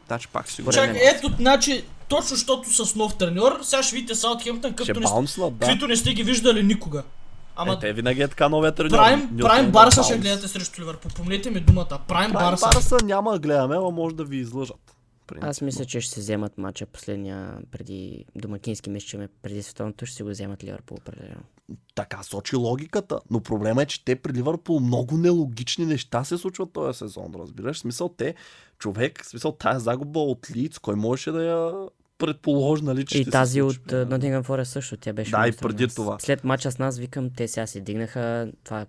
значи 0.07 0.29
пак 0.29 0.51
си 0.51 0.62
го 0.62 0.72
Според 0.72 0.87
Чак, 0.87 0.93
мен. 0.95 1.03
ето, 1.16 1.31
значи, 1.39 1.85
точно 2.09 2.37
защото 2.37 2.87
с 2.87 2.95
нов 2.95 3.16
треньор, 3.16 3.59
сега 3.62 3.83
ще 3.83 3.97
видите 3.97 4.14
Саутхемптън, 4.14 4.70
Ще 4.70 4.77
както 4.77 5.01
не, 5.01 5.05
баунснат, 5.07 5.59
да. 5.59 5.87
не 5.89 5.97
сте 5.97 6.14
ги 6.14 6.22
виждали 6.22 6.62
никога. 6.62 7.03
Ама 7.57 7.72
Е, 7.72 7.79
те 7.79 7.93
винаги 7.93 8.22
е 8.22 8.29
така 8.29 8.49
новия 8.49 8.72
треньор. 8.72 8.97
Прайм, 8.99 9.37
Прайм 9.41 9.70
Барса 9.70 10.03
ще 10.03 10.18
гледате 10.18 10.49
срещу 10.49 10.81
Ливърпул. 10.83 11.11
Помнете 11.16 11.51
ми 11.51 11.61
думата. 11.61 11.87
Прайм, 12.09 12.33
Прайм 12.33 12.33
Барса. 12.33 12.66
Барса 12.75 12.97
няма 13.05 13.33
да 13.33 13.39
гледаме, 13.39 13.75
но 13.77 13.91
може 13.91 14.14
да 14.14 14.25
ви 14.25 14.37
излъжат. 14.37 14.93
Принципно. 15.27 15.51
Аз 15.51 15.61
мисля, 15.61 15.85
че 15.85 16.01
ще 16.01 16.14
се 16.14 16.20
вземат 16.20 16.59
матча 16.59 16.87
последния 16.87 17.59
преди 17.70 18.25
домакински 18.37 18.91
мисля, 18.91 19.07
че 19.07 19.29
преди 19.43 19.62
световното 19.62 20.07
ще 20.07 20.16
си 20.16 20.22
го 20.22 20.29
вземат 20.29 20.64
Ливърпул 20.64 20.97
определено. 20.97 21.43
Така 21.95 22.22
сочи 22.22 22.57
логиката. 22.57 23.20
Но 23.31 23.41
проблема 23.41 23.83
е, 23.83 23.87
че 23.87 24.05
те 24.05 24.16
при 24.16 24.33
Ливърпул 24.33 24.81
много 24.81 25.16
нелогични 25.16 25.87
неща 25.87 26.25
се 26.25 26.39
случват 26.39 26.72
този 26.72 26.99
сезон, 26.99 27.33
разбираш? 27.35 27.77
В 27.77 27.81
смисъл 27.81 28.09
те, 28.09 28.35
човек, 28.79 29.22
в 29.22 29.29
смисъл 29.29 29.53
тая 29.53 29.81
загуба 29.81 30.20
от 30.20 30.51
Лиц, 30.57 30.79
кой 30.79 30.95
можеше 30.95 31.31
да 31.31 31.45
я 31.45 31.89
предположи, 32.19 32.83
нали, 32.83 33.07
че 33.07 33.19
И 33.19 33.23
ще 33.23 33.31
тази 33.31 33.53
се 33.53 33.61
случи? 33.61 33.81
от 33.81 33.87
uh, 33.87 34.05
Nottingham 34.05 34.45
Forest 34.45 34.65
също, 34.65 34.97
тя 34.97 35.12
беше 35.12 35.31
Да, 35.31 35.49
и 35.49 35.53
преди 35.53 35.89
това. 35.89 36.19
След 36.19 36.45
мача 36.45 36.71
с 36.71 36.79
нас 36.79 36.99
викам, 36.99 37.31
те 37.37 37.49
сега 37.49 37.67
се 37.67 37.81
дигнаха, 37.81 38.53
това 38.65 38.87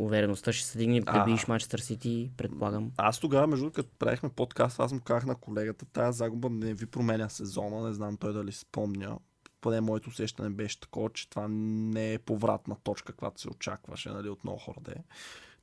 увереността 0.00 0.52
ще 0.52 0.66
се 0.66 0.78
дигне, 0.78 1.02
пребиеш 1.02 1.46
Манчестър 1.46 1.78
Сити, 1.78 2.30
предполагам. 2.36 2.90
Аз 2.96 3.18
тогава, 3.18 3.46
между 3.46 3.70
като 3.70 3.88
правихме 3.98 4.28
подкаст, 4.28 4.80
аз 4.80 4.92
му 4.92 5.00
казах 5.00 5.26
на 5.26 5.34
колегата, 5.34 5.84
тая 5.92 6.12
загуба 6.12 6.50
не 6.50 6.74
ви 6.74 6.86
променя 6.86 7.28
сезона, 7.28 7.88
не 7.88 7.92
знам 7.94 8.16
той 8.16 8.32
дали 8.32 8.52
спомня. 8.52 9.18
Поне 9.60 9.80
моето 9.80 10.10
усещане 10.10 10.50
беше 10.50 10.80
такова, 10.80 11.10
че 11.10 11.30
това 11.30 11.46
не 11.48 12.12
е 12.12 12.18
повратна 12.18 12.76
точка, 12.84 13.12
която 13.12 13.40
се 13.40 13.48
очакваше 13.48 14.10
нали, 14.10 14.28
от 14.28 14.44
много 14.44 14.58
хора 14.58 14.76
да 14.80 14.90
е. 14.90 15.02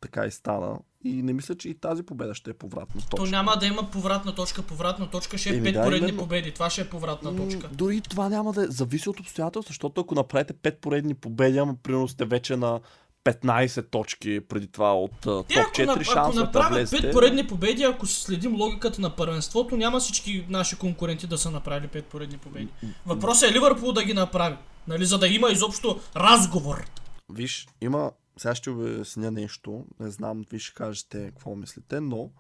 Така 0.02 0.26
и 0.26 0.32
стана. 0.32 0.80
И 1.04 1.24
не 1.24 1.34
мисля, 1.34 1.56
че 1.56 1.70
и 1.70 1.76
тази 1.80 2.04
победа 2.04 2.36
ще 2.36 2.50
е 2.50 2.54
повратна 2.54 3.02
точка. 3.02 3.26
То 3.26 3.26
няма 3.26 3.58
да 3.58 3.66
има 3.66 3.92
повратна 3.92 4.36
точка. 4.36 4.62
Повратна 4.62 5.10
точка 5.10 5.38
ще 5.38 5.50
е 5.50 5.54
Еми 5.54 5.70
5 5.70 5.74
да, 5.74 5.84
поредни 5.84 6.10
именно. 6.10 6.24
победи. 6.24 6.52
Това 6.52 6.70
ще 6.70 6.82
е 6.82 6.90
повратна 6.90 7.32
М, 7.32 7.38
точка. 7.38 7.70
Дори 7.72 7.98
и 7.98 8.02
това 8.02 8.30
няма 8.30 8.54
да 8.54 8.64
е. 8.64 8.68
Зависи 8.70 9.10
от 9.10 9.20
обстоятелства, 9.20 9.70
защото 9.70 10.02
ако 10.02 10.16
направите 10.16 10.54
5 10.54 10.76
поредни 10.76 11.14
победи, 11.14 11.58
ама 11.58 11.76
примерно 11.84 12.08
сте 12.08 12.26
вече 12.26 12.56
на 12.56 12.80
15 13.24 13.92
точки 13.92 14.40
преди 14.40 14.68
това 14.68 14.94
от 14.96 15.12
Те, 15.12 15.26
топ 15.26 15.46
ако, 15.58 15.72
4 15.72 15.86
на, 16.16 16.22
ако 16.22 16.34
да 16.34 16.40
направят 16.40 16.72
влезете. 16.72 17.08
5 17.08 17.14
поредни 17.14 17.48
победи, 17.48 17.84
ако 17.84 18.06
следим 18.08 18.56
логиката 18.56 19.02
на 19.02 19.16
първенството, 19.16 19.78
няма 19.78 20.00
всички 20.00 20.46
наши 20.50 20.76
конкуренти 20.76 21.28
да 21.28 21.38
са 21.38 21.52
направили 21.52 21.88
5 21.88 22.02
поредни 22.04 22.38
победи. 22.38 22.68
Въпросът 23.06 23.50
е 23.50 23.54
Ливърпул 23.54 23.92
да 23.92 24.04
ги 24.04 24.14
направи. 24.14 24.56
Нали, 24.88 25.06
за 25.06 25.18
да 25.18 25.28
има 25.28 25.50
изобщо 25.50 26.00
разговор. 26.16 26.86
Виж, 27.34 27.68
има... 27.82 28.12
Сега 28.40 28.56
ще 28.56 28.70
обясня 28.70 29.32
нещо. 29.32 29.86
Не 30.00 30.12
знам, 30.12 30.46
ви 30.52 30.60
ще 30.60 30.74
кажете 30.74 31.26
какво 31.26 31.56
мислите, 31.56 32.00
но... 32.00 32.32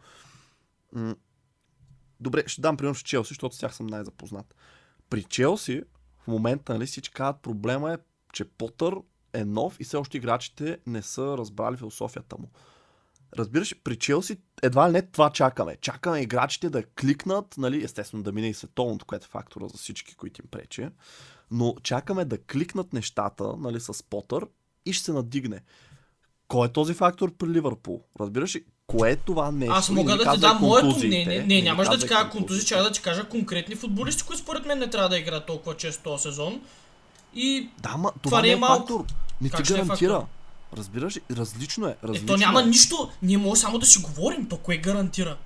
М- 0.94 1.16
Добре, 2.20 2.44
ще 2.48 2.62
дам 2.62 2.78
пример 2.78 2.94
с 2.94 3.00
Челси, 3.00 3.28
защото 3.28 3.56
с 3.56 3.60
тях 3.60 3.76
съм 3.76 3.88
най-запознат. 3.88 4.56
При 5.10 5.24
Челси, 5.24 5.84
в 6.20 6.28
момента, 6.28 6.74
нали, 6.74 6.86
всички 6.86 7.14
казват, 7.14 7.42
проблема 7.42 7.94
е, 7.94 7.98
че 8.34 8.46
Потър 8.46 8.94
е 9.34 9.46
нов 9.46 9.80
и 9.80 9.84
все 9.84 9.98
още 9.98 10.18
играчите 10.18 10.80
не 10.88 11.02
са 11.02 11.38
разбрали 11.38 11.78
философията 11.78 12.38
му. 12.40 12.50
разбираш, 13.38 13.76
при 13.84 13.96
Челси 13.96 14.38
едва 14.64 14.90
ли 14.90 14.94
не 14.94 15.02
това 15.02 15.30
чакаме. 15.30 15.78
Чакаме 15.82 16.22
играчите 16.22 16.70
да 16.70 16.84
кликнат, 16.84 17.58
нали, 17.58 17.84
естествено 17.84 18.24
да 18.24 18.32
мине 18.32 18.50
и 18.50 18.54
световното, 18.54 19.06
което 19.06 19.26
е 19.26 19.30
фактора 19.30 19.68
за 19.68 19.78
всички, 19.78 20.16
които 20.16 20.42
им 20.42 20.48
пречи. 20.52 20.90
Но 21.52 21.76
чакаме 21.84 22.26
да 22.26 22.38
кликнат 22.38 22.94
нещата, 22.94 23.58
нали, 23.58 23.80
с 23.80 24.04
Потър 24.04 24.48
и 24.86 24.94
ще 24.94 25.06
се 25.06 25.14
надигне. 25.14 25.62
Кой 26.50 26.68
е 26.68 26.72
този 26.72 26.94
фактор 26.94 27.32
при 27.32 27.48
Ливърпул? 27.48 28.02
Разбираш 28.20 28.56
ли? 28.56 28.64
Кое 28.88 29.12
е 29.12 29.16
това 29.16 29.52
нещо? 29.52 29.74
Аз 29.74 29.90
мога 29.90 30.18
да 30.18 30.34
ти 30.34 30.40
дам 30.40 30.58
моето 30.58 30.98
мнение. 30.98 31.40
ми 31.40 31.46
Не, 31.46 31.62
нямаш 31.62 31.88
да 31.90 31.98
ти 31.98 32.08
кажа 32.08 32.30
контузии, 32.30 32.66
трябва 32.66 32.84
да 32.84 32.92
ти 32.92 33.02
кажа 33.02 33.24
конкретни 33.24 33.76
футболисти, 33.76 34.24
които 34.24 34.42
според 34.42 34.66
мен 34.66 34.80
не 34.80 34.90
трябва 34.90 35.10
да 35.10 35.18
играят 35.18 35.46
толкова 35.46 35.78
често 35.78 36.04
този 36.04 36.22
сезон. 36.24 36.62
И 37.36 37.70
Да, 37.80 37.98
ма, 37.98 38.12
това, 38.22 38.38
не 38.38 38.42
не 38.42 38.50
е 38.50 38.54
е 38.54 38.56
малко. 38.56 38.78
фактор. 38.78 39.06
Не 39.42 39.50
Как 39.50 39.64
ти 39.64 39.74
е 39.74 39.76
гарантира. 39.76 40.14
фактор? 40.14 40.28
Разбираш 40.74 41.18
ли? 41.18 41.22
Различно 41.32 41.88
е. 41.88 41.92
е, 41.92 41.96
Различно 42.04 42.28
то 42.28 42.38
няма 42.38 42.62
е. 42.62 42.66
нищо. 42.66 43.10
Ние 43.22 43.38
може 43.38 43.62
само 43.62 43.80
да 43.80 43.86
си 43.86 44.00
говорим, 44.00 44.46
то 44.46 44.58
кое 44.58 44.78
гарантира. 44.78 45.38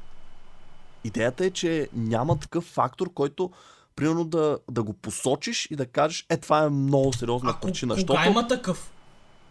Идеята 1.03 1.45
е, 1.45 1.51
че 1.51 1.87
няма 1.93 2.39
такъв 2.39 2.63
фактор, 2.63 3.13
който 3.13 3.51
примерно 3.95 4.25
да, 4.25 4.57
да 4.71 4.83
го 4.83 4.93
посочиш 4.93 5.67
и 5.71 5.75
да 5.75 5.85
кажеш, 5.85 6.25
е, 6.29 6.37
това 6.37 6.59
е 6.59 6.69
много 6.69 7.13
сериозна 7.13 7.49
А 7.49 7.53
ко- 7.53 7.61
причина. 7.61 7.89
кога 7.91 8.01
Защото, 8.13 8.29
има 8.29 8.47
такъв? 8.47 8.91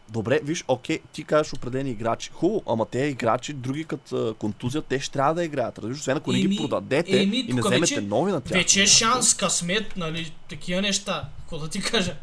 Добре, 0.08 0.40
виж, 0.44 0.64
окей, 0.68 0.98
ти 1.12 1.24
кажеш 1.24 1.52
определени 1.52 1.90
играчи. 1.90 2.30
Хубаво, 2.34 2.62
ама 2.66 2.86
те 2.86 2.98
играчи, 2.98 3.52
други 3.52 3.84
като 3.84 4.34
контузия, 4.38 4.82
те 4.82 5.00
ще 5.00 5.12
трябва 5.12 5.34
да 5.34 5.44
играят. 5.44 5.78
Разбираш, 5.78 5.98
освен 5.98 6.16
ако 6.16 6.32
не 6.32 6.40
ги 6.40 6.56
продадете 6.56 7.22
еми, 7.22 7.36
и 7.36 7.52
не 7.52 7.60
вземете 7.60 7.80
вече- 7.80 8.00
нови 8.00 8.32
на 8.32 8.40
тях. 8.40 8.58
Вече 8.58 8.82
е 8.82 8.86
шанс, 8.86 9.34
късмет, 9.34 9.96
нали, 9.96 10.34
такива 10.48 10.82
неща. 10.82 11.28
Какво 11.40 11.58
да 11.58 11.68
ти 11.68 11.82
кажа? 11.82 12.16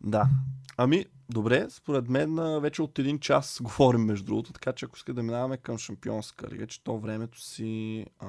Да. 0.00 0.28
Ами, 0.76 1.04
добре, 1.30 1.66
според 1.70 2.08
мен 2.08 2.60
вече 2.60 2.82
от 2.82 2.98
един 2.98 3.18
час 3.18 3.58
говорим 3.62 4.00
между 4.00 4.24
другото, 4.24 4.52
така 4.52 4.72
че 4.72 4.84
ако 4.84 4.96
иска 4.96 5.12
да 5.12 5.22
минаваме 5.22 5.56
към 5.56 5.78
шампионска 5.78 6.48
лига, 6.48 6.66
че 6.66 6.84
то 6.84 6.98
времето 6.98 7.40
си 7.40 8.04
а, 8.18 8.26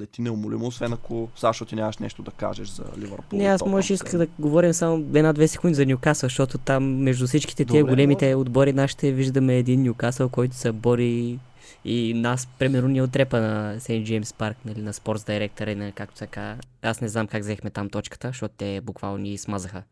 лети 0.00 0.22
неумолимо, 0.22 0.66
освен 0.66 0.92
ако 0.92 1.28
Сашо 1.36 1.64
ти 1.64 1.74
нямаш 1.74 1.98
нещо 1.98 2.22
да 2.22 2.30
кажеш 2.30 2.68
за 2.68 2.84
Ливърпул. 2.98 3.38
Не, 3.38 3.44
аз 3.44 3.64
може 3.66 3.94
исках 3.94 4.18
да 4.18 4.26
говорим 4.38 4.72
само 4.72 4.96
една-две 5.14 5.48
секунди 5.48 5.74
за 5.74 5.86
Нюкасъл, 5.86 6.26
защото 6.26 6.58
там 6.58 6.84
между 6.84 7.26
всичките 7.26 7.64
тия 7.64 7.82
Добре, 7.82 7.92
големите 7.92 8.34
отбори 8.34 8.72
нашите 8.72 9.12
виждаме 9.12 9.56
един 9.56 9.82
Нюкасъл, 9.82 10.28
който 10.28 10.56
се 10.56 10.72
бори 10.72 11.38
и 11.84 12.14
нас, 12.14 12.48
примерно, 12.58 12.88
ни 12.88 13.02
отрепа 13.02 13.40
на 13.40 13.80
Сейнт 13.80 14.06
Джеймс 14.06 14.32
Парк, 14.32 14.56
нали, 14.64 14.82
на 14.82 14.92
директора 15.26 15.70
и 15.70 15.74
на 15.74 15.92
както 15.92 16.16
така. 16.16 16.56
Аз 16.82 17.00
не 17.00 17.08
знам 17.08 17.26
как 17.26 17.42
взехме 17.42 17.70
там 17.70 17.90
точката, 17.90 18.28
защото 18.28 18.54
те 18.58 18.80
буквално 18.80 19.18
ни 19.18 19.38
смазаха. 19.38 19.82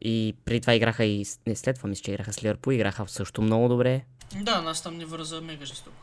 И 0.00 0.34
преди 0.44 0.60
това 0.60 0.74
играха 0.74 1.04
и 1.04 1.26
не 1.46 1.56
след 1.56 1.76
това 1.76 1.88
мисля, 1.88 2.02
че 2.02 2.12
играха 2.12 2.32
с 2.32 2.44
Ливърпул, 2.44 2.72
играха 2.72 3.08
също 3.08 3.42
много 3.42 3.68
добре. 3.68 4.04
Да, 4.42 4.62
нас 4.62 4.82
там 4.82 4.98
ни 4.98 5.04
върза 5.04 5.40
мега 5.40 5.64
жестоко. 5.64 5.96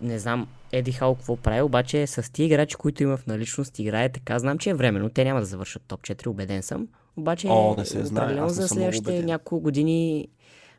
не 0.00 0.18
знам 0.18 0.48
Еди 0.72 0.92
Хал 0.92 1.14
какво 1.14 1.36
прави, 1.36 1.62
обаче 1.62 2.06
с 2.06 2.32
тия 2.32 2.46
играчи, 2.46 2.76
които 2.76 3.02
има 3.02 3.16
в 3.16 3.26
наличност, 3.26 3.78
играе 3.78 4.08
така. 4.08 4.38
Знам, 4.38 4.58
че 4.58 4.70
е 4.70 4.74
временно. 4.74 5.10
Те 5.10 5.24
няма 5.24 5.40
да 5.40 5.46
завършат 5.46 5.82
топ 5.88 6.00
4, 6.00 6.26
убеден 6.26 6.62
съм. 6.62 6.88
Обаче, 7.16 7.46
О, 7.50 7.74
не 7.78 7.84
се 7.84 8.04
знае, 8.04 8.36
аз 8.38 8.54
за 8.54 8.68
следващите 8.68 9.22
няколко 9.22 9.60
години, 9.60 10.28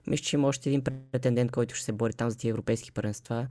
мисля, 0.08 0.24
че 0.24 0.36
има 0.36 0.48
още 0.48 0.70
един 0.70 0.84
претендент, 0.84 1.52
който 1.52 1.76
ще 1.76 1.86
се 1.86 1.92
бори 1.92 2.14
там 2.14 2.30
за 2.30 2.38
тия 2.38 2.50
европейски 2.50 2.92
първенства, 2.92 3.48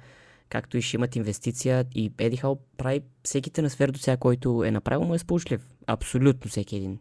както 0.48 0.76
и 0.76 0.82
ще 0.82 0.96
имат 0.96 1.16
инвестиция. 1.16 1.84
И 1.94 2.12
Еди 2.18 2.36
Хал 2.36 2.58
прави 2.76 3.00
всеки 3.22 3.50
трансфер 3.50 3.90
до 3.90 3.98
сега, 3.98 4.16
който 4.16 4.64
е 4.64 4.70
направил, 4.70 5.04
му 5.04 5.14
е 5.14 5.18
сполучлив. 5.18 5.66
Абсолютно 5.86 6.50
всеки 6.50 6.76
един. 6.76 6.98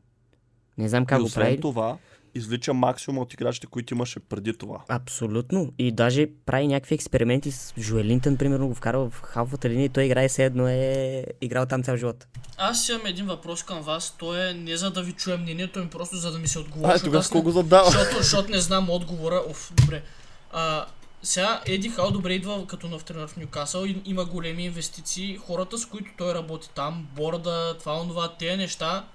Не 0.77 0.89
знам 0.89 1.05
как 1.05 1.17
и 1.17 1.19
го 1.19 1.25
освен 1.25 1.43
прави. 1.45 1.61
това, 1.61 1.97
извлича 2.35 2.73
максимум 2.73 3.21
от 3.21 3.33
играчите, 3.33 3.67
които 3.67 3.93
имаше 3.93 4.19
преди 4.19 4.57
това. 4.57 4.81
Абсолютно. 4.89 5.73
И 5.77 5.91
даже 5.91 6.27
прави 6.45 6.67
някакви 6.67 6.95
експерименти 6.95 7.51
с 7.51 7.73
Жуелинтън, 7.79 8.37
примерно, 8.37 8.67
го 8.67 8.75
вкарва 8.75 9.09
в 9.09 9.21
халфата 9.21 9.69
линия 9.69 9.85
и 9.85 9.89
той 9.89 10.03
играе 10.03 10.27
все 10.27 10.45
едно 10.45 10.67
е 10.67 11.25
играл 11.41 11.65
там 11.65 11.83
цял 11.83 11.97
живот. 11.97 12.27
Аз 12.57 12.89
имам 12.89 13.05
един 13.05 13.25
въпрос 13.25 13.63
към 13.63 13.81
вас. 13.81 14.15
То 14.19 14.35
е 14.49 14.53
не 14.53 14.77
за 14.77 14.91
да 14.91 15.03
ви 15.03 15.11
чуя 15.13 15.37
мнението 15.37 15.79
ми, 15.79 15.87
просто 15.89 16.15
за 16.15 16.31
да 16.31 16.39
ми 16.39 16.47
се 16.47 16.59
отговори. 16.59 16.91
Ай, 16.91 16.97
защото 16.97 17.29
тогава 17.29 17.45
не- 17.47 17.51
задава? 17.51 17.91
Защото, 17.91 18.17
защото 18.17 18.51
не 18.51 18.59
знам 18.59 18.89
отговора. 18.89 19.41
Оф, 19.49 19.71
добре. 19.75 20.03
А, 20.51 20.85
сега 21.23 21.61
Еди 21.65 21.89
Хал 21.89 22.11
добре 22.11 22.33
идва 22.33 22.67
като 22.67 22.87
нов 22.87 23.03
тренер 23.03 23.27
в 23.27 23.37
Ньюкасъл 23.37 23.85
има 24.05 24.25
големи 24.25 24.65
инвестиции. 24.65 25.37
Хората, 25.37 25.77
с 25.77 25.85
които 25.85 26.11
той 26.17 26.33
работи 26.33 26.69
там, 26.75 27.07
борда, 27.15 27.75
това, 27.79 28.01
онова, 28.01 28.33
тези 28.39 28.57
неща, 28.57 29.05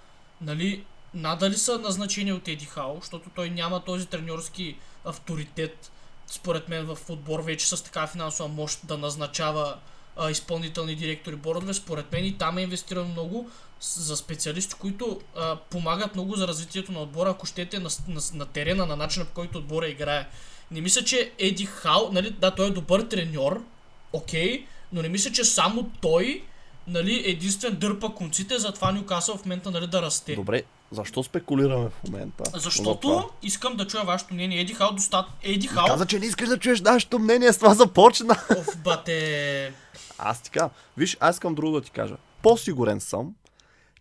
нали, 0.41 0.85
надали 1.15 1.55
са 1.55 1.79
назначени 1.79 2.33
от 2.33 2.49
Еди 2.49 2.65
Хал, 2.65 2.99
защото 3.01 3.31
той 3.35 3.51
няма 3.51 3.85
този 3.85 4.07
треньорски 4.07 4.77
авторитет, 5.05 5.91
според 6.27 6.69
мен 6.69 6.87
в 6.87 6.99
отбор 7.11 7.41
вече 7.41 7.67
с 7.67 7.83
така 7.83 8.07
финансова 8.07 8.49
мощ 8.49 8.81
да 8.85 8.99
назначава 8.99 9.77
а, 10.17 10.31
изпълнителни 10.31 10.95
директори 10.95 11.37
бордове. 11.37 11.75
Според 11.75 12.13
мен 12.13 12.25
и 12.25 12.39
там 12.39 12.59
е 12.59 12.63
инвестирано 12.63 13.09
много 13.09 13.51
за 13.81 14.17
специалисти, 14.17 14.75
които 14.75 15.21
а, 15.37 15.57
помагат 15.57 16.15
много 16.15 16.37
за 16.37 16.49
развитието 16.49 16.93
на 16.93 17.01
отбора, 17.01 17.31
ако 17.31 17.47
щете 17.47 17.79
на, 17.79 17.91
на, 18.09 18.21
на 18.35 18.47
терена, 18.47 18.87
на 18.87 18.97
начина 18.97 19.25
по 19.25 19.33
който 19.33 19.59
отбора 19.59 19.89
играе. 19.89 20.29
Не 20.71 20.81
мисля, 20.81 21.05
че 21.05 21.33
Еди 21.39 21.67
Хал, 21.67 22.11
нали, 22.13 22.31
да, 22.31 22.51
той 22.51 22.67
е 22.67 22.71
добър 22.71 23.03
треньор, 23.03 23.65
окей, 24.13 24.67
но 24.93 25.03
не 25.03 25.09
мисля, 25.09 25.33
че 25.33 25.45
само 25.45 25.91
той 26.01 26.43
нали, 26.87 27.23
единствен 27.27 27.77
дърпа 27.77 28.15
конците, 28.15 28.59
затова 28.59 28.93
Нюкасъл 28.93 29.37
в 29.37 29.45
момента 29.45 29.71
нали, 29.71 29.87
да 29.87 30.03
расте. 30.03 30.35
Добре, 30.35 30.63
защо 30.91 31.23
спекулираме 31.23 31.89
в 31.89 32.05
момента? 32.05 32.45
Защото 32.55 33.31
искам 33.43 33.77
да 33.77 33.87
чуя 33.87 34.05
вашето 34.05 34.35
мнение. 34.35 34.61
Еди 34.61 34.75
Хал 34.75 34.93
достат... 34.93 35.27
Еди 35.43 35.67
Хал... 35.67 35.87
Каза, 35.87 36.07
че 36.07 36.19
не 36.19 36.27
искаш 36.27 36.49
да 36.49 36.59
чуеш 36.59 36.81
нашето 36.81 37.19
мнение, 37.19 37.53
с 37.53 37.59
това 37.59 37.75
започна. 37.75 38.37
Оф, 38.59 38.79
бате... 38.85 39.73
Аз 40.19 40.43
ти 40.43 40.51
кажа, 40.51 40.71
виж, 40.97 41.17
аз 41.21 41.37
искам 41.37 41.55
друго 41.55 41.81
да 41.81 41.81
ти 41.81 41.91
кажа. 41.91 42.17
По-сигурен 42.43 43.01
съм, 43.01 43.35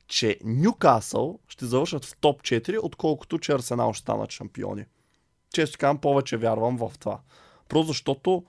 че 0.07 0.37
Нюкасъл 0.43 1.39
ще 1.47 1.65
завършат 1.65 2.05
в 2.05 2.15
топ 2.21 2.41
4, 2.41 2.79
отколкото 2.83 3.39
че 3.39 3.51
Арсенал 3.51 3.93
ще 3.93 4.01
станат 4.01 4.31
шампиони. 4.31 4.85
Често 5.53 5.77
казвам, 5.77 5.97
повече 5.97 6.37
вярвам 6.37 6.77
в 6.77 6.91
това. 6.99 7.19
Просто 7.69 7.87
защото 7.87 8.43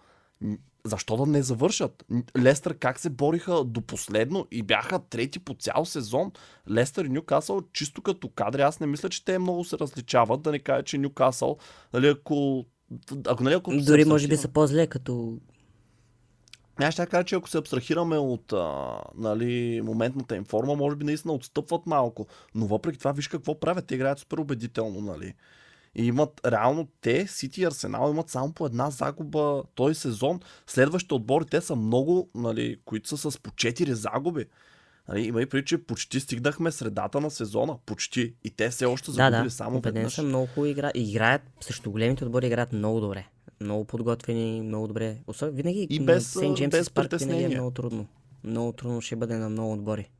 защо 0.84 1.16
да 1.16 1.26
не 1.26 1.42
завършат? 1.42 2.04
Лестър 2.38 2.74
как 2.74 2.98
се 2.98 3.10
бориха 3.10 3.64
до 3.64 3.80
последно 3.80 4.46
и 4.50 4.62
бяха 4.62 4.98
трети 4.98 5.38
по 5.38 5.54
цял 5.54 5.84
сезон. 5.84 6.32
Лестър 6.70 7.04
и 7.04 7.08
Нюкасъл, 7.08 7.62
чисто 7.72 8.02
като 8.02 8.28
кадри, 8.28 8.62
аз 8.62 8.80
не 8.80 8.86
мисля, 8.86 9.08
че 9.08 9.24
те 9.24 9.38
много 9.38 9.64
се 9.64 9.78
различават. 9.78 10.42
Да 10.42 10.52
не 10.52 10.58
кажа, 10.58 10.82
че 10.82 10.98
Нюкасъл, 10.98 11.58
нали, 11.92 12.08
ако... 12.08 12.64
ако, 13.26 13.42
нали, 13.42 13.54
ако 13.54 13.76
Дори 13.76 14.04
може 14.04 14.28
би 14.28 14.36
са 14.36 14.48
по-зле, 14.48 14.86
като 14.86 15.38
аз 16.84 16.94
ще 16.94 17.06
кажа, 17.06 17.24
че 17.24 17.34
ако 17.34 17.48
се 17.48 17.58
абстрахираме 17.58 18.18
от 18.18 18.52
а, 18.52 18.96
нали, 19.16 19.80
моментната 19.84 20.36
им 20.36 20.44
форма, 20.44 20.76
може 20.76 20.96
би 20.96 21.04
наистина 21.04 21.34
отстъпват 21.34 21.86
малко. 21.86 22.26
Но 22.54 22.66
въпреки 22.66 22.98
това, 22.98 23.12
виж 23.12 23.28
какво 23.28 23.60
правят. 23.60 23.86
Те 23.86 23.94
играят 23.94 24.18
супер 24.18 24.38
убедително, 24.38 25.00
нали? 25.00 25.34
И 25.94 26.06
имат, 26.06 26.40
реално 26.46 26.88
те, 27.00 27.26
Сити 27.26 27.60
и 27.60 27.64
Арсенал 27.64 28.10
имат 28.10 28.30
само 28.30 28.52
по 28.52 28.66
една 28.66 28.90
загуба 28.90 29.62
този 29.74 29.94
сезон. 29.94 30.40
Следващите 30.66 31.14
отбори, 31.14 31.44
те 31.44 31.60
са 31.60 31.76
много, 31.76 32.28
нали, 32.34 32.80
които 32.84 33.08
са 33.08 33.30
с 33.30 33.38
по 33.38 33.50
4 33.50 33.92
загуби. 33.92 34.44
Нали, 35.08 35.26
има 35.26 35.42
и 35.42 35.46
преди, 35.46 35.64
че 35.64 35.84
почти 35.84 36.20
стигнахме 36.20 36.72
средата 36.72 37.20
на 37.20 37.30
сезона. 37.30 37.76
Почти. 37.86 38.34
И 38.44 38.50
те 38.50 38.70
все 38.70 38.86
още 38.86 39.10
Да, 39.10 39.12
загубили 39.12 39.44
да, 39.44 39.50
само 39.50 39.76
убеден 39.78 39.94
веднъж. 39.94 40.14
съм, 40.14 40.26
много 40.26 40.46
хубаво 40.46 40.66
игра. 40.66 40.90
Играят, 40.94 41.42
срещу 41.60 41.90
големите 41.90 42.24
отбори 42.24 42.46
играят 42.46 42.72
много 42.72 43.00
добре. 43.00 43.26
Много 43.60 43.84
подготвени, 43.84 44.60
много 44.60 44.86
добре. 44.88 45.16
Особено 45.26 45.56
винаги 45.56 45.86
И 45.90 46.00
без, 46.00 46.32
Сейнт 46.32 46.52
а, 46.52 46.56
Джеймс 46.56 46.70
без 46.70 46.90
Парк 46.90 47.18
винаги 47.18 47.42
е 47.44 47.48
много 47.48 47.70
трудно. 47.70 48.06
Много 48.44 48.72
трудно 48.72 49.00
ще 49.00 49.16
бъде 49.16 49.36
на 49.36 49.48
много 49.48 49.72
отбори. 49.72 50.10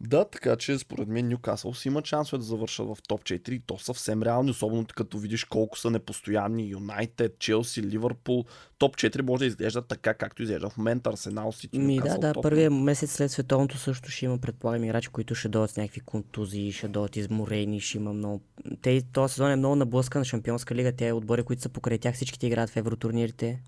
Да, 0.00 0.24
така 0.24 0.56
че 0.56 0.78
според 0.78 1.08
мен 1.08 1.28
Ньюкасъл 1.28 1.74
си 1.74 1.88
има 1.88 2.02
шансове 2.04 2.38
да 2.38 2.44
завършат 2.44 2.86
в 2.86 2.96
топ 3.08 3.24
4 3.24 3.50
и 3.50 3.60
то 3.66 3.78
съвсем 3.78 4.22
реални, 4.22 4.50
особено 4.50 4.86
като 4.96 5.18
видиш 5.18 5.44
колко 5.44 5.78
са 5.78 5.90
непостоянни 5.90 6.68
Юнайтед, 6.68 7.38
Челси, 7.38 7.82
Ливърпул. 7.82 8.44
Топ 8.78 8.96
4 8.96 9.22
може 9.22 9.38
да 9.38 9.46
изглежда 9.46 9.82
така, 9.82 10.14
както 10.14 10.42
изглежда 10.42 10.70
в 10.70 10.76
момента 10.76 11.10
Арсенал, 11.10 11.52
Сити, 11.52 11.78
Ми 11.78 12.00
да, 12.00 12.18
да, 12.18 12.32
първият 12.42 12.72
месец 12.72 13.12
след 13.12 13.30
световното 13.30 13.78
също 13.78 14.10
ще 14.10 14.24
има, 14.24 14.38
предполагам, 14.38 14.84
играчи, 14.84 15.08
които 15.08 15.34
ще 15.34 15.48
дойдат 15.48 15.70
с 15.70 15.76
някакви 15.76 16.00
контузии, 16.00 16.72
ще 16.72 16.88
дойдат 16.88 17.16
изморени, 17.16 17.80
ще 17.80 17.98
има 17.98 18.12
много... 18.12 18.40
Те, 18.82 19.02
този 19.12 19.34
сезон 19.34 19.50
е 19.50 19.56
много 19.56 19.76
наблъскан 19.76 20.20
на 20.20 20.24
Шампионска 20.24 20.74
лига, 20.74 20.92
те 20.92 21.12
отбори, 21.12 21.42
които 21.42 21.62
са 21.62 21.68
покрай 21.68 21.98
тях, 21.98 22.14
всичките 22.14 22.46
играят 22.46 22.70
в 22.70 22.76
евротурнирите, 22.76 23.62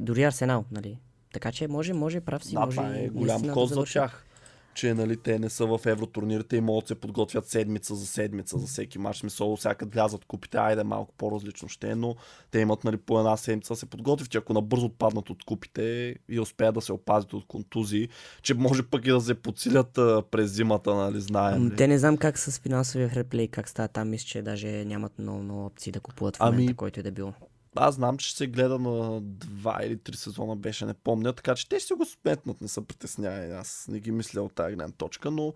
дори 0.00 0.22
Арсенал, 0.22 0.64
нали? 0.70 0.98
Така 1.32 1.52
че 1.52 1.68
може, 1.68 1.92
може, 1.92 2.20
прав 2.20 2.44
си, 2.44 2.54
Да, 2.54 2.60
може 2.60 2.76
това 2.76 2.96
е 2.96 3.08
голям 3.08 3.48
код 3.48 3.68
за 3.68 3.84
тях. 3.84 4.24
Че 4.78 4.94
нали, 4.94 5.16
те 5.16 5.38
не 5.38 5.50
са 5.50 5.66
в 5.66 5.80
евротурнирите 5.86 6.56
и 6.56 6.60
могат 6.60 6.84
да 6.84 6.88
се 6.88 6.94
подготвят 6.94 7.48
седмица 7.48 7.94
за 7.94 8.06
седмица 8.06 8.58
за 8.58 8.66
всеки 8.66 8.98
матч. 8.98 9.18
Смисъл, 9.18 9.56
всяка 9.56 9.86
влязат 9.86 10.24
купите, 10.24 10.58
айде 10.58 10.84
малко 10.84 11.14
по-различно 11.18 11.68
ще 11.68 11.90
е, 11.90 11.94
но 11.94 12.16
те 12.50 12.58
имат 12.58 12.84
нали, 12.84 12.96
по 12.96 13.18
една 13.18 13.36
седмица 13.36 13.76
се 13.76 13.86
подготвят, 13.86 14.30
че 14.30 14.38
ако 14.38 14.52
набързо 14.52 14.86
отпаднат 14.86 15.30
от 15.30 15.44
купите 15.44 16.14
и 16.28 16.40
успеят 16.40 16.74
да 16.74 16.80
се 16.80 16.92
опазят 16.92 17.32
от 17.32 17.46
контузии, 17.46 18.08
че 18.42 18.54
може 18.54 18.82
пък 18.82 19.06
и 19.06 19.10
да 19.10 19.20
се 19.20 19.34
подсилят 19.34 19.98
а, 19.98 20.22
през 20.30 20.50
зимата, 20.50 20.94
нали, 20.94 21.20
знаем. 21.20 21.56
Ами, 21.56 21.70
ли. 21.70 21.76
те 21.76 21.88
не 21.88 21.98
знам 21.98 22.16
как 22.16 22.38
с 22.38 22.58
финансовия 22.58 23.08
фреплей, 23.08 23.48
как 23.48 23.68
става 23.68 23.88
там, 23.88 24.10
мисля, 24.10 24.26
че 24.26 24.42
даже 24.42 24.84
нямат 24.84 25.18
много, 25.18 25.42
много 25.42 25.66
опции 25.66 25.92
да 25.92 26.00
купуват 26.00 26.36
в 26.36 26.40
Ами, 26.40 26.56
момента, 26.56 26.76
който 26.76 27.00
и 27.00 27.02
да 27.02 27.12
било. 27.12 27.32
Аз 27.74 27.94
знам, 27.94 28.18
че 28.18 28.28
ще 28.28 28.36
се 28.36 28.46
гледа 28.46 28.78
на 28.78 29.20
два 29.20 29.78
или 29.82 29.98
три 29.98 30.16
сезона, 30.16 30.56
беше, 30.56 30.86
не 30.86 30.94
помня, 30.94 31.32
така 31.32 31.54
че 31.54 31.68
те 31.68 31.78
ще 31.78 31.86
си 31.86 31.92
го 31.92 32.04
сметнат, 32.04 32.60
не 32.60 32.68
са 32.68 32.82
притеснявани. 32.82 33.52
Аз 33.52 33.86
не 33.88 34.00
ги 34.00 34.12
мисля 34.12 34.42
от 34.42 34.54
тази 34.54 34.74
гледна 34.74 34.92
точка, 34.92 35.30
но 35.30 35.54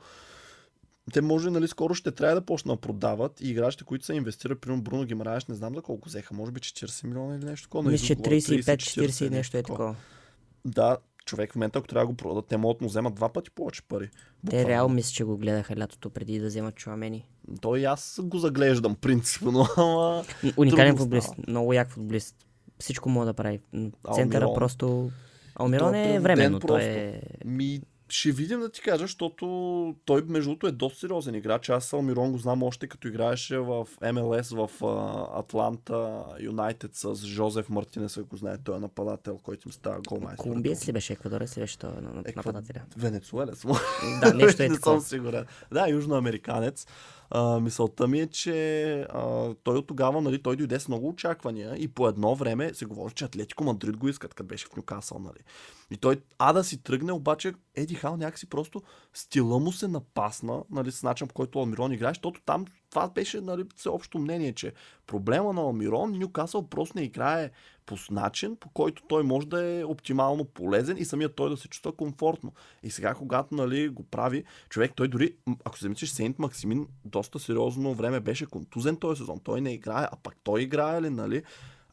те 1.12 1.20
може, 1.20 1.50
нали, 1.50 1.68
скоро 1.68 1.94
ще 1.94 2.10
трябва 2.10 2.34
да 2.34 2.46
почнат 2.46 2.76
да 2.76 2.80
продават 2.80 3.40
и 3.40 3.50
играчите, 3.50 3.84
които 3.84 4.04
са 4.04 4.14
инвестирали, 4.14 4.58
примерно 4.58 4.82
Бруно 4.82 5.04
Гимараеш, 5.04 5.46
не 5.46 5.54
знам 5.54 5.74
за 5.74 5.82
колко 5.82 6.08
взеха, 6.08 6.34
може 6.34 6.52
би 6.52 6.60
40 6.60 7.06
милиона 7.06 7.36
или 7.36 7.44
нещо 7.44 7.66
такова. 7.68 7.90
Мисля, 7.90 8.06
че 8.06 8.16
35-40 8.16 9.30
нещо 9.30 9.56
е 9.56 9.62
такова. 9.62 9.96
Да, 10.64 10.96
човек 11.24 11.52
в 11.52 11.56
момента, 11.56 11.78
ако 11.78 11.88
трябва 11.88 12.06
да 12.06 12.12
го 12.12 12.16
продадат, 12.16 12.46
те 12.46 12.56
могат 12.56 12.78
да 12.78 12.84
му 12.84 12.88
вземат 12.88 13.14
два 13.14 13.28
пъти 13.28 13.50
повече 13.50 13.82
пари. 13.82 14.10
Те 14.50 14.66
реално 14.66 14.94
мисля, 14.94 15.12
че 15.12 15.24
го 15.24 15.36
гледаха 15.36 15.76
лятото 15.76 16.10
преди 16.10 16.38
да 16.38 16.46
вземат 16.46 16.74
Чуамени. 16.74 17.26
Той 17.60 17.80
и 17.80 17.84
аз 17.84 18.20
го 18.22 18.38
заглеждам, 18.38 18.94
принципно, 18.94 19.66
ама... 19.76 20.24
Уникален 20.56 20.96
футболист, 20.96 21.26
става. 21.26 21.44
много 21.48 21.72
як 21.72 21.90
футболист. 21.90 22.36
Всичко 22.78 23.08
мога 23.08 23.26
да 23.26 23.34
прави. 23.34 23.60
Центъра 24.14 24.44
Алмирон? 24.44 24.54
просто... 24.54 25.10
Алмирон 25.54 25.94
е 25.94 26.20
временно, 26.20 26.60
той 26.60 26.82
е... 26.82 27.22
Ми, 27.44 27.80
ще 28.12 28.32
видим 28.32 28.60
да 28.60 28.68
ти 28.68 28.80
кажа, 28.80 29.04
защото 29.04 29.96
той 30.04 30.22
между 30.26 30.50
другото 30.50 30.66
е 30.66 30.72
доста 30.72 30.98
сериозен 30.98 31.34
играч. 31.34 31.68
Аз 31.68 31.92
Алмирон 31.92 32.32
го 32.32 32.38
знам 32.38 32.62
още 32.62 32.86
като 32.86 33.08
играеше 33.08 33.58
в 33.58 33.86
МЛС 34.12 34.50
в 34.50 34.70
Атланта 35.34 36.24
Юнайтед 36.40 36.94
с 36.94 37.14
Жозеф 37.14 37.68
Мартинес, 37.68 38.18
ако 38.18 38.36
знае, 38.36 38.58
той 38.64 38.76
е 38.76 38.80
нападател, 38.80 39.38
който 39.38 39.68
им 39.68 39.72
става 39.72 40.00
голмайстор. 40.08 40.42
Колумбиец 40.42 40.88
ли 40.88 40.92
беше, 40.92 41.12
Еквадорец 41.12 41.56
ли 41.56 41.60
беше 41.60 41.78
той 41.78 41.90
нападателя? 42.36 42.82
Венецуелец. 42.96 43.64
Да, 44.20 44.34
нещо 44.34 44.62
е 44.62 44.68
не 44.68 44.76
съм 44.76 45.00
сигурен. 45.00 45.46
Да, 45.72 45.88
южноамериканец. 45.88 46.86
Мисълта 47.60 48.08
ми 48.08 48.20
е, 48.20 48.26
че 48.26 49.00
а, 49.00 49.54
той 49.54 49.76
от 49.76 49.86
тогава, 49.86 50.20
нали, 50.20 50.42
той 50.42 50.56
дойде 50.56 50.80
с 50.80 50.88
много 50.88 51.08
очаквания 51.08 51.74
и 51.76 51.88
по 51.88 52.08
едно 52.08 52.34
време 52.34 52.74
се 52.74 52.84
говори, 52.84 53.12
че 53.14 53.24
Атлетико 53.24 53.64
Мадрид 53.64 53.96
го 53.96 54.08
искат, 54.08 54.34
като 54.34 54.48
беше 54.48 54.66
в 54.66 54.76
Нюкасъл, 54.76 55.18
нали. 55.18 55.38
И 55.90 55.96
той, 55.96 56.20
а 56.38 56.52
да 56.52 56.64
си 56.64 56.82
тръгне, 56.82 57.12
обаче 57.12 57.52
Еди 57.74 57.94
Хал 57.94 58.16
някакси 58.16 58.48
просто 58.48 58.82
стила 59.14 59.58
му 59.58 59.72
се 59.72 59.88
напасна, 59.88 60.62
нали, 60.70 60.92
с 60.92 61.02
начин 61.02 61.28
по 61.28 61.34
който 61.34 61.58
Алмирон 61.58 61.92
играе, 61.92 62.10
защото 62.10 62.40
там 62.46 62.64
това 62.90 63.08
беше, 63.08 63.40
нали, 63.40 63.64
всеобщо 63.76 64.18
мнение, 64.18 64.52
че 64.52 64.72
проблема 65.06 65.52
на 65.52 65.60
Алмирон, 65.60 66.18
Нюкасъл 66.18 66.68
просто 66.68 66.98
не 66.98 67.04
играе 67.04 67.50
по 67.86 67.96
начин, 68.10 68.56
по 68.56 68.68
който 68.68 69.02
той 69.08 69.22
може 69.22 69.46
да 69.46 69.64
е 69.64 69.84
оптимално 69.84 70.44
полезен 70.44 70.96
и 70.96 71.04
самият 71.04 71.34
той 71.34 71.50
да 71.50 71.56
се 71.56 71.68
чувства 71.68 71.92
комфортно. 71.92 72.52
И 72.82 72.90
сега, 72.90 73.14
когато 73.14 73.54
нали, 73.54 73.88
го 73.88 74.02
прави, 74.02 74.44
човек, 74.68 74.92
той 74.96 75.08
дори, 75.08 75.34
ако 75.64 75.78
се 75.78 75.82
замислиш, 75.82 76.10
Сейнт 76.10 76.38
Максимин 76.38 76.86
доста 77.04 77.38
сериозно 77.38 77.94
време 77.94 78.20
беше 78.20 78.46
контузен 78.46 78.96
този 78.96 79.18
сезон. 79.18 79.40
Той 79.44 79.60
не 79.60 79.72
играе, 79.72 80.08
а 80.12 80.16
пак 80.22 80.36
той 80.44 80.62
играе 80.62 81.02
ли, 81.02 81.10
нали? 81.10 81.42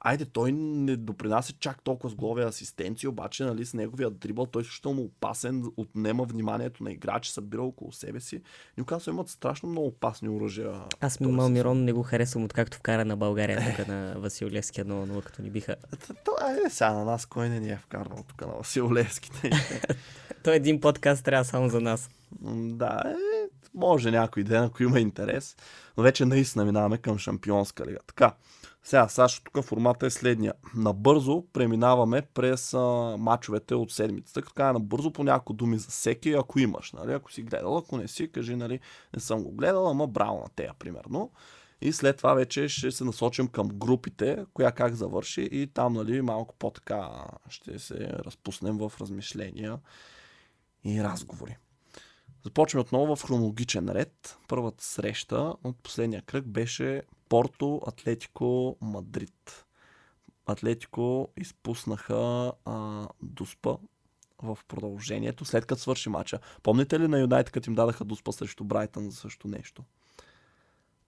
Айде, 0.01 0.25
той 0.25 0.51
не 0.51 0.95
допринася 0.95 1.53
чак 1.59 1.81
толкова 1.83 2.09
с 2.09 2.15
голове 2.15 2.43
асистенции, 2.43 3.07
обаче 3.07 3.43
нали, 3.43 3.65
с 3.65 3.73
неговия 3.73 4.09
дрибъл 4.09 4.45
той 4.45 4.61
е 4.61 4.63
изключително 4.63 5.01
опасен, 5.01 5.65
отнема 5.77 6.23
вниманието 6.23 6.83
на 6.83 6.91
играчи, 6.91 7.31
събира 7.31 7.61
около 7.61 7.91
себе 7.91 8.19
си. 8.19 8.41
Нюкасъл 8.77 9.11
имат 9.11 9.29
страшно 9.29 9.69
много 9.69 9.87
опасни 9.87 10.29
оръжия. 10.29 10.81
Аз 11.01 11.17
този 11.17 11.31
Мал 11.31 11.41
сезон. 11.45 11.53
Мирон 11.53 11.83
не 11.83 11.93
го 11.93 12.03
харесвам, 12.03 12.43
откакто 12.43 12.77
вкара 12.77 13.05
на 13.05 13.17
България 13.17 13.75
тук 13.77 13.87
на 13.87 14.15
Васил 14.17 14.47
Левски 14.47 14.81
1-0, 14.81 15.23
като 15.23 15.41
ни 15.41 15.49
биха. 15.49 15.75
Т- 15.75 16.13
То, 16.25 16.31
айде 16.41 16.69
сега 16.69 16.93
на 16.93 17.05
нас 17.05 17.25
кой 17.25 17.49
не 17.49 17.59
ни 17.59 17.69
е 17.69 17.77
вкарвал 17.77 18.23
тук 18.27 18.41
на 18.41 18.53
Васил 18.53 18.93
Левски. 18.93 19.31
Той 20.43 20.55
един 20.55 20.81
подкаст 20.81 21.25
трябва 21.25 21.45
само 21.45 21.69
за 21.69 21.81
нас. 21.81 22.09
Да, 22.55 23.01
е, 23.05 23.13
може 23.73 24.11
някой 24.11 24.43
ден, 24.43 24.63
ако 24.63 24.83
има 24.83 24.99
интерес. 24.99 25.55
Но 25.97 26.03
вече 26.03 26.25
наистина 26.25 26.65
минаваме 26.65 26.97
към 26.97 27.17
Шампионска 27.17 27.85
лига. 27.85 27.99
Така, 28.07 28.33
сега, 28.83 29.07
Сашо, 29.07 29.41
тук 29.43 29.65
формата 29.65 30.05
е 30.05 30.09
следния. 30.09 30.53
Набързо 30.75 31.43
преминаваме 31.53 32.21
през 32.21 32.73
а, 32.73 33.15
мачовете 33.19 33.75
от 33.75 33.91
седмицата. 33.91 34.41
Така 34.41 34.69
е 34.69 34.73
набързо 34.73 35.13
по 35.13 35.23
няколко 35.23 35.53
думи 35.53 35.77
за 35.77 35.87
всеки, 35.87 36.33
ако 36.33 36.59
имаш. 36.59 36.91
Нали? 36.91 37.13
Ако 37.13 37.31
си 37.31 37.41
гледал, 37.41 37.77
ако 37.77 37.97
не 37.97 38.07
си, 38.07 38.31
кажи, 38.31 38.55
нали, 38.55 38.79
не 39.13 39.19
съм 39.19 39.43
го 39.43 39.51
гледал, 39.51 39.89
ама 39.89 40.07
браво 40.07 40.39
на 40.39 40.49
тея, 40.55 40.73
примерно. 40.79 41.31
И 41.81 41.93
след 41.93 42.17
това 42.17 42.33
вече 42.33 42.67
ще 42.67 42.91
се 42.91 43.03
насочим 43.03 43.47
към 43.47 43.67
групите, 43.67 44.45
коя 44.53 44.71
как 44.71 44.93
завърши 44.93 45.49
и 45.51 45.67
там, 45.67 45.93
нали, 45.93 46.21
малко 46.21 46.55
по-така 46.59 47.09
ще 47.49 47.79
се 47.79 47.95
разпуснем 47.99 48.77
в 48.77 48.93
размишления 49.01 49.79
и 50.83 51.03
разговори. 51.03 51.57
Започваме 52.43 52.81
отново 52.81 53.15
в 53.15 53.23
хронологичен 53.23 53.89
ред. 53.89 54.37
Първата 54.47 54.83
среща 54.83 55.53
от 55.63 55.83
последния 55.83 56.21
кръг 56.21 56.47
беше 56.47 57.03
Порто 57.29 57.81
Атлетико 57.87 58.77
Мадрид. 58.81 59.65
Атлетико 60.45 61.27
изпуснаха 61.37 62.51
а, 62.65 63.07
Дуспа 63.21 63.77
в 64.41 64.57
продължението, 64.67 65.45
след 65.45 65.65
като 65.65 65.81
свърши 65.81 66.09
матча. 66.09 66.39
Помните 66.63 66.99
ли 66.99 67.07
на 67.07 67.19
Юнайтед, 67.19 67.51
като 67.51 67.69
им 67.69 67.75
дадаха 67.75 68.05
Дуспа 68.05 68.31
срещу 68.31 68.63
Брайтън 68.63 69.09
за 69.09 69.15
също 69.15 69.47
нещо? 69.47 69.83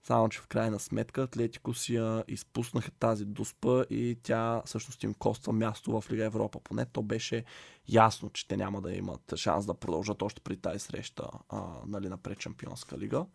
Само, 0.03 0.29
че 0.29 0.39
в 0.39 0.47
крайна 0.47 0.79
сметка 0.79 1.23
Атлетико 1.23 1.73
си 1.73 1.95
я 1.95 2.23
изпуснаха 2.27 2.91
тази 2.91 3.25
Дуспа 3.25 3.85
и 3.89 4.17
тя 4.23 4.61
всъщност 4.65 5.03
им 5.03 5.13
коства 5.13 5.53
място 5.53 6.01
в 6.01 6.11
Лига 6.11 6.25
Европа. 6.25 6.59
Поне 6.59 6.85
то 6.85 7.01
беше 7.01 7.43
ясно, 7.87 8.29
че 8.29 8.47
те 8.47 8.57
няма 8.57 8.81
да 8.81 8.93
имат 8.93 9.33
шанс 9.35 9.65
да 9.65 9.73
продължат 9.73 10.21
още 10.21 10.41
при 10.41 10.57
тази 10.57 10.79
среща 10.79 11.27
а, 11.49 11.63
нали, 11.87 12.09
на 12.09 12.17
предчемпионска 12.17 12.97
лига. 12.97 13.25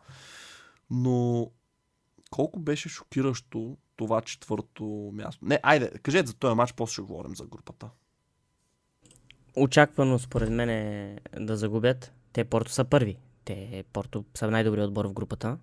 Но 0.90 1.50
колко 2.30 2.60
беше 2.60 2.88
шокиращо 2.88 3.76
това 3.96 4.20
четвърто 4.20 4.84
място. 5.12 5.44
Не, 5.44 5.60
айде, 5.62 5.90
кажете 6.02 6.26
за 6.26 6.34
този 6.34 6.54
матч, 6.54 6.72
после 6.72 6.92
ще 6.92 7.02
говорим 7.02 7.36
за 7.36 7.46
групата. 7.46 7.90
Очаквано 9.56 10.18
според 10.18 10.50
мен 10.50 10.68
е 10.70 11.18
да 11.40 11.56
загубят. 11.56 12.12
Те 12.32 12.44
Порто 12.44 12.72
са 12.72 12.84
първи. 12.84 13.18
Те 13.44 13.84
Порто 13.92 14.24
са 14.34 14.50
най-добрият 14.50 14.88
отбор 14.88 15.04
в 15.04 15.12
групата. 15.12 15.58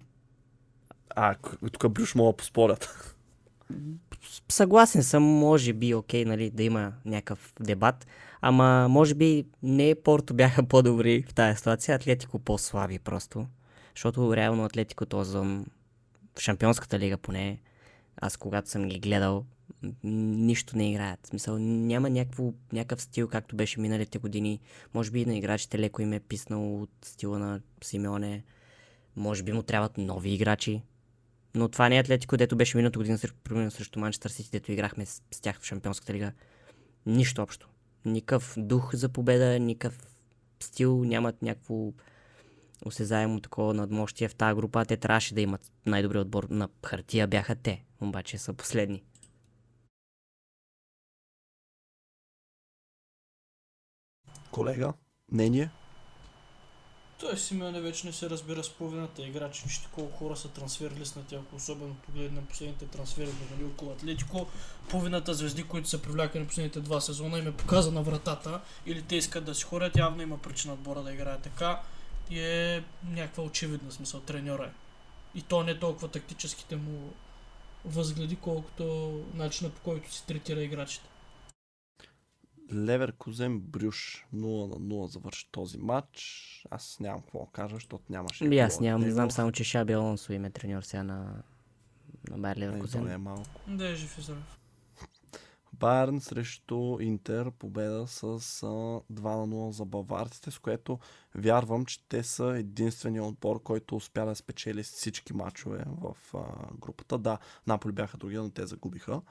А, 1.10 1.36
тук 1.72 1.90
Брюш 1.90 2.16
мога 2.16 2.38
поспорят. 2.38 3.16
Съгласен 4.50 5.04
съм, 5.04 5.24
може 5.24 5.74
би 5.74 5.94
окей, 5.94 6.26
нали, 6.26 6.50
да 6.50 6.64
има 6.64 6.94
някакъв 7.06 7.54
дебат, 7.60 8.08
ама 8.42 8.88
може 8.90 9.16
би 9.16 9.46
не 9.64 9.96
Порто 9.96 10.34
бяха 10.34 10.64
по-добри 10.64 11.24
в 11.30 11.34
тази 11.34 11.58
ситуация, 11.58 11.96
Атлетико 11.96 12.40
по-слаби 12.40 13.00
просто. 13.00 13.48
Защото 13.96 14.36
реално 14.36 14.66
Атлетико 14.66 15.06
този 15.06 15.38
в 16.36 16.40
Шампионската 16.40 17.00
лига 17.00 17.18
поне, 17.18 17.60
аз 18.18 18.38
когато 18.38 18.70
съм 18.70 18.90
ги 18.90 19.00
гледал, 19.00 19.46
нищо 20.04 20.78
не 20.78 20.92
играят. 20.92 21.20
В 21.24 21.28
смисъл, 21.28 21.60
няма 21.60 22.10
някакво, 22.10 22.54
някакъв 22.74 23.02
стил, 23.02 23.28
както 23.28 23.56
беше 23.56 23.80
миналите 23.80 24.18
години. 24.20 24.60
Може 24.94 25.12
би 25.12 25.26
на 25.26 25.38
играчите 25.38 25.80
леко 25.80 26.02
им 26.02 26.14
е 26.14 26.20
писнал 26.20 26.82
от 26.82 26.92
стила 27.02 27.40
на 27.40 27.62
Симеоне. 27.84 28.44
Може 29.16 29.44
би 29.44 29.52
му 29.52 29.64
трябват 29.64 29.98
нови 29.98 30.34
играчи. 30.34 30.82
Но 31.56 31.70
това 31.70 31.90
не 31.90 31.98
е 31.98 32.00
Атлетико, 32.00 32.38
дето 32.38 32.56
беше 32.56 32.78
миналата 32.78 33.00
година 33.00 33.20
примерно 33.44 33.72
срещу 33.72 34.00
Манчестър 34.00 34.30
Сити, 34.30 34.50
дето 34.52 34.72
играхме 34.72 35.06
с, 35.06 35.22
с 35.32 35.42
тях 35.42 35.60
в 35.60 35.66
Шампионската 35.66 36.14
лига. 36.14 36.32
Нищо 37.06 37.42
общо. 37.42 37.70
Никакъв 38.06 38.54
дух 38.58 38.96
за 38.96 39.10
победа, 39.10 39.60
никакъв 39.60 40.16
стил, 40.60 41.04
нямат 41.04 41.42
някакво 41.42 41.92
осезаемо 42.86 43.40
такова 43.40 43.74
надмощие 43.74 44.28
в 44.28 44.36
тази 44.36 44.56
група. 44.56 44.86
Те 44.86 44.98
трябваше 44.98 45.34
да 45.34 45.42
имат 45.42 45.72
най-добри 45.86 46.18
отбор 46.18 46.48
на 46.50 46.70
хартия, 46.86 47.28
бяха 47.28 47.56
те, 47.56 47.84
обаче 48.02 48.38
са 48.38 48.54
последни. 48.54 49.04
Колега, 54.52 54.94
мнение? 55.32 55.70
Той 57.20 57.38
Симеоне 57.38 57.82
вече 57.82 58.08
не 58.08 58.14
се 58.14 58.30
разбира 58.30 58.64
с 58.64 58.70
половината 58.70 59.22
играчи, 59.22 59.64
вижте 59.66 59.88
колко 59.92 60.18
хора 60.18 60.36
са 60.36 60.48
трансфер 60.48 60.92
лиснати, 61.00 61.36
ако 61.36 61.56
особено 61.56 61.96
погледнем 61.96 62.46
последните 62.46 62.86
трансфери 62.86 63.30
нали, 63.52 63.64
около 63.66 63.92
Атлетико. 63.92 64.48
Половината 64.90 65.34
звезди, 65.34 65.64
които 65.64 65.90
са 65.90 66.02
привлякани 66.02 66.44
на 66.44 66.48
последните 66.48 66.80
два 66.80 67.02
сезона, 67.02 67.40
им 67.40 67.48
е 67.48 67.52
показа 67.52 67.92
на 67.92 68.02
вратата 68.02 68.62
или 68.86 69.02
те 69.02 69.16
искат 69.16 69.46
да 69.46 69.56
си 69.56 69.64
ходят, 69.64 69.98
явно 69.98 70.22
има 70.22 70.38
причина 70.38 70.74
отбора 70.74 71.04
да 71.04 71.14
играе 71.14 71.38
така 71.38 71.82
и 72.34 72.40
е 72.40 72.84
някаква 73.04 73.44
очевидна 73.44 73.92
смисъл, 73.92 74.22
треньора 74.22 74.66
е. 74.66 74.72
И 75.40 75.42
то 75.42 75.64
не 75.64 75.80
толкова 75.80 76.08
тактическите 76.08 76.76
му 76.76 77.14
възгледи, 77.86 78.36
колкото 78.36 78.86
начина 79.34 79.70
по 79.70 79.82
който 79.82 80.14
си 80.14 80.26
третира 80.26 80.64
играчите. 80.64 81.10
Леверкузен 82.74 83.60
Брюш 83.60 84.26
0 84.36 84.70
на 84.70 84.96
0 84.96 85.06
завърши 85.06 85.48
този 85.52 85.78
матч. 85.78 86.68
Аз 86.72 86.98
нямам 87.00 87.22
какво 87.22 87.40
да 87.40 87.52
кажа, 87.52 87.76
защото 87.76 88.04
нямаше. 88.10 88.46
И 88.46 88.60
аз 88.60 88.80
нямам, 88.80 89.12
знам 89.12 89.32
само, 89.32 89.52
че 89.52 89.64
Шаби 89.64 89.94
Алонсо 89.94 90.34
им 90.34 90.46
е 90.46 90.50
треньор 90.50 90.82
сега 90.82 91.04
на, 91.04 91.44
на 92.30 92.38
Байер 92.38 92.56
Е, 92.56 92.80
то 92.92 93.02
не 93.02 93.14
е 93.14 93.18
малко. 93.18 93.50
Да 93.68 93.90
е 93.90 93.96
жив 93.96 94.18
и 94.18 94.22
здравев. 94.22 94.63
Байерн 95.74 96.22
срещу 96.22 96.98
Интер 97.00 97.52
победа 97.52 98.08
с 98.08 98.24
а, 98.24 98.28
2 98.28 99.02
на 99.12 99.48
0 99.48 99.70
за 99.70 99.86
баварците, 99.86 100.52
с 100.52 100.60
което 100.60 101.00
вярвам, 101.36 101.86
че 101.86 102.08
те 102.08 102.24
са 102.24 102.46
единствения 102.46 103.24
отбор, 103.24 103.64
който 103.64 103.96
успя 103.96 104.26
да 104.26 104.36
спечели 104.36 104.84
всички 104.84 105.34
матчове 105.34 105.84
в 105.88 106.18
групата. 106.80 107.18
Да, 107.18 107.38
Наполи 107.68 107.92
бяха 107.92 108.18
други, 108.18 108.38
но 108.38 108.50
те 108.50 108.66
загубиха. 108.66 109.22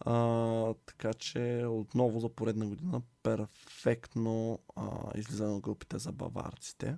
А, 0.00 0.74
така 0.86 1.14
че 1.14 1.64
отново 1.68 2.20
за 2.20 2.28
поредна 2.28 2.66
година 2.66 3.02
перфектно 3.22 4.58
а, 4.76 4.82
излизане 5.14 5.52
от 5.52 5.60
групите 5.60 5.98
за 5.98 6.12
баварците. 6.12 6.96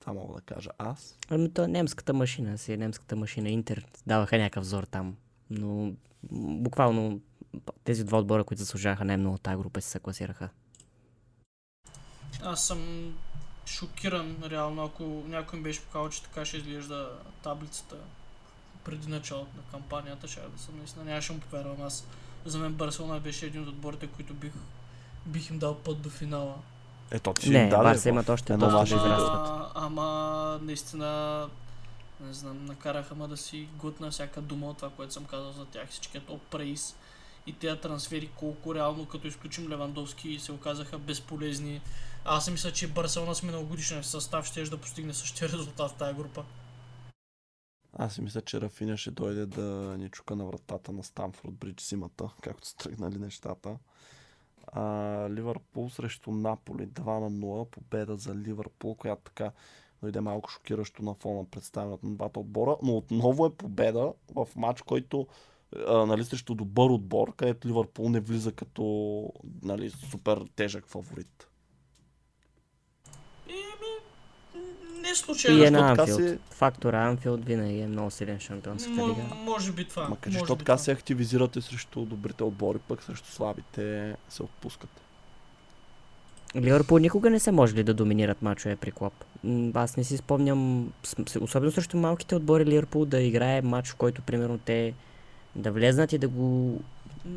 Това 0.00 0.12
мога 0.12 0.34
да 0.34 0.40
кажа 0.40 0.70
аз. 0.78 1.18
Ами 1.28 1.52
то 1.52 1.68
немската 1.68 2.14
машина 2.14 2.58
си, 2.58 2.76
немската 2.76 3.16
машина 3.16 3.48
Интер 3.48 3.86
даваха 4.06 4.38
някакъв 4.38 4.64
взор 4.64 4.84
там. 4.84 5.16
Но 5.50 5.92
буквално 6.32 7.20
тези 7.84 8.04
два 8.04 8.18
отбора, 8.18 8.44
които 8.44 8.60
заслужаваха 8.62 9.04
най-много 9.04 9.34
от 9.34 9.42
тази 9.42 9.56
група, 9.56 9.80
се 9.80 9.98
класираха. 9.98 10.48
Аз 12.42 12.66
съм 12.66 13.12
шокиран, 13.66 14.36
реално, 14.50 14.84
ако 14.84 15.04
някой 15.26 15.58
ми 15.58 15.62
беше 15.62 15.80
показал, 15.80 16.08
че 16.08 16.22
така 16.22 16.44
ще 16.44 16.56
изглежда 16.56 17.10
таблицата 17.42 17.96
преди 18.84 19.08
началото 19.08 19.56
на 19.56 19.62
кампанията, 19.70 20.28
ще 20.28 20.40
да 20.40 20.62
съм 20.62 20.76
наистина, 20.78 21.04
нямаше 21.04 21.32
му 21.32 21.38
повярвам. 21.40 21.82
Аз, 21.82 22.06
за 22.44 22.58
мен 22.58 22.72
Барселона 22.72 23.20
беше 23.20 23.46
един 23.46 23.62
от 23.62 23.68
отборите, 23.68 24.06
които 24.06 24.34
бих, 24.34 24.52
бих 25.26 25.50
им 25.50 25.58
дал 25.58 25.78
път 25.78 26.02
до 26.02 26.10
финала. 26.10 26.54
Ето, 27.10 27.34
ти 27.34 27.50
Не, 27.50 27.68
даде, 27.68 27.82
Барса 27.82 28.08
имат 28.08 28.28
още 28.28 28.52
едно 28.52 28.80
видео. 28.82 28.96
израстват. 28.98 29.72
Ама, 29.74 30.58
наистина, 30.62 31.48
не 32.20 32.32
знам, 32.32 32.64
накараха 32.64 33.14
ма 33.14 33.28
да 33.28 33.36
си 33.36 33.68
глътна 33.76 34.10
всяка 34.10 34.40
дума 34.40 34.70
от 34.70 34.76
това, 34.76 34.90
което 34.90 35.12
съм 35.12 35.24
казал 35.24 35.52
за 35.52 35.64
тях. 35.64 35.88
Всичкият 35.88 36.26
топ 36.26 36.42
прейс 36.42 36.96
и 37.50 37.52
тези 37.52 37.80
трансфери, 37.80 38.30
колко 38.36 38.74
реално, 38.74 39.06
като 39.06 39.26
изключим 39.26 39.68
Левандовски, 39.68 40.38
се 40.38 40.52
оказаха 40.52 40.98
безполезни. 40.98 41.80
Аз 42.24 42.44
си 42.44 42.50
мисля, 42.50 42.72
че 42.72 42.88
Барселона 42.88 43.34
с 43.34 43.42
миналогодишния 43.42 44.04
състав 44.04 44.46
ще 44.46 44.62
да 44.62 44.76
постигне 44.76 45.14
същия 45.14 45.48
резултат 45.48 45.90
в 45.90 45.94
тази 45.94 46.14
група. 46.14 46.44
Аз 47.92 48.14
си 48.14 48.22
мисля, 48.22 48.40
че 48.40 48.60
Рафиня 48.60 48.96
ще 48.96 49.10
дойде 49.10 49.46
да 49.46 49.96
ни 49.98 50.08
чука 50.08 50.36
на 50.36 50.44
вратата 50.44 50.92
на 50.92 51.04
Стамфорд 51.04 51.52
Бридж 51.52 51.88
зимата, 51.88 52.28
както 52.42 52.68
са 52.68 52.76
тръгнали 52.76 53.18
нещата. 53.18 53.76
А, 54.72 54.82
Ливърпул 55.30 55.90
срещу 55.90 56.30
Наполи 56.30 56.88
2 56.88 57.20
на 57.20 57.30
0, 57.30 57.68
победа 57.68 58.16
за 58.16 58.34
Ливърпул, 58.34 58.94
която 58.94 59.22
така 59.22 59.52
дойде 60.02 60.20
малко 60.20 60.50
шокиращо 60.50 61.02
на 61.02 61.14
фона 61.14 61.44
представянето 61.50 62.06
на 62.06 62.14
двата 62.14 62.40
отбора, 62.40 62.76
но 62.82 62.96
отново 62.96 63.46
е 63.46 63.54
победа 63.54 64.12
в 64.34 64.48
матч, 64.56 64.82
който 64.82 65.26
а, 65.78 66.06
нали, 66.06 66.24
срещу 66.24 66.54
добър 66.54 66.90
отбор, 66.90 67.34
където 67.34 67.68
Ливърпул 67.68 68.08
не 68.08 68.20
влиза 68.20 68.52
като 68.52 68.82
нали, 69.62 69.90
супер 69.90 70.42
тежък 70.56 70.86
фаворит. 70.86 71.46
Не 74.94 75.08
е 75.08 75.12
И 75.12 75.16
случайно. 75.16 75.64
е 75.64 75.70
на 75.70 75.88
така 75.88 76.02
Анфилд. 76.02 76.18
си- 76.20 76.38
Фактора 76.50 76.98
Анфилд 77.00 77.44
винаги 77.44 77.78
е 77.78 77.86
много 77.86 78.10
силен 78.10 78.40
шампионската 78.40 78.96
Мо, 78.96 79.08
лига. 79.08 79.22
може 79.34 79.72
би 79.72 79.84
това. 79.84 80.08
Ма 80.08 80.16
кажи, 80.16 80.34
може 80.34 80.40
защо 80.40 80.56
би 80.56 80.58
така 80.58 80.78
се 80.78 80.92
активизирате 80.92 81.60
срещу 81.60 82.00
добрите 82.00 82.44
отбори, 82.44 82.78
пък 82.78 83.02
срещу 83.02 83.28
слабите 83.28 84.16
се 84.28 84.42
отпускате. 84.42 85.02
Ливърпул 86.56 86.98
никога 86.98 87.30
не 87.30 87.40
са 87.40 87.52
можели 87.52 87.82
да 87.82 87.94
доминират 87.94 88.42
мачове 88.42 88.76
при 88.76 88.92
Клоп. 88.92 89.12
М, 89.44 89.70
Аз 89.74 89.96
не 89.96 90.04
си 90.04 90.16
спомням, 90.16 90.92
особено 91.40 91.72
срещу 91.72 91.96
малките 91.96 92.34
отбори 92.36 92.66
Ливърпул 92.66 93.04
да 93.04 93.20
играе 93.20 93.62
матч, 93.62 93.88
в 93.88 93.96
който 93.96 94.22
примерно 94.22 94.58
те 94.58 94.94
да 95.56 95.72
влезнат 95.72 96.12
и 96.12 96.18
да 96.18 96.28
го 96.28 96.80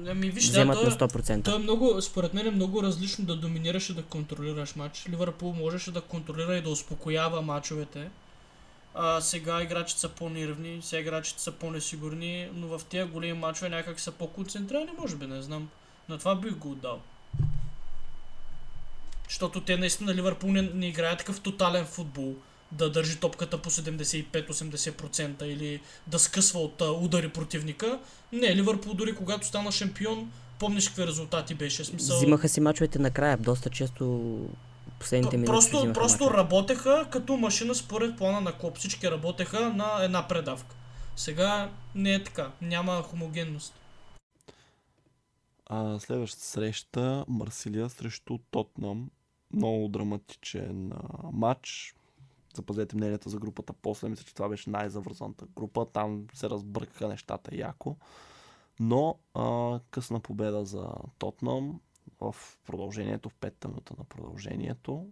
Ами 0.08 0.30
виж, 0.30 0.46
да, 0.46 0.52
вземат 0.52 0.78
то, 0.78 0.84
на 0.84 0.88
е- 0.88 0.92
100%. 0.92 1.44
то 1.44 1.56
е 1.56 1.60
много, 1.60 2.02
според 2.02 2.34
мен 2.34 2.48
е 2.48 2.52
много 2.52 2.84
различно 2.84 3.26
да 3.26 3.36
доминираш 3.36 3.90
и 3.90 3.94
да 3.94 4.04
контролираш 4.04 4.76
матч. 4.76 5.10
Ливърпул 5.10 5.54
можеше 5.54 5.92
да 5.92 6.02
контролира 6.02 6.58
и 6.58 6.62
да 6.62 6.70
успокоява 6.70 7.42
мачовете. 7.42 8.10
А, 8.96 9.22
сега 9.22 9.62
играчите 9.62 10.00
са 10.00 10.10
по-нервни, 10.10 10.80
сега 10.82 11.00
играчите 11.02 11.42
са 11.42 11.52
по-несигурни, 11.52 12.50
но 12.54 12.68
в 12.68 12.82
тези 12.90 13.10
големи 13.10 13.40
мачове 13.40 13.70
някак 13.70 14.00
са 14.00 14.12
по-концентрирани, 14.12 14.90
може 15.00 15.16
би, 15.16 15.28
не 15.28 15.42
знам. 15.42 15.70
На 16.10 16.18
това 16.18 16.36
бих 16.36 16.56
го 16.56 16.72
отдал. 16.72 17.02
Защото 19.30 19.62
те 19.62 19.78
наистина 19.78 20.16
Ливърпул 20.16 20.52
не, 20.52 20.62
не 20.62 20.88
играят 20.88 21.20
такъв 21.20 21.42
тотален 21.42 21.86
футбол. 21.86 22.36
Да 22.78 22.92
държи 22.92 23.20
топката 23.20 23.58
по 23.58 23.70
75-80% 23.70 25.44
или 25.44 25.82
да 26.08 26.20
скъсва 26.20 26.60
от 26.60 26.82
а, 26.82 26.92
удари 26.92 27.30
противника. 27.30 28.00
Не, 28.32 28.56
Ливърпул 28.56 28.94
дори 28.94 29.16
когато 29.16 29.48
стана 29.48 29.72
шампион, 29.72 30.32
помниш 30.60 30.88
какви 30.88 31.08
резултати 31.08 31.56
беше. 31.56 31.86
Смисъл, 31.86 32.18
Взимаха 32.18 32.50
си 32.50 32.62
мачовете 32.62 33.00
накрая, 33.00 33.38
доста 33.38 33.70
често 33.70 34.36
последните 35.00 35.38
минути 35.38 35.52
просто, 35.52 35.94
просто 35.94 36.24
мачове. 36.24 36.38
работеха 36.38 37.08
като 37.12 37.38
машина 37.38 37.76
според 37.76 38.18
плана 38.18 38.42
на 38.42 38.54
Клоп. 38.54 38.78
Всички 38.78 39.12
работеха 39.12 39.70
на 39.70 40.04
една 40.04 40.28
предавка. 40.28 40.76
Сега 41.16 41.70
не 41.96 42.14
е 42.14 42.24
така. 42.24 42.52
Няма 42.62 43.04
хомогенност. 43.04 43.74
А, 45.66 46.00
следващата 46.00 46.46
среща 46.46 47.26
Марсилия 47.28 47.90
срещу 47.90 48.38
Тотнам. 48.52 49.10
Много 49.54 49.88
драматичен 49.88 50.92
а, 50.92 50.98
матч. 51.32 51.96
Запазете 52.56 52.96
мненията 52.96 53.30
за 53.30 53.40
групата 53.40 53.74
после. 53.74 54.10
Мисля, 54.10 54.24
че 54.24 54.36
това 54.36 54.50
беше 54.50 54.70
най-завързаната 54.70 55.46
група. 55.56 55.86
Там 55.94 56.26
се 56.34 56.50
разбъркаха 56.50 57.08
нещата 57.08 57.56
яко. 57.56 57.96
Но 58.80 59.20
а, 59.34 59.80
късна 59.92 60.20
победа 60.20 60.66
за 60.66 60.88
Тотнам 61.20 61.80
в 62.22 62.36
продължението, 62.66 63.30
в 63.30 63.36
петта 63.36 63.68
минута 63.68 63.94
на 63.98 64.04
продължението. 64.04 65.08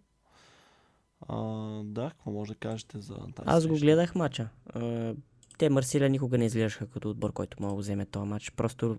А, 1.27 1.37
да, 1.83 2.09
какво 2.09 2.31
може 2.31 2.53
да 2.53 2.59
кажете 2.59 2.99
за 2.99 3.15
тази 3.15 3.45
Аз 3.45 3.67
го 3.67 3.73
среща? 3.73 3.85
гледах 3.85 4.15
мача. 4.15 4.49
А, 4.73 5.13
Те 5.57 5.69
Марсилия 5.69 6.09
никога 6.09 6.37
не 6.37 6.45
изглеждаха 6.45 6.89
като 6.89 7.09
отбор, 7.09 7.33
който 7.33 7.57
мога 7.63 7.73
да 7.75 7.79
вземе 7.81 8.05
този 8.05 8.29
матч. 8.29 8.51
Просто 8.51 8.97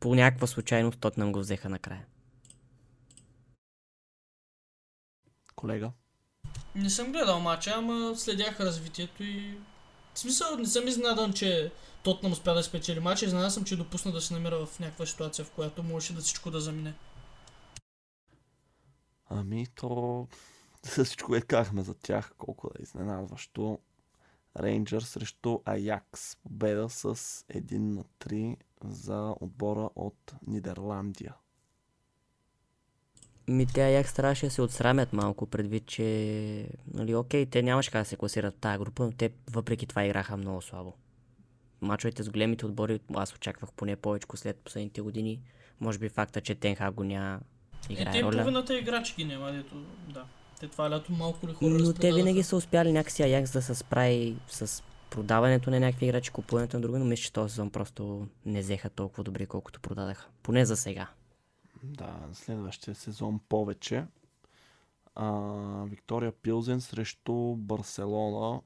по 0.00 0.14
някаква 0.14 0.46
случайност 0.46 1.00
Тотнам 1.00 1.32
го 1.32 1.38
взеха 1.38 1.68
накрая. 1.68 2.06
Колега. 5.56 5.92
Не 6.74 6.90
съм 6.90 7.12
гледал 7.12 7.40
мача, 7.40 7.72
ама 7.76 8.16
следях 8.16 8.60
развитието 8.60 9.22
и... 9.22 9.58
В 10.14 10.18
смисъл, 10.18 10.56
не 10.56 10.66
съм 10.66 10.88
изненадан, 10.88 11.32
че 11.32 11.72
Тотнам 12.02 12.32
успя 12.32 12.54
да 12.54 12.62
спечели 12.62 13.00
мача. 13.00 13.24
Изненадан 13.24 13.50
съм, 13.50 13.64
че 13.64 13.76
допусна 13.76 14.12
да 14.12 14.20
се 14.20 14.34
намира 14.34 14.66
в 14.66 14.80
някаква 14.80 15.06
ситуация, 15.06 15.44
в 15.44 15.50
която 15.50 15.82
можеше 15.82 16.14
да 16.14 16.20
всичко 16.20 16.50
да 16.50 16.60
замине. 16.60 16.94
Ами, 19.30 19.66
то 19.74 20.26
за 20.94 21.04
всичко 21.04 21.36
е 21.36 21.40
казахме 21.40 21.82
за 21.82 21.94
тях, 21.94 22.32
колко 22.38 22.68
да 22.68 22.74
е 22.78 22.82
изненадващо. 22.82 23.78
Рейнджър 24.58 25.02
срещу 25.02 25.58
Аякс. 25.64 26.36
Победа 26.36 26.88
с 26.88 27.14
1 27.14 27.78
на 27.78 28.04
3 28.04 28.56
за 28.84 29.34
отбора 29.40 29.90
от 29.94 30.32
Нидерландия. 30.46 31.34
Ми 33.50 33.66
те 33.66 33.82
Аякс 33.82 34.12
трябваше 34.14 34.46
да 34.46 34.50
се 34.50 34.62
отсрамят 34.62 35.12
малко, 35.12 35.46
предвид, 35.46 35.86
че, 35.86 36.66
нали, 36.94 37.14
окей, 37.14 37.46
те 37.46 37.62
нямаше 37.62 37.90
как 37.90 38.02
да 38.02 38.04
се 38.04 38.16
класират 38.16 38.54
в 38.54 38.58
тази 38.58 38.78
група, 38.78 39.04
но 39.04 39.12
те 39.12 39.30
въпреки 39.50 39.86
това 39.86 40.04
играха 40.04 40.36
много 40.36 40.62
слабо. 40.62 40.92
Мачовете 41.80 42.22
с 42.22 42.30
големите 42.30 42.66
отбори, 42.66 43.00
аз 43.14 43.34
очаквах 43.34 43.70
поне 43.72 43.96
повече 43.96 44.26
след 44.34 44.56
последните 44.56 45.00
години. 45.00 45.40
Може 45.80 45.98
би 45.98 46.08
факта, 46.08 46.40
че 46.40 46.54
Тенхаг 46.54 46.94
го 46.94 47.04
няма 47.04 47.40
Е, 47.90 47.92
играе 47.92 48.12
те 48.12 48.22
роля. 48.22 48.32
половината 48.32 48.78
играчи 48.78 49.14
ги 49.16 49.24
няма, 49.24 49.52
дето... 49.52 49.74
Да. 50.08 50.24
Те 50.60 50.68
това 50.68 50.90
лято 50.90 51.12
малко 51.12 51.48
ли 51.48 51.52
хора 51.52 51.70
Но 51.70 51.92
те 51.92 52.12
винаги 52.12 52.42
са 52.42 52.56
успяли 52.56 52.92
някакси 52.92 53.22
Аякс 53.22 53.52
да 53.52 53.62
се 53.62 53.74
справи 53.74 54.36
с 54.48 54.82
продаването 55.10 55.70
на 55.70 55.80
някакви 55.80 56.06
играчи, 56.06 56.30
купуването 56.30 56.76
на 56.76 56.80
други, 56.80 56.98
но 56.98 57.04
мисля, 57.04 57.22
че 57.22 57.32
този 57.32 57.50
сезон 57.50 57.70
просто 57.70 58.26
не 58.46 58.60
взеха 58.60 58.90
толкова 58.90 59.24
добри, 59.24 59.46
колкото 59.46 59.80
продадаха. 59.80 60.26
Поне 60.42 60.64
за 60.64 60.76
сега. 60.76 61.08
Да, 61.82 62.16
следващия 62.32 62.94
сезон 62.94 63.40
повече. 63.48 64.06
А, 65.14 65.30
Виктория 65.84 66.32
Пилзен 66.32 66.80
срещу 66.80 67.56
Барселона. 67.56 68.60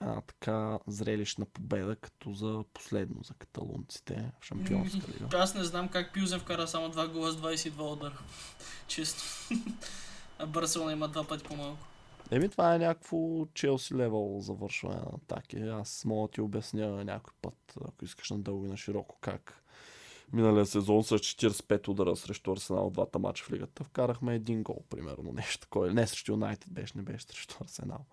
Една 0.00 0.20
така 0.20 0.78
зрелищна 0.86 1.46
победа, 1.46 1.96
като 1.96 2.32
за 2.32 2.64
последно 2.72 3.22
за 3.24 3.34
каталунците 3.34 4.32
в 4.40 4.44
Шампионска 4.44 5.08
лига. 5.08 5.38
Аз 5.38 5.54
не 5.54 5.64
знам 5.64 5.88
как 5.88 6.12
Пилзен 6.12 6.40
вкара 6.40 6.68
само 6.68 6.92
2 6.92 7.12
гола 7.12 7.32
с 7.32 7.36
22 7.36 7.92
удара. 7.92 8.18
Чисто. 8.86 9.22
а 10.38 10.46
Барселона 10.46 10.92
има 10.92 11.08
два 11.08 11.24
пъти 11.24 11.44
по-малко. 11.44 11.86
Еми, 12.30 12.48
това 12.48 12.74
е 12.74 12.78
някакво 12.78 13.46
Челси 13.54 13.94
левел 13.94 14.36
завършване 14.40 14.96
на 14.96 15.10
атаки. 15.16 15.58
Аз 15.58 16.04
мога 16.04 16.28
да 16.28 16.32
ти 16.32 16.40
обясня 16.40 17.04
някой 17.04 17.32
път, 17.42 17.74
ако 17.88 18.04
искаш 18.04 18.30
надълго 18.30 18.64
и 18.64 18.68
на 18.68 18.76
широко, 18.76 19.16
как 19.20 19.59
миналия 20.32 20.66
сезон 20.66 21.04
с 21.04 21.18
45 21.18 21.88
удара 21.88 22.16
срещу 22.16 22.52
Арсенал 22.52 22.90
двата 22.90 23.18
мача 23.18 23.44
в 23.44 23.52
лигата. 23.52 23.84
Вкарахме 23.84 24.34
един 24.34 24.62
гол, 24.62 24.84
примерно, 24.90 25.32
нещо 25.32 25.60
такова. 25.60 25.92
Не 25.92 26.06
срещу 26.06 26.32
Юнайтед 26.32 26.72
беше, 26.72 26.92
не 26.96 27.02
беше 27.02 27.26
срещу 27.26 27.54
Арсенал. 27.60 28.04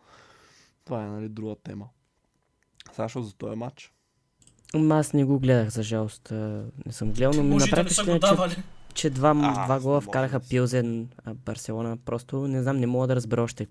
Това 0.86 1.04
е, 1.04 1.08
нали, 1.08 1.30
друга 1.30 1.56
тема. 1.64 1.90
Сашо, 2.94 3.22
за 3.22 3.34
този 3.34 3.56
матч? 3.56 3.94
Аз 4.90 5.14
не 5.14 5.26
го 5.26 5.40
гледах, 5.40 5.70
за 5.70 5.84
жалост. 5.84 6.32
Не 6.86 6.92
съм 6.92 7.12
гледал, 7.12 7.34
но 7.36 7.44
ми 7.44 7.56
направи 7.56 7.90
впечатление, 7.90 8.20
че, 8.50 8.64
че 8.94 9.10
два, 9.10 9.34
А, 9.44 9.66
два 9.66 9.80
гола 9.80 10.02
вкараха 10.02 10.40
Пилзен, 10.40 11.10
Барселона. 11.34 11.98
Просто 11.98 12.48
не 12.48 12.64
знам, 12.64 12.78
не 12.78 12.88
мога 12.88 13.08
да 13.08 13.16
разбера 13.16 13.44
още 13.44 13.68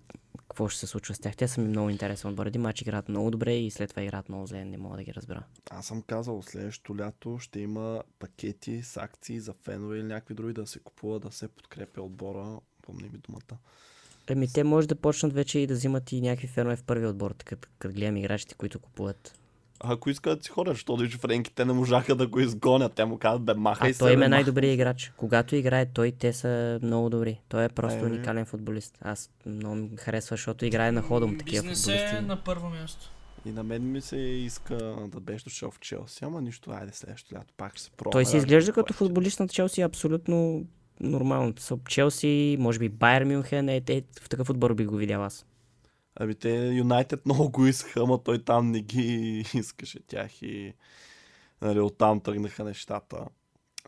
какво 0.57 0.69
ще 0.69 0.81
се 0.81 0.87
случва 0.87 1.15
с 1.15 1.19
тях. 1.19 1.37
Те 1.37 1.49
са 1.49 1.61
ми 1.61 1.69
много 1.69 1.91
интересни 1.91 2.31
отбор. 2.31 2.47
Един 2.47 2.63
матч 2.63 2.81
играят 2.81 3.09
много 3.09 3.31
добре 3.31 3.55
и 3.55 3.71
след 3.71 3.91
това 3.91 4.03
играят 4.03 4.29
много 4.29 4.47
зле. 4.47 4.65
Не 4.65 4.79
мога 4.79 4.97
да 4.97 5.05
ги 5.05 5.15
разбера. 5.15 5.43
Аз 5.71 5.87
съм 5.87 6.03
казал, 6.03 6.43
следващото 6.43 6.99
лято 6.99 7.39
ще 7.39 7.61
има 7.61 8.03
пакети 8.19 8.83
с 8.83 8.97
акции 8.97 9.41
за 9.41 9.53
фенове 9.53 9.99
или 9.99 10.07
някакви 10.07 10.35
други 10.35 10.53
да 10.53 10.67
се 10.67 10.79
купува, 10.79 11.21
да 11.21 11.33
се 11.33 11.49
подкрепя 11.49 12.03
отбора. 12.03 12.61
Помни 12.83 13.03
ми 13.03 13.19
думата. 13.19 13.59
Еми, 14.29 14.49
те 14.53 14.65
може 14.65 14.89
да 14.89 14.95
почнат 14.95 15.33
вече 15.33 15.59
и 15.59 15.67
да 15.67 15.75
взимат 15.75 16.13
и 16.13 16.21
някакви 16.21 16.47
фенове 16.47 16.77
в 16.77 16.85
първи 16.85 17.07
отбор, 17.07 17.35
като 17.35 17.69
гледам 17.85 18.17
играчите, 18.17 18.55
които 18.55 18.79
купуват. 18.79 19.39
Ако 19.81 20.11
искат 20.11 20.39
да 20.39 20.45
си 20.45 20.51
ходят, 20.51 20.75
защото 20.75 21.03
виж 21.03 21.17
Френки, 21.17 21.55
те 21.55 21.65
не 21.65 21.73
можаха 21.73 22.15
да 22.15 22.27
го 22.27 22.41
изгонят. 22.41 22.93
Те 22.93 23.05
му 23.05 23.19
казват, 23.19 23.43
бе, 23.43 23.55
махай 23.55 23.91
А 23.91 23.93
се. 23.93 23.99
той 23.99 24.13
им 24.13 24.23
е 24.23 24.29
най-добрият 24.29 24.75
играч. 24.75 25.13
Когато 25.17 25.57
играе 25.57 25.87
той, 25.87 26.13
те 26.19 26.33
са 26.33 26.79
много 26.83 27.11
добри. 27.11 27.41
Той 27.49 27.65
е 27.65 27.69
просто 27.69 27.99
Еми. 27.99 28.07
уникален 28.15 28.45
футболист. 28.47 28.99
Аз 29.03 29.31
много 29.47 29.75
ми 29.75 29.91
харесва, 29.97 30.37
защото 30.37 30.65
играе 30.67 30.93
на 30.93 31.03
хода 31.03 31.27
му 31.27 31.39
такива 31.39 31.63
Бизнес 31.63 31.85
футболисти. 31.85 32.17
е 32.17 32.21
на 32.21 32.37
първо 32.37 32.69
място. 32.69 33.11
И 33.47 33.53
на 33.53 33.63
мен 33.63 33.91
ми 33.93 34.01
се 34.01 34.17
иска 34.17 34.77
да 35.09 35.21
беше 35.21 35.45
дошъл 35.45 35.71
в 35.71 35.81
Челси, 35.81 36.25
ама 36.25 36.41
нищо, 36.43 36.71
айде 36.71 36.93
следващото 36.93 37.35
лято 37.35 37.55
пак 37.57 37.73
ще 37.77 37.83
се 37.83 37.91
пробва. 37.91 38.11
Той 38.11 38.25
се 38.25 38.37
изглежда 38.37 38.73
като 38.73 38.93
футболист 38.95 39.41
на 39.41 39.49
Челси 39.49 39.81
абсолютно 39.81 40.65
нормално. 41.01 41.55
Са 41.59 41.79
Челси, 41.89 42.57
може 42.61 42.79
би 42.79 42.89
Байер 42.89 43.25
Мюнхен, 43.25 43.69
е, 43.69 43.83
е, 43.89 44.03
в 44.23 44.29
такъв 44.29 44.51
отбор 44.51 44.75
би 44.75 44.87
го 44.87 44.97
видял 44.97 45.25
аз. 45.25 45.47
Ами 46.17 46.35
те 46.35 46.69
Юнайтед 46.69 47.27
много 47.27 47.51
го 47.51 47.67
искаха, 47.67 48.01
ама 48.01 48.23
той 48.23 48.45
там 48.45 48.71
не 48.71 48.81
ги 48.81 49.45
искаше 49.55 50.01
тях 50.07 50.43
и 50.43 50.75
нали, 51.63 51.81
оттам 51.81 52.21
тръгнаха 52.21 52.65
нещата. 52.65 53.27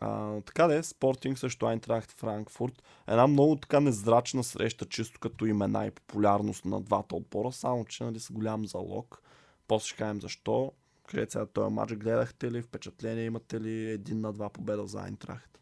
А, 0.01 0.41
така 0.41 0.67
да 0.67 0.75
е, 0.75 0.83
Спортинг 0.83 1.39
също 1.39 1.65
Айнтрахт 1.65 2.11
Франкфурт. 2.11 2.83
Една 3.07 3.27
много 3.27 3.55
така 3.55 3.79
незрачна 3.79 4.43
среща, 4.43 4.85
чисто 4.85 5.19
като 5.19 5.45
имена 5.45 5.85
и 5.85 5.91
популярност 5.91 6.65
на 6.65 6.81
двата 6.81 7.15
отбора, 7.15 7.51
само 7.51 7.85
че 7.85 8.03
нали, 8.03 8.19
са 8.19 8.33
голям 8.33 8.65
залог. 8.65 9.21
После 9.67 9.87
ще 9.87 9.97
кажем 9.97 10.21
защо. 10.21 10.71
Кажете 11.07 11.31
сега 11.31 11.45
този 11.45 11.73
матч, 11.73 11.93
гледахте 11.93 12.51
ли, 12.51 12.61
впечатление 12.61 13.25
имате 13.25 13.61
ли 13.61 13.89
един 13.89 14.21
на 14.21 14.33
два 14.33 14.49
победа 14.49 14.87
за 14.87 15.01
Айнтрахт? 15.01 15.59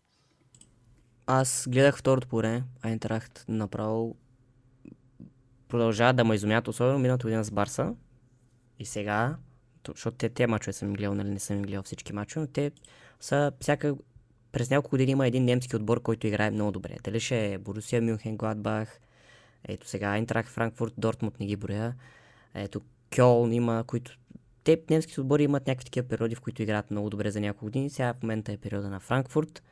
Аз 1.26 1.68
гледах 1.70 1.98
второто 1.98 2.28
по 2.28 2.38
време, 2.38 2.64
Айнтрахт 2.82 3.46
направо 3.48 4.16
продължава 5.68 6.14
да 6.14 6.24
ме 6.24 6.36
изумят, 6.36 6.68
особено 6.68 7.00
миналата 7.00 7.28
година 7.28 7.44
с 7.44 7.52
Барса. 7.52 7.96
И 8.80 8.86
сега, 8.86 9.38
то- 9.84 9.92
защото 9.96 10.18
те, 10.18 10.30
те 10.30 10.48
мачове 10.48 10.74
съм 10.74 10.94
гледал, 10.94 11.16
нали 11.16 11.30
не 11.30 11.40
съм 11.40 11.62
гледал 11.62 11.84
всички 11.84 12.14
мачове, 12.14 12.42
но 12.42 12.48
те 12.48 12.72
са 13.20 13.52
всяка... 13.60 13.96
През 14.52 14.70
няколко 14.70 14.90
години 14.90 15.12
има 15.12 15.28
един 15.28 15.46
немски 15.46 15.76
отбор, 15.76 16.02
който 16.02 16.28
играе 16.28 16.52
много 16.52 16.72
добре. 16.72 16.98
Дали 17.04 17.20
ще 17.20 17.54
е 17.54 17.58
Борусия 17.58 18.02
Мюнхен, 18.02 18.38
Гладбах, 18.38 19.00
ето 19.64 19.88
сега 19.88 20.08
Айнтрах, 20.08 20.50
Франкфурт, 20.50 20.94
Дортмунд 20.98 21.40
не 21.40 21.46
ги 21.46 21.56
броя. 21.56 21.96
Ето 22.54 22.82
Кьолн 23.16 23.54
има, 23.54 23.84
които... 23.88 24.18
Те 24.64 24.82
немските 24.90 25.22
отбори 25.22 25.44
имат 25.44 25.68
някакви 25.68 25.86
такива 25.86 26.08
периоди, 26.08 26.36
в 26.36 26.42
които 26.42 26.62
играят 26.62 26.92
много 26.92 27.10
добре 27.10 27.32
за 27.32 27.40
няколко 27.40 27.66
години. 27.66 27.90
Сега 27.90 28.14
в 28.14 28.24
момента 28.24 28.52
е 28.52 28.58
периода 28.58 28.90
на 28.90 29.00
Франкфурт 29.00 29.64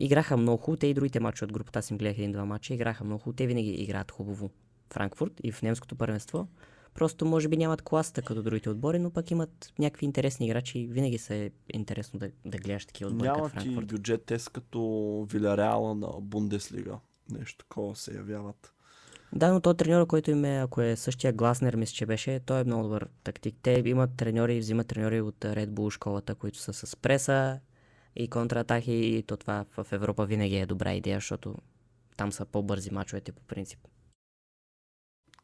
играха 0.00 0.36
много 0.36 0.62
хубаво. 0.62 0.78
Те 0.78 0.86
и 0.86 0.94
другите 0.94 1.20
мачове 1.20 1.44
от 1.44 1.52
групата, 1.52 1.80
им 1.90 1.98
гледах 1.98 2.18
един-два 2.18 2.44
мача, 2.44 2.74
играха 2.74 3.04
много 3.04 3.18
хубаво. 3.18 3.36
Те 3.36 3.46
винаги 3.46 3.70
играят 3.70 4.10
хубаво. 4.10 4.50
Франкфурт 4.92 5.32
и 5.42 5.52
в 5.52 5.62
немското 5.62 5.96
първенство. 5.96 6.48
Просто 6.94 7.26
може 7.26 7.48
би 7.48 7.56
нямат 7.56 7.82
класата 7.82 8.22
като 8.22 8.42
другите 8.42 8.70
отбори, 8.70 8.98
но 8.98 9.10
пък 9.10 9.30
имат 9.30 9.72
някакви 9.78 10.06
интересни 10.06 10.46
играчи 10.46 10.78
и 10.78 10.86
винаги 10.86 11.18
се 11.18 11.44
е 11.44 11.50
интересно 11.72 12.18
да, 12.18 12.30
да 12.44 12.58
гледаш 12.58 12.86
такива 12.86 13.10
отбори 13.10 13.28
като 13.28 13.38
Няма 13.38 13.50
ти 13.50 13.56
Франкфурт. 13.56 13.86
бюджет, 13.86 14.24
те 14.24 14.38
са 14.38 14.50
като 14.50 14.80
Вилареала 15.30 15.94
на 15.94 16.08
Бундеслига. 16.20 16.98
Нещо 17.30 17.58
такова 17.58 17.96
се 17.96 18.14
явяват. 18.14 18.74
Да, 19.32 19.52
но 19.52 19.60
той 19.60 19.74
треньор, 19.74 20.06
който 20.06 20.30
им 20.30 20.44
е, 20.44 20.58
ако 20.58 20.80
е 20.80 20.96
същия 20.96 21.32
Гласнер, 21.32 21.76
мисля, 21.76 21.94
че 21.94 22.06
беше, 22.06 22.40
той 22.40 22.60
е 22.60 22.64
много 22.64 22.82
добър 22.82 23.08
тактик. 23.24 23.56
Те 23.62 23.82
имат 23.86 24.10
треньори, 24.16 24.58
взимат 24.58 24.86
треньори 24.86 25.20
от 25.20 25.40
Red 25.40 25.68
Bull 25.68 25.90
школата, 25.90 26.34
които 26.34 26.58
са 26.58 26.72
с 26.72 26.96
преса 26.96 27.60
и 28.16 28.28
контратаки 28.28 28.92
и 28.92 29.22
то 29.22 29.36
това 29.36 29.64
в 29.76 29.86
Европа 29.92 30.26
винаги 30.26 30.56
е 30.56 30.66
добра 30.66 30.94
идея, 30.94 31.16
защото 31.16 31.54
там 32.16 32.32
са 32.32 32.44
по-бързи 32.44 32.90
мачовете 32.90 33.32
по 33.32 33.42
принцип. 33.42 33.78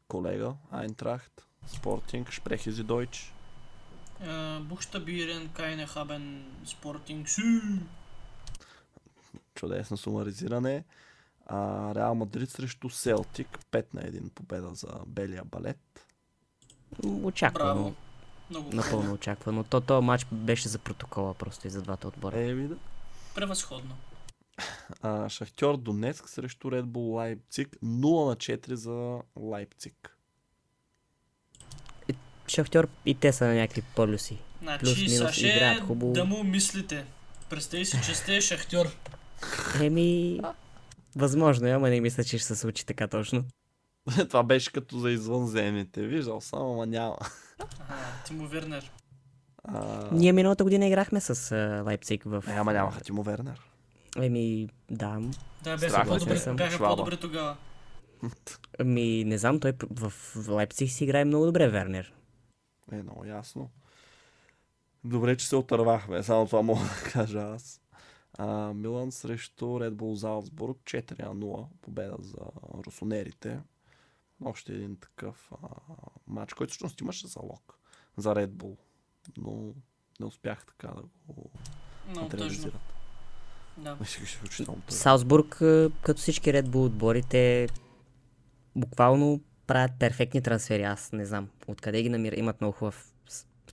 Колега, 0.09 0.55
Айнтрахт, 0.71 1.47
Спортинг. 1.67 2.29
Е, 4.21 4.59
Бухштабирен, 4.61 5.49
Кайне 5.49 5.87
Хабен, 5.87 6.45
Спортинг, 6.65 7.29
Сю. 7.29 7.43
Чудесно 9.55 9.97
сумаризиране. 9.97 10.85
А, 11.47 11.95
Реал 11.95 12.15
Мадрид 12.15 12.51
срещу 12.51 12.91
Селтик. 12.91 13.59
5 13.71 13.95
на 13.95 14.03
1 14.03 14.31
победа 14.31 14.75
за 14.75 14.89
белия 15.07 15.45
балет. 15.45 16.07
Очаквано. 17.05 17.75
Браво. 17.75 17.95
Много 18.51 18.71
Напълно 18.73 19.13
очаквано. 19.13 19.65
То, 19.65 19.81
този 19.81 20.07
матч 20.07 20.27
беше 20.33 20.69
за 20.69 20.79
протокола 20.79 21.35
просто 21.35 21.67
и 21.67 21.71
за 21.71 21.83
двата 21.83 22.09
отбора. 22.09 22.41
Еми 22.41 22.69
да. 22.69 22.77
превъзходно. 23.35 23.97
А, 25.03 25.29
Шахтьор 25.29 25.77
Донецк 25.77 26.29
срещу 26.29 26.69
Red 26.69 26.83
Bull 26.85 27.15
Лайпциг. 27.15 27.69
0 27.85 28.29
на 28.29 28.37
4 28.37 28.73
за 28.75 29.19
Лайпциг. 29.37 30.17
Шахтьор 32.49 32.89
и 33.07 33.15
те 33.15 33.33
са 33.33 33.45
на 33.47 33.55
някакви 33.55 33.83
полюси. 33.83 34.39
Значи, 34.63 34.85
Плюс, 34.85 34.97
минус, 34.99 35.13
сега 35.17 35.33
ще 35.33 35.47
играят 35.47 35.83
хубаво. 35.83 36.13
да 36.13 36.25
му 36.25 36.45
мислите. 36.45 37.05
Представи 37.51 37.85
си, 37.85 38.01
че 38.05 38.15
сте 38.15 38.41
шахтьор. 38.41 38.87
Еми, 39.83 40.41
възможно 41.17 41.67
е, 41.67 41.71
ама 41.71 41.91
не 41.91 42.01
мисля, 42.01 42.25
че 42.25 42.39
ще 42.39 42.47
се 42.47 42.57
случи 42.57 42.87
така 42.87 43.09
точно. 43.09 43.45
Това 44.29 44.43
беше 44.43 44.73
като 44.73 44.99
за 44.99 45.11
извънземните. 45.11 46.03
Виждал 46.03 46.41
съм, 46.41 46.63
ама 46.63 46.87
няма. 46.87 47.17
Ага, 47.59 47.95
Тимо 48.27 48.47
Вернер. 48.49 48.93
А, 49.65 50.09
Ние 50.13 50.33
миналата 50.33 50.65
година 50.65 50.87
играхме 50.87 51.21
с 51.21 51.53
а, 51.53 51.83
Лайпциг 51.87 52.23
в... 52.25 52.45
е, 52.49 52.53
ама 52.53 52.73
нямаха 52.73 53.01
Тимо 53.01 53.23
Вернер. 53.23 53.61
Еми, 54.23 54.69
да. 54.91 55.21
Да, 55.65 55.77
бяха 55.77 55.91
Страх 55.91 56.09
по-добри, 56.09 56.39
съм. 56.39 56.57
бяха 56.57 56.77
Шваба. 56.77 56.97
по-добри 56.97 57.17
тогава. 57.17 57.57
Ами, 58.79 59.25
не 59.25 59.39
знам, 59.39 59.61
той 59.61 59.73
в, 59.91 60.11
в 60.11 60.49
Лайпциг 60.49 60.91
си 60.91 61.05
играе 61.05 61.25
много 61.25 61.47
добре, 61.47 61.69
Вернер. 61.69 62.13
Е, 62.93 63.03
много 63.03 63.25
ясно. 63.25 63.71
Добре, 65.05 65.37
че 65.37 65.49
се 65.49 65.57
отървахме. 65.57 66.23
Само 66.23 66.47
това 66.47 66.63
мога 66.63 66.81
да 66.81 67.11
кажа 67.11 67.41
аз. 67.41 67.81
А, 68.39 68.73
Милан 68.75 69.13
срещу 69.13 69.65
Red 69.65 69.91
Bull 69.91 70.15
Залцбург 70.15 70.79
4 70.79 71.23
на 71.23 71.35
0 71.37 71.67
победа 71.81 72.17
за 72.21 72.39
русонерите. 72.87 73.61
Още 74.45 74.73
един 74.73 74.97
такъв 74.97 75.53
а, 75.63 75.69
матч, 76.27 76.55
който 76.55 76.71
всъщност 76.71 77.01
имаше 77.01 77.27
залог 77.27 77.79
за 78.17 78.35
Red 78.35 78.49
Bull. 78.51 78.77
Но 79.37 79.73
не 80.21 80.27
успях 80.27 80.67
така 80.67 80.89
да 80.89 81.03
го 81.35 81.51
Много 82.09 82.29
тъжно. 82.29 82.71
Да. 83.79 83.97
А, 85.61 85.91
като 86.03 86.21
всички 86.21 86.53
Red 86.53 86.67
Bull 86.67 86.85
отбори, 86.85 87.23
те 87.23 87.69
буквално 88.77 89.41
правят 89.67 89.93
перфектни 89.99 90.43
трансфери. 90.43 90.83
Аз 90.83 91.13
не 91.13 91.27
знам 91.27 91.49
откъде 91.67 92.03
ги 92.03 92.09
намират. 92.09 92.39
Имат 92.39 92.61
много 92.61 92.73
хубав 92.73 93.13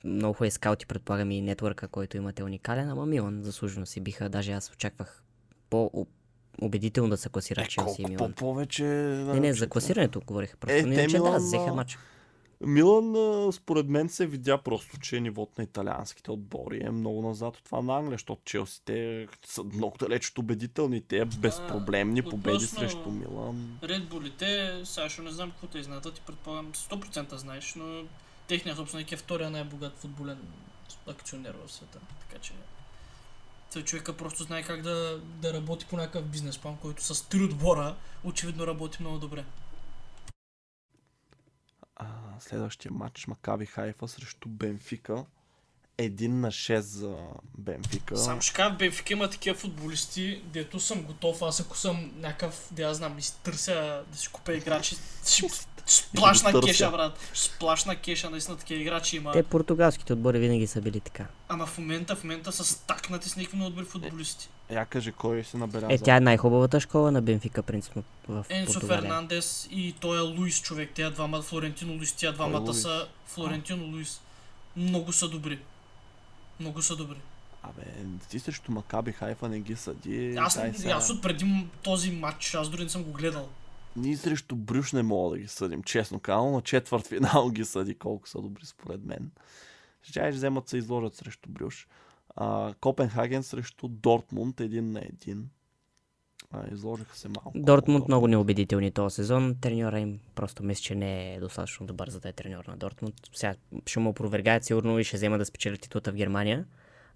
много 0.04 0.34
хубави 0.34 0.52
скаути, 0.52 0.86
предполагам 0.86 1.32
и 1.32 1.42
нетворка, 1.42 1.88
който 1.88 2.18
имате 2.18 2.42
е 2.42 2.46
уникален, 2.46 2.90
ама 2.90 3.06
Милан 3.06 3.44
заслужено 3.44 3.86
си 3.86 4.02
биха. 4.02 4.30
Даже 4.30 4.52
аз 4.52 4.72
очаквах 4.72 5.24
по-убедително 5.70 7.10
да 7.10 7.18
се 7.18 7.30
класира 7.30 7.62
Е, 7.62 7.66
Челси 7.66 8.02
и 8.02 8.06
Милан. 8.06 8.34
по-повече... 8.34 8.84
Не, 8.84 9.40
не, 9.40 9.54
за 9.54 9.68
класирането 9.68 10.22
говорих. 10.22 10.58
Просто 10.58 10.78
Е, 10.78 10.82
не, 10.82 11.08
че 11.08 11.18
да, 11.18 11.24
Милан, 11.24 11.38
взеха 11.42 11.66
а, 11.70 11.74
матч. 11.74 11.98
Милан, 12.66 13.52
според 13.52 13.88
мен, 13.88 14.10
се 14.10 14.28
видя 14.28 14.58
просто, 14.58 15.00
че 15.00 15.20
нивото 15.20 15.52
на 15.58 15.64
италианските 15.64 16.32
отбори 16.32 16.82
е 16.84 16.92
много 16.92 17.22
назад 17.22 17.58
от 17.58 17.64
това 17.64 17.82
на 17.82 17.98
Англия, 17.98 18.14
защото 18.14 18.42
Челси 18.46 18.82
те 18.86 19.28
са 19.46 19.64
много 19.64 19.98
далеч 19.98 20.30
от 20.30 20.38
убедителни. 20.38 21.02
Те 21.02 21.26
безпроблемни 21.26 22.20
А, 22.20 22.30
победи 22.30 22.66
срещу 22.66 23.12
Милан. 23.12 23.80
Редболите, 23.84 24.82
Сашо, 24.84 25.22
не 25.22 25.32
знам 25.32 25.52
какво 25.52 25.68
те 25.68 25.80
изнадат 25.80 26.18
и 26.18 26.22
предполагам 26.22 26.74
100% 26.74 27.36
знаеш, 27.36 27.76
но 27.76 28.04
техният 28.48 28.78
собственик 28.78 29.12
е 29.12 29.18
втория 29.18 29.50
най-богат 29.50 29.98
футболен 29.98 30.38
акционер 31.08 31.56
в 31.66 31.72
света. 31.72 32.00
Така 32.20 32.42
че 32.42 32.54
той 33.74 33.84
човека 33.84 34.18
просто 34.18 34.44
знае 34.44 34.64
как 34.64 34.82
да, 34.82 35.22
да 35.42 35.54
работи 35.54 35.86
по 35.86 35.98
някакъв 35.98 36.26
бизнес 36.26 36.58
план, 36.58 36.78
който 36.82 37.04
с 37.04 37.30
три 37.30 37.44
отбора 37.44 37.96
очевидно 38.24 38.68
работи 38.68 38.98
много 39.00 39.18
добре. 39.18 39.46
Следващия 42.40 42.92
матч 42.92 43.28
Макаби 43.28 43.66
Хайфа 43.66 44.08
срещу 44.08 44.50
Бенфика. 44.50 45.26
Един 45.98 46.40
на 46.40 46.52
6 46.52 46.80
за 46.80 47.18
Бенфика. 47.58 48.18
Сам 48.18 48.42
ще 48.42 48.54
кажа, 48.54 48.76
Бенфика 48.76 49.14
има 49.14 49.30
такива 49.30 49.56
футболисти, 49.56 50.44
дето 50.46 50.80
съм 50.80 51.04
готов, 51.04 51.42
аз 51.42 51.60
ако 51.60 51.78
съм 51.78 52.12
някакъв, 52.16 52.68
да 52.72 52.82
я 52.82 52.94
знам, 52.94 53.18
изтърся 53.18 54.04
да 54.12 54.18
си 54.18 54.28
купя 54.28 54.54
играчи, 54.54 54.96
ще, 55.28 55.48
Сплашна 55.86 56.62
кеша, 56.62 56.92
брат. 56.92 57.20
Сплашна 57.34 57.96
кеша, 57.96 58.30
наистина 58.30 58.58
такива 58.58 58.82
играчи 58.82 59.18
има. 59.18 59.32
Те 59.32 59.44
португалските 59.44 60.14
отбори 60.14 60.40
винаги 60.40 60.68
са 60.68 60.82
били 60.82 61.00
така. 61.00 61.26
Ама 61.50 61.66
в 61.66 61.78
момента, 61.78 62.16
в 62.16 62.24
момента 62.24 62.52
са 62.52 62.66
стакнати 62.66 63.30
с 63.30 63.36
никакви 63.36 63.60
добри 63.60 63.86
футболисти. 63.86 64.50
Я 64.70 64.86
кажи 64.86 65.12
кой 65.12 65.44
си 65.44 65.58
набелязал. 65.58 65.90
Е, 65.92 65.98
тя 65.98 66.16
е 66.16 66.20
най-хубавата 66.20 66.80
школа 66.80 67.12
на 67.12 67.22
Бенфика, 67.22 67.64
принципно, 67.64 68.04
в 68.28 68.46
Енсо 68.50 68.74
Португалия. 68.74 69.02
Фернандес 69.02 69.68
и 69.72 69.96
той 70.00 70.18
е 70.18 70.22
Луис 70.22 70.62
човек. 70.62 70.92
Тя 70.94 71.10
двама, 71.10 71.42
Флорентино 71.42 71.94
Луис, 71.94 72.14
тия 72.14 72.34
двамата 72.34 72.60
Луис? 72.60 72.82
са 72.82 73.08
Флорентино 73.26 73.86
Луис. 73.86 74.22
Много 74.76 75.14
са 75.14 75.30
добри. 75.30 75.60
Много 76.60 76.82
са 76.82 76.96
добри. 76.96 77.18
Абе, 77.64 77.82
ти 78.30 78.40
срещу 78.40 78.72
Макаби 78.72 79.12
Хайфа 79.12 79.50
не 79.50 79.60
ги 79.60 79.76
съди. 79.76 80.36
Аз, 80.36 80.54
сега. 80.54 80.94
аз 80.94 81.10
от 81.10 81.22
преди 81.22 81.68
този 81.84 82.12
матч, 82.12 82.56
аз 82.56 82.70
дори 82.70 82.84
не 82.84 82.90
съм 82.90 83.04
го 83.04 83.12
гледал. 83.12 83.50
Ние 83.96 84.18
срещу 84.18 84.56
Брюш 84.56 84.94
не 84.94 85.04
мога 85.04 85.36
да 85.36 85.42
ги 85.42 85.48
съдим, 85.48 85.84
честно 85.84 86.20
казано. 86.20 86.52
На 86.52 86.62
четвърт 86.62 87.08
финал 87.08 87.50
ги 87.50 87.66
съди 87.66 87.96
колко 87.96 88.30
са 88.30 88.42
добри 88.42 88.66
според 88.66 89.06
мен. 89.06 89.32
Ще 90.02 90.32
вземат 90.32 90.70
се 90.70 90.78
изложат 90.78 91.16
срещу 91.16 91.50
Брюш. 91.50 91.88
А, 92.36 92.74
Копенхаген 92.82 93.44
срещу 93.44 93.88
Дортмунд 93.88 94.60
един 94.60 94.92
на 94.92 95.00
един. 95.00 95.50
А, 96.52 96.74
изложиха 96.74 97.18
се 97.18 97.28
малко. 97.28 97.52
Дортмунд 97.56 98.08
много 98.08 98.28
неубедителни 98.28 98.92
този 98.92 99.16
сезон. 99.16 99.56
Треньора 99.62 100.00
им 100.00 100.20
просто 100.36 100.64
мисля, 100.64 100.82
че 100.82 100.96
не 100.96 101.34
е 101.34 101.40
достатъчно 101.40 101.86
добър 101.86 102.10
за 102.10 102.20
да 102.20 102.30
е 102.30 102.34
треньор 102.34 102.66
на 102.66 102.78
Дортмунд. 102.78 103.16
Сега 103.34 103.56
ще 103.86 104.00
му 104.00 104.10
опровергаят 104.10 104.66
сигурно 104.66 105.00
и 105.00 105.04
ще 105.04 105.18
взема 105.18 105.38
да 105.38 105.46
спечели 105.46 105.78
титлата 105.78 106.12
в 106.12 106.16
Германия. 106.16 106.66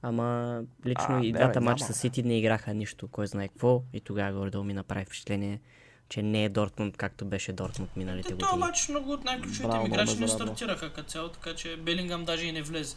Ама 0.01 0.61
лично 0.85 1.07
А, 1.09 1.25
и 1.25 1.31
двата 1.33 1.61
мача 1.61 1.83
няма, 1.83 1.93
с. 1.93 1.99
Сити 1.99 2.23
не 2.23 2.39
играха 2.39 2.73
нищо, 2.73 3.07
кой 3.07 3.27
знае 3.27 3.47
какво. 3.47 3.83
И 3.93 4.01
тогава 4.01 4.39
горе 4.39 4.63
ми 4.63 4.73
направи 4.73 5.05
впечатление, 5.05 5.61
че 6.09 6.23
не 6.23 6.43
е 6.43 6.49
Дортмунд, 6.49 6.97
както 6.97 7.25
беше 7.25 7.53
Дортмунд 7.53 7.95
миналите 7.95 8.27
Те, 8.27 8.33
години. 8.33 8.49
този 8.49 8.59
матч 8.59 8.89
много 8.89 9.11
от 9.11 9.23
най-ключовите 9.23 9.77
играчи 9.85 10.19
не 10.19 10.27
стартираха 10.27 10.93
като 10.93 11.09
цяло, 11.09 11.29
така 11.29 11.55
че 11.55 11.77
Белингам 11.77 12.25
даже 12.25 12.45
и 12.45 12.51
не 12.51 12.61
влезе. 12.61 12.95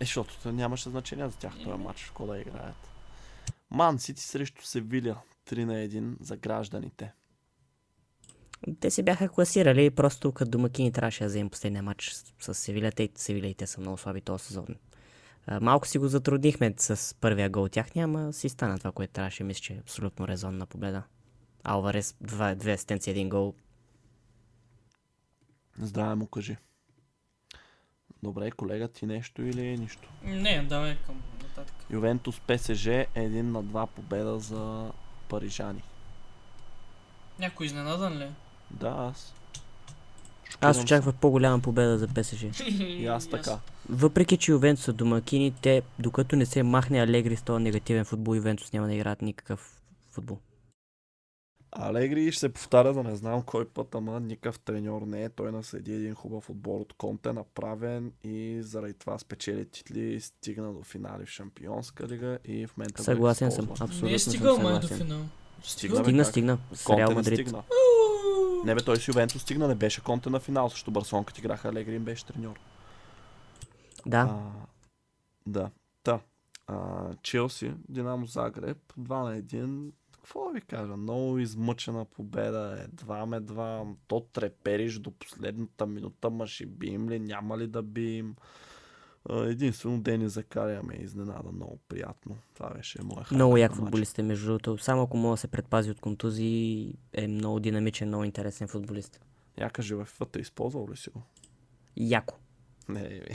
Е, 0.00 0.04
защото 0.04 0.38
то 0.42 0.52
нямаше 0.52 0.88
значение 0.88 1.28
за 1.28 1.36
тях 1.36 1.52
този 1.52 1.70
Еми. 1.70 1.84
матч, 1.84 2.04
какво 2.04 2.26
да 2.26 2.38
играят. 2.38 2.88
Ман 3.70 3.98
Сити 3.98 4.22
срещу 4.22 4.62
Севиля. 4.62 5.16
3 5.50 5.64
на 5.64 5.74
1 5.74 6.14
за 6.20 6.36
гражданите. 6.36 7.12
Те 8.80 8.90
се 8.90 9.02
бяха 9.02 9.28
класирали, 9.28 9.90
просто 9.90 10.32
като 10.32 10.50
домакини 10.50 10.92
трябваше 10.92 11.24
да 11.24 11.28
вземем 11.28 11.50
последния 11.50 11.82
матч 11.82 12.12
с, 12.40 12.54
Севиля, 12.54 12.92
тъй 12.92 13.08
Севиля 13.14 13.46
и 13.46 13.54
те 13.54 13.66
са 13.66 13.80
много 13.80 13.98
слаби 13.98 14.20
този 14.20 14.44
сезон. 14.44 14.66
Малко 15.60 15.86
си 15.86 15.98
го 15.98 16.08
затруднихме 16.08 16.74
с 16.78 17.14
първия 17.20 17.50
гол 17.50 17.64
от 17.64 17.72
тях, 17.72 17.94
няма 17.94 18.32
си 18.32 18.48
стана 18.48 18.78
това, 18.78 18.92
което 18.92 19.12
трябваше, 19.12 19.44
мисля, 19.44 19.60
че 19.60 19.72
е 19.72 19.78
абсолютно 19.78 20.28
резонна 20.28 20.66
победа. 20.66 21.02
Алварес, 21.68 22.14
два, 22.20 22.54
две 22.54 22.72
асистенции, 22.72 23.10
един 23.10 23.28
гол. 23.28 23.54
Здраве 25.78 26.14
му 26.14 26.26
кажи. 26.26 26.56
Добре, 28.22 28.50
колега, 28.50 28.88
ти 28.88 29.06
нещо 29.06 29.42
или 29.42 29.78
нищо? 29.78 30.08
Не, 30.22 30.62
давай 30.62 30.96
към 31.06 31.22
нататък. 31.42 31.74
Ювентус 31.90 32.40
ПСЖ 32.40 32.86
е 32.86 33.08
един 33.14 33.52
на 33.52 33.62
два 33.62 33.86
победа 33.86 34.38
за 34.38 34.92
парижани. 35.28 35.82
Някой 37.38 37.66
изненадан 37.66 38.18
ли? 38.18 38.30
Да, 38.70 38.88
аз. 38.88 39.34
Аз 40.60 40.76
Шокирам 40.76 40.84
очаквах 40.84 41.14
по-голяма 41.14 41.62
победа 41.62 41.98
за 41.98 42.08
ПСЖ. 42.08 42.42
И 42.80 43.06
аз 43.06 43.26
така. 43.26 43.58
Въпреки, 43.88 44.36
че 44.36 44.52
Ювентус 44.52 44.84
са 44.84 44.92
домакини, 44.92 45.54
те, 45.62 45.82
докато 45.98 46.36
не 46.36 46.46
се 46.46 46.62
махне 46.62 47.02
Алегри 47.02 47.36
с 47.36 47.42
този 47.42 47.62
негативен 47.62 48.04
футбол, 48.04 48.36
Ювентус 48.36 48.72
няма 48.72 48.86
да 48.86 48.94
играят 48.94 49.22
никакъв 49.22 49.82
футбол. 50.10 50.38
Алегри 51.72 52.32
ще 52.32 52.40
се 52.40 52.52
повтаря 52.52 52.94
да 52.94 53.02
не 53.02 53.16
знам 53.16 53.42
кой 53.42 53.68
път, 53.68 53.94
ама 53.94 54.20
никакъв 54.20 54.58
треньор 54.58 55.02
не 55.02 55.24
е. 55.24 55.28
Той 55.28 55.52
наследи 55.52 55.92
един 55.92 56.14
хубав 56.14 56.50
отбор 56.50 56.80
от 56.80 56.92
Конте, 56.92 57.32
направен 57.32 58.12
и 58.24 58.58
заради 58.62 58.94
това 58.94 59.18
спечели 59.18 59.70
титли, 59.70 60.20
стигна 60.20 60.72
до 60.72 60.82
финали 60.82 61.26
в 61.26 61.28
Шампионска 61.28 62.08
лига 62.08 62.38
и 62.44 62.66
в 62.66 62.76
момента 62.76 63.02
Съгласен 63.02 63.52
съм, 63.52 63.68
абсолютно 63.70 64.08
не 64.08 64.14
е 64.14 64.18
стигал 64.18 64.58
май 64.58 64.80
до 64.80 64.88
финал. 64.88 65.20
Стигна, 65.62 65.96
Стигна, 66.04 66.24
стигна. 66.24 66.58
С 66.72 66.90
Реал 66.90 67.08
не 67.08 67.14
Мадрид. 67.14 67.34
стигна. 67.34 67.62
Не 68.64 68.74
бе, 68.74 68.82
той 68.82 68.96
с 68.96 69.08
Ювентус 69.08 69.42
стигна, 69.42 69.68
не 69.68 69.74
беше 69.74 70.02
Конте 70.04 70.30
на 70.30 70.40
финал, 70.40 70.70
също 70.70 70.90
Барселон, 70.90 71.24
като 71.24 71.40
играха 71.40 71.68
Алегри 71.68 71.94
им 71.94 72.04
беше 72.04 72.26
треньор. 72.26 72.58
Да, 74.06 74.18
А, 74.18 74.50
да. 75.46 75.70
Та. 76.02 76.20
А, 76.66 77.08
Челси, 77.22 77.72
Динамо 77.88 78.26
Загреб, 78.26 78.78
2 78.98 79.24
на 79.24 79.42
1. 79.42 79.90
Какво 80.26 80.50
ви 80.50 80.60
кажа? 80.60 80.96
Много 80.96 81.38
измъчена 81.38 82.04
победа. 82.04 82.84
Едва 82.84 83.26
ме 83.26 83.40
два. 83.40 83.84
То 84.06 84.20
трепериш 84.20 84.98
до 84.98 85.10
последната 85.10 85.86
минута, 85.86 86.30
ма 86.30 86.46
ще 86.46 86.66
бием 86.66 87.10
ли, 87.10 87.18
няма 87.18 87.58
ли 87.58 87.66
да 87.66 87.82
бием. 87.82 88.34
Единствено 89.30 90.00
Дени 90.00 90.28
Закария 90.28 90.82
ме 90.82 90.94
изненада 90.94 91.52
много 91.52 91.78
приятно. 91.88 92.36
Това 92.54 92.70
беше 92.70 93.02
моя 93.02 93.26
много 93.32 93.52
хайп 93.52 93.60
як 93.62 93.74
футболист 93.74 94.18
е, 94.18 94.22
между 94.22 94.46
другото. 94.46 94.78
Само 94.78 95.02
ако 95.02 95.16
мога 95.16 95.32
да 95.32 95.36
се 95.36 95.48
предпази 95.48 95.90
от 95.90 96.00
контузии, 96.00 96.94
е 97.12 97.28
много 97.28 97.60
динамичен, 97.60 98.08
много 98.08 98.24
интересен 98.24 98.68
футболист. 98.68 99.20
Я 99.58 99.70
кажи, 99.70 99.94
в 99.94 100.08
FIFA 100.18 100.40
използвал 100.40 100.88
ли 100.90 100.96
си 100.96 101.10
го? 101.10 101.22
Яко. 101.96 102.34
Не, 102.88 103.00
бе. 103.02 103.26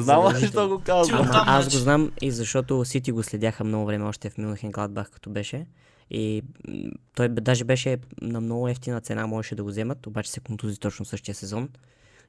Знам 0.00 0.32
ли 0.32 0.38
защо 0.38 0.68
го 0.68 0.82
казвам? 0.84 1.28
Аз 1.32 1.64
го 1.64 1.76
знам 1.76 2.12
и 2.22 2.30
защото 2.30 2.84
Сити 2.84 3.12
го 3.12 3.22
следяха 3.22 3.64
много 3.64 3.86
време 3.86 4.04
още 4.04 4.30
в 4.30 4.38
Мюнхен 4.38 4.70
Гладбах, 4.70 5.10
като 5.10 5.30
беше. 5.30 5.66
И 6.10 6.42
той 7.14 7.28
даже 7.28 7.64
беше 7.64 7.98
на 8.22 8.40
много 8.40 8.68
ефтина 8.68 9.00
цена, 9.00 9.26
можеше 9.26 9.54
да 9.54 9.62
го 9.62 9.68
вземат, 9.68 10.06
обаче 10.06 10.30
се 10.30 10.40
контузи 10.40 10.80
точно 10.80 11.04
същия 11.04 11.34
сезон. 11.34 11.68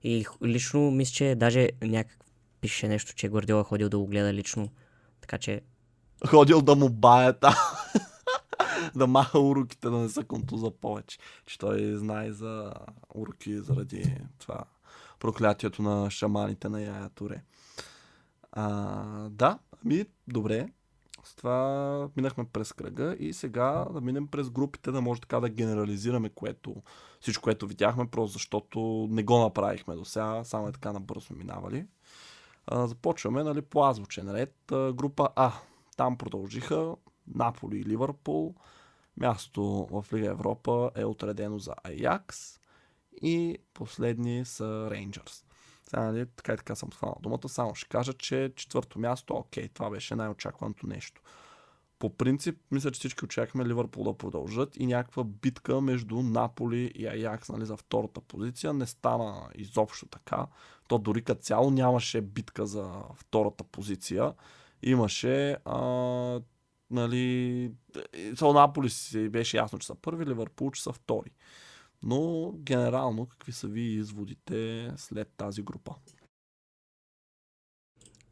И 0.03 0.25
лично 0.43 0.91
мисля, 0.91 1.13
че 1.13 1.35
даже 1.35 1.69
някак 1.81 2.17
пише 2.61 2.87
нещо, 2.87 3.15
че 3.15 3.29
Гвардиола 3.29 3.63
ходил 3.63 3.89
да 3.89 3.99
го 3.99 4.07
гледа 4.07 4.33
лично. 4.33 4.69
Така 5.21 5.37
че 5.37 5.61
ходил 6.27 6.61
да 6.61 6.75
му 6.75 6.89
бая 6.89 7.39
там. 7.39 7.53
да 8.95 9.07
маха 9.07 9.39
уроките, 9.39 9.89
да 9.89 9.97
не 9.97 10.09
са 10.09 10.23
контуза 10.23 10.71
повече. 10.71 11.17
Че 11.45 11.57
той 11.57 11.95
знае 11.95 12.31
за 12.31 12.73
уроки 13.15 13.57
заради 13.57 14.15
това 14.39 14.63
проклятието 15.19 15.81
на 15.81 16.11
шаманите 16.11 16.69
на 16.69 16.81
Яя 16.81 17.09
Туре. 17.09 17.43
А, 18.51 19.03
да, 19.29 19.59
ами 19.85 20.05
добре. 20.27 20.67
С 21.23 21.35
това 21.35 22.09
минахме 22.15 22.45
през 22.45 22.73
кръга 22.73 23.15
и 23.19 23.33
сега 23.33 23.85
да 23.93 24.01
минем 24.01 24.27
през 24.27 24.49
групите, 24.49 24.91
да 24.91 25.01
може 25.01 25.21
така 25.21 25.39
да 25.39 25.49
генерализираме 25.49 26.29
което, 26.29 26.75
всичко, 27.19 27.43
което 27.43 27.67
видяхме, 27.67 28.07
просто 28.07 28.33
защото 28.33 29.07
не 29.11 29.23
го 29.23 29.39
направихме 29.39 29.95
до 29.95 30.05
сега, 30.05 30.43
само 30.43 30.67
е 30.67 30.71
така 30.71 30.93
набързо 30.93 31.33
минавали. 31.33 31.85
А, 32.67 32.87
започваме 32.87 33.43
нали, 33.43 33.61
по 33.61 33.85
азбучен 33.85 34.31
ред. 34.31 34.71
А, 34.71 34.93
група 34.93 35.29
А. 35.35 35.51
Там 35.97 36.17
продължиха 36.17 36.95
Наполи 37.35 37.77
и 37.77 37.85
Ливърпул. 37.85 38.55
Мястото 39.17 39.87
в 39.91 40.05
Лига 40.13 40.27
Европа 40.27 40.91
е 40.95 41.05
отредено 41.05 41.59
за 41.59 41.73
Аякс. 41.83 42.59
И 43.21 43.57
последни 43.73 44.45
са 44.45 44.87
Рейнджърс. 44.91 45.45
Нали, 45.93 46.25
така 46.35 46.53
и 46.53 46.57
така 46.57 46.75
съм 46.75 46.89
хванал 46.91 47.17
думата. 47.21 47.49
Само 47.49 47.75
ще 47.75 47.89
кажа, 47.89 48.13
че 48.13 48.51
четвърто 48.55 48.99
място, 48.99 49.33
окей, 49.33 49.67
това 49.67 49.89
беше 49.89 50.15
най-очакваното 50.15 50.87
нещо. 50.87 51.21
По 51.99 52.17
принцип, 52.17 52.57
мисля, 52.71 52.91
че 52.91 52.99
всички 52.99 53.25
очакваме 53.25 53.69
Ливърпул 53.69 54.03
да 54.03 54.17
продължат 54.17 54.77
и 54.77 54.85
някаква 54.85 55.23
битка 55.23 55.81
между 55.81 56.21
Наполи 56.21 56.91
и 56.95 57.07
Аякс 57.07 57.49
нали, 57.49 57.65
за 57.65 57.77
втората 57.77 58.21
позиция. 58.21 58.73
Не 58.73 58.85
стана 58.85 59.49
изобщо 59.55 60.05
така. 60.05 60.47
То 60.87 60.97
дори 60.97 61.23
като 61.23 61.41
цяло 61.41 61.71
нямаше 61.71 62.21
битка 62.21 62.65
за 62.65 62.91
втората 63.15 63.63
позиция. 63.63 64.33
Имаше 64.83 65.57
а, 65.65 66.41
нали, 66.91 67.71
Наполи 68.41 68.89
си 68.89 69.29
беше 69.29 69.57
ясно, 69.57 69.79
че 69.79 69.87
са 69.87 69.95
първи, 69.95 70.25
Ливърпул, 70.25 70.71
че 70.71 70.83
са 70.83 70.93
втори. 70.93 71.31
Но 72.03 72.51
генерално, 72.51 73.25
какви 73.25 73.51
са 73.51 73.67
ви 73.67 73.81
изводите 73.81 74.91
след 74.97 75.29
тази 75.37 75.61
група? 75.63 75.95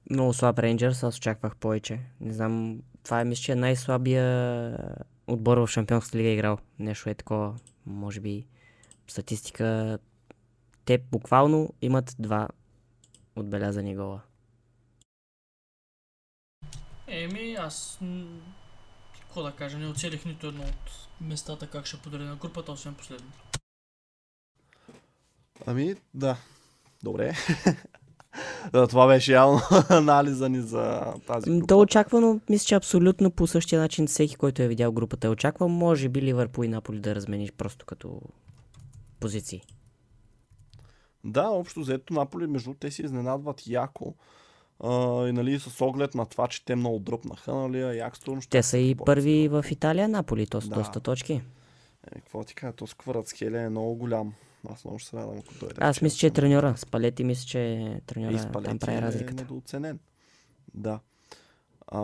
много 0.10 0.34
слаб 0.34 0.60
Рейнджърс, 0.60 1.04
аз 1.04 1.18
очаквах 1.18 1.56
повече. 1.56 2.00
Не 2.20 2.34
знам, 2.34 2.82
това 3.04 3.22
е 3.22 3.26
мисля, 3.26 3.42
че 3.42 3.52
е 3.52 3.56
най-слабия 3.56 4.78
отбор 5.28 5.58
в 5.58 5.68
Шампионската 5.68 6.18
лига 6.18 6.30
е 6.30 6.34
играл. 6.34 6.58
Нещо 6.80 7.10
е 7.10 7.14
такова, 7.14 7.56
може 7.86 8.20
би 8.20 8.46
статистика. 9.08 9.98
Те 10.86 10.98
буквално 10.98 11.74
имат 11.82 12.16
два 12.20 12.48
отбелязани 13.36 13.96
гола. 13.96 14.22
Еми, 17.08 17.56
аз... 17.60 18.00
Какво 19.20 19.44
да 19.44 19.52
кажа, 19.52 19.78
не 19.78 19.88
оцелих 19.88 20.26
нито 20.26 20.48
едно 20.48 20.64
от 20.64 21.08
местата 21.22 21.68
как 21.68 21.86
ще 21.86 21.98
подаря 21.98 22.24
на 22.24 22.36
групата, 22.36 22.72
освен 22.72 22.96
последно. 22.96 23.32
Ами, 25.66 25.96
да. 26.14 26.38
Добре. 27.04 27.34
Да, 28.72 28.88
това 28.88 29.08
беше 29.08 29.34
явно 29.34 29.60
анализа 29.90 30.50
ни 30.50 30.62
за 30.62 31.14
тази 31.28 31.52
група. 31.52 31.68
То 31.68 31.80
очаквано, 31.80 32.40
мисля, 32.50 32.66
че 32.66 32.76
абсолютно 32.76 33.32
по 33.32 33.48
същия 33.48 33.82
начин 33.82 34.08
всеки, 34.08 34.36
който 34.36 34.62
е 34.62 34.68
видял 34.68 34.92
групата, 34.92 35.28
е 35.28 35.30
очаква, 35.30 35.68
може 35.68 36.10
би 36.10 36.22
Ливърпул 36.22 36.64
и 36.64 36.68
Наполи 36.68 37.00
да 37.00 37.16
размениш 37.16 37.52
просто 37.52 37.86
като 37.86 38.22
позиции. 39.20 39.62
Да, 41.24 41.48
общо 41.48 41.80
взето 41.80 42.14
Наполи, 42.14 42.48
между 42.48 42.74
те 42.74 42.92
си 42.92 43.02
изненадват 43.02 43.68
яко. 43.68 44.14
А, 44.84 45.28
и 45.28 45.32
нали, 45.32 45.60
с 45.60 45.82
оглед 45.82 46.16
на 46.16 46.26
това, 46.26 46.48
че 46.48 46.66
те 46.66 46.76
много 46.76 47.00
дръпнаха, 47.00 47.54
нали, 47.56 47.82
Аякс 47.82 48.20
трудно 48.20 48.42
ще 48.42 48.50
Те 48.50 48.64
са 48.64 48.78
и 48.78 48.96
първи 48.96 49.48
с 49.48 49.52
в 49.52 49.72
Италия, 49.72 50.08
Наполи, 50.08 50.48
то 50.48 50.62
с 50.62 50.70
Да. 50.70 50.76
доста 50.76 51.00
точки. 51.00 51.34
Е, 51.34 51.42
какво 52.16 52.44
ти 52.44 52.56
кажа, 52.56 52.74
то 52.74 52.88
Скварацхелия 52.88 53.62
е 53.62 53.70
много 53.70 53.96
голям. 53.96 54.34
Аз 54.70 54.86
много 54.86 55.00
ще 55.00 55.10
се 55.10 55.18
радвам, 55.18 55.38
ако 55.38 55.54
дойде. 55.60 55.76
Аз 55.78 56.02
мисля, 56.02 56.18
че 56.18 56.28
е 56.28 56.32
треньора. 56.32 56.78
Спалети 56.78 57.24
мисля, 57.24 57.46
че 57.48 57.60
И 57.60 58.02
треньора 58.06 58.40
Спалети 58.40 58.70
там 58.70 58.80
прави 58.80 58.98
е 58.98 59.02
разликата. 59.02 59.44
недооценен. 59.44 60.00
Да. 60.74 61.00
А, 61.88 62.02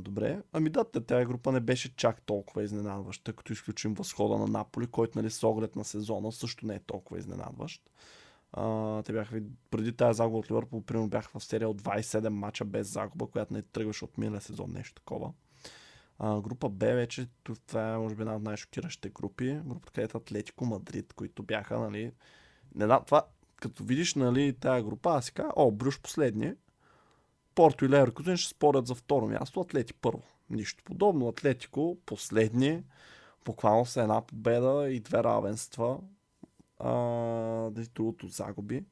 добре. 0.00 0.42
Ами 0.52 0.70
да, 0.70 0.84
тази 0.84 1.26
група 1.26 1.52
не 1.52 1.60
беше 1.60 1.96
чак 1.96 2.22
толкова 2.22 2.62
изненадваща, 2.62 3.32
като 3.32 3.52
изключим 3.52 3.94
възхода 3.94 4.38
на 4.38 4.46
Наполи, 4.46 4.86
който 4.86 5.18
нали, 5.18 5.30
с 5.30 5.44
оглед 5.44 5.76
на 5.76 5.84
сезона 5.84 6.32
също 6.32 6.66
не 6.66 6.74
е 6.74 6.80
толкова 6.80 7.18
изненадващ. 7.18 7.90
А, 8.52 9.02
те 9.02 9.12
бяха 9.12 9.42
преди 9.70 9.92
тази 9.92 10.16
загуба 10.16 10.38
от 10.38 10.50
Ливърпул, 10.50 10.82
примерно 10.82 11.08
бяха 11.08 11.38
в 11.38 11.44
серия 11.44 11.68
от 11.68 11.82
27 11.82 12.28
мача 12.28 12.64
без 12.64 12.88
загуба, 12.92 13.26
която 13.26 13.54
не 13.54 13.62
тръгваше 13.62 14.04
от 14.04 14.18
миналия 14.18 14.40
сезон, 14.40 14.72
нещо 14.72 14.94
такова. 14.94 15.32
А, 16.18 16.40
група 16.40 16.68
Б 16.68 16.86
вече, 16.86 17.28
това 17.66 17.94
е 17.94 17.98
може 17.98 18.14
би 18.14 18.22
една 18.22 18.36
от 18.36 18.42
най-шокиращите 18.42 19.08
групи. 19.08 19.60
Групата, 19.64 19.92
където 19.92 20.18
Атлетико 20.18 20.66
Мадрид, 20.66 21.12
които 21.12 21.42
бяха, 21.42 21.78
нали, 21.78 22.12
не 22.74 22.84
знам, 22.84 23.02
това, 23.06 23.26
като 23.56 23.84
видиш, 23.84 24.14
нали, 24.14 24.56
тая 24.60 24.82
група, 24.82 25.10
аз 25.10 25.24
си 25.24 25.32
кажа, 25.32 25.50
о, 25.56 25.70
Брюш 25.70 26.00
последни, 26.00 26.54
Порто 27.54 27.84
и 27.84 27.88
Леверкузен 27.88 28.36
ще 28.36 28.50
спорят 28.50 28.86
за 28.86 28.94
второ 28.94 29.26
място, 29.26 29.60
Атлети 29.60 29.94
първо. 29.94 30.22
Нищо 30.50 30.84
подобно. 30.84 31.28
Атлетико 31.28 31.98
последни, 32.06 32.82
буквално 33.44 33.86
с 33.86 33.96
една 33.96 34.26
победа 34.26 34.88
и 34.90 35.00
две 35.00 35.24
равенства. 35.24 35.98
А, 36.78 36.92
да 37.70 37.82
и 37.82 37.86
другото 37.94 38.28
загуби. 38.28 38.84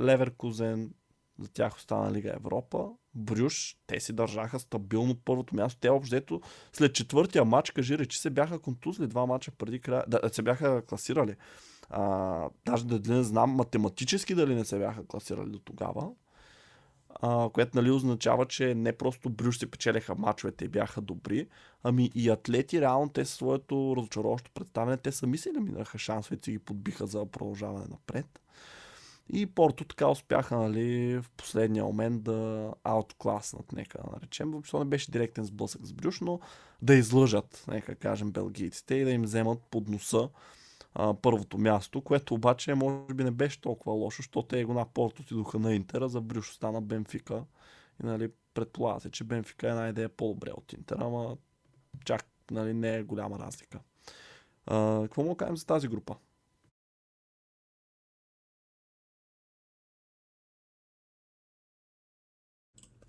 Леверкузен, 0.00 0.94
за 1.40 1.48
тях 1.48 1.76
остана 1.76 2.12
Лига 2.12 2.32
Европа. 2.36 2.88
Брюш, 3.14 3.76
те 3.86 4.00
си 4.00 4.12
държаха 4.12 4.60
стабилно 4.60 5.16
първото 5.24 5.54
място. 5.54 5.80
Те 5.80 5.88
общо 5.88 6.40
след 6.72 6.94
четвъртия 6.94 7.44
матч, 7.44 7.70
кажи 7.70 7.98
речи, 7.98 8.18
се 8.18 8.30
бяха 8.30 8.58
контузли 8.58 9.06
два 9.06 9.26
мача 9.26 9.50
преди 9.58 9.80
края. 9.80 10.04
Да, 10.08 10.20
се 10.32 10.42
бяха 10.42 10.82
класирали. 10.86 11.36
А, 11.90 12.48
даже 12.66 12.86
да 12.86 13.14
не 13.14 13.22
знам 13.22 13.50
математически 13.50 14.34
дали 14.34 14.54
не 14.54 14.64
се 14.64 14.78
бяха 14.78 15.06
класирали 15.06 15.50
до 15.50 15.58
тогава. 15.58 16.10
А, 17.22 17.48
което 17.52 17.76
нали 17.76 17.90
означава, 17.90 18.46
че 18.46 18.74
не 18.74 18.92
просто 18.92 19.30
Брюш 19.30 19.58
си 19.58 19.70
печелиха 19.70 20.14
мачовете 20.14 20.64
и 20.64 20.68
бяха 20.68 21.00
добри, 21.00 21.48
ами 21.82 22.10
и 22.14 22.28
атлети, 22.28 22.80
реално 22.80 23.08
те 23.08 23.24
със 23.24 23.34
своето 23.34 23.94
разочароващо 23.96 24.50
представяне, 24.54 24.96
те 24.96 25.12
сами 25.12 25.38
си 25.38 25.48
елиминираха 25.48 25.98
шансовете 25.98 26.50
и 26.50 26.54
ги 26.54 26.58
подбиха 26.58 27.06
за 27.06 27.26
продължаване 27.26 27.86
напред. 27.90 28.40
И 29.32 29.46
Порто 29.46 29.84
така 29.84 30.08
успяха 30.08 30.56
нали, 30.56 31.18
в 31.22 31.30
последния 31.36 31.84
момент 31.84 32.22
да 32.22 32.72
ауткласнат, 32.84 33.72
нека 33.72 33.98
да 33.98 34.10
наречем. 34.12 34.50
Въобще 34.50 34.78
не 34.78 34.84
беше 34.84 35.10
директен 35.10 35.44
сблъсък 35.44 35.86
с 35.86 35.92
Брюш, 35.92 36.20
но 36.20 36.40
да 36.82 36.94
излъжат, 36.94 37.64
нека 37.68 37.94
кажем, 37.94 38.32
белгийците 38.32 38.94
и 38.94 39.04
да 39.04 39.10
им 39.10 39.22
вземат 39.22 39.58
под 39.70 39.88
носа 39.88 40.28
а, 40.94 41.14
първото 41.14 41.58
място, 41.58 42.00
което 42.00 42.34
обаче 42.34 42.74
може 42.74 43.14
би 43.14 43.24
не 43.24 43.30
беше 43.30 43.60
толкова 43.60 43.92
лошо, 43.92 44.16
защото 44.16 44.42
те 44.42 44.64
го 44.64 44.74
на 44.74 44.86
Порто 44.86 45.22
отидоха 45.22 45.58
на 45.58 45.74
Интера, 45.74 46.08
за 46.08 46.20
Брюш 46.20 46.50
остана 46.50 46.80
Бенфика. 46.80 47.44
И 48.02 48.06
нали, 48.06 48.30
предполага 48.54 49.00
се, 49.00 49.10
че 49.10 49.24
Бенфика 49.24 49.66
е 49.66 49.70
една 49.70 49.88
идея 49.88 50.08
по-добре 50.08 50.50
от 50.56 50.72
Интер, 50.72 50.96
ама 51.00 51.36
чак 52.04 52.26
нали, 52.50 52.74
не 52.74 52.96
е 52.96 53.02
голяма 53.02 53.38
разлика. 53.38 53.80
А, 54.66 55.02
какво 55.02 55.22
му 55.22 55.34
кажем 55.34 55.56
за 55.56 55.66
тази 55.66 55.88
група? 55.88 56.16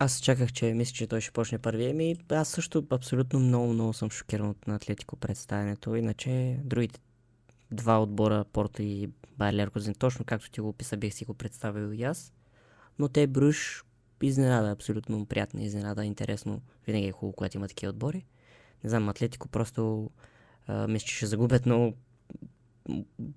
Аз 0.03 0.19
чаках, 0.19 0.53
че 0.53 0.73
мисля, 0.73 0.93
че 0.93 1.07
той 1.07 1.21
ще 1.21 1.31
почне 1.31 1.57
първи. 1.57 1.85
Еми, 1.85 2.15
аз 2.29 2.49
също 2.49 2.85
абсолютно 2.89 3.39
много, 3.39 3.73
много 3.73 3.93
съм 3.93 4.09
шокиран 4.09 4.49
от 4.49 4.67
на 4.67 4.75
Атлетико 4.75 5.15
представянето. 5.15 5.95
Иначе 5.95 6.59
другите 6.63 6.99
два 7.71 8.01
отбора, 8.01 8.45
Порто 8.53 8.81
и 8.81 9.09
Байер 9.37 9.53
Леркозен, 9.53 9.93
точно 9.93 10.25
както 10.25 10.51
ти 10.51 10.61
го 10.61 10.69
описа, 10.69 10.97
бих 10.97 11.13
си 11.13 11.25
го 11.25 11.33
представил 11.33 11.93
и 11.93 12.03
аз. 12.03 12.33
Но 12.99 13.07
те 13.07 13.27
Бруш 13.27 13.83
изненада, 14.21 14.71
абсолютно 14.71 15.25
приятна 15.25 15.63
изненада, 15.63 16.05
интересно. 16.05 16.61
Винаги 16.87 17.07
е 17.07 17.11
хубаво, 17.11 17.33
когато 17.33 17.57
има 17.57 17.67
такива 17.67 17.89
отбори. 17.89 18.25
Не 18.83 18.89
знам, 18.89 19.09
Атлетико 19.09 19.47
просто 19.47 20.09
а, 20.67 20.87
мисля, 20.87 21.05
че 21.05 21.15
ще 21.15 21.25
загубят 21.25 21.65
много 21.65 21.93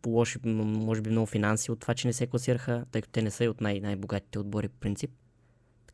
лоши, 0.07 0.39
може 0.45 1.03
би 1.03 1.11
много 1.11 1.27
финанси 1.27 1.71
от 1.71 1.81
това, 1.81 1.95
че 1.95 2.07
не 2.07 2.13
се 2.13 2.27
класираха, 2.27 2.85
тъй 2.93 3.03
като 3.03 3.13
те 3.13 3.23
не 3.23 3.31
са 3.31 3.45
и 3.45 3.49
от 3.49 3.61
най- 3.61 3.81
най-богатите 3.81 4.39
отбори 4.39 4.69
по 4.69 4.81
принцип. 4.81 5.11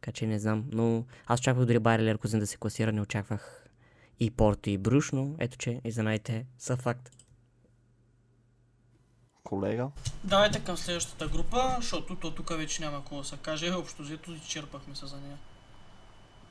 Така 0.01 0.12
че 0.12 0.27
не 0.27 0.39
знам, 0.39 0.64
но 0.72 1.05
аз 1.27 1.40
очаквах 1.40 1.66
дори 1.66 1.78
Байер 1.78 2.01
Леркозен 2.01 2.40
да 2.40 2.47
се 2.47 2.56
класира, 2.56 2.93
не 2.93 3.01
очаквах 3.01 3.66
и 4.20 4.31
Порто 4.31 4.70
и 4.70 4.78
Бруш, 4.78 5.12
но 5.12 5.35
ето 5.39 5.56
че 5.56 5.81
изненадите 5.85 6.47
са 6.59 6.77
факт. 6.77 7.10
Колега? 9.44 9.90
Давайте 10.24 10.64
към 10.64 10.77
следващата 10.77 11.28
група, 11.28 11.77
защото 11.77 12.16
то 12.16 12.31
тук 12.31 12.56
вече 12.56 12.82
няма 12.82 12.98
какво 12.98 13.16
да 13.16 13.24
се 13.24 13.36
каже. 13.36 13.72
Общо 13.72 14.02
взето 14.02 14.32
изчерпахме 14.32 14.94
се 14.94 15.06
за 15.06 15.16
нея. 15.16 15.39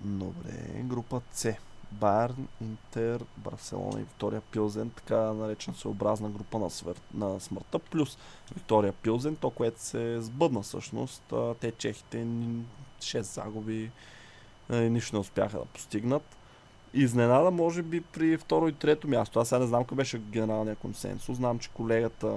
Добре, 0.02 0.82
група 0.84 1.22
С. 1.32 1.54
Байерн, 1.92 2.48
Интер, 2.62 3.26
Барселона 3.38 4.00
и 4.00 4.04
Виктория 4.04 4.42
Пилзен, 4.42 4.90
така 4.90 5.18
наречена 5.18 5.76
съобразна 5.76 6.30
група 6.30 6.60
на, 6.60 6.70
свър... 6.70 6.96
на 7.14 7.40
смъртта, 7.40 7.80
плюс 7.80 8.18
Виктория 8.56 8.94
Пилзен, 8.94 9.36
то 9.36 9.50
което 9.50 9.82
се 9.82 10.22
сбъдна 10.22 10.62
всъщност. 10.62 11.34
Те 11.60 11.72
чехите 11.72 12.28
6 13.00 13.22
загуби, 13.22 13.92
а, 14.70 14.78
и 14.78 14.90
нищо 14.90 15.16
не 15.16 15.20
успяха 15.20 15.58
да 15.58 15.66
постигнат. 15.66 16.24
Изненада, 16.94 17.52
може 17.52 17.82
би, 17.82 18.02
при 18.02 18.38
второ 18.38 18.68
и 18.68 18.74
трето 18.74 19.08
място. 19.08 19.40
Аз 19.40 19.48
сега 19.50 19.60
не 19.60 19.68
знам 19.68 19.84
какъв 19.84 19.98
беше 19.98 20.18
генералния 20.20 20.76
консенсус. 20.76 21.38
Знам, 21.38 21.60
че 21.60 21.70
колегата 21.70 22.36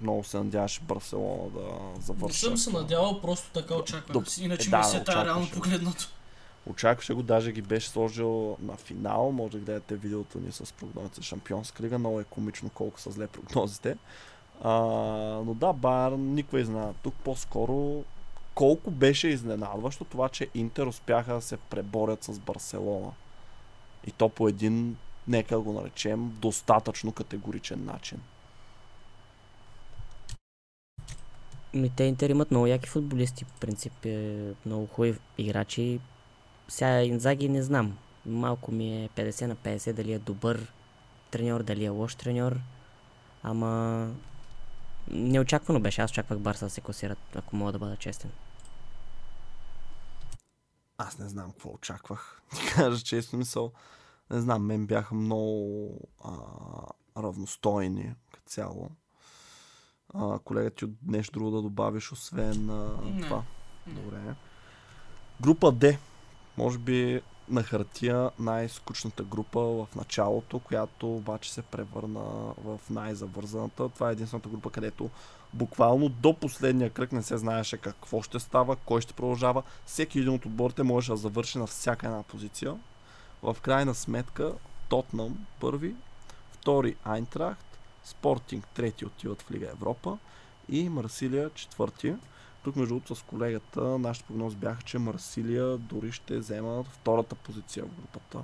много 0.00 0.24
се 0.24 0.36
надяваше 0.38 0.80
Барселона 0.80 1.50
да 1.50 1.60
Не 1.60 2.00
завърши. 2.00 2.38
съм 2.38 2.56
се 2.56 2.70
надявал, 2.70 3.20
просто 3.20 3.50
така 3.52 3.74
очаквах. 3.74 4.16
Доб- 4.16 4.42
Иначе 4.42 4.68
е, 4.68 4.70
да, 4.70 4.78
мисията 4.78 5.12
е 5.12 5.24
реално 5.24 5.50
погледнато. 5.50 6.08
Очакваше 6.66 7.14
го, 7.14 7.22
даже 7.22 7.52
ги 7.52 7.62
беше 7.62 7.88
сложил 7.88 8.56
на 8.62 8.76
финал. 8.76 9.32
Може 9.32 9.52
да 9.52 9.58
гледате 9.58 9.96
видеото 9.96 10.38
ни 10.38 10.52
с 10.52 10.72
прогнозите 10.72 11.22
Шампионска 11.22 11.82
лига. 11.82 11.98
Много 11.98 12.20
е 12.20 12.24
комично 12.24 12.70
колко 12.70 13.00
са 13.00 13.10
зле 13.10 13.26
прогнозите. 13.26 13.96
А, 14.62 14.72
но 15.46 15.54
да, 15.54 15.72
Байерн 15.72 16.34
никаква 16.34 16.60
изненада. 16.60 16.94
Тук 17.02 17.14
по-скоро 17.14 18.04
колко 18.54 18.90
беше 18.90 19.28
изненадващо 19.28 20.04
това, 20.04 20.28
че 20.28 20.48
Интер 20.54 20.86
успяха 20.86 21.34
да 21.34 21.40
се 21.40 21.56
преборят 21.56 22.24
с 22.24 22.38
Барселона. 22.38 23.12
И 24.06 24.10
то 24.10 24.28
по 24.28 24.48
един, 24.48 24.96
нека 25.28 25.60
го 25.60 25.72
наречем, 25.72 26.36
достатъчно 26.40 27.12
категоричен 27.12 27.84
начин. 27.84 28.20
Ми, 31.74 31.90
те 31.90 32.04
Интер 32.04 32.30
имат 32.30 32.50
много 32.50 32.66
яки 32.66 32.88
футболисти, 32.88 33.44
по 33.44 33.52
принцип, 33.60 33.92
е, 34.04 34.52
много 34.66 34.86
хубави 34.86 35.18
играчи. 35.38 36.00
Сега 36.68 37.02
Инзаги 37.02 37.48
не 37.48 37.62
знам. 37.62 37.98
Малко 38.26 38.72
ми 38.72 39.04
е 39.04 39.08
50 39.08 39.46
на 39.46 39.56
50, 39.56 39.92
дали 39.92 40.12
е 40.12 40.18
добър 40.18 40.72
треньор, 41.30 41.62
дали 41.62 41.84
е 41.84 41.88
лош 41.88 42.14
треньор. 42.14 42.60
Ама 43.42 44.06
неочаквано 45.10 45.80
беше. 45.80 46.02
Аз 46.02 46.10
очаквах 46.10 46.38
Барса 46.38 46.64
да 46.64 46.70
се 46.70 46.80
класират, 46.80 47.18
ако 47.34 47.56
мога 47.56 47.72
да 47.72 47.78
бъда 47.78 47.96
честен. 47.96 48.30
Аз 50.98 51.18
не 51.18 51.28
знам 51.28 51.50
какво 51.50 51.70
очаквах. 51.70 52.42
Ти 52.56 52.74
кажа 52.74 53.04
честно 53.04 53.38
мисъл. 53.38 53.72
Не 54.30 54.40
знам, 54.40 54.66
мен 54.66 54.86
бяха 54.86 55.14
много 55.14 55.90
а, 56.24 56.32
равностойни 57.22 58.14
като 58.30 58.48
цяло. 58.48 58.90
А, 60.14 60.38
колега 60.38 60.70
ти 60.70 60.84
от 60.84 60.90
нещо 61.06 61.32
друго 61.32 61.50
да 61.50 61.62
добавиш, 61.62 62.12
освен 62.12 62.70
а, 62.70 62.96
Не. 63.04 63.22
това. 63.22 63.42
Добре. 63.86 64.34
Група 65.40 65.66
D. 65.66 65.98
Може 66.56 66.78
би 66.78 67.22
на 67.48 67.62
хартия 67.62 68.30
най-скучната 68.38 69.22
група 69.22 69.60
в 69.60 69.86
началото, 69.96 70.58
която 70.58 71.16
обаче 71.16 71.52
се 71.52 71.62
превърна 71.62 72.20
в 72.64 72.80
най-завързаната. 72.90 73.88
Това 73.88 74.08
е 74.08 74.12
единствената 74.12 74.48
група, 74.48 74.70
където 74.70 75.10
буквално 75.54 76.08
до 76.08 76.34
последния 76.34 76.90
кръг 76.90 77.12
не 77.12 77.22
се 77.22 77.36
знаеше 77.36 77.76
какво 77.76 78.22
ще 78.22 78.40
става, 78.40 78.76
кой 78.76 79.00
ще 79.00 79.12
продължава. 79.12 79.62
Всеки 79.86 80.18
един 80.18 80.34
от 80.34 80.46
отборите 80.46 80.82
можеше 80.82 81.10
да 81.12 81.16
завърши 81.16 81.58
на 81.58 81.66
всяка 81.66 82.06
една 82.06 82.22
позиция. 82.22 82.76
В 83.42 83.56
крайна 83.62 83.94
сметка 83.94 84.52
Тотнам 84.88 85.46
първи, 85.60 85.94
втори 86.52 86.96
Айнтрахт, 87.04 87.78
Спортинг 88.04 88.66
трети 88.66 89.06
отиват 89.06 89.42
в 89.42 89.50
Лига 89.50 89.70
Европа 89.70 90.18
и 90.68 90.88
Марсилия 90.88 91.50
четвърти. 91.54 92.14
Тук 92.64 92.76
между 92.76 92.94
другото 92.94 93.14
с 93.14 93.22
колегата 93.22 93.98
нашите 93.98 94.26
прогнози 94.26 94.56
бяха, 94.56 94.82
че 94.82 94.98
Марсилия 94.98 95.78
дори 95.78 96.12
ще 96.12 96.38
взема 96.38 96.84
втората 96.84 97.34
позиция 97.34 97.84
в 97.84 98.00
групата. 98.00 98.38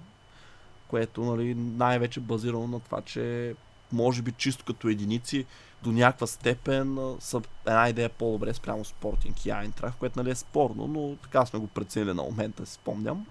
Което 0.89 1.25
нали, 1.25 1.55
най-вече 1.55 2.21
базирано 2.21 2.67
на 2.67 2.81
това, 2.81 3.01
че 3.01 3.55
може 3.93 4.23
би 4.23 4.33
чисто 4.33 4.65
като 4.65 4.89
единици, 4.89 5.47
до 5.83 5.93
някаква 5.93 6.27
степен 6.27 7.17
са 7.21 7.43
една 7.67 7.89
идея 7.89 8.09
по-добре 8.09 8.55
спрямо 8.55 8.85
Спортинг 8.85 9.47
и 9.47 9.51
Айнтрах, 9.51 9.97
което 9.97 10.19
нали 10.19 10.31
е 10.31 10.35
спорно, 10.35 10.87
но 10.87 11.17
така 11.17 11.47
сме 11.47 11.59
го 11.59 11.67
преценили 11.67 12.15
на 12.15 12.23
момента, 12.23 12.67
си 12.67 12.73
спомням. 12.73 13.27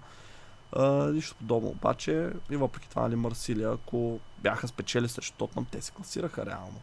Нищо 1.12 1.34
подобно 1.34 1.68
обаче 1.68 2.30
и 2.50 2.56
въпреки 2.56 2.90
това 2.90 3.02
нали, 3.02 3.16
Марсилия, 3.16 3.72
ако 3.72 4.20
бяха 4.38 4.68
спечели 4.68 5.08
срещу 5.08 5.36
Тотнам, 5.36 5.64
те 5.64 5.82
се 5.82 5.92
класираха 5.92 6.46
реално. 6.46 6.80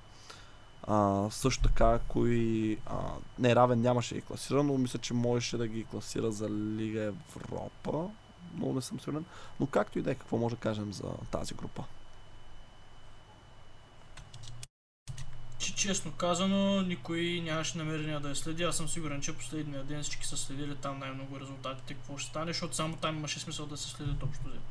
А, 0.87 1.27
също 1.31 1.63
така, 1.63 1.99
кои 2.07 2.77
а, 2.85 2.97
не 3.39 3.55
равен 3.55 3.81
нямаше 3.81 4.15
и 4.15 4.21
класира, 4.21 4.63
но 4.63 4.77
мисля, 4.77 4.99
че 4.99 5.13
можеше 5.13 5.57
да 5.57 5.67
ги 5.67 5.85
класира 5.85 6.31
за 6.31 6.49
Лига 6.49 7.13
Европа. 7.35 8.09
Много 8.55 8.73
не 8.73 8.81
съм 8.81 8.99
сигурен. 8.99 9.25
Но 9.59 9.67
както 9.67 9.99
и 9.99 10.01
да 10.01 10.11
е, 10.11 10.15
какво 10.15 10.37
може 10.37 10.55
да 10.55 10.61
кажем 10.61 10.93
за 10.93 11.03
тази 11.31 11.53
група? 11.53 11.83
Че 15.57 15.75
честно 15.75 16.11
казано, 16.11 16.81
никой 16.81 17.41
нямаше 17.43 17.77
намерение 17.77 18.19
да 18.19 18.29
я 18.29 18.35
следи. 18.35 18.63
Аз 18.63 18.77
съм 18.77 18.87
сигурен, 18.87 19.21
че 19.21 19.37
последния 19.37 19.83
ден 19.83 20.03
всички 20.03 20.27
са 20.27 20.37
следили 20.37 20.75
там 20.75 20.99
най-много 20.99 21.39
резултатите, 21.39 21.93
какво 21.93 22.17
ще 22.17 22.29
стане, 22.29 22.53
защото 22.53 22.75
само 22.75 22.95
там 22.95 23.17
имаше 23.17 23.39
смисъл 23.39 23.65
да 23.65 23.77
се 23.77 23.89
следят 23.89 24.23
общо 24.23 24.43
взето. 24.47 24.61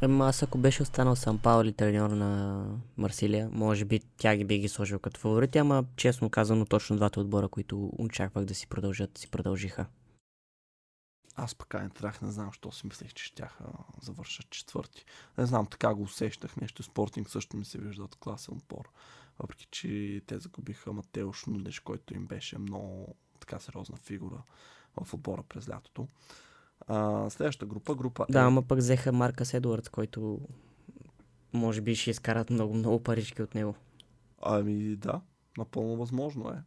Ама 0.00 0.26
аз 0.26 0.42
ако 0.42 0.58
беше 0.58 0.82
останал 0.82 1.16
Сан 1.16 1.38
Паули 1.38 1.72
треньор 1.72 2.10
на 2.10 2.64
Марсилия, 2.96 3.50
може 3.52 3.84
би 3.84 4.00
тя 4.16 4.36
ги 4.36 4.44
би 4.44 4.58
ги 4.58 4.68
сложил 4.68 4.98
като 4.98 5.20
фаворити, 5.20 5.58
ама 5.58 5.84
честно 5.96 6.30
казано 6.30 6.64
точно 6.64 6.96
двата 6.96 7.20
отбора, 7.20 7.48
които 7.48 7.92
очаквах 7.98 8.44
да 8.44 8.54
си 8.54 8.66
продължат, 8.66 9.18
си 9.18 9.30
продължиха. 9.30 9.86
Аз 11.36 11.54
пък 11.54 11.74
не 11.74 11.90
трах, 11.90 12.22
не 12.22 12.30
знам, 12.30 12.52
що 12.52 12.72
си 12.72 12.86
мислех, 12.86 13.14
че 13.14 13.24
ще 13.24 13.48
завършат 14.02 14.50
четвърти. 14.50 15.04
Не 15.38 15.46
знам, 15.46 15.66
така 15.66 15.94
го 15.94 16.02
усещах. 16.02 16.56
Нещо 16.56 16.82
спортинг 16.82 17.30
също 17.30 17.56
ми 17.56 17.64
се 17.64 17.78
виждат 17.78 18.16
класен 18.16 18.54
отбор. 18.56 18.90
Въпреки, 19.38 19.66
че 19.70 20.22
те 20.26 20.38
загубиха 20.38 20.92
Матеош 20.92 21.46
Нудеш, 21.46 21.80
който 21.80 22.14
им 22.14 22.26
беше 22.26 22.58
много 22.58 23.14
така 23.40 23.58
сериозна 23.58 23.96
фигура 23.96 24.42
в 25.00 25.14
отбора 25.14 25.42
през 25.42 25.68
лятото. 25.68 26.08
А, 26.86 27.30
следващата 27.30 27.66
група, 27.66 27.94
група 27.94 28.26
Да, 28.30 28.40
ама 28.40 28.62
пък 28.62 28.78
взеха 28.78 29.12
Марка 29.12 29.44
Едуардс, 29.52 29.88
който 29.88 30.40
може 31.52 31.80
би 31.80 31.94
ще 31.94 32.10
изкарат 32.10 32.50
много, 32.50 32.74
много 32.74 33.02
парички 33.02 33.42
от 33.42 33.54
него. 33.54 33.74
Ами 34.42 34.96
да, 34.96 35.20
напълно 35.58 35.96
възможно 35.96 36.50
е. 36.50 36.62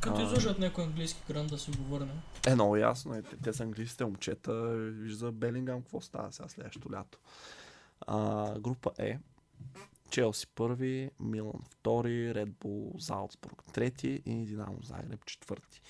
Като 0.00 0.20
А. 0.20 0.22
изложат 0.22 0.58
някой 0.58 0.84
английски 0.84 1.22
кран 1.26 1.46
да 1.46 1.58
си 1.58 1.70
го 1.70 1.84
върне. 1.84 2.12
Е, 2.46 2.54
много 2.54 2.76
ясно 2.76 3.14
е. 3.14 3.22
Те, 3.22 3.36
те 3.36 3.52
са 3.52 3.62
английските 3.62 4.04
момчета. 4.04 4.52
Вижда 4.76 5.32
Белингам 5.32 5.82
какво 5.82 6.00
става 6.00 6.32
сега 6.32 6.48
следващото 6.48 6.92
лято. 6.92 7.18
А, 8.00 8.58
група 8.58 8.90
Е. 8.98 9.18
Челси 10.10 10.46
първи, 10.54 11.10
Милан 11.20 11.60
втори, 11.70 12.34
Ред 12.34 12.48
Бул 12.50 12.92
Залцбург 12.98 13.62
трети 13.72 14.22
и 14.26 14.44
Динамо 14.44 14.78
Загреб 14.82 15.24
четвърти. 15.26 15.82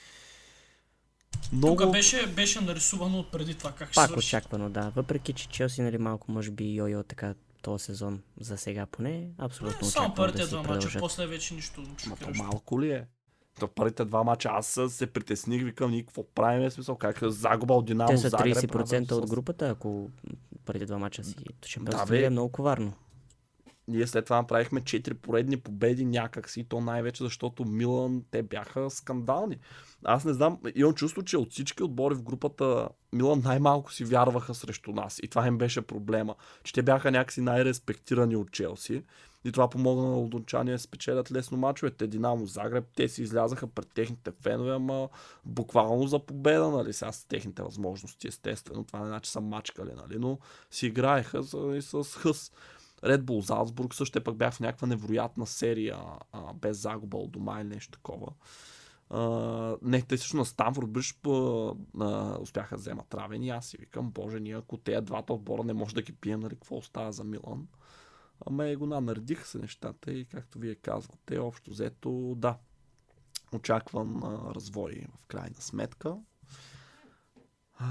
Много... 1.53 1.77
Тук 1.77 1.93
беше, 1.93 2.27
беше 2.27 2.61
нарисувано 2.61 3.19
от 3.19 3.31
преди 3.31 3.55
това 3.55 3.73
как 3.73 3.89
ще 3.89 3.95
Пак 3.95 4.07
свърши. 4.11 4.27
очаквано, 4.27 4.71
да. 4.71 4.93
Въпреки, 4.97 5.33
че 5.33 5.49
Челси, 5.49 5.83
нали, 5.83 5.99
малко 5.99 6.33
може 6.33 6.51
би 6.51 6.65
йо-йо 6.65 7.03
така 7.09 7.35
този 7.63 7.85
сезон 7.85 8.23
за 8.41 8.59
сега 8.59 8.87
поне, 8.87 9.29
абсолютно 9.39 9.87
Само 9.87 10.07
очаквано 10.07 10.15
първите 10.15 10.43
да 10.43 10.63
два 10.63 10.75
мача, 10.75 10.99
после 10.99 11.27
вече 11.27 11.55
нищо 11.55 11.81
Ма 11.81 11.87
то 11.97 12.03
шокиращо. 12.03 12.43
малко 12.43 12.81
ли 12.81 12.91
е? 12.91 13.05
То 13.61 13.69
първите 13.69 14.05
два 14.05 14.25
мача 14.25 14.49
аз 14.53 14.79
се 14.89 15.07
притесних, 15.07 15.65
викам, 15.65 15.91
ние 15.91 16.03
какво 16.03 16.25
правим, 16.35 16.71
смисъл, 16.71 16.97
как 16.97 17.23
е 17.23 17.31
загуба 17.31 17.75
от 17.75 17.87
Динамо 17.87 18.09
Те 18.11 18.19
са 18.19 18.29
Загреб. 18.29 18.57
30% 18.57 18.69
правим 18.69 19.07
от 19.11 19.31
групата, 19.31 19.69
ако 19.69 20.11
преди 20.67 20.87
два 20.87 20.99
мача 20.99 21.25
си 21.25 21.35
Шампионската 21.67 22.11
бе. 22.11 22.17
лига 22.17 22.27
е 22.27 22.31
много 22.31 22.53
коварно. 22.53 22.93
Ние 23.89 24.07
след 24.07 24.25
това 24.25 24.37
направихме 24.37 24.81
4 24.81 25.15
поредни 25.15 25.57
победи 25.57 26.05
някакси, 26.05 26.65
то 26.69 26.81
най-вече 26.81 27.25
защото 27.25 27.65
Милан, 27.65 28.23
те 28.31 28.43
бяха 28.43 28.91
скандални. 28.91 29.59
Аз 30.05 30.25
не 30.25 30.33
знам, 30.33 30.59
имам 30.75 30.95
чувство, 30.95 31.23
че 31.23 31.37
от 31.37 31.51
всички 31.53 31.83
отбори 31.83 32.15
в 32.15 32.23
групата 32.23 32.89
Милан 33.13 33.43
най-малко 33.45 33.93
си 33.93 34.05
вярваха 34.05 34.55
срещу 34.55 34.93
нас. 34.93 35.21
И 35.23 35.29
това 35.29 35.47
им 35.47 35.59
беше 35.59 35.83
проблема. 35.83 36.35
Че 36.65 36.73
те 36.73 36.83
бяха 36.83 37.11
някакси 37.11 37.41
най-респектирани 37.41 38.37
от 38.37 38.53
Челси. 38.53 39.03
И 39.45 39.53
това 39.53 39.71
помогна 39.71 40.03
на 40.03 40.15
лондончания 40.15 40.75
да 40.75 40.79
спечелят 40.79 41.33
лесно 41.33 41.59
мачовете. 41.59 42.07
Динамо 42.07 42.47
Загреб, 42.47 42.85
те 42.97 43.09
си 43.09 43.23
излязаха 43.23 43.67
пред 43.67 43.89
техните 43.95 44.33
фенове, 44.43 44.73
ама 44.73 45.09
буквално 45.45 46.07
за 46.07 46.19
победа, 46.19 46.71
нали, 46.71 46.93
сега 46.93 47.13
с 47.13 47.25
техните 47.25 47.63
възможности, 47.63 48.29
естествено. 48.29 48.85
Това 48.85 49.01
не 49.01 49.07
значи 49.07 49.31
са 49.31 49.41
мачкали, 49.41 49.91
нали, 49.97 50.19
но 50.19 50.39
си 50.71 50.87
играеха 50.87 51.39
и 51.77 51.83
с 51.83 52.05
хъс. 52.05 52.53
Red 53.03 53.23
Bull 53.23 53.41
Залцбург 53.41 53.95
също 53.95 54.13
те 54.13 54.25
пък 54.25 54.37
бях 54.37 54.55
в 54.55 54.61
някаква 54.61 54.89
невероятна 54.89 55.47
серия, 55.47 55.99
а, 56.33 56.55
без 56.55 56.79
загуба 56.79 57.17
от 57.17 57.31
дома 57.31 57.61
или 57.61 57.69
нещо 57.69 57.91
такова. 57.91 58.33
А, 59.11 59.77
не, 59.83 60.03
те 60.03 60.19
също 60.19 60.37
на 60.37 60.45
Станфорд 60.45 60.89
а, 62.01 62.39
успяха 62.41 62.77
да 62.77 62.81
вземат 62.81 63.15
равен 63.15 63.43
и 63.43 63.51
аз 63.51 63.67
си 63.67 63.77
викам, 63.77 64.11
боже, 64.11 64.41
ние 64.41 64.57
ако 64.57 64.77
тези 64.77 65.05
двата 65.05 65.33
отбора 65.33 65.65
не 65.65 65.73
може 65.73 65.95
да 65.95 66.03
ги 66.03 66.13
пием, 66.13 66.41
нали, 66.41 66.55
какво 66.55 66.77
остава 66.77 67.13
за 67.13 67.25
Милан? 67.25 67.69
Ама 68.47 68.67
е 68.67 68.77
го 68.77 68.87
наредиха 68.87 69.47
се 69.47 69.59
нещата 69.59 70.13
и 70.13 70.25
както 70.25 70.59
вие 70.59 70.75
казвате, 70.75 71.39
общо 71.39 71.71
взето, 71.71 72.35
да, 72.37 72.59
очакван 73.53 74.23
а, 74.25 74.55
развой 74.55 75.07
в 75.23 75.27
крайна 75.27 75.61
сметка. 75.61 76.17
А, 77.81 77.87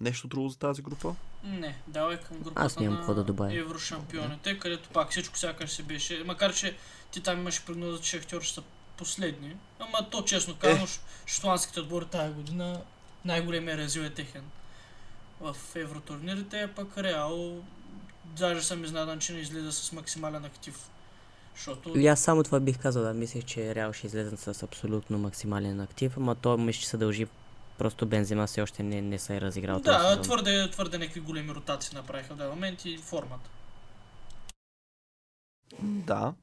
нещо 0.00 0.28
друго 0.28 0.48
за 0.48 0.58
тази 0.58 0.82
група? 0.82 1.14
Не, 1.44 1.78
давай 1.86 2.16
към 2.16 2.38
групата 2.38 2.62
Аз 2.64 2.78
нямам 2.78 2.98
какво 2.98 3.14
да 3.14 3.24
добавя. 3.24 3.54
еврошампионите, 3.58 4.58
където 4.58 4.88
пак 4.88 5.10
всичко 5.10 5.38
сякаш 5.38 5.70
се 5.70 5.82
беше, 5.82 6.22
макар 6.26 6.54
че 6.54 6.76
ти 7.10 7.20
там 7.20 7.38
имаш 7.38 7.64
прогноза, 7.64 8.02
че 8.02 8.10
Шахтьор 8.10 8.42
ще 8.42 8.54
са 8.54 8.62
последни, 8.96 9.56
ама 9.78 10.10
то 10.10 10.22
честно 10.24 10.54
казано, 10.56 10.86
ш- 10.86 11.00
шотландските 11.26 11.80
отбори 11.80 12.04
тази 12.06 12.32
година 12.34 12.80
най-големия 13.24 13.76
резил 13.76 14.00
е 14.00 14.10
техен 14.10 14.44
в 15.40 15.56
евротурнирите, 15.74 16.62
а 16.62 16.68
пък 16.74 16.98
Реал 16.98 17.62
даже 18.24 18.62
съм 18.62 18.84
изненадан, 18.84 19.18
че 19.18 19.32
не 19.32 19.38
излиза 19.40 19.72
с 19.72 19.92
максимален 19.92 20.44
актив. 20.44 20.88
Защото 21.56 21.98
И 21.98 22.06
аз 22.06 22.20
само 22.20 22.42
това 22.42 22.60
бих 22.60 22.78
казал, 22.78 23.02
да, 23.02 23.14
мислех, 23.14 23.44
че 23.44 23.74
Реал 23.74 23.92
ще 23.92 24.06
излезат 24.06 24.40
с 24.40 24.62
абсолютно 24.62 25.18
максимален 25.18 25.80
актив, 25.80 26.16
ама 26.16 26.34
то 26.34 26.58
мисля, 26.58 26.80
че 26.80 26.88
се 26.88 26.96
дължи 26.96 27.26
просто 27.78 28.06
Бензема 28.06 28.46
все 28.46 28.62
още 28.62 28.82
не, 28.82 29.02
не 29.02 29.18
се 29.18 29.36
е 29.36 29.40
разиграл 29.40 29.80
да, 29.80 30.20
твърде, 30.20 30.70
твърде 30.70 30.98
някакви 30.98 31.20
големи 31.20 31.54
ротации 31.54 31.96
направиха 31.96 32.34
в 32.34 32.36
даден 32.36 32.52
момент 32.52 32.84
и 32.84 32.98
формата. 32.98 33.50
Да. 35.82 36.34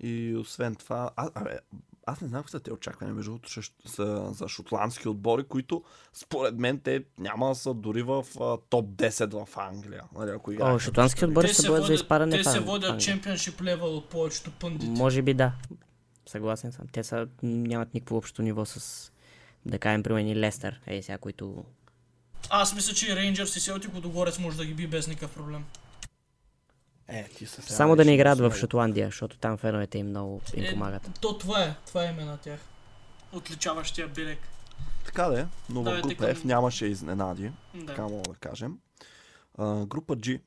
И 0.00 0.36
освен 0.36 0.74
това, 0.74 1.10
а, 1.16 1.30
абе, 1.34 1.58
аз 2.06 2.20
не 2.20 2.28
знам 2.28 2.42
какво 2.42 2.50
са 2.50 2.60
те 2.60 2.72
очаквания 2.72 3.14
между 3.14 3.30
другото 3.30 3.60
за, 3.84 4.28
за 4.30 4.48
шотландски 4.48 5.08
отбори, 5.08 5.44
които 5.44 5.84
според 6.12 6.58
мен 6.58 6.80
те 6.80 7.04
няма 7.18 7.48
да 7.48 7.54
са 7.54 7.74
дори 7.74 8.02
в 8.02 8.26
а, 8.40 8.56
топ 8.70 8.86
10 8.86 9.44
в 9.44 9.56
Англия. 9.58 10.02
Нали, 10.14 10.30
ако 10.30 10.52
О, 10.60 10.78
шотландски 10.78 11.24
отбори 11.24 11.48
се 11.48 11.68
борят 11.68 11.86
за 11.86 11.94
изпадане 11.94 12.36
те 12.36 12.44
се 12.44 12.60
водят 12.60 13.00
чемпионшип 13.00 13.62
левел 13.62 13.96
от 13.96 14.08
повечето 14.08 14.50
пъндити. 14.50 14.90
Може 14.90 15.22
би 15.22 15.34
да. 15.34 15.52
Съгласен 16.26 16.72
съм. 16.72 16.86
Те 16.92 17.04
са, 17.04 17.28
нямат 17.42 17.94
никакво 17.94 18.16
общо 18.16 18.42
ниво 18.42 18.64
с, 18.64 19.10
да 19.66 19.78
кажем, 19.78 20.02
примерно 20.02 20.28
и 20.28 20.36
Лестър, 20.36 20.80
ей 20.86 21.02
сега, 21.02 21.18
които... 21.18 21.64
Аз 22.50 22.74
мисля, 22.74 22.94
че 22.94 23.12
и 23.12 23.16
Рейнджърс 23.16 23.56
и 23.56 23.60
Селтик 23.60 23.94
Лудогорец 23.94 24.38
може 24.38 24.56
да 24.56 24.64
ги 24.66 24.74
би 24.74 24.86
без 24.86 25.06
никакъв 25.06 25.34
проблем. 25.34 25.64
Е, 27.08 27.28
ти 27.28 27.46
са 27.46 27.62
сега 27.62 27.74
Само 27.74 27.96
да 27.96 28.04
не 28.04 28.14
играят 28.14 28.38
в. 28.38 28.52
Шотландия, 28.56 29.06
защото 29.06 29.38
там 29.38 29.56
феновете 29.56 29.98
им 29.98 30.06
много 30.08 30.40
им 30.54 30.64
Е, 30.64 30.70
помагат. 30.70 31.10
То 31.20 31.38
това 31.38 31.62
е, 31.64 31.74
това 31.86 32.04
е 32.04 32.08
име 32.08 32.24
на 32.24 32.36
тях. 32.36 32.60
Отличаващия 33.32 34.08
белек. 34.08 34.38
Така 35.04 35.24
да 35.24 35.40
е, 35.40 35.46
но 35.70 35.82
в 35.82 36.00
група 36.00 36.34
F 36.34 36.44
нямаше 36.44 36.86
изненади, 36.86 37.50
Да. 37.74 37.86
така 37.86 38.02
мога 38.02 38.22
да 38.28 38.34
кажем. 38.34 38.78
А, 39.58 39.86
група 39.86 40.16
G, 40.16 40.40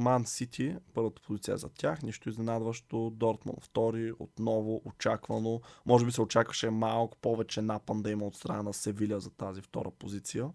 Ман 0.00 0.26
Сити, 0.26 0.76
първата 0.94 1.22
позиция 1.22 1.56
за 1.56 1.68
тях, 1.68 2.02
нищо 2.02 2.28
изненадващо, 2.28 3.10
Дортмунд 3.10 3.64
втори, 3.64 4.12
отново 4.18 4.82
очаквано, 4.84 5.60
може 5.86 6.04
би 6.04 6.12
се 6.12 6.22
очакваше 6.22 6.70
малко 6.70 7.16
повече 7.16 7.62
напън 7.62 8.02
да 8.02 8.10
има 8.10 8.26
от 8.26 8.36
страна 8.36 8.62
на 8.62 8.72
Севиля 8.74 9.20
за 9.20 9.30
тази 9.30 9.62
втора 9.62 9.90
позиция, 9.90 10.50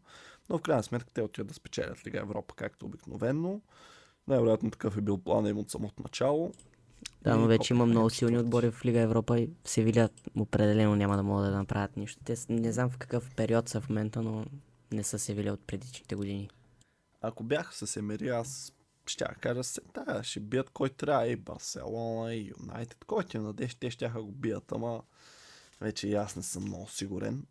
но 0.50 0.58
в 0.58 0.62
крайна 0.62 0.84
сметка 0.84 1.14
те 1.14 1.22
отиват 1.22 1.48
да 1.48 1.54
спечелят 1.54 2.08
Лига 2.08 2.20
Европа, 2.20 2.56
както 2.56 2.86
обикновено. 2.86 3.62
Най-вероятно 4.28 4.72
такъв 4.72 4.98
е 4.98 5.02
бил 5.02 5.18
плана 5.18 5.50
им 5.50 5.58
от 5.58 5.72
самото 5.72 6.04
начало. 6.04 6.52
Да, 7.22 7.38
но 7.38 7.48
вече 7.48 7.74
има 7.74 7.86
много 7.86 8.10
силни 8.10 8.38
отбори 8.38 8.72
в 8.72 8.86
Лига 8.86 9.00
Европа 9.00 9.40
и 9.40 9.50
Севиля 9.66 10.10
определено 10.40 10.96
няма 10.96 11.18
да 11.18 11.24
могат 11.24 11.46
да 11.46 11.58
направят 11.58 11.98
нищо. 11.98 12.22
Те 12.26 12.36
не 12.50 12.72
знам 12.72 12.90
в 12.90 12.98
какъв 12.98 13.32
период 13.36 13.70
са 13.70 13.82
в 13.82 13.90
момента, 13.90 14.22
но 14.22 14.46
не 14.92 15.04
са 15.04 15.20
Севиля 15.20 15.54
от 15.54 15.68
предишните 15.68 16.16
години. 16.16 16.50
Ако 17.22 17.44
бяха 17.44 17.88
с 17.88 17.98
Емери, 17.98 18.30
аз 18.30 18.75
ще 19.10 19.26
кажа, 19.42 19.64
се, 19.64 19.82
да, 19.94 20.24
ще 20.24 20.40
бият 20.40 20.70
кой 20.70 20.90
трябва 20.90 21.28
и 21.28 21.36
Барселона, 21.36 22.34
и 22.34 22.54
Юнайтед. 22.60 23.06
Който 23.06 23.38
им 23.38 23.44
надеж, 23.44 23.76
те 23.76 23.92
ще 23.92 24.10
го 24.10 24.32
бият, 24.32 24.72
ама 24.72 25.04
вече 25.82 26.08
и 26.08 26.14
аз 26.14 26.36
не 26.36 26.44
съм 26.44 26.64
много 26.64 26.90
сигурен. 26.90 27.46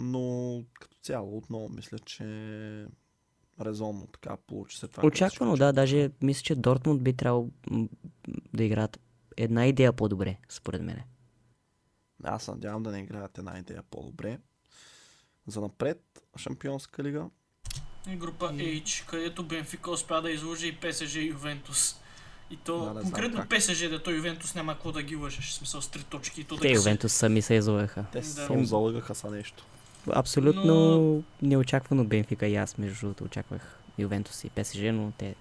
Но 0.00 0.64
като 0.80 0.96
цяло 1.02 1.36
отново 1.38 1.68
мисля, 1.68 1.98
че 1.98 2.24
резонно 3.60 4.06
така 4.06 4.36
получи 4.36 4.78
се 4.78 4.88
това. 4.88 5.06
Очаквано, 5.06 5.56
да. 5.56 5.72
Даже 5.72 6.10
мисля, 6.22 6.42
че 6.42 6.54
Дортмунд 6.54 7.02
би 7.02 7.16
трябвало 7.16 7.50
да 8.54 8.64
играят 8.64 9.00
една 9.36 9.66
идея 9.66 9.92
по-добре, 9.92 10.38
според 10.48 10.82
мен. 10.82 11.02
Аз 12.22 12.48
надявам 12.48 12.82
да 12.82 12.90
не 12.90 13.00
играят 13.00 13.38
една 13.38 13.58
идея 13.58 13.82
по-добре. 13.82 14.38
За 15.46 15.60
напред, 15.60 16.22
Шампионска 16.36 17.04
лига. 17.04 17.30
И 18.06 18.16
група 18.16 18.46
H, 18.46 19.06
където 19.06 19.42
Бенфика 19.42 19.90
успя 19.90 20.22
да 20.22 20.30
изложи 20.30 20.66
и 20.68 20.72
ПСЖ 20.72 21.14
и 21.14 21.20
Ювентус. 21.22 21.96
И 22.50 22.56
то, 22.56 22.78
Да, 22.78 22.90
знам 22.92 23.02
конкретно 23.02 23.38
как. 23.38 23.48
ПСЖ, 23.50 23.78
да 23.80 24.02
то 24.02 24.10
Ювентус 24.10 24.54
няма 24.54 24.74
какво 24.74 24.92
да 24.92 25.02
ги 25.02 25.16
лъжеш. 25.16 25.52
Смисъл 25.52 25.82
с 25.82 25.88
три 25.88 26.02
точки 26.02 26.40
и 26.40 26.44
то 26.44 26.54
да 26.54 26.60
Те 26.60 26.68
се- 26.68 26.74
Ювентус 26.74 27.12
сами 27.12 27.42
се 27.42 27.54
излъгаха. 27.54 28.04
Те 28.12 28.18
Да. 28.18 28.24
се 28.26 28.52
озалъгаха 28.52 29.14
са 29.14 29.30
нещо. 29.30 29.64
Абсолютно 30.08 31.22
неочаквано 31.42 32.04
Бенфика 32.04 32.46
и 32.46 32.56
аз, 32.56 32.78
между 32.78 33.00
другото, 33.00 33.24
очаквах 33.24 33.60
Ювентус 33.98 34.44
и 34.44 34.50
ПСЖ, 34.50 34.76
но 34.76 35.12
те... 35.18 35.34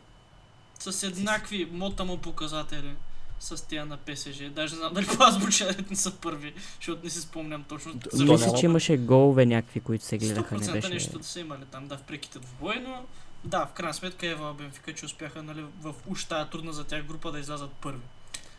С 0.80 1.04
еднакви 1.04 1.68
мотамо 1.72 2.18
показатели 2.18 2.96
с 3.40 3.68
тия 3.68 3.86
на 3.86 3.98
ПСЖ. 3.98 4.50
Даже 4.50 4.76
не 4.76 4.80
знам 4.80 4.94
дали 4.94 5.06
по 5.06 5.24
азбучен 5.24 5.68
ред 5.68 5.90
не 5.90 5.96
са 5.96 6.16
първи, 6.16 6.54
защото 6.76 7.04
не 7.04 7.10
си 7.10 7.22
спомням 7.22 7.64
точно. 7.64 7.94
Защо? 8.12 8.34
Мисля, 8.34 8.54
че 8.60 8.66
имаше 8.66 8.98
голове 8.98 9.46
някакви, 9.46 9.80
които 9.80 10.06
се 10.06 10.18
гледаха, 10.18 10.56
не 10.56 10.62
100% 10.62 10.72
беше... 10.72 10.90
нещо 10.90 11.18
да 11.18 11.24
са 11.24 11.40
имали 11.40 11.66
там, 11.72 11.88
да, 11.88 11.98
в 11.98 12.02
преките 12.02 12.40
двубой, 12.40 12.76
но 12.76 13.06
да, 13.44 13.66
в 13.66 13.74
крайна 13.74 13.94
сметка 13.94 14.28
Ева 14.28 14.54
Бенфика, 14.54 14.94
че 14.94 15.06
успяха 15.06 15.44
нали, 15.44 15.66
в 15.82 15.96
уж 16.08 16.26
тая 16.26 16.50
трудна 16.50 16.74
за 16.74 16.84
тях 16.84 17.04
група 17.04 17.32
да 17.32 17.40
излязат 17.40 17.72
първи. 17.72 18.06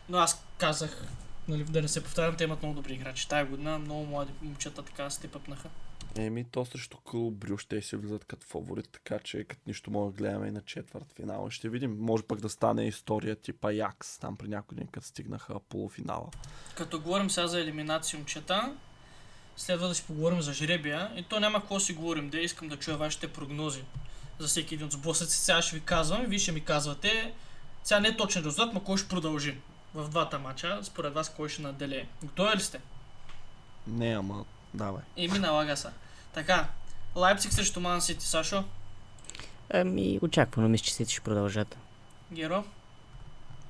Но 0.09 0.17
аз 0.17 0.43
казах, 0.57 1.03
нали, 1.47 1.63
да 1.63 1.81
не 1.81 1.87
се 1.87 2.03
повтарям, 2.03 2.35
те 2.35 2.43
имат 2.43 2.61
много 2.61 2.75
добри 2.75 2.93
играчи. 2.93 3.27
Тая 3.27 3.45
година 3.45 3.79
много 3.79 4.05
млади 4.05 4.31
момчета 4.41 4.83
така 4.83 5.09
степъпнаха. 5.09 5.69
Еми, 6.17 6.43
то 6.43 6.65
срещу 6.65 6.97
Клуб 6.97 7.33
Брю 7.33 7.57
ще 7.57 7.81
си 7.81 7.95
влизат 7.95 8.25
като 8.25 8.47
фаворит, 8.47 8.89
така 8.91 9.19
че 9.19 9.43
като 9.43 9.61
нищо 9.67 9.91
мога 9.91 10.11
да 10.11 10.17
гледаме 10.17 10.47
и 10.47 10.51
на 10.51 10.61
четвърт 10.61 11.13
финал. 11.15 11.49
Ще 11.49 11.69
видим. 11.69 11.97
Може 11.99 12.23
пък 12.23 12.39
да 12.39 12.49
стане 12.49 12.87
история 12.87 13.35
типа 13.35 13.71
Якс, 13.71 14.17
там 14.17 14.37
при 14.37 14.47
някой 14.47 14.77
ден, 14.77 14.87
като 14.87 15.07
стигнаха 15.07 15.59
полуфинала. 15.59 16.27
Като 16.75 17.01
говорим 17.01 17.29
сега 17.29 17.47
за 17.47 17.61
елиминации 17.61 18.17
момчета, 18.17 18.75
следва 19.57 19.87
да 19.87 19.95
си 19.95 20.03
поговорим 20.07 20.41
за 20.41 20.53
жребия. 20.53 21.11
И 21.15 21.23
то 21.23 21.39
няма 21.39 21.59
какво 21.59 21.79
си 21.79 21.93
говорим, 21.93 22.29
да 22.29 22.39
искам 22.39 22.67
да 22.67 22.77
чуя 22.77 22.97
вашите 22.97 23.27
прогнози 23.27 23.83
за 24.39 24.47
всеки 24.47 24.75
един 24.75 24.85
от 24.85 24.91
сблъсъци. 24.91 25.37
Сега 25.37 25.61
ще 25.61 25.75
ви 25.75 25.81
казвам 25.81 26.25
вие 26.25 26.39
ще 26.39 26.51
ми 26.51 26.61
казвате. 26.65 27.33
Сега 27.83 27.99
не 27.99 28.07
е 28.07 28.17
точен 28.17 28.43
резултат, 28.45 28.73
но 28.73 28.79
кой 28.79 28.97
ще 28.97 29.09
продължи 29.09 29.57
в 29.93 30.09
двата 30.09 30.39
мача. 30.39 30.79
Според 30.83 31.13
вас 31.13 31.33
кой 31.35 31.49
ще 31.49 31.61
наделее. 31.61 32.07
Готови 32.23 32.55
ли 32.55 32.61
сте? 32.61 32.81
Не, 33.87 34.17
ама, 34.17 34.45
давай. 34.73 35.01
Еми, 35.17 35.39
налага 35.39 35.77
се. 35.77 35.87
Така, 36.33 36.67
Лайпциг 37.15 37.53
срещу 37.53 37.79
Ман 37.79 38.01
Сити, 38.01 38.25
Сашо, 38.25 38.63
Ами, 39.73 40.19
очаквано 40.21 40.69
мисля, 40.69 40.85
че 40.85 40.93
Сити 40.93 41.11
ще 41.13 41.21
продължат. 41.21 41.77
Геро, 42.31 42.63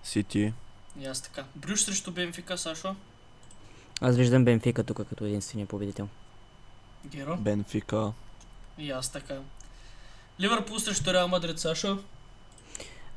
Сити. 0.03 0.53
и 0.99 1.05
аз 1.05 1.21
така. 1.21 1.43
Брюш 1.55 1.81
срещу 1.83 2.11
Бенфика, 2.11 2.57
Сашо, 2.57 2.95
Аз 4.01 4.15
виждам 4.15 4.45
Бенфика 4.45 4.83
тук 4.83 4.97
като 5.09 5.25
единствения 5.25 5.67
победител. 5.67 6.07
Геро, 7.05 7.37
Бенфика. 7.37 8.11
и 8.77 8.91
аз 8.91 9.09
така. 9.11 9.37
Ливърпул 10.41 10.79
срещу 10.79 11.13
Реал 11.13 11.27
Мадрид, 11.27 11.59
Сашо, 11.59 11.99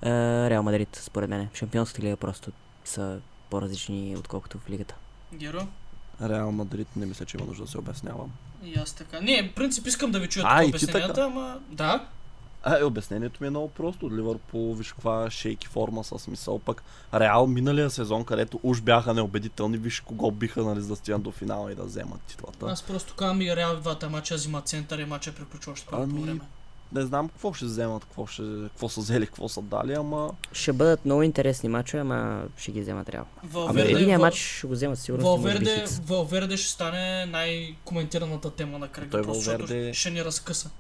Реал 0.03 0.63
Мадрид, 0.63 0.97
според 1.03 1.31
мен. 1.31 1.49
Шампионската 1.55 2.03
лига 2.03 2.17
просто 2.17 2.53
са 2.85 3.21
по-различни, 3.51 4.17
отколкото 4.17 4.59
в 4.59 4.71
лигата. 4.71 4.95
Геро, 5.35 5.67
Реал 6.29 6.53
Мадрид 6.53 6.89
не 6.97 7.07
мисля, 7.07 7.25
че 7.25 7.37
има 7.37 7.47
нужда 7.47 7.65
да 7.65 7.71
се 7.71 7.79
обяснявам. 7.79 8.33
И 8.65 8.75
аз 8.79 8.93
така. 8.93 9.21
Не, 9.21 9.49
в 9.53 9.55
принцип 9.55 9.87
искам 9.87 10.11
да 10.11 10.21
ви 10.21 10.29
чуя 10.29 10.45
А, 10.49 10.61
ти 10.63 10.69
обясненията, 10.69 11.15
така? 11.15 11.27
ама... 11.27 11.59
Да, 11.71 12.07
А, 12.63 12.79
е, 12.79 12.85
обяснението 12.85 13.39
ми 13.41 13.47
е 13.47 13.51
много 13.51 13.69
просто. 13.69 14.11
Ливърпул, 14.11 14.75
виж 14.75 14.93
каква 14.93 15.31
шейки 15.31 15.67
форма 15.67 16.05
с 16.05 16.19
смисъл. 16.19 16.59
Пък 16.59 16.83
Реал 17.15 17.47
миналия 17.47 17.91
сезон, 17.91 18.25
където 18.25 18.61
уж 18.63 18.81
бяха 18.81 19.15
неубедителни, 19.15 19.77
виж 19.77 20.01
кого 20.01 20.31
биха, 20.31 20.63
нали, 20.63 20.81
за 20.81 20.89
да 20.89 20.97
стигнат 20.97 21.23
до 21.23 21.31
финала 21.31 21.73
и 21.73 21.75
да 21.75 21.85
вземат 21.85 22.21
титлата. 22.21 22.67
аз 22.67 22.83
просто 22.83 23.15
казвам 23.15 23.41
и 23.41 23.57
Реал 23.57 23.77
двата 23.77 24.11
мача 24.11 24.35
взима 24.35 24.61
център 24.61 24.99
и 24.99 25.05
мача 25.05 25.35
приключва 25.35 25.73
още 25.73 25.87
първото 25.91 26.11
Ами, 26.17 26.23
време. 26.25 26.41
Не 26.93 27.03
знам 27.03 27.29
какво 27.29 27.53
ще 27.53 27.65
вземат, 27.65 28.05
какво, 28.05 28.27
ще, 28.27 28.43
какво 28.63 28.89
са 28.89 29.01
взели, 29.01 29.27
какво 29.27 29.49
са 29.49 29.63
дали, 29.63 29.93
ама 29.93 30.31
Ще 30.53 30.73
бъдат 30.73 31.05
много 31.05 31.23
интересни 31.23 31.69
мачове, 31.69 32.01
ама 32.01 32.45
ще 32.57 32.73
ги 32.73 32.81
вземат 32.81 33.09
Реал. 33.09 33.25
Валверде, 33.45 33.93
Единия 33.93 34.19
Вал- 34.19 34.21
матч 34.21 34.37
ще 34.37 34.67
го 34.67 34.73
вземат 34.73 34.99
сигурно. 34.99 35.25
Валверде. 35.27 35.85
Валверде 36.03 36.57
ще 36.57 36.69
стане 36.69 37.27
най-коментираната 37.27 38.51
тема 38.51 38.79
на 38.79 38.89
кръга, 38.89 39.11
Той 39.11 39.23
просто 39.23 39.41
защото 39.41 39.65
Валверде- 39.65 39.93
ще 39.93 40.11
ни 40.11 40.25
разкъса. 40.25 40.71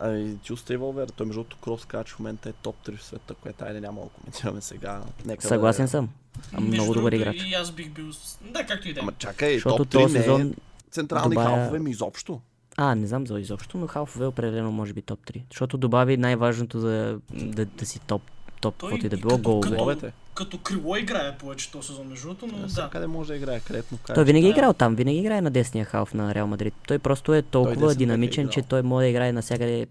Ами, 0.00 0.38
ти 0.38 0.52
остави 0.52 0.76
Валвер, 0.76 1.08
той 1.08 1.26
между 1.26 1.38
другото 1.38 1.56
Крос 1.56 1.84
каза, 1.84 2.04
че 2.04 2.14
в 2.14 2.18
момента 2.18 2.48
е 2.48 2.52
топ 2.52 2.76
3 2.78 2.96
в 2.96 3.04
света, 3.04 3.34
което 3.34 3.64
айде 3.64 3.80
няма 3.80 4.00
да 4.02 4.08
коментираме 4.10 4.60
сега. 4.60 5.02
Нека 5.24 5.46
Съгласен 5.46 5.84
да 5.84 5.84
е. 5.84 5.88
съм. 5.88 6.08
А 6.52 6.60
Между 6.60 6.72
много 6.72 6.94
добър 6.94 7.12
играч. 7.12 7.36
И 7.42 7.54
аз 7.54 7.70
бих 7.70 7.90
бил... 7.90 8.06
Да, 8.42 8.66
както 8.66 8.88
и 8.88 8.92
да 8.92 9.00
е. 9.00 9.02
Ама 9.02 9.12
чакай, 9.12 9.54
Защото 9.54 9.76
топ 9.76 9.86
3 9.86 9.90
този 9.92 10.14
не 10.14 10.20
сезон... 10.20 10.42
е 10.42 10.52
централни 10.90 11.28
добавя- 11.30 11.56
халфове 11.56 11.78
ми 11.78 11.90
изобщо. 11.90 12.40
А, 12.80 12.94
не 12.94 13.06
знам 13.06 13.26
за 13.26 13.40
изобщо, 13.40 13.78
но 13.78 13.86
халфове 13.86 14.26
определено 14.26 14.72
може 14.72 14.92
би 14.92 15.02
топ 15.02 15.20
3. 15.26 15.42
Защото 15.50 15.78
добави 15.78 16.16
най-важното 16.16 16.80
за 16.80 17.18
да, 17.32 17.64
да 17.64 17.86
си 17.86 18.00
топ, 18.00 18.22
топ, 18.60 18.74
каквото 18.74 19.06
и 19.06 19.08
да 19.08 19.16
било, 19.16 19.30
като- 19.30 19.60
голове. 19.60 19.94
като-. 19.94 20.12
Като 20.34 20.58
крило 20.58 20.96
играе 20.96 21.38
повече 21.38 21.70
този 21.70 21.86
сезон, 21.86 22.08
между 22.08 22.28
другото, 22.28 22.46
но 22.46 22.66
да. 22.66 22.88
Къде 22.92 23.06
може 23.06 23.28
да 23.28 23.36
играе, 23.36 23.60
където 23.60 23.94
му 23.94 23.98
Той 24.14 24.24
винаги 24.24 24.46
е 24.46 24.52
да. 24.52 24.58
играл 24.58 24.72
там, 24.72 24.94
винаги 24.94 25.18
играе 25.18 25.40
на 25.40 25.50
десния 25.50 25.84
халф 25.84 26.14
на 26.14 26.34
Реал 26.34 26.46
Мадрид. 26.46 26.74
Той 26.88 26.98
просто 26.98 27.34
е 27.34 27.42
толкова 27.42 27.92
е 27.92 27.94
динамичен, 27.94 28.48
че 28.48 28.60
играл. 28.60 28.68
той 28.68 28.82
може 28.82 29.04
да 29.04 29.08
играе 29.08 29.32
навсякъде 29.32 29.86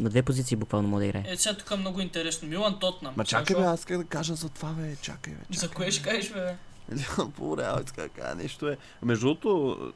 на 0.00 0.10
две 0.10 0.22
позиции 0.22 0.56
буквално 0.56 0.88
може 0.88 1.00
да 1.00 1.06
играе. 1.06 1.24
Е, 1.26 1.36
сега 1.36 1.54
тук 1.56 1.70
е 1.70 1.76
много 1.76 2.00
интересно. 2.00 2.48
Милан 2.48 2.78
Тотнам. 2.80 3.14
Ма 3.16 3.24
чакай 3.24 3.56
бе, 3.56 3.62
аз 3.62 3.78
исках 3.80 3.98
да 3.98 4.04
кажа 4.04 4.34
за 4.34 4.48
това 4.48 4.68
бе, 4.68 4.96
чакай 5.02 5.34
бе, 5.34 5.40
чакай. 5.40 5.58
За 5.58 5.68
кое 5.68 5.90
ще 5.90 6.02
кажеш, 6.02 6.32
бе? 6.32 6.54
Ливърпул, 6.96 7.56
Реал, 7.58 7.80
иска 7.84 8.02
да 8.02 8.08
кажа 8.08 8.34
нещо 8.34 8.68
е. 8.68 8.78
Между 9.02 9.26
другото, 9.26 9.92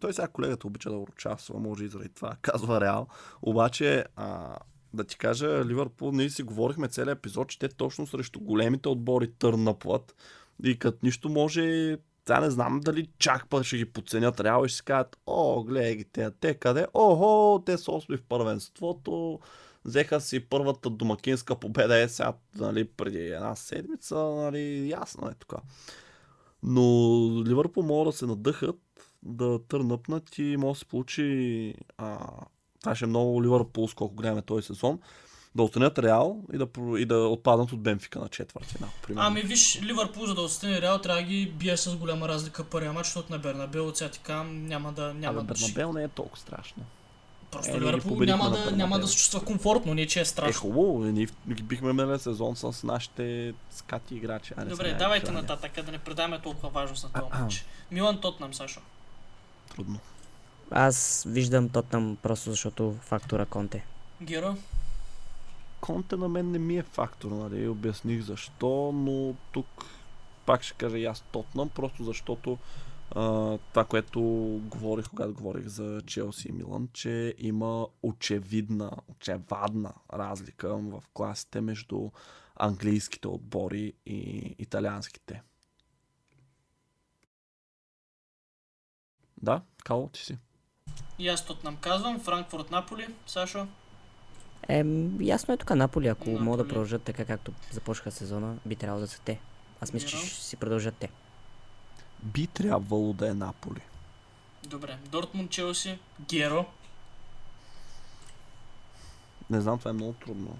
той 0.00 0.12
сега 0.12 0.28
колегата 0.28 0.66
обича 0.66 0.90
да 0.90 0.96
урочасва, 0.96 1.60
може 1.60 1.84
и 1.84 1.88
заради 1.88 2.08
това, 2.08 2.36
казва 2.42 2.80
Реал. 2.80 3.06
Обаче, 3.42 4.04
а, 4.16 4.56
да 4.94 5.04
ти 5.04 5.18
кажа, 5.18 5.64
Ливърпул, 5.64 6.12
ние 6.12 6.30
си 6.30 6.42
говорихме 6.42 6.88
целият 6.88 7.18
епизод, 7.18 7.48
че 7.48 7.58
те 7.58 7.68
точно 7.68 8.06
срещу 8.06 8.40
големите 8.40 8.88
отбори 8.88 9.32
търнапват. 9.32 10.14
И 10.64 10.78
като 10.78 10.98
нищо 11.02 11.28
може, 11.28 11.96
сега 12.26 12.40
не 12.40 12.50
знам 12.50 12.80
дали 12.80 13.08
чак 13.18 13.48
път 13.48 13.64
ще 13.64 13.76
ги 13.76 13.84
подценят 13.84 14.40
Реал 14.40 14.64
и 14.64 14.68
ще 14.68 14.76
си 14.76 14.84
кажат, 14.84 15.16
о, 15.26 15.62
гледай 15.62 15.96
ги 15.96 16.04
те, 16.04 16.30
те 16.30 16.54
къде? 16.54 16.86
Охо, 16.94 17.62
те 17.66 17.78
са 17.78 17.92
осми 17.92 18.16
в 18.16 18.22
първенството. 18.28 19.40
Взеха 19.84 20.20
си 20.20 20.40
първата 20.40 20.90
домакинска 20.90 21.56
победа 21.56 21.98
е 21.98 22.08
сега, 22.08 22.32
нали, 22.54 22.84
преди 22.84 23.26
една 23.26 23.54
седмица, 23.54 24.16
нали, 24.16 24.90
ясно 24.90 25.28
е 25.28 25.34
тук. 25.38 25.54
Но 26.66 26.82
Ливърпул 27.46 27.82
могат 27.82 28.12
да 28.12 28.18
се 28.18 28.26
надъхат, 28.26 28.76
да 29.22 29.58
търнъпнат 29.68 30.38
и 30.38 30.56
може 30.56 30.76
да 30.76 30.78
се 30.78 30.84
получи... 30.84 31.74
А, 31.98 32.18
това 32.80 32.94
ще 32.94 33.04
е 33.04 33.08
много 33.08 33.42
Ливърпул, 33.42 33.88
колко 33.94 34.14
гледаме 34.14 34.42
този 34.42 34.66
сезон. 34.66 34.98
Да 35.54 35.62
останят 35.62 35.98
Реал 35.98 36.44
и 36.52 36.58
да, 36.58 36.66
и 36.98 37.04
да 37.04 37.16
отпаднат 37.16 37.72
от 37.72 37.80
Бенфика 37.80 38.18
на 38.18 38.28
четвърт 38.28 38.64
финал. 38.64 38.90
примерно. 39.02 39.26
Ами 39.26 39.40
виж, 39.42 39.82
Ливърпул 39.82 40.26
за 40.26 40.34
да 40.34 40.40
остане 40.40 40.80
Реал 40.80 41.00
трябва 41.00 41.22
да 41.22 41.28
ги 41.28 41.52
бие 41.58 41.76
с 41.76 41.96
голяма 41.96 42.28
разлика 42.28 42.64
първия 42.64 42.92
матч, 42.92 43.06
защото 43.06 43.32
на 43.32 43.38
Бернабел 43.38 43.88
от 43.88 43.96
сега 43.96 44.42
няма 44.42 44.92
да... 44.92 45.14
Няма 45.14 45.40
Абе, 45.40 45.46
да 45.46 45.54
Бернабел 45.54 45.92
не 45.92 46.02
е 46.02 46.08
толкова 46.08 46.38
страшно. 46.38 46.82
Просто 47.56 47.76
Е, 47.76 47.80
Ливърпул 47.80 48.16
няма 48.20 48.50
да, 48.50 48.70
няма 48.72 48.98
да 48.98 49.08
се 49.08 49.16
чувства 49.16 49.44
комфортно, 49.44 49.94
не 49.94 50.06
че 50.06 50.18
е 50.18 50.22
Е, 50.22 50.24
страшно. 50.24 50.60
хубаво, 50.60 51.04
ние 51.04 51.26
ги 51.48 51.62
бихме 51.62 51.92
миналия 51.92 52.18
сезон 52.18 52.56
с 52.56 52.82
нашите 52.82 53.54
скати 53.70 54.14
играчи. 54.14 54.54
Айде 54.56 54.70
Добре, 54.70 54.86
сега, 54.86 54.98
давайте 54.98 55.30
нататък, 55.32 55.72
да 55.84 55.92
не 55.92 55.98
предаваме 55.98 56.40
толкова 56.40 56.68
важност 56.68 57.04
на 57.04 57.20
този 57.20 57.42
матч. 57.42 57.64
Милан 57.90 58.20
Тотнам, 58.20 58.54
Сашо. 58.54 58.80
Трудно. 59.74 59.98
Аз 60.70 61.24
виждам 61.26 61.68
Тотнам 61.68 62.16
просто 62.22 62.50
защото 62.50 62.94
фактора 63.00 63.46
Конте. 63.46 63.84
Геро. 64.22 64.56
Конте 65.80 66.16
на 66.16 66.28
мен 66.28 66.50
не 66.50 66.58
ми 66.58 66.76
е 66.78 66.82
фактор, 66.82 67.30
нали? 67.30 67.68
Обясних 67.68 68.22
защо, 68.22 68.92
но 68.94 69.34
тук 69.52 69.84
пак 70.46 70.62
ще 70.62 70.74
кажа 70.74 70.98
и 70.98 71.04
аз 71.04 71.20
Тотнам, 71.20 71.68
просто 71.68 72.04
защото 72.04 72.58
това, 73.10 73.84
което 73.88 74.20
говорих, 74.62 75.08
когато 75.10 75.34
говорих 75.34 75.66
за 75.66 76.00
Челси 76.06 76.48
и 76.48 76.52
Милан, 76.52 76.88
че 76.92 77.34
има 77.38 77.86
очевидна, 78.02 78.90
очевадна 79.08 79.92
разлика 80.12 80.76
в 80.76 81.02
класите 81.14 81.60
между 81.60 82.10
английските 82.56 83.28
отбори 83.28 83.92
и 84.06 84.18
италианските. 84.58 85.42
Да, 89.42 89.60
Кало, 89.84 90.08
ти 90.08 90.20
си. 90.20 90.38
И 91.18 91.28
аз 91.28 91.46
Тотнам 91.46 91.76
казвам. 91.76 92.20
Франкфурт 92.20 92.70
Наполи, 92.70 93.06
Сашо. 93.26 93.66
Ем, 94.68 95.22
ясно 95.22 95.54
е 95.54 95.56
тук 95.56 95.74
Наполи, 95.74 96.08
ако 96.08 96.30
Наполи. 96.30 96.44
могат 96.44 96.66
да 96.66 96.68
продължат 96.68 97.02
така 97.02 97.24
както 97.24 97.52
започнаха 97.70 98.10
сезона, 98.10 98.58
би 98.66 98.76
трябвало 98.76 99.00
да 99.00 99.08
са 99.08 99.20
те. 99.20 99.40
Аз 99.80 99.92
мисля, 99.92 100.08
че 100.08 100.16
ще 100.16 100.42
си 100.44 100.56
продължат 100.56 100.94
те. 100.94 101.10
Би 102.26 102.46
трябвало 102.46 103.12
да 103.12 103.28
е 103.28 103.34
Наполи. 103.34 103.80
Добре. 104.66 104.98
Дортмунд, 105.10 105.50
Челси. 105.50 105.98
Геро. 106.28 106.66
Не 109.50 109.60
знам, 109.60 109.78
това 109.78 109.90
е 109.90 109.94
много 109.94 110.12
трудно. 110.12 110.58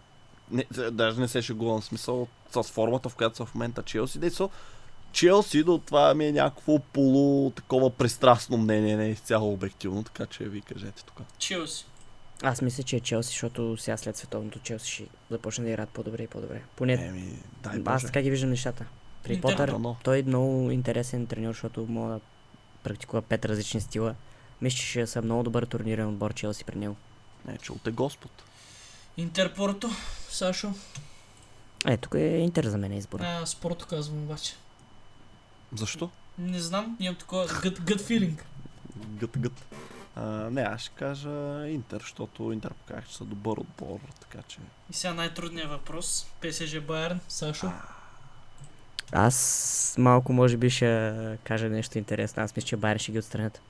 Не, 0.51 0.65
даже 0.91 1.21
не 1.21 1.29
се 1.29 1.43
шегувам 1.43 1.83
смисъл 1.83 2.29
с 2.51 2.63
формата, 2.63 3.09
в 3.09 3.15
която 3.15 3.37
са 3.37 3.45
в 3.45 3.55
момента 3.55 3.83
Челси. 3.83 4.19
Дейсо, 4.19 4.51
Челси, 5.13 5.63
до 5.63 5.79
това 5.79 6.15
ми 6.15 6.27
е 6.27 6.33
някакво 6.33 6.79
полу 6.79 7.51
такова 7.51 7.91
пристрастно 7.91 8.57
мнение, 8.57 8.97
не 8.97 9.07
е 9.07 9.11
изцяло 9.11 9.53
обективно, 9.53 10.03
така 10.05 10.27
че 10.27 10.45
ви 10.45 10.61
кажете 10.61 11.05
тук. 11.05 11.21
Челси. 11.39 11.87
Аз 12.43 12.63
мисля, 12.63 12.83
че 12.83 12.97
е 12.97 13.01
Челси, 13.01 13.29
защото 13.29 13.77
сега 13.77 13.97
след 13.97 14.17
световното 14.17 14.59
Челси 14.59 14.91
ще 14.91 15.07
започне 15.31 15.65
да 15.65 15.71
играят 15.71 15.91
по-добре 15.91 16.23
и 16.23 16.27
по-добре. 16.27 16.63
Поне 16.77 16.93
Еми, 16.93 17.39
дай 17.63 17.73
аз 17.77 17.83
Боже. 17.83 18.07
така 18.07 18.23
ги 18.23 18.31
виждам 18.31 18.51
нещата. 18.51 18.85
При. 19.27 19.41
Потър, 19.41 19.75
той 20.05 20.19
е 20.19 20.23
много 20.23 20.71
интересен 20.71 21.27
треньор, 21.27 21.53
защото 21.53 21.87
мога 21.89 22.13
да 22.13 22.21
практикува 22.83 23.23
пет 23.23 23.45
различни 23.45 23.81
стила. 23.81 24.15
Мисля, 24.63 24.77
че 24.77 24.87
ще 24.87 25.07
са 25.07 25.23
много 25.23 25.43
добър 25.43 25.67
турнирен 25.67 26.09
отбор 26.09 26.35
Челси 26.35 26.65
при 26.65 26.79
него. 26.79 26.97
Не, 27.49 27.59
чул 27.59 27.77
те 27.85 27.91
Господ. 27.91 28.43
Интер 29.17 29.55
Порто. 29.55 29.91
Сашо. 30.29 30.73
Е, 31.87 31.97
тук 31.97 32.15
е 32.15 32.19
Интер 32.19 32.65
за 32.65 32.79
мен 32.79 32.93
е 32.93 32.97
избор. 32.97 33.21
А, 33.21 33.47
спорто 33.47 33.87
казвам 33.87 34.23
обаче. 34.23 34.55
Защо? 35.75 36.11
Не 36.39 36.61
знам, 36.61 36.97
имам 37.01 37.17
такова 37.17 37.49
gut, 37.49 37.81
gut 37.81 38.01
feeling. 38.01 38.41
Гът, 38.97 39.39
гът. 39.39 39.67
А, 40.17 40.23
не, 40.51 40.63
аз 40.63 40.81
ще 40.81 40.91
кажа 40.91 41.67
Интер, 41.69 42.01
защото 42.01 42.53
Интер 42.53 42.75
показах, 42.75 43.09
че 43.09 43.17
са 43.17 43.25
добър 43.25 43.57
отбор, 43.59 44.01
така 44.21 44.43
че... 44.49 44.59
И 44.91 44.95
сега 44.95 45.15
най-трудният 45.15 45.71
въпрос. 45.71 46.27
ПСЖ 46.41 46.81
Байерн. 46.81 47.21
Сашо. 47.29 47.73
Аз 49.13 49.95
малко 49.99 50.33
може 50.33 50.57
би 50.57 50.71
ще 50.71 51.13
кажа 51.45 51.69
нещо 51.69 51.99
интересно. 51.99 52.43
Аз 52.43 52.57
мисля, 52.57 52.67
че 52.67 52.77
Байер 52.77 52.99
ще 52.99 53.13
ги 53.13 53.19
отстранят. 53.19 53.61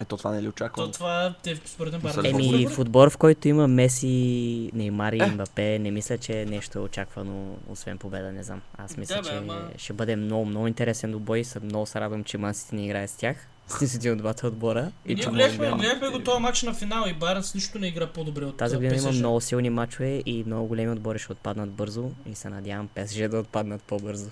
Ето 0.00 0.16
това 0.16 0.30
не 0.30 0.38
е 0.38 0.42
ли 0.42 0.48
очаквам? 0.48 0.86
То 0.86 0.92
това 0.92 1.34
те 1.42 1.60
според 1.66 1.92
мен 1.92 2.02
Байерн. 2.02 2.26
Еми, 2.26 2.66
по-добри. 2.66 3.10
в 3.10 3.18
който 3.18 3.48
има 3.48 3.68
Меси, 3.68 4.70
Неймар 4.74 5.12
и 5.12 5.22
Е. 5.22 5.26
Мбапе, 5.26 5.78
не 5.78 5.90
мисля, 5.90 6.18
че 6.18 6.44
нещо 6.44 6.78
е 6.78 6.82
очаквано, 6.82 7.56
освен 7.68 7.98
победа, 7.98 8.32
не 8.32 8.42
знам. 8.42 8.60
Аз 8.78 8.96
мисля, 8.96 9.14
Да, 9.14 9.22
бе, 9.22 9.28
че 9.28 9.36
ама- 9.36 9.68
ще 9.76 9.92
бъде 9.92 10.16
много, 10.16 10.44
много 10.44 10.66
интересен 10.66 11.12
добой 11.12 11.44
съм 11.44 11.64
много 11.64 11.86
се 11.86 12.00
радвам, 12.00 12.24
че 12.24 12.38
Мансити 12.38 12.74
не 12.74 12.84
играе 12.84 13.08
с 13.08 13.16
тях. 13.16 13.36
С 13.68 13.94
един 13.94 14.12
от 14.12 14.18
двата 14.18 14.46
отбора. 14.46 14.90
И 15.06 15.14
ние 15.14 15.24
гледахме, 15.24 15.66
да- 15.66 15.76
гледахме 15.76 16.08
го 16.08 16.18
този 16.18 16.42
матч 16.42 16.62
на 16.62 16.74
финал 16.74 17.04
и 17.08 17.12
Байерн 17.12 17.42
с 17.42 17.54
нищо 17.54 17.78
не 17.78 17.86
игра 17.86 18.06
по-добре 18.06 18.44
от 18.44 18.56
Тази 18.56 18.76
година 18.76 18.96
има 18.96 19.12
много 19.12 19.40
силни 19.40 19.70
матчове 19.70 20.22
и 20.26 20.44
много 20.46 20.66
големи 20.66 20.92
отбори 20.92 21.18
ще 21.18 21.32
отпаднат 21.32 21.70
бързо 21.70 22.10
и 22.26 22.34
се 22.34 22.48
надявам 22.48 22.88
ПСЖ 22.88 23.18
да 23.20 23.38
отпаднат 23.38 23.82
по-бързо. 23.82 24.30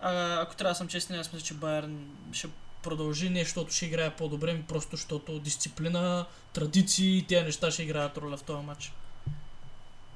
А, 0.00 0.40
ако 0.42 0.56
трябва 0.56 0.70
да 0.70 0.74
съм 0.74 0.88
честен, 0.88 1.18
аз 1.18 1.32
мисля, 1.32 1.46
че 1.46 1.54
Байерн 1.54 2.16
ще 2.32 2.48
продължи 2.82 3.30
не, 3.30 3.44
защото 3.44 3.72
ще 3.72 3.86
играе 3.86 4.16
по-добре, 4.16 4.54
ми 4.54 4.62
просто 4.62 4.96
защото 4.96 5.40
дисциплина, 5.40 6.26
традиции 6.52 7.18
и 7.18 7.26
тези 7.26 7.44
неща 7.44 7.70
ще 7.70 7.82
играят 7.82 8.16
роля 8.16 8.36
в 8.36 8.42
този 8.42 8.66
матч. 8.66 8.92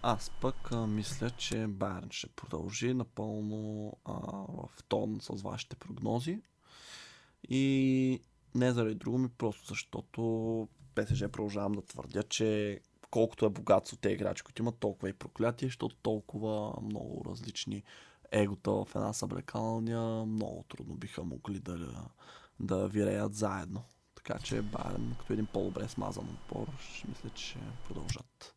Аз 0.02 0.30
пък 0.40 0.72
а, 0.72 0.86
мисля, 0.86 1.30
че 1.30 1.66
Байерн 1.66 2.08
ще 2.10 2.28
продължи 2.28 2.94
напълно 2.94 3.92
а, 4.04 4.12
в 4.48 4.68
тон 4.88 5.18
с 5.20 5.42
вашите 5.42 5.76
прогнози. 5.76 6.38
И 7.48 8.20
не 8.54 8.72
заради 8.72 8.94
друго 8.94 9.18
ми, 9.18 9.28
просто 9.28 9.68
защото 9.68 10.68
ПСЖ 10.94 11.24
продължавам 11.32 11.72
да 11.72 11.82
твърдя, 11.82 12.22
че 12.22 12.80
колкото 13.10 13.46
е 13.46 13.50
богатство 13.50 13.96
те 13.96 14.08
играчи, 14.08 14.42
които 14.42 14.62
имат 14.62 14.78
толкова 14.78 15.08
и 15.08 15.12
проклятие, 15.12 15.68
защото 15.68 15.96
толкова 15.96 16.72
много 16.82 17.24
различни 17.28 17.82
егота 18.34 18.70
в 18.70 18.86
една 18.94 19.12
съблекалня 19.12 20.24
много 20.26 20.64
трудно 20.68 20.94
биха 20.94 21.24
могли 21.24 21.60
да, 21.60 21.78
да 22.60 22.88
виреят 22.88 23.34
заедно. 23.34 23.82
Така 24.14 24.38
че 24.38 24.62
Байерн, 24.62 25.14
като 25.18 25.32
един 25.32 25.46
по-добре 25.46 25.88
смазан 25.88 26.24
отбор, 26.24 26.66
ще 26.94 27.08
мисля, 27.08 27.30
че 27.34 27.44
ще 27.44 27.58
продължат. 27.88 28.54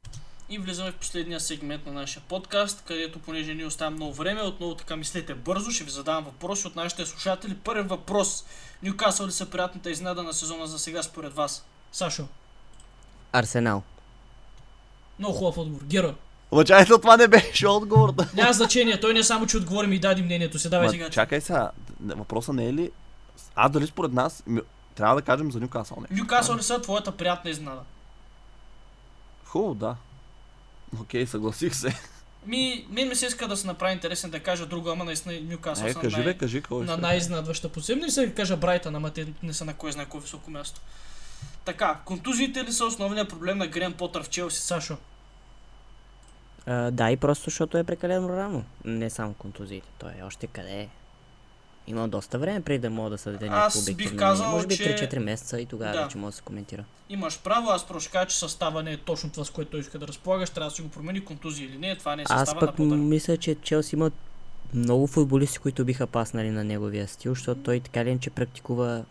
И 0.49 0.59
влизаме 0.59 0.91
в 0.91 0.95
последния 0.97 1.39
сегмент 1.39 1.85
на 1.85 1.91
нашия 1.91 2.23
подкаст, 2.23 2.83
където 2.85 3.19
понеже 3.19 3.53
ни 3.53 3.65
остава 3.65 3.91
много 3.91 4.13
време, 4.13 4.41
отново 4.41 4.75
така 4.75 4.95
мислете 4.95 5.35
бързо, 5.35 5.71
ще 5.71 5.83
ви 5.83 5.89
задавам 5.89 6.23
въпроси 6.23 6.67
от 6.67 6.75
нашите 6.75 7.05
слушатели. 7.05 7.57
Първи 7.57 7.87
въпрос. 7.87 8.45
Нюкасъл 8.83 9.27
ли 9.27 9.31
са 9.31 9.49
приятната 9.49 9.91
изненада 9.91 10.23
на 10.23 10.33
сезона 10.33 10.67
за 10.67 10.79
сега 10.79 11.03
според 11.03 11.33
вас? 11.33 11.65
Сашо. 11.91 12.27
Арсенал. 13.31 13.83
Много 15.19 15.37
хубав 15.37 15.57
отговор. 15.57 15.83
Геро. 15.83 16.15
Ама 16.51 16.65
чакайте, 16.65 16.91
това 16.91 17.17
не 17.17 17.27
беше 17.27 17.67
отговор. 17.67 18.13
Няма 18.33 18.53
значение, 18.53 18.99
той 18.99 19.13
не 19.13 19.23
само, 19.23 19.47
че 19.47 19.57
отговори 19.57 19.87
ми 19.87 19.95
и 19.95 19.99
даде 19.99 20.21
мнението 20.21 20.59
си. 20.59 20.69
Давай 20.69 20.87
Ма, 20.87 20.91
сега. 20.91 21.09
чакай 21.09 21.41
сега, 21.41 21.71
въпросът 22.01 22.55
не 22.55 22.67
е 22.67 22.73
ли... 22.73 22.91
А 23.55 23.69
дали 23.69 23.87
според 23.87 24.13
нас, 24.13 24.43
трябва 24.95 25.15
да 25.15 25.21
кажем 25.21 25.51
за 25.51 25.59
Нюкасъл 25.59 25.97
не. 26.09 26.17
Нюкасъл 26.17 26.55
ли 26.57 26.63
са 26.63 26.81
твоята 26.81 27.11
приятна 27.11 27.49
изненада? 27.51 27.81
Хубаво, 29.45 29.73
да. 29.75 29.95
Окей, 31.01 31.25
съгласих 31.27 31.75
се. 31.75 31.93
Ми, 32.45 32.85
мен 32.89 33.09
ми 33.09 33.15
се 33.15 33.25
иска 33.25 33.47
да 33.47 33.57
се 33.57 33.67
направи 33.67 33.93
интересен 33.93 34.29
да 34.29 34.39
кажа 34.39 34.65
друго, 34.65 34.89
ама 34.89 35.03
наистина 35.03 35.41
Нюкасъл 35.41 35.85
Е, 35.87 35.93
са 35.93 35.99
кажи 35.99 36.15
най... 36.15 36.25
бе, 36.25 36.37
кажи 36.37 36.61
кой 36.61 36.85
на 36.85 36.93
ще. 36.93 37.01
най-изненадваща 37.01 37.69
позиция. 37.69 37.97
Не 37.97 38.09
се 38.11 38.33
кажа 38.33 38.57
Брайтън, 38.57 38.95
ама 38.95 39.09
те 39.09 39.27
не 39.43 39.53
са 39.53 39.65
на 39.65 39.73
кой 39.73 39.91
знае 39.91 40.05
колко 40.05 40.23
високо 40.23 40.51
място. 40.51 40.81
Така, 41.65 41.99
контузиите 42.05 42.63
ли 42.63 42.73
са 42.73 42.85
основният 42.85 43.29
проблем 43.29 43.57
на 43.57 43.67
Грен 43.67 43.93
Потър 43.93 44.23
в 44.23 44.29
Челси, 44.29 44.61
Сашо? 44.61 44.97
А, 46.67 46.91
да, 46.91 47.11
и 47.11 47.17
просто 47.17 47.43
защото 47.43 47.77
е 47.77 47.83
прекалено 47.83 48.29
рано. 48.29 48.63
Не 48.85 49.09
само 49.09 49.33
контузиите. 49.33 49.87
Той 49.97 50.11
е 50.11 50.23
още 50.23 50.47
къде 50.47 50.71
е. 50.71 50.87
Има 51.87 52.07
доста 52.07 52.39
време 52.39 52.61
преди 52.61 52.79
да 52.79 52.89
мога 52.89 53.09
да 53.09 53.17
се 53.17 53.31
даде 53.31 53.45
Аз 53.45 53.51
някакво 53.51 53.79
бих 53.81 53.93
обективно 53.95 54.19
казал, 54.19 54.45
мнение. 54.45 54.55
Може 54.55 54.67
би 54.67 54.77
че- 54.77 54.95
3-4 55.09 55.19
месеца 55.19 55.61
и 55.61 55.65
тогава 55.65 55.91
Да. 55.91 56.03
вече 56.03 56.17
може 56.17 56.31
да 56.31 56.37
се 56.37 56.41
коментира. 56.41 56.83
Имаш 57.09 57.39
право, 57.39 57.69
аз 57.69 57.85
просто 57.85 58.11
кажа, 58.11 58.27
че 58.27 58.37
състава 58.37 58.83
не 58.83 58.91
е 58.91 58.97
точно 58.97 59.29
това, 59.29 59.45
с 59.45 59.49
което 59.49 59.71
той 59.71 59.79
иска 59.79 59.99
да 59.99 60.07
разполагаш, 60.07 60.49
трябва 60.49 60.69
да 60.69 60.75
си 60.75 60.81
го 60.81 60.89
промени 60.89 61.25
контузии 61.25 61.65
или 61.65 61.77
не, 61.77 61.95
това 61.95 62.15
не 62.15 62.21
е 62.21 62.25
Аз 62.29 62.39
състава 62.39 62.61
на 62.61 62.67
пък 62.67 62.75
Потър. 62.77 62.95
мисля, 62.95 63.37
че 63.37 63.55
Челси 63.55 63.95
имат 63.95 64.13
много 64.73 65.07
футболисти, 65.07 65.57
които 65.57 65.85
биха 65.85 66.07
паснали 66.07 66.49
на 66.49 66.63
неговия 66.63 67.07
стил, 67.07 67.31
защото 67.31 67.61
той 67.61 67.79
така 67.79 68.05
ли 68.05 68.17
че 68.19 68.29
практикува 68.29 69.03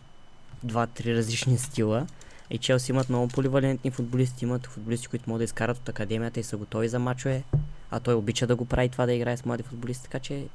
два-три 0.63 1.15
различни 1.15 1.57
стила. 1.57 2.07
И 2.49 2.57
Челси 2.57 2.91
имат 2.91 3.09
много 3.09 3.27
поливалентни 3.27 3.91
футболисти, 3.91 4.45
имат 4.45 4.67
футболисти, 4.67 5.07
които 5.07 5.29
могат 5.29 5.39
да 5.39 5.43
изкарат 5.43 5.77
от 5.77 5.89
академията 5.89 6.39
и 6.39 6.43
са 6.43 6.57
готови 6.57 6.89
за 6.89 6.99
мачове. 6.99 7.43
А 7.91 7.99
той 7.99 8.13
обича 8.13 8.47
да 8.47 8.55
го 8.55 8.65
прави 8.65 8.89
това 8.89 9.05
да 9.05 9.13
играе 9.13 9.37
с 9.37 9.45
млади 9.45 9.63
футболисти, 9.63 10.03
така 10.03 10.19
че 10.19 10.47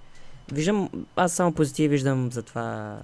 виждам, 0.53 1.07
аз 1.17 1.33
само 1.33 1.55
позитив 1.55 1.91
виждам 1.91 2.33
за 2.33 2.43
това 2.43 2.99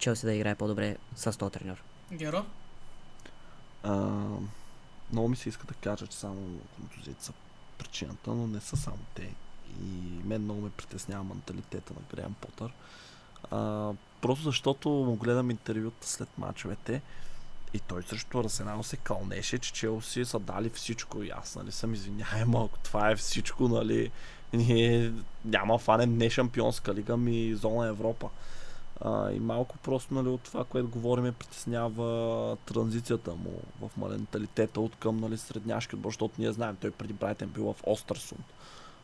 Челси 0.00 0.26
да 0.26 0.34
играе 0.34 0.54
по-добре 0.54 0.96
с 1.16 1.38
този 1.38 1.52
треньор. 1.52 1.82
Геро? 2.12 2.44
А, 3.82 4.22
много 5.12 5.28
ми 5.28 5.36
се 5.36 5.48
иска 5.48 5.66
да 5.66 5.74
кажа, 5.74 6.06
че 6.06 6.16
само 6.16 6.60
контузиите 6.76 7.24
са 7.24 7.32
причината, 7.78 8.30
но 8.30 8.46
не 8.46 8.60
са 8.60 8.76
само 8.76 8.98
те. 9.14 9.34
И 9.82 10.22
мен 10.24 10.42
много 10.42 10.60
ме 10.60 10.70
притеснява 10.70 11.24
менталитета 11.24 11.92
на 11.94 12.00
Греъм 12.16 12.34
Потър. 12.40 12.72
А, 13.50 13.92
просто 14.20 14.44
защото 14.44 14.88
му 14.88 15.16
гледам 15.16 15.50
интервюта 15.50 16.06
след 16.06 16.28
мачовете 16.38 17.02
и 17.74 17.78
той 17.78 18.02
срещу 18.02 18.40
Арсенал 18.40 18.82
се 18.82 18.96
кълнеше, 18.96 19.58
че 19.58 19.72
Челси 19.72 20.24
са 20.24 20.38
дали 20.38 20.70
всичко. 20.70 21.22
И 21.22 21.30
аз, 21.30 21.56
нали, 21.56 21.72
съм 21.72 21.94
извинявай 21.94 22.44
малко, 22.44 22.78
това 22.82 23.10
е 23.10 23.16
всичко, 23.16 23.68
нали. 23.68 24.10
Ние 24.52 25.12
няма 25.44 25.78
фанем 25.78 26.16
не 26.16 26.30
шампионска 26.30 26.94
лига, 26.94 27.16
ми 27.16 27.54
зона 27.54 27.86
Европа. 27.88 28.28
А, 29.00 29.30
и 29.32 29.40
малко 29.40 29.78
просто 29.78 30.14
нали, 30.14 30.28
от 30.28 30.40
това, 30.40 30.64
което 30.64 30.88
говорим, 30.88 31.34
притеснява 31.38 32.56
транзицията 32.56 33.30
му 33.30 33.62
в 33.80 33.90
менталитета 33.96 34.80
от 34.80 34.96
към 34.96 35.16
нали, 35.16 35.38
средняшки 35.38 35.94
отбор, 35.94 36.10
защото 36.10 36.34
ние 36.38 36.52
знаем, 36.52 36.76
той 36.80 36.90
преди 36.90 37.12
Брайтън 37.12 37.48
бил 37.48 37.64
в 37.72 37.76
Остерсунд, 37.86 38.44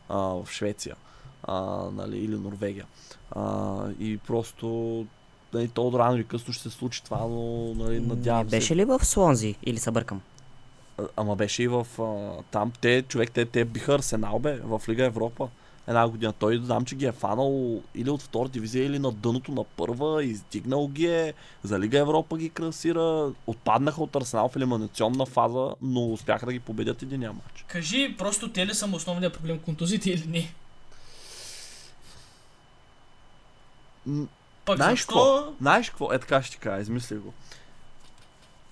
в 0.09 0.47
Швеция 0.49 0.95
а, 1.47 1.89
нали, 1.93 2.17
или 2.17 2.35
Норвегия. 2.35 2.85
А, 3.31 3.75
и 3.99 4.17
просто 4.17 5.05
нали, 5.53 5.67
то 5.67 5.91
рано 5.99 6.15
или 6.15 6.23
късно 6.23 6.53
ще 6.53 6.63
се 6.63 6.69
случи 6.69 7.03
това, 7.03 7.27
но 7.27 7.73
нали, 7.73 7.99
надявам 7.99 8.45
Не 8.45 8.49
се. 8.49 8.55
Беше 8.55 8.75
ли 8.75 8.85
в 8.85 9.05
Слонзи 9.05 9.55
или 9.63 9.77
се 9.77 9.91
бъркам? 9.91 10.21
А, 10.97 11.03
Ама 11.15 11.35
беше 11.35 11.63
и 11.63 11.67
в 11.67 11.87
а, 11.99 12.43
там. 12.51 12.71
Те, 12.81 13.01
човек, 13.01 13.31
те, 13.31 13.45
те 13.45 13.65
биха 13.65 13.95
Арсенал, 13.95 14.39
бе, 14.39 14.59
в 14.63 14.81
Лига 14.89 15.05
Европа. 15.05 15.49
Една 15.87 16.07
година. 16.07 16.33
Той 16.33 16.57
знам, 16.57 16.85
че 16.85 16.95
ги 16.95 17.05
е 17.05 17.11
фанал 17.11 17.81
или 17.95 18.09
от 18.09 18.21
втора 18.21 18.49
дивизия, 18.49 18.85
или 18.85 18.99
на 18.99 19.11
дъното 19.11 19.51
на 19.51 19.63
първа, 19.63 20.23
издигнал 20.23 20.87
ги 20.87 21.07
е, 21.07 21.33
за 21.63 21.79
Лига 21.79 21.99
Европа 21.99 22.37
ги 22.37 22.49
красира, 22.49 23.31
отпаднаха 23.47 24.03
от 24.03 24.15
Арсенал 24.15 24.49
в 24.49 24.55
елиминационна 24.55 25.25
фаза, 25.25 25.75
но 25.81 26.05
успяха 26.13 26.45
да 26.45 26.53
ги 26.53 26.59
победят 26.59 27.01
един 27.01 27.19
матч. 27.19 27.65
Кажи, 27.67 28.15
просто 28.17 28.51
те 28.51 28.67
ли 28.67 28.73
са 28.73 28.89
основният 28.93 29.33
проблем, 29.33 29.59
контузите 29.59 30.09
или 30.09 30.27
не? 30.27 30.39
М, 30.39 30.47
Пък 34.65 34.75
Знаеш 34.75 34.99
защо? 34.99 35.13
какво? 35.13 35.53
Знаеш 35.61 35.89
какво? 35.89 36.13
Е 36.13 36.19
така 36.19 36.41
ще 36.41 36.51
ти 36.51 36.59
кажа, 36.59 36.81
измисли 36.81 37.17
го. 37.17 37.33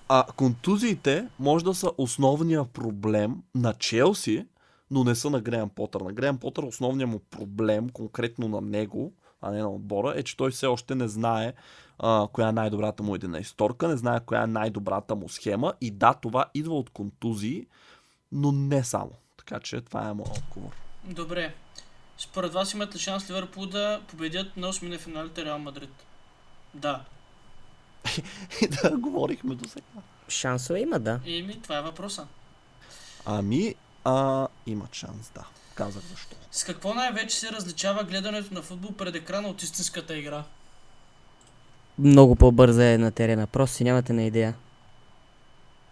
А 0.10 0.26
контузиите 0.36 1.28
може 1.40 1.66
да 1.66 1.74
са 1.74 1.92
основния 1.98 2.66
проблем 2.66 3.36
на 3.56 3.74
Челси, 3.74 4.46
но 4.92 5.04
не 5.04 5.16
са 5.16 5.30
на 5.30 5.42
Греъм 5.42 5.70
Потър. 5.70 6.02
На 6.02 6.14
Греъм 6.14 6.38
Потър 6.38 6.64
основният 6.64 7.10
му 7.10 7.20
проблем, 7.20 7.90
конкретно 7.90 8.48
на 8.48 8.62
него, 8.62 9.14
а 9.42 9.52
не 9.52 9.60
на 9.60 9.70
отбора, 9.70 10.14
е, 10.16 10.24
че 10.24 10.38
той 10.38 10.52
все 10.52 10.68
още 10.68 10.96
не 10.96 11.08
знае 11.08 11.54
а, 12.00 12.28
коя 12.34 12.48
е 12.48 12.52
най-добрата 12.52 13.04
му 13.04 13.16
едина 13.16 13.40
историка, 13.40 13.88
не 13.88 13.98
знае 13.98 14.20
коя 14.26 14.44
е 14.44 14.48
най-добрата 14.48 15.16
му 15.16 15.30
схема. 15.30 15.74
И 15.82 15.92
да, 15.92 16.14
това 16.14 16.46
идва 16.54 16.78
от 16.78 16.90
контузии, 16.90 17.68
но 18.32 18.52
не 18.52 18.84
само. 18.84 19.12
Така 19.38 19.60
че 19.60 19.82
това 19.82 20.10
е 20.10 20.14
моят 20.14 20.38
отговор. 20.38 20.72
Добре. 21.04 21.54
Според 22.24 22.54
вас 22.54 22.74
имат 22.74 22.96
ли 22.96 23.00
шанс 23.00 23.30
Ливърпул 23.30 23.66
да 23.66 24.02
победят 24.08 24.58
на 24.58 24.74
8 24.74 24.90
на 24.90 25.00
финалите 25.00 25.46
Реал 25.46 25.60
Мадрид? 25.60 25.90
Да. 26.74 27.02
И 28.62 28.68
да 28.84 28.98
говорихме 28.98 29.56
до 29.56 29.70
сега. 29.70 30.02
Шансове 30.30 30.80
има, 30.80 31.00
да. 31.00 31.20
Еми, 31.26 31.62
това 31.62 31.78
е 31.78 31.82
въпроса. 31.82 32.28
Ами, 33.26 33.76
а, 34.04 34.48
има 34.68 34.88
шанс, 34.92 35.32
да. 35.36 35.46
Казах 35.76 36.04
защо. 36.04 36.36
С 36.52 36.64
какво 36.64 36.94
най-вече 36.94 37.40
се 37.40 37.52
различава 37.52 38.04
гледането 38.04 38.54
на 38.54 38.62
футбол 38.62 38.92
пред 38.92 39.16
екрана 39.16 39.48
от 39.48 39.64
истинската 39.64 40.18
игра? 40.18 40.44
Много 42.00 42.36
по-бърза 42.36 42.92
е 42.92 42.98
на 42.98 43.12
терена. 43.12 43.48
Просто 43.48 43.76
си 43.76 43.84
нямате 43.84 44.14
на 44.14 44.24
идея. 44.24 44.56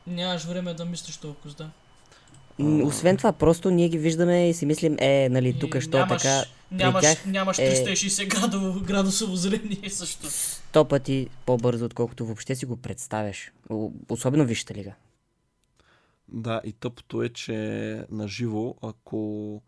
Нямаш 0.08 0.44
време 0.44 0.74
да 0.74 0.86
мислиш 0.86 1.18
толкова, 1.18 1.54
да. 1.54 1.70
Освен 2.84 3.18
това, 3.18 3.32
просто 3.32 3.70
ние 3.72 3.90
ги 3.90 3.98
виждаме 3.98 4.50
и 4.50 4.54
си 4.54 4.66
мислим, 4.66 4.96
е, 5.00 5.30
нали, 5.32 5.60
тук 5.60 5.76
И 5.76 5.82
що 5.82 5.98
нямаш, 5.98 6.22
така, 6.22 6.44
Нямаш, 6.72 7.02
тях 7.02 7.26
нямаш 7.26 7.60
е- 7.60 7.86
360 7.86 8.28
градово, 8.28 8.80
градусово 8.80 9.36
зрение 9.36 9.90
също. 9.90 10.28
сто 10.32 10.86
пъти 10.86 11.28
по-бързо, 11.46 11.86
отколкото 11.86 12.26
въобще 12.26 12.56
си 12.56 12.66
го 12.66 12.78
представяш. 12.78 13.52
Особено 14.10 14.46
вижте 14.46 14.76
лига. 14.76 14.94
Да, 16.28 16.62
и 16.64 16.72
тъпото 16.74 17.24
е, 17.24 17.30
че 17.30 17.54
на 18.12 18.28
живо, 18.28 18.76
ако 18.82 19.62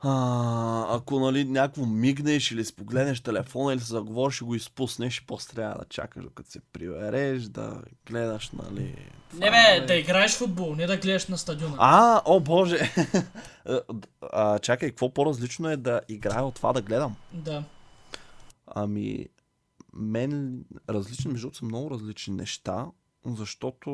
а, 0.00 0.96
ако 0.96 1.20
нали 1.20 1.44
някакво 1.44 1.86
мигнеш 1.86 2.50
или 2.50 2.64
си 2.64 2.76
погледнеш 2.76 3.20
телефона 3.20 3.72
или 3.72 3.80
се 3.80 3.86
заговориш 3.86 4.40
и 4.40 4.44
го 4.44 4.54
изпуснеш 4.54 5.24
после 5.26 5.54
трябва 5.54 5.78
да 5.78 5.84
чакаш 5.84 6.24
докато 6.24 6.50
се 6.50 6.60
прибереш, 6.72 7.42
да 7.42 7.82
гледаш, 8.06 8.50
нали... 8.50 8.82
Не 8.82 8.96
това, 9.30 9.50
бе, 9.50 9.78
нали. 9.78 9.86
да 9.86 9.94
играеш 9.94 10.34
в 10.34 10.38
футбол, 10.38 10.74
не 10.74 10.86
да 10.86 10.96
гледаш 10.96 11.26
на 11.26 11.38
стадиона. 11.38 11.76
А, 11.78 12.22
о 12.24 12.40
боже! 12.40 12.92
а, 14.32 14.58
чакай, 14.58 14.88
какво 14.88 15.14
по-различно 15.14 15.70
е 15.70 15.76
да 15.76 16.00
играя 16.08 16.44
от 16.44 16.54
това 16.54 16.72
да 16.72 16.82
гледам? 16.82 17.16
Да. 17.32 17.64
Ами, 18.66 19.26
мен 19.92 20.64
различни, 20.90 21.32
между 21.32 21.54
са 21.54 21.64
много 21.64 21.90
различни 21.90 22.34
неща, 22.34 22.86
защото 23.26 23.90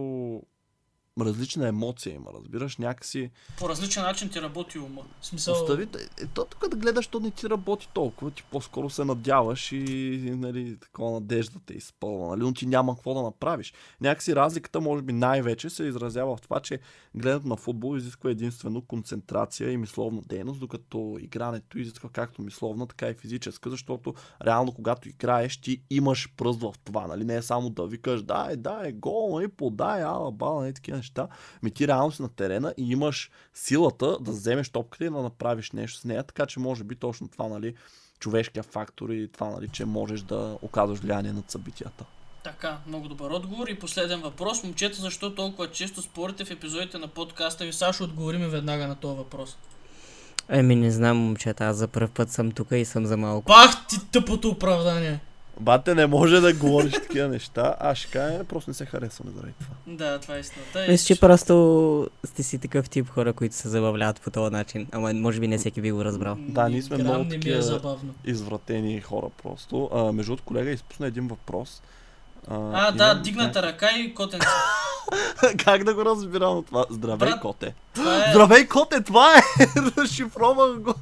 различна 1.21 1.69
емоция 1.69 2.15
има, 2.15 2.31
разбираш, 2.35 2.77
някакси... 2.77 3.31
По 3.59 3.69
различен 3.69 4.03
начин 4.03 4.29
ти 4.29 4.43
работи 4.43 4.79
ума. 4.79 5.03
В 5.21 5.27
смисъл... 5.27 5.55
Остави, 5.55 5.83
е, 5.83 6.27
то 6.27 6.45
тук 6.45 6.69
да 6.69 6.77
гледаш, 6.77 7.07
то 7.07 7.21
не 7.21 7.31
ти 7.31 7.51
работи 7.51 7.89
толкова, 7.95 8.31
ти 8.31 8.43
по-скоро 8.51 8.91
се 8.91 9.05
надяваш 9.05 9.73
и 9.73 10.33
нали, 10.37 10.79
такова 10.81 11.11
надежда 11.11 11.59
те 11.67 11.75
изпълва, 11.75 12.29
нали, 12.29 12.41
но 12.41 12.53
ти 12.53 12.67
няма 12.67 12.95
какво 12.95 13.15
да 13.15 13.23
направиш. 13.23 13.75
Някакси 14.01 14.37
разликата, 14.37 14.81
може 14.81 15.03
би 15.03 15.13
най-вече 15.13 15.71
се 15.71 15.85
изразява 15.85 16.37
в 16.37 16.41
това, 16.41 16.61
че 16.61 16.79
гледането 17.15 17.49
на 17.49 17.57
футбол 17.57 17.97
изисква 17.97 18.31
единствено 18.31 18.83
концентрация 18.83 19.71
и 19.71 19.77
мисловна 19.77 20.23
дейност, 20.29 20.61
докато 20.61 21.17
игрането 21.21 21.79
изисква 21.79 22.09
както 22.13 22.43
мисловна, 22.43 22.87
така 22.87 23.09
и 23.09 23.15
физическа, 23.15 23.71
защото 23.71 24.15
реално 24.45 24.73
когато 24.73 25.09
играеш, 25.09 25.61
ти 25.61 25.83
имаш 25.91 26.35
пръст 26.37 26.61
в 26.61 26.75
това, 26.85 27.07
нали, 27.07 27.25
не 27.25 27.37
е 27.37 27.43
само 27.43 27.71
да 27.71 27.87
викаш, 27.87 28.23
да, 28.23 28.49
е, 28.51 28.57
да, 28.57 28.81
е 28.85 28.93
гол, 28.93 29.43
и 29.43 29.49
подай, 29.49 30.03
ала, 30.03 30.33
бала, 30.33 30.63
нали, 30.63 30.75
такива 30.75 31.04
неща. 31.05 31.29
Ми 31.63 31.71
ти 31.71 31.89
реално 31.89 32.13
си 32.13 32.23
на 32.23 32.29
терена 32.29 32.75
и 32.77 32.91
имаш 32.91 33.31
силата 33.55 34.19
да 34.21 34.31
вземеш 34.31 34.69
топката 34.69 35.05
и 35.05 35.11
да 35.11 35.23
направиш 35.23 35.73
нещо 35.73 35.99
с 35.99 36.05
нея, 36.05 36.23
така 36.23 36.47
че 36.47 36.61
може 36.61 36.85
би 36.85 36.97
точно 36.97 37.29
това, 37.29 37.49
нали, 37.49 37.75
човешкия 38.19 38.63
фактор 38.63 39.11
и 39.11 39.29
това, 39.33 39.51
нали, 39.51 39.69
че 39.69 39.85
можеш 39.85 40.21
да 40.21 40.59
оказваш 40.63 40.99
влияние 40.99 41.33
над 41.33 41.51
събитията. 41.51 42.05
Така, 42.45 42.79
много 42.87 43.09
добър 43.09 43.31
отговор. 43.31 43.69
И 43.69 43.79
последен 43.79 44.21
въпрос. 44.21 44.65
Момчета, 44.65 45.01
защо 45.01 45.35
толкова 45.35 45.71
често 45.71 46.03
спорите 46.03 46.45
в 46.45 46.51
епизодите 46.51 46.99
на 46.99 47.09
подкаста 47.09 47.65
ви? 47.65 47.73
Сашо, 47.73 48.05
отговори 48.05 48.39
ми 48.39 48.47
веднага 48.47 48.87
на 48.87 48.95
този 48.95 49.17
въпрос. 49.17 49.57
Еми, 50.49 50.77
не 50.77 50.91
знам, 50.91 51.17
момчета, 51.17 51.65
аз 51.65 51.77
за 51.77 51.89
първ 51.89 52.09
път 52.15 52.31
съм 52.31 52.53
тук 52.53 52.69
и 52.71 52.85
съм 52.85 53.07
за 53.07 53.17
малко. 53.17 53.47
Пах 53.47 53.87
ти 53.89 53.97
тъпото 54.13 54.49
оправдание. 54.49 55.21
Бате, 55.61 55.95
не 55.95 56.07
може 56.07 56.41
да 56.41 56.55
говориш 56.55 56.93
такива 56.93 57.29
неща. 57.29 57.77
Аз 57.81 57.99
ще 57.99 58.11
кажа, 58.11 58.45
просто 58.45 58.71
не 58.71 58.75
се 58.75 58.87
харесваме 58.87 59.31
заради 59.37 59.53
това. 59.61 59.75
Да, 59.87 60.19
това 60.19 60.37
е 60.37 60.41
истината. 60.41 60.87
Мисля, 60.89 61.07
че 61.07 61.21
просто 61.21 61.55
сте 62.25 62.43
си 62.43 62.59
такъв 62.59 62.91
тип 62.91 63.09
хора, 63.09 63.33
които 63.33 63.55
се 63.55 63.69
забавляват 63.69 64.21
по 64.21 64.31
този 64.31 64.53
начин. 64.53 64.87
Ама 64.93 65.13
може 65.15 65.41
би 65.41 65.49
не 65.49 65.59
всеки 65.59 65.81
би 65.81 65.93
го 65.93 66.05
разбрал. 66.05 66.37
Да, 66.39 66.69
ние 66.69 66.83
сме 66.83 66.97
много 66.97 67.27
е 67.47 67.63
забавно. 67.63 68.15
Извратени 68.25 69.01
хора 69.01 69.27
просто. 69.43 69.91
А, 69.95 70.13
между 70.13 70.31
другото, 70.31 70.45
колега, 70.45 70.71
изпусна 70.71 71.07
един 71.07 71.29
въпрос. 71.29 71.83
А, 72.49 72.93
да, 72.93 73.05
имам- 73.05 73.23
дигната 73.23 73.63
ръка 73.63 73.91
и 73.91 74.15
котенце. 74.15 74.47
как 75.65 75.85
да 75.85 75.95
го 75.95 76.05
разбирам 76.05 76.57
от 76.59 76.67
това? 76.67 76.87
Здравей, 76.91 77.31
Брат, 77.31 77.41
коте. 77.41 77.75
Това 77.95 78.17
е, 78.17 78.31
Здравей, 78.31 78.69
коте, 78.69 79.01
това 79.01 79.39
е! 79.39 79.41
Разшифровах 80.01 80.79
го. 80.79 80.95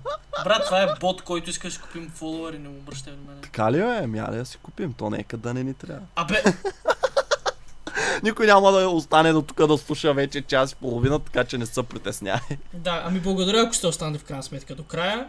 брат, 0.45 0.63
това 0.67 0.83
е 0.83 0.87
бот, 1.01 1.23
който 1.23 1.51
иска 1.51 1.69
да 1.69 1.73
си 1.73 1.81
купим 1.81 2.11
фолуари, 2.15 2.59
не 2.59 2.69
му 2.69 2.79
обръщай 2.79 3.13
внимание. 3.13 3.43
Така 3.43 3.73
ли 3.73 3.79
е? 3.79 4.21
Айде 4.21 4.39
да 4.39 4.47
си 4.47 4.59
купим. 4.63 4.93
То 4.93 5.11
нека 5.11 5.37
да 5.37 5.55
не 5.55 5.65
ни 5.65 5.75
трябва. 5.75 6.07
Абе, 6.17 6.43
Никой 8.23 8.47
няма 8.47 8.73
да 8.73 8.89
остане 8.89 9.33
до 9.33 9.43
тук 9.43 9.67
да 9.67 9.79
слуша 9.79 10.15
вече 10.15 10.43
час 10.43 10.73
и 10.73 10.77
половина, 10.77 11.19
така 11.19 11.45
че 11.45 11.59
не 11.59 11.67
се 11.67 11.83
притеснявай. 11.83 12.41
да, 12.75 13.03
ами 13.05 13.21
благодаря, 13.21 13.63
ако 13.63 13.75
сте 13.75 13.87
останали 13.87 14.19
в 14.19 14.25
крайна 14.25 14.43
сметка 14.43 14.75
до 14.75 14.83
края. 14.83 15.29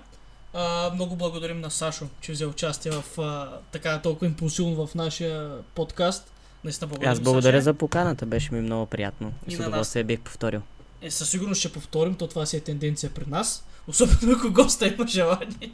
А, 0.53 0.91
много 0.93 1.15
благодарим 1.15 1.61
на 1.61 1.71
Сашо, 1.71 2.05
че 2.21 2.31
взе 2.31 2.45
участие 2.45 2.91
в 2.91 3.21
а, 3.21 3.49
така 3.71 4.01
толкова 4.01 4.25
импулсивно 4.27 4.87
в 4.87 4.95
нашия 4.95 5.61
подкаст. 5.75 6.32
Наистина 6.63 6.87
благодарим. 6.87 7.11
Аз 7.11 7.19
благодаря 7.19 7.61
за 7.61 7.73
поканата, 7.73 8.25
беше 8.25 8.53
ми 8.53 8.61
много 8.61 8.85
приятно. 8.85 9.33
И 9.47 9.53
И 9.53 9.55
с 9.55 9.59
удоволствие 9.59 10.03
бих 10.03 10.19
повторил. 10.19 10.61
Е, 11.01 11.11
със 11.11 11.29
сигурност 11.29 11.59
ще 11.59 11.71
повторим, 11.71 12.15
то 12.15 12.27
това 12.27 12.45
си 12.45 12.57
е 12.57 12.59
тенденция 12.59 13.09
при 13.09 13.23
нас. 13.27 13.65
Особено 13.87 14.35
ако 14.37 14.51
госта 14.51 14.87
има 14.87 15.07
желание. 15.07 15.71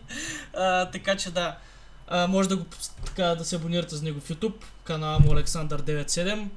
А, 0.53 0.91
така 0.91 1.17
че 1.17 1.31
да. 1.31 1.57
А, 2.07 2.27
може 2.27 2.49
да 2.49 2.57
го 2.57 2.65
така 3.05 3.23
да 3.23 3.45
се 3.45 3.55
абонирате 3.55 3.95
за 3.95 4.03
него 4.03 4.19
в 4.19 4.29
YouTube, 4.29 4.53
канала 4.83 5.19
му 5.19 5.31
Александър 5.33 5.81
97. 5.81 6.47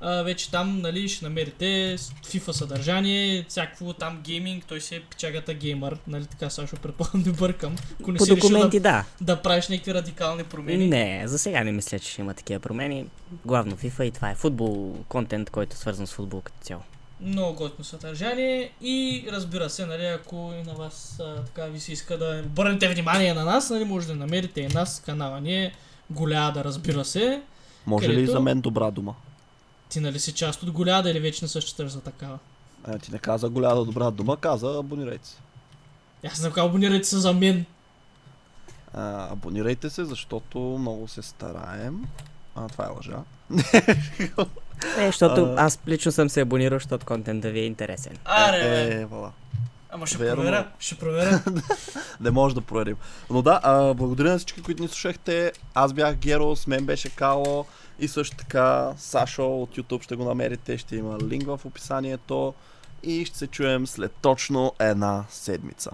А, 0.00 0.22
вече 0.22 0.50
там, 0.50 0.80
нали, 0.80 1.08
ще 1.08 1.24
намерите 1.24 1.98
FIFA 2.24 2.50
съдържание, 2.50 3.44
всякакво 3.48 3.92
там 3.92 4.20
гейминг, 4.22 4.64
той 4.64 4.80
си 4.80 4.94
е 4.94 5.00
пичагата 5.00 5.54
геймър, 5.54 5.96
нали 6.06 6.26
така 6.26 6.50
Сашо, 6.50 6.76
предполагам 6.76 7.22
не 7.26 7.32
бъркам. 7.32 7.76
Ако 8.00 8.12
не 8.12 8.18
По 8.18 8.24
си 8.24 8.34
документи, 8.34 8.80
да, 8.80 9.04
да. 9.20 9.34
да 9.34 9.42
правиш 9.42 9.68
някакви 9.68 9.94
радикални 9.94 10.44
промени. 10.44 10.88
Не, 10.88 11.22
за 11.24 11.38
сега 11.38 11.64
не 11.64 11.72
мисля, 11.72 11.98
че 11.98 12.10
ще 12.10 12.20
има 12.20 12.34
такива 12.34 12.60
промени. 12.60 13.06
Главно 13.44 13.76
FIFA 13.76 14.02
и 14.02 14.10
това 14.10 14.30
е 14.30 14.34
футбол, 14.34 14.96
контент, 15.08 15.50
който 15.50 15.74
е 15.74 15.76
свързан 15.76 16.06
с 16.06 16.12
футбол 16.12 16.40
като 16.40 16.58
цяло. 16.60 16.82
Много 17.20 17.54
готино 17.54 17.84
съдържание 17.84 18.70
и 18.82 19.26
разбира 19.32 19.70
се, 19.70 19.86
нали, 19.86 20.04
ако 20.06 20.52
и 20.62 20.66
на 20.66 20.74
вас 20.74 21.20
а, 21.20 21.44
така 21.44 21.64
ви 21.64 21.80
се 21.80 21.92
иска 21.92 22.18
да 22.18 22.42
обърнете 22.46 22.88
внимание 22.88 23.34
на 23.34 23.44
нас, 23.44 23.70
нали, 23.70 23.84
може 23.84 24.06
да 24.06 24.14
намерите 24.14 24.60
и 24.60 24.68
нас, 24.68 25.02
канала 25.06 25.40
ни 25.40 25.64
е 25.64 25.72
голяда, 26.10 26.64
разбира 26.64 27.04
се. 27.04 27.42
Може 27.86 28.08
ли 28.08 28.12
и 28.12 28.14
Където- 28.14 28.32
за 28.32 28.40
мен 28.40 28.60
добра 28.60 28.90
дума? 28.90 29.14
Ти 29.88 30.00
нали 30.00 30.20
си 30.20 30.32
част 30.32 30.62
от 30.62 30.70
голяда 30.70 31.10
или 31.10 31.20
вече 31.20 31.44
не 31.44 31.48
се 31.48 31.60
считаш 31.60 31.90
за 31.90 32.00
такава? 32.00 32.38
А, 32.84 32.98
ти 32.98 33.12
не 33.12 33.18
каза 33.18 33.48
голяма 33.48 33.84
добра 33.84 34.10
дума, 34.10 34.36
каза 34.36 34.78
абонирайте 34.78 35.28
се. 35.28 35.36
Аз 36.26 36.42
не 36.42 36.50
знам, 36.50 36.66
абонирайте 36.66 37.08
се 37.08 37.18
за 37.18 37.32
мен. 37.32 37.64
А, 38.94 39.32
абонирайте 39.32 39.90
се, 39.90 40.04
защото 40.04 40.58
много 40.58 41.08
се 41.08 41.22
стараем. 41.22 42.04
А, 42.54 42.68
това 42.68 42.84
е 42.84 42.88
лъжа. 42.96 43.18
Е, 44.98 45.06
защото 45.06 45.54
А. 45.58 45.64
аз 45.64 45.78
лично 45.88 46.12
съм 46.12 46.30
се 46.30 46.40
абонирал, 46.40 46.76
защото 46.76 47.06
контентът 47.06 47.52
ви 47.52 47.60
е 47.60 47.66
интересен. 47.66 48.16
Аре, 48.24 48.56
е, 48.56 49.00
е, 49.00 49.04
вала. 49.04 49.32
Ама 49.90 50.06
ще 50.06 50.18
верно. 50.18 50.36
проверя, 50.36 50.68
ще 50.78 50.94
проверя. 50.94 51.42
Не 52.20 52.30
може 52.30 52.54
да 52.54 52.60
проверим. 52.60 52.96
Но 53.30 53.42
да, 53.42 53.60
а, 53.62 53.94
благодаря 53.94 54.30
на 54.32 54.38
всички, 54.38 54.62
които 54.62 54.82
ни 54.82 54.88
слушахте. 54.88 55.52
Аз 55.74 55.92
бях 55.92 56.16
Геро, 56.16 56.56
с 56.56 56.66
мен 56.66 56.86
беше 56.86 57.10
Кало 57.10 57.66
и 57.98 58.08
също 58.08 58.36
така 58.36 58.92
Сашо 58.98 59.62
от 59.62 59.76
YouTube 59.76 60.02
ще 60.02 60.16
го 60.16 60.24
намерите. 60.24 60.78
Ще 60.78 60.96
има 60.96 61.18
линк 61.18 61.46
в 61.46 61.60
описанието 61.64 62.54
и 63.02 63.24
ще 63.24 63.38
се 63.38 63.46
чуем 63.46 63.86
след 63.86 64.12
точно 64.22 64.72
една 64.80 65.24
седмица. 65.30 65.90